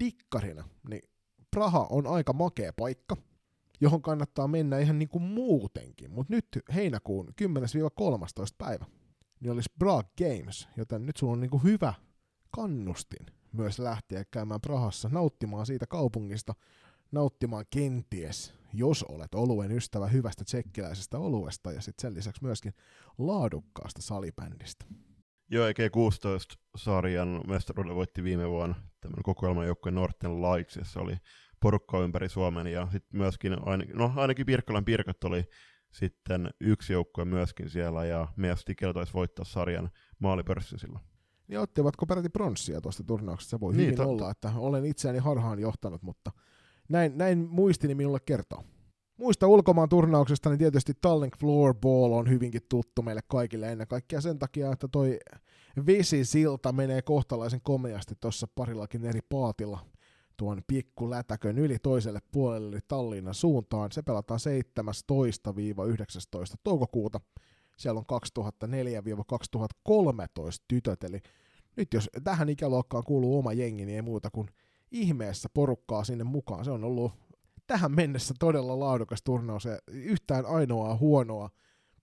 dikkarina, 0.00 0.64
niin 0.88 1.02
Praha 1.50 1.86
on 1.90 2.06
aika 2.06 2.32
makea 2.32 2.72
paikka 2.72 3.16
johon 3.80 4.02
kannattaa 4.02 4.48
mennä 4.48 4.78
ihan 4.78 4.98
niin 4.98 5.08
kuin 5.08 5.22
muutenkin. 5.22 6.10
Mutta 6.10 6.34
nyt 6.34 6.46
heinäkuun 6.74 7.28
10-13 7.28 7.30
päivä, 8.58 8.86
niin 9.40 9.52
olisi 9.52 9.72
Prague 9.78 10.10
Games, 10.18 10.68
joten 10.76 11.06
nyt 11.06 11.16
sulla 11.16 11.32
on 11.32 11.40
niin 11.40 11.50
kuin 11.50 11.62
hyvä 11.62 11.94
kannustin 12.50 13.26
myös 13.52 13.78
lähteä 13.78 14.24
käymään 14.30 14.60
Prahassa, 14.60 15.08
nauttimaan 15.08 15.66
siitä 15.66 15.86
kaupungista, 15.86 16.54
nauttimaan 17.12 17.64
kenties, 17.70 18.54
jos 18.74 19.02
olet 19.02 19.34
oluen 19.34 19.72
ystävä, 19.72 20.06
hyvästä 20.06 20.44
tsekkiläisestä 20.44 21.18
oluesta 21.18 21.72
ja 21.72 21.80
sitten 21.80 22.02
sen 22.02 22.14
lisäksi 22.14 22.44
myöskin 22.44 22.72
laadukkaasta 23.18 24.02
salibändistä. 24.02 24.84
Joo, 25.50 25.66
G16-sarjan 25.68 27.40
mestaruuden 27.46 27.94
voitti 27.94 28.24
viime 28.24 28.50
vuonna 28.50 28.74
tämän 29.00 29.22
kokoelman 29.22 29.66
joukkueen 29.66 29.94
Norten 29.94 30.42
Lights, 30.42 30.76
ja 30.76 30.84
se 30.84 30.98
oli 30.98 31.16
porukkaa 31.60 32.02
ympäri 32.02 32.28
Suomen, 32.28 32.66
ja 32.66 32.88
sitten 32.92 33.18
myöskin, 33.20 33.68
ainakin, 33.68 33.96
no 33.96 34.12
ainakin 34.16 34.46
Pirkkalan 34.46 34.84
Pirkat 34.84 35.24
oli 35.24 35.44
sitten 35.92 36.50
yksi 36.60 36.92
joukkue 36.92 37.24
myöskin 37.24 37.70
siellä, 37.70 38.04
ja 38.04 38.28
meidän 38.36 38.56
Stikkel 38.58 38.92
taisi 38.92 39.12
voittaa 39.14 39.44
sarjan 39.44 39.90
maalipörssin 40.18 40.78
silloin. 40.78 41.04
Niin 41.48 41.60
ottivatko 41.60 42.06
peräti 42.06 42.28
pronssia 42.28 42.80
tuosta 42.80 43.04
turnauksesta? 43.04 43.50
Se 43.50 43.60
voi 43.60 43.72
niin, 43.72 43.82
hyvin 43.82 43.96
totta. 43.96 44.10
olla, 44.10 44.30
että 44.30 44.52
olen 44.56 44.84
itseäni 44.84 45.18
harhaan 45.18 45.58
johtanut, 45.58 46.02
mutta 46.02 46.32
näin, 46.88 47.18
näin 47.18 47.38
muistini 47.50 47.94
minulle 47.94 48.20
kertoo. 48.20 48.64
Muista 49.16 49.46
ulkomaan 49.46 49.88
turnauksesta, 49.88 50.50
niin 50.50 50.58
tietysti 50.58 50.92
Tallink 51.00 51.36
Floorball 51.38 52.12
on 52.12 52.28
hyvinkin 52.28 52.62
tuttu 52.68 53.02
meille 53.02 53.20
kaikille 53.28 53.72
ennen 53.72 53.88
kaikkea 53.88 54.20
sen 54.20 54.38
takia, 54.38 54.72
että 54.72 54.88
toi 54.88 55.18
vesisilta 55.86 56.72
menee 56.72 57.02
kohtalaisen 57.02 57.60
komeasti 57.60 58.14
tuossa 58.20 58.46
parillakin 58.54 59.04
eri 59.04 59.20
paatilla– 59.28 59.78
tuon 60.38 60.62
pikkulätäkön 60.66 61.58
yli 61.58 61.78
toiselle 61.78 62.20
puolelle 62.32 62.68
eli 62.68 62.80
Tallinnan 62.88 63.34
suuntaan. 63.34 63.92
Se 63.92 64.02
pelataan 64.02 64.40
17-19 66.54 66.56
toukokuuta. 66.64 67.20
Siellä 67.76 67.98
on 67.98 68.20
2004-2013 69.88 69.94
tytöt, 70.68 71.04
eli 71.04 71.20
nyt 71.76 71.94
jos 71.94 72.10
tähän 72.24 72.48
ikäluokkaan 72.48 73.04
kuuluu 73.04 73.38
oma 73.38 73.52
jengi, 73.52 73.86
niin 73.86 73.96
ei 73.96 74.02
muuta 74.02 74.30
kuin 74.30 74.48
ihmeessä 74.90 75.48
porukkaa 75.54 76.04
sinne 76.04 76.24
mukaan. 76.24 76.64
Se 76.64 76.70
on 76.70 76.84
ollut 76.84 77.12
tähän 77.66 77.92
mennessä 77.92 78.34
todella 78.38 78.80
laadukas 78.80 79.22
turnaus 79.22 79.64
ja 79.64 79.78
yhtään 79.86 80.46
ainoaa 80.46 80.96
huonoa 80.96 81.50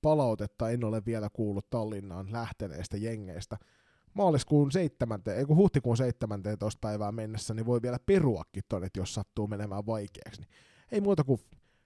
palautetta 0.02 0.70
en 0.70 0.84
ole 0.84 1.02
vielä 1.06 1.30
kuullut 1.34 1.70
Tallinnaan 1.70 2.32
lähteneistä 2.32 2.98
jengeistä– 2.98 3.58
maaliskuun 4.16 4.72
7, 4.72 5.22
ei 5.36 5.46
kun 5.46 5.58
huhtikuun 5.58 5.98
17 5.98 6.80
päivää 6.82 7.12
mennessä, 7.12 7.54
niin 7.54 7.66
voi 7.66 7.82
vielä 7.82 8.00
peruakin 8.06 8.64
tonne, 8.70 8.88
jos 8.98 9.14
sattuu 9.14 9.48
menemään 9.48 9.86
vaikeaksi. 9.86 10.42
Niin 10.42 10.50
ei 10.92 11.02
muuta 11.02 11.24
kuin 11.24 11.40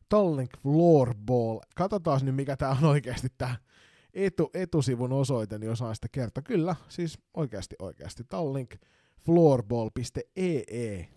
Tallink 0.10 0.52
Floorball. 0.64 1.60
Katsotaan 1.76 2.20
nyt, 2.24 2.36
mikä 2.36 2.58
tämä 2.58 2.72
on 2.72 2.84
oikeasti 2.84 3.28
tämä 3.38 3.56
etu, 4.14 4.50
etusivun 4.54 5.14
osoite, 5.14 5.58
niin 5.58 5.72
osaan 5.72 5.96
sitä 5.96 6.08
kertoa. 6.12 6.44
Kyllä, 6.44 6.76
siis 6.90 7.20
oikeasti 7.34 7.76
oikeasti. 7.80 8.24
Tallink 8.24 8.76
floorball.ee 9.26 10.64
e 10.68 11.08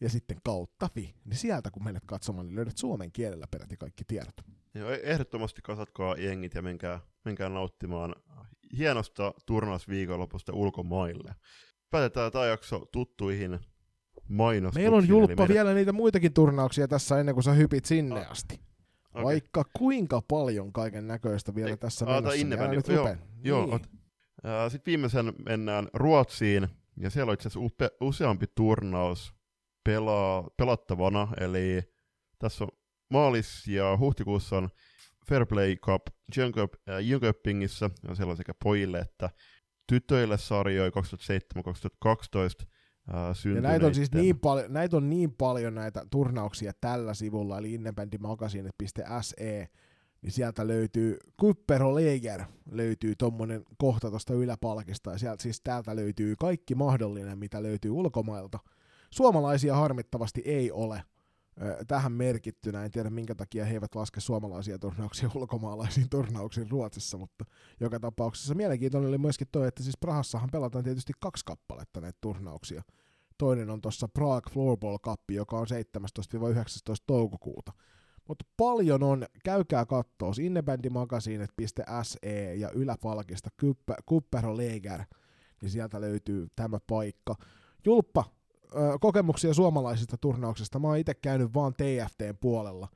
ja 0.00 0.08
sitten 0.10 0.38
kautta 0.44 0.88
fi. 0.94 1.14
Niin 1.24 1.36
sieltä 1.36 1.70
kun 1.70 1.84
menet 1.84 2.02
katsomaan, 2.06 2.46
niin 2.46 2.56
löydät 2.56 2.76
suomen 2.76 3.12
kielellä 3.12 3.46
peräti 3.50 3.76
kaikki 3.76 4.04
tiedot. 4.04 4.34
Joo, 4.74 4.90
ehdottomasti 4.90 5.62
kasatkaa 5.62 6.16
jengit 6.16 6.54
ja 6.54 6.62
menkää, 6.62 7.00
menkää 7.24 7.48
nauttimaan 7.48 8.14
hienosta 8.78 9.34
turnausviikonlopusta 9.46 10.52
ulkomaille. 10.52 11.34
Päätetään 11.90 12.32
tämä 12.32 12.46
jakso 12.46 12.86
tuttuihin 12.92 13.58
mainostuksiin. 14.28 14.84
Meillä 14.84 14.96
on 14.96 15.08
julppa 15.08 15.34
meidän... 15.36 15.48
vielä 15.48 15.74
niitä 15.74 15.92
muitakin 15.92 16.32
turnauksia 16.32 16.88
tässä 16.88 17.20
ennen 17.20 17.34
kuin 17.34 17.44
sä 17.44 17.52
hypit 17.52 17.84
sinne 17.84 18.20
ah. 18.20 18.30
asti. 18.30 18.60
Okay. 19.10 19.24
Vaikka 19.24 19.64
kuinka 19.78 20.22
paljon 20.22 20.72
kaiken 20.72 21.06
näköistä 21.06 21.54
vielä 21.54 21.70
Ei, 21.70 21.76
tässä 21.76 22.04
menossa. 22.04 22.30
Niin 22.30 22.70
nyt 22.70 22.88
joo, 22.88 23.16
joo, 23.42 23.66
niin. 23.66 23.80
Sitten 24.70 24.90
viimeisen 24.90 25.32
mennään 25.46 25.88
Ruotsiin, 25.94 26.68
ja 26.96 27.10
siellä 27.10 27.30
on 27.30 27.34
itse 27.34 27.48
asiassa 27.48 27.60
upe, 27.60 27.90
useampi 28.00 28.46
turnaus 28.54 29.34
pelaa, 29.84 30.48
pelattavana, 30.56 31.28
eli 31.40 31.82
tässä 32.38 32.64
on 32.64 32.70
maalis- 33.10 33.68
ja 33.68 33.96
huhtikuussa 33.96 34.56
on 34.56 34.68
Fairplay 35.28 35.76
Cup 35.76 36.02
Jönköpingissä, 37.00 37.90
ja 38.08 38.14
siellä 38.14 38.30
on 38.30 38.36
sekä 38.36 38.52
pojille 38.64 38.98
että 38.98 39.30
tytöille 39.86 40.38
sarjoja 40.38 40.90
2007-2012 40.90 42.66
ja 43.54 43.60
näitä 43.60 43.86
on 43.86 43.94
siis 43.94 44.12
niin, 44.12 44.38
paljon, 44.38 44.72
näitä 44.72 44.96
on 44.96 45.10
niin 45.10 45.32
paljon 45.32 45.74
näitä 45.74 46.06
turnauksia 46.10 46.72
tällä 46.80 47.14
sivulla, 47.14 47.58
eli 47.58 47.74
independentmagazine.se, 47.74 49.68
niin 50.22 50.32
sieltä 50.32 50.66
löytyy, 50.66 51.16
Kuppero 51.36 51.94
Leger 51.94 52.42
löytyy 52.70 53.14
tuommoinen 53.16 53.64
kohta 53.78 54.10
tuosta 54.10 54.34
yläpalkista, 54.34 55.10
ja 55.10 55.18
sieltä 55.18 55.42
siis 55.42 55.60
täältä 55.60 55.96
löytyy 55.96 56.34
kaikki 56.40 56.74
mahdollinen, 56.74 57.38
mitä 57.38 57.62
löytyy 57.62 57.90
ulkomailta. 57.90 58.58
Suomalaisia 59.10 59.76
harmittavasti 59.76 60.42
ei 60.44 60.72
ole, 60.72 61.02
tähän 61.86 62.12
merkittynä. 62.12 62.84
En 62.84 62.90
tiedä 62.90 63.10
minkä 63.10 63.34
takia 63.34 63.64
he 63.64 63.72
eivät 63.72 63.94
laske 63.94 64.20
suomalaisia 64.20 64.78
turnauksia 64.78 65.30
ulkomaalaisiin 65.34 66.10
turnauksiin 66.10 66.70
Ruotsissa, 66.70 67.18
mutta 67.18 67.44
joka 67.80 68.00
tapauksessa 68.00 68.54
mielenkiintoinen 68.54 69.08
oli 69.08 69.18
myöskin 69.18 69.48
toi, 69.52 69.68
että 69.68 69.82
siis 69.82 69.96
Prahassahan 70.00 70.48
pelataan 70.52 70.84
tietysti 70.84 71.12
kaksi 71.20 71.44
kappaletta 71.44 72.00
näitä 72.00 72.18
turnauksia. 72.20 72.82
Toinen 73.38 73.70
on 73.70 73.80
tuossa 73.80 74.08
Prague 74.08 74.52
Floorball 74.52 74.98
Cup, 74.98 75.20
joka 75.30 75.58
on 75.58 75.66
17-19 76.00 76.04
toukokuuta. 77.06 77.72
Mutta 78.28 78.44
paljon 78.56 79.02
on, 79.02 79.26
käykää 79.44 79.86
kattoo, 79.86 80.32
innebandimagasinet.se 80.40 82.54
ja 82.54 82.70
yläpalkista 82.70 83.50
Kuppero 84.06 84.56
Leger, 84.56 85.00
niin 85.62 85.70
sieltä 85.70 86.00
löytyy 86.00 86.46
tämä 86.56 86.78
paikka. 86.86 87.34
Julppa, 87.84 88.24
kokemuksia 89.00 89.54
suomalaisista 89.54 90.16
turnauksista. 90.16 90.78
Mä 90.78 90.88
oon 90.88 90.98
itse 90.98 91.14
käynyt 91.14 91.54
vaan 91.54 91.74
TFTn 91.74 92.38
puolella 92.40 92.88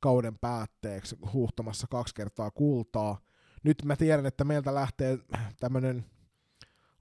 kauden 0.00 0.38
päätteeksi 0.38 1.16
huhtamassa 1.32 1.86
kaksi 1.90 2.14
kertaa 2.14 2.50
kultaa. 2.50 3.20
Nyt 3.64 3.84
mä 3.84 3.96
tiedän, 3.96 4.26
että 4.26 4.44
meiltä 4.44 4.74
lähtee 4.74 5.18
tämmönen 5.60 6.04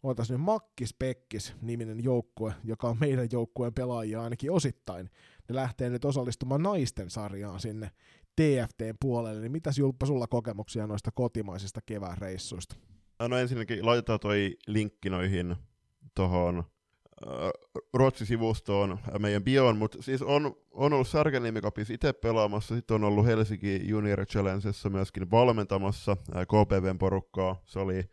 ootas 0.03 0.31
nyt 0.31 0.41
Makkis 0.41 0.93
Pekkis 0.93 1.55
niminen 1.61 2.03
joukkue, 2.03 2.53
joka 2.63 2.89
on 2.89 2.97
meidän 2.99 3.27
joukkueen 3.31 3.73
pelaajia 3.73 4.21
ainakin 4.21 4.51
osittain. 4.51 5.09
Ne 5.49 5.55
lähtee 5.55 5.89
nyt 5.89 6.05
osallistumaan 6.05 6.63
naisten 6.63 7.09
sarjaan 7.09 7.59
sinne 7.59 7.91
TFTn 8.35 8.95
puolelle. 9.01 9.41
Niin 9.41 9.51
mitäs 9.51 9.77
Julppa 9.77 10.05
sulla 10.05 10.27
kokemuksia 10.27 10.87
noista 10.87 11.11
kotimaisista 11.11 11.81
kevään 11.85 12.17
reissuista? 12.17 12.75
No 13.27 13.37
ensinnäkin 13.37 13.85
laitetaan 13.85 14.19
toi 14.19 14.57
linkki 14.67 15.09
noihin 15.09 15.55
tuohon 16.15 16.63
Ruotsi-sivustoon 17.93 18.99
meidän 19.19 19.43
bioon, 19.43 19.77
mutta 19.77 20.01
siis 20.01 20.21
on, 20.21 20.55
on 20.71 20.93
ollut 20.93 21.07
Särkänniemi 21.07 21.61
Cupissa 21.61 21.93
itse 21.93 22.13
pelaamassa, 22.13 22.75
sitten 22.75 22.95
on 22.95 23.03
ollut 23.03 23.25
Helsinki 23.25 23.81
Junior 23.83 24.25
Challengessa 24.25 24.89
myöskin 24.89 25.31
valmentamassa 25.31 26.17
KPVn 26.31 26.97
porukkaa. 26.97 27.61
Se 27.65 27.79
oli 27.79 28.03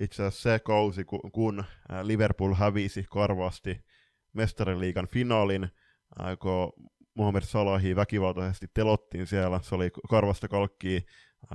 itse 0.00 0.22
asiassa 0.22 0.50
se 0.50 0.58
kausi, 0.58 1.04
kun 1.32 1.64
Liverpool 2.02 2.54
hävisi 2.54 3.06
karvasti 3.10 3.80
mestariliigan 4.32 5.08
finaalin, 5.08 5.68
kun 6.38 6.72
Mohamed 7.14 7.42
Salahi 7.42 7.96
väkivaltaisesti 7.96 8.66
telottiin 8.74 9.26
siellä, 9.26 9.60
se 9.62 9.74
oli 9.74 9.90
karvasta 10.10 10.48
kalkkia 10.48 11.00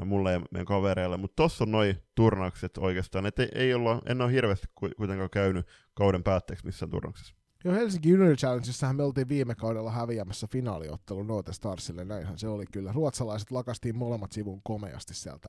mulle 0.05 0.31
ja 0.31 0.41
meidän 0.51 0.65
kavereille, 0.65 1.17
mutta 1.17 1.43
tossa 1.43 1.63
on 1.63 1.71
noin 1.71 1.97
turnaukset 2.15 2.77
oikeastaan, 2.77 3.25
että 3.25 3.43
ei, 3.43 3.49
ei 3.55 3.73
olla, 3.73 4.01
en 4.05 4.21
ole 4.21 4.31
hirveästi 4.31 4.67
kuitenkaan 4.97 5.29
käynyt 5.29 5.67
kauden 5.93 6.23
päätteeksi 6.23 6.65
missään 6.65 6.89
turnauksessa. 6.89 7.35
Joo, 7.63 7.75
Helsinki 7.75 8.09
Junior 8.09 8.35
Challengessähän 8.35 8.95
me 8.95 9.03
oltiin 9.03 9.29
viime 9.29 9.55
kaudella 9.55 9.91
häviämässä 9.91 10.47
finaaliottelu 10.51 11.23
Note 11.23 11.53
Starsille, 11.53 12.05
näinhän 12.05 12.37
se 12.37 12.47
oli 12.47 12.65
kyllä. 12.71 12.91
Ruotsalaiset 12.91 13.51
lakastiin 13.51 13.97
molemmat 13.97 14.31
sivun 14.31 14.61
komeasti 14.63 15.13
sieltä. 15.13 15.47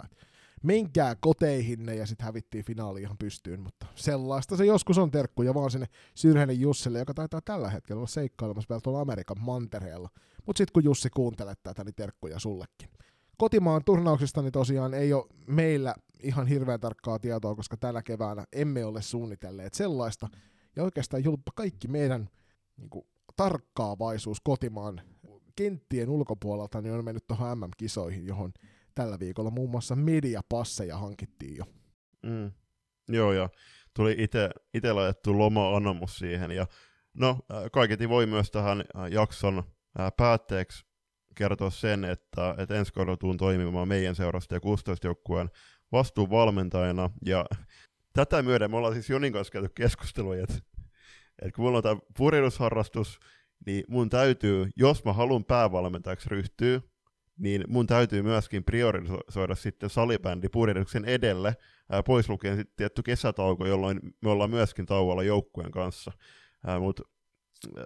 Menkää 0.62 1.16
koteihinne 1.20 1.94
ja 1.94 2.06
sitten 2.06 2.24
hävittiin 2.24 2.64
finaali 2.64 3.02
ihan 3.02 3.18
pystyyn, 3.18 3.60
mutta 3.60 3.86
sellaista 3.94 4.56
se 4.56 4.64
joskus 4.66 4.98
on 4.98 5.10
terkkuja 5.10 5.54
vaan 5.54 5.70
sinne 5.70 5.86
Syrhänen 6.14 6.60
Jussille, 6.60 6.98
joka 6.98 7.14
taitaa 7.14 7.40
tällä 7.40 7.70
hetkellä 7.70 7.98
olla 7.98 8.06
seikkailemassa 8.06 8.68
vielä 8.68 8.80
tuolla 8.80 9.00
Amerikan 9.00 9.40
mantereella. 9.40 10.08
Mutta 10.46 10.58
sitten 10.58 10.72
kun 10.72 10.84
Jussi 10.84 11.10
kuuntelet 11.10 11.62
tätä, 11.62 11.84
niin 11.84 11.94
terkkuja 11.94 12.38
sullekin. 12.38 12.88
Kotimaan 13.38 13.84
turnauksista 13.84 14.42
niin 14.42 14.52
tosiaan 14.52 14.94
ei 14.94 15.12
ole 15.12 15.26
meillä 15.46 15.94
ihan 16.22 16.46
hirveän 16.46 16.80
tarkkaa 16.80 17.18
tietoa, 17.18 17.54
koska 17.54 17.76
tänä 17.76 18.02
keväänä 18.02 18.44
emme 18.52 18.84
ole 18.84 19.02
suunnitelleet 19.02 19.74
sellaista. 19.74 20.28
Ja 20.76 20.84
oikeastaan 20.84 21.24
julppa 21.24 21.52
kaikki 21.54 21.88
meidän 21.88 22.28
niin 22.76 22.90
kuin, 22.90 23.06
tarkkaavaisuus 23.36 24.40
kotimaan 24.44 25.00
kenttien 25.56 26.08
ulkopuolelta 26.08 26.82
niin 26.82 26.94
on 26.94 27.04
mennyt 27.04 27.26
tuohon 27.26 27.58
MM-kisoihin, 27.58 28.26
johon 28.26 28.52
tällä 28.94 29.18
viikolla 29.18 29.50
muun 29.50 29.70
muassa 29.70 29.96
mediapasseja 29.96 30.98
hankittiin 30.98 31.56
jo. 31.56 31.64
Mm. 32.22 32.52
Joo, 33.08 33.32
ja 33.32 33.48
tuli 33.94 34.16
itse 34.74 34.92
laitettu 34.92 35.38
loma-anomus 35.38 36.18
siihen, 36.18 36.50
ja 36.50 36.66
no, 37.14 37.38
kaiketi 37.72 38.08
voi 38.08 38.26
myös 38.26 38.50
tähän 38.50 38.84
jakson 39.10 39.62
päätteeksi 40.16 40.86
kertoa 41.36 41.70
sen, 41.70 42.04
että, 42.04 42.54
että 42.58 42.74
ensi 42.74 42.92
kaudella 42.92 43.16
tuun 43.16 43.36
toimimaan 43.36 43.88
meidän 43.88 44.14
seurasta 44.14 44.54
ja 44.54 44.60
16 44.60 45.06
joukkueen 45.06 45.50
vastuuvalmentajana, 45.92 47.10
ja 47.26 47.46
tätä 48.12 48.42
myöden 48.42 48.70
me 48.70 48.76
ollaan 48.76 48.94
siis 48.94 49.10
Jonin 49.10 49.32
kanssa 49.32 49.52
käyty 49.52 49.68
keskustelua, 49.74 50.36
että, 50.36 50.54
että 51.42 51.56
kun 51.56 51.64
mulla 51.64 51.76
on 51.76 51.82
tämä 51.82 52.00
puridusharrastus, 52.16 53.20
niin 53.66 53.84
mun 53.88 54.08
täytyy, 54.08 54.68
jos 54.76 55.04
mä 55.04 55.12
haluan 55.12 55.44
päävalmentajaksi 55.44 56.28
ryhtyä, 56.28 56.80
niin 57.38 57.64
mun 57.68 57.86
täytyy 57.86 58.22
myöskin 58.22 58.64
priorisoida 58.64 59.54
sitten 59.54 59.90
salibändi 59.90 60.48
puriduksen 60.48 61.04
edelle, 61.04 61.56
ää, 61.90 62.02
pois 62.02 62.28
lukien 62.28 62.56
sitten 62.56 62.76
tietty 62.76 63.02
kesätauko, 63.02 63.66
jolloin 63.66 64.00
me 64.22 64.30
ollaan 64.30 64.50
myöskin 64.50 64.86
tauolla 64.86 65.22
joukkueen 65.22 65.70
kanssa. 65.70 66.12
Mutta 66.80 67.02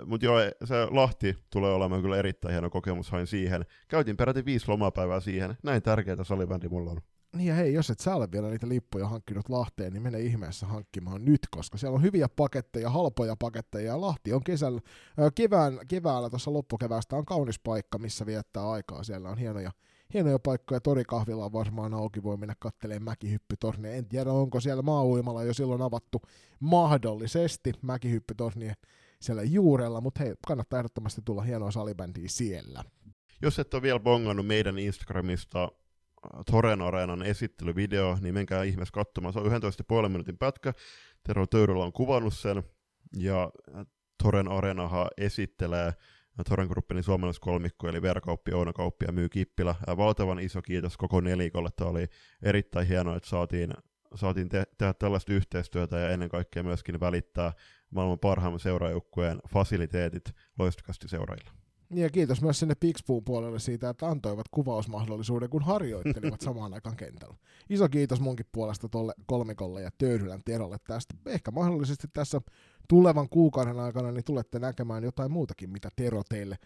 mutta 0.07 0.27
joo, 0.27 0.39
se 0.65 0.75
Lahti 0.91 1.37
tulee 1.53 1.73
olemaan 1.73 2.03
kyllä 2.03 2.17
erittäin 2.17 2.53
hieno 2.53 2.71
kokemus, 2.71 3.11
hain 3.11 3.27
siihen. 3.27 3.65
Käytin 3.89 4.17
peräti 4.17 4.45
viisi 4.45 4.69
lomapäivää 4.69 5.21
siihen. 5.21 5.57
Näin 5.63 5.83
tärkeää 5.83 6.25
salibändi 6.25 6.69
mulla 6.69 6.91
on. 6.91 7.01
Niin 7.37 7.49
ja 7.49 7.55
hei, 7.55 7.75
jos 7.75 7.91
et 7.91 8.01
sä 8.01 8.15
ole 8.15 8.29
vielä 8.33 8.51
niitä 8.51 8.69
lippuja 8.69 9.09
hankkinut 9.09 9.49
Lahteen, 9.49 9.93
niin 9.93 10.03
mene 10.03 10.21
ihmeessä 10.21 10.67
hankkimaan 10.67 11.25
nyt, 11.25 11.41
koska 11.51 11.79
siellä 11.79 11.97
on 11.97 12.03
hyviä 12.03 12.29
paketteja, 12.37 12.91
halpoja 12.91 13.37
paketteja, 13.37 13.87
ja 13.87 14.01
Lahti 14.01 14.33
on 14.33 14.45
kesällä, 14.45 14.81
kevään, 15.35 15.79
keväällä 15.89 16.31
tuossa 16.31 16.53
loppukeväästä 16.53 17.17
on 17.17 17.25
kaunis 17.25 17.59
paikka, 17.59 17.99
missä 17.99 18.27
viettää 18.27 18.71
aikaa. 18.71 19.03
Siellä 19.03 19.29
on 19.29 19.39
hienoja, 19.39 19.71
hienoja 20.15 20.39
paikkoja, 20.39 20.81
torikahvilla 20.81 21.45
on 21.45 21.53
varmaan 21.53 21.95
auki, 21.95 22.23
voi 22.23 22.37
mennä 22.37 22.55
kattelemaan 22.59 23.05
mäkihyppytornia. 23.05 23.93
En 23.93 24.09
tiedä, 24.09 24.33
onko 24.33 24.61
siellä 24.61 24.83
maa 24.83 25.05
jo 25.47 25.55
silloin 25.55 25.83
avattu 25.83 26.23
mahdollisesti 26.61 27.73
mäkihyppytornia 27.83 28.75
siellä 29.23 29.43
juurella, 29.43 30.01
mutta 30.01 30.25
hei, 30.25 30.35
kannattaa 30.47 30.79
ehdottomasti 30.79 31.23
tulla 31.25 31.43
hienoa 31.43 31.71
salibändiä 31.71 32.29
siellä. 32.29 32.85
Jos 33.43 33.59
et 33.59 33.75
ole 33.75 33.83
vielä 33.83 34.01
bongannut 34.01 34.47
meidän 34.47 34.79
Instagramista 34.79 35.63
äh, 35.63 35.71
Toren 36.51 36.83
Areenan 36.83 37.23
esittelyvideo, 37.23 38.19
niin 38.21 38.35
menkää 38.35 38.63
ihmeessä 38.63 38.93
katsomaan. 38.93 39.33
Se 39.33 39.39
on 39.39 39.47
11,5 40.03 40.09
minuutin 40.09 40.39
pätkä. 40.39 40.73
Tero 41.27 41.47
Töyryllä 41.47 41.85
on 41.85 41.93
kuvannut 41.93 42.35
sen, 42.35 42.63
ja 43.17 43.53
äh, 43.77 43.87
Toren 44.23 44.49
Areenahan 44.49 45.09
esittelee 45.17 45.87
äh, 45.87 45.95
Toren 46.49 46.69
Gruppinin 46.69 47.05
suomalaiskolmikko, 47.05 47.89
eli 47.89 48.03
Verkauppi, 48.03 48.53
Ounakauppi 48.53 49.05
ja 49.05 49.13
Myy 49.13 49.29
Kippilä. 49.29 49.75
Valtavan 49.97 50.39
iso 50.41 50.63
kiitos 50.63 50.97
koko 50.97 51.21
nelikolle. 51.21 51.69
Tämä 51.77 51.91
oli 51.91 52.07
erittäin 52.43 52.89
hienoa, 52.89 53.17
että 53.17 53.29
saatiin, 53.29 53.75
saatiin 54.15 54.49
te- 54.49 54.67
tehdä 54.79 54.95
tällaista 54.95 55.33
yhteistyötä 55.33 55.99
ja 55.99 56.11
ennen 56.11 56.29
kaikkea 56.29 56.63
myöskin 56.63 57.01
välittää 57.01 57.53
maailman 57.91 58.19
parhaimman 58.19 58.61
seuraajoukkueen 58.61 59.41
fasiliteetit 59.49 60.35
loistakasti 60.59 61.09
seuraajille. 61.09 61.51
Ja 61.95 62.11
kiitos 62.11 62.43
myös 62.43 62.59
sinne 62.59 62.75
Pixpuun 62.75 63.25
puolelle 63.25 63.59
siitä, 63.59 63.91
että 63.91 64.09
antoivat 64.09 64.47
kuvausmahdollisuuden, 64.51 65.51
kun 65.51 65.63
harjoittelivat 65.63 66.41
samaan 66.41 66.75
aikaan 66.75 66.97
kentällä. 66.97 67.37
Iso 67.71 67.89
kiitos 67.89 68.21
munkin 68.21 68.47
puolesta 68.53 68.89
tuolle 68.89 69.15
kolmikolle 69.27 69.83
ja 69.83 69.91
Töyrylän 69.99 70.41
Terolle 70.45 70.77
tästä. 70.87 71.15
Ehkä 71.27 71.51
mahdollisesti 71.51 72.09
tässä 72.13 72.41
tulevan 72.89 73.29
kuukauden 73.29 73.81
aikana 73.81 74.13
niin 74.13 74.25
tulette 74.25 74.59
näkemään 74.59 75.05
jotain 75.05 75.33
muutakin, 75.33 75.71
mitä 75.71 75.89
Tero 75.97 76.23
teille 76.29 76.59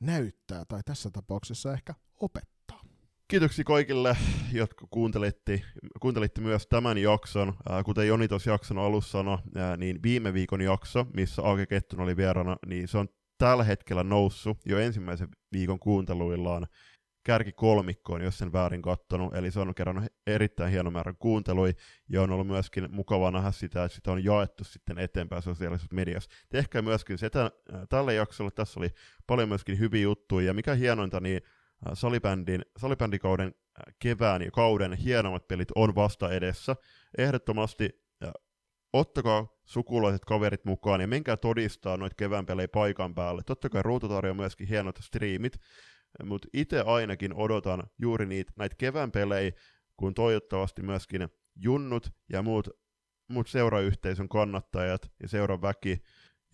näyttää, 0.00 0.64
tai 0.68 0.80
tässä 0.84 1.10
tapauksessa 1.10 1.72
ehkä 1.72 1.94
opettaa. 2.20 2.55
Kiitoksia 3.28 3.64
kaikille, 3.64 4.16
jotka 4.52 4.86
kuuntelitte, 4.90 5.62
kuuntelitte 6.00 6.40
myös 6.40 6.66
tämän 6.66 6.98
jakson. 6.98 7.54
Kuten 7.84 8.08
Joni 8.08 8.28
tuossa 8.28 8.50
jakson 8.50 8.78
alussa 8.78 9.10
sanoi, 9.10 9.38
niin 9.76 10.02
viime 10.02 10.34
viikon 10.34 10.60
jakso, 10.60 11.06
missä 11.14 11.42
Aake 11.42 11.66
Kettun 11.66 12.00
oli 12.00 12.16
vierana, 12.16 12.56
niin 12.66 12.88
se 12.88 12.98
on 12.98 13.08
tällä 13.38 13.64
hetkellä 13.64 14.02
noussut 14.02 14.58
jo 14.66 14.78
ensimmäisen 14.78 15.28
viikon 15.52 15.78
kuunteluillaan 15.78 16.66
kärki 17.24 17.52
kolmikkoon, 17.52 18.22
jos 18.22 18.38
sen 18.38 18.52
väärin 18.52 18.82
kattonut, 18.82 19.34
eli 19.34 19.50
se 19.50 19.60
on 19.60 19.74
kerran 19.74 20.08
erittäin 20.26 20.70
hieno 20.70 20.90
määrä 20.90 21.14
kuuntelui, 21.18 21.74
ja 22.08 22.22
on 22.22 22.30
ollut 22.30 22.46
myöskin 22.46 22.88
mukava 22.90 23.30
nähdä 23.30 23.50
sitä, 23.50 23.84
että 23.84 23.94
sitä 23.94 24.12
on 24.12 24.24
jaettu 24.24 24.64
sitten 24.64 24.98
eteenpäin 24.98 25.42
sosiaalisessa 25.42 25.94
mediassa. 25.94 26.30
Tehkää 26.48 26.82
myöskin 26.82 27.18
sitä 27.18 27.50
tälle 27.88 28.14
jaksolle, 28.14 28.50
tässä 28.50 28.80
oli 28.80 28.88
paljon 29.26 29.48
myöskin 29.48 29.78
hyviä 29.78 30.02
juttuja, 30.02 30.46
ja 30.46 30.54
mikä 30.54 30.74
hienointa, 30.74 31.20
niin 31.20 31.40
salibändin, 31.94 32.62
salibändikauden 32.76 33.54
kevään 33.98 34.42
ja 34.42 34.50
kauden 34.50 34.92
hienommat 34.92 35.48
pelit 35.48 35.68
on 35.74 35.94
vasta 35.94 36.32
edessä. 36.32 36.76
Ehdottomasti 37.18 38.06
ottakaa 38.92 39.46
sukulaiset 39.64 40.24
kaverit 40.24 40.64
mukaan 40.64 41.00
ja 41.00 41.06
menkää 41.06 41.36
todistaa 41.36 41.96
noita 41.96 42.14
kevään 42.14 42.46
pelejä 42.46 42.68
paikan 42.68 43.14
päälle. 43.14 43.42
Totta 43.46 43.68
kai 43.68 43.82
ruutu 43.82 44.08
tarjoaa 44.08 44.34
myöskin 44.34 44.68
hienot 44.68 44.98
striimit, 45.02 45.60
mutta 46.24 46.48
itse 46.52 46.80
ainakin 46.80 47.34
odotan 47.34 47.82
juuri 47.98 48.26
niitä, 48.26 48.52
näitä 48.56 48.76
kevään 48.78 49.12
pelejä, 49.12 49.52
kun 49.96 50.14
toivottavasti 50.14 50.82
myöskin 50.82 51.28
junnut 51.56 52.10
ja 52.32 52.42
muut, 52.42 52.68
muut 53.28 53.48
seurayhteisön 53.48 54.28
kannattajat 54.28 55.12
ja 55.22 55.28
seuran 55.28 55.62
väki 55.62 56.02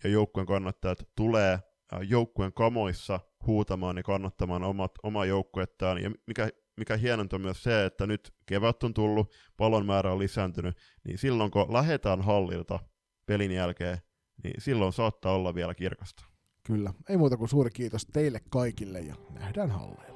ja 0.03 0.09
joukkueen 0.09 0.47
kannattajat 0.47 1.09
tulee 1.15 1.59
joukkueen 2.07 2.53
kamoissa 2.53 3.19
huutamaan 3.47 3.97
ja 3.97 4.03
kannattamaan 4.03 4.63
omat, 4.63 4.91
omaa 5.03 5.25
joukkuettaan. 5.25 6.03
Ja 6.03 6.11
mikä, 6.27 6.49
mikä 6.77 6.97
hienonta 6.97 7.35
on 7.35 7.41
myös 7.41 7.63
se, 7.63 7.85
että 7.85 8.07
nyt 8.07 8.33
kevät 8.45 8.83
on 8.83 8.93
tullut, 8.93 9.33
palon 9.57 9.85
määrä 9.85 10.11
on 10.11 10.19
lisääntynyt, 10.19 10.77
niin 11.03 11.17
silloin 11.17 11.51
kun 11.51 11.73
lähdetään 11.73 12.21
hallilta 12.21 12.79
pelin 13.25 13.51
jälkeen, 13.51 13.97
niin 14.43 14.61
silloin 14.61 14.93
saattaa 14.93 15.35
olla 15.35 15.55
vielä 15.55 15.75
kirkasta. 15.75 16.25
Kyllä. 16.63 16.93
Ei 17.09 17.17
muuta 17.17 17.37
kuin 17.37 17.49
suuri 17.49 17.69
kiitos 17.71 18.05
teille 18.05 18.41
kaikille 18.49 18.99
ja 18.99 19.15
nähdään 19.29 19.71
halleilla. 19.71 20.12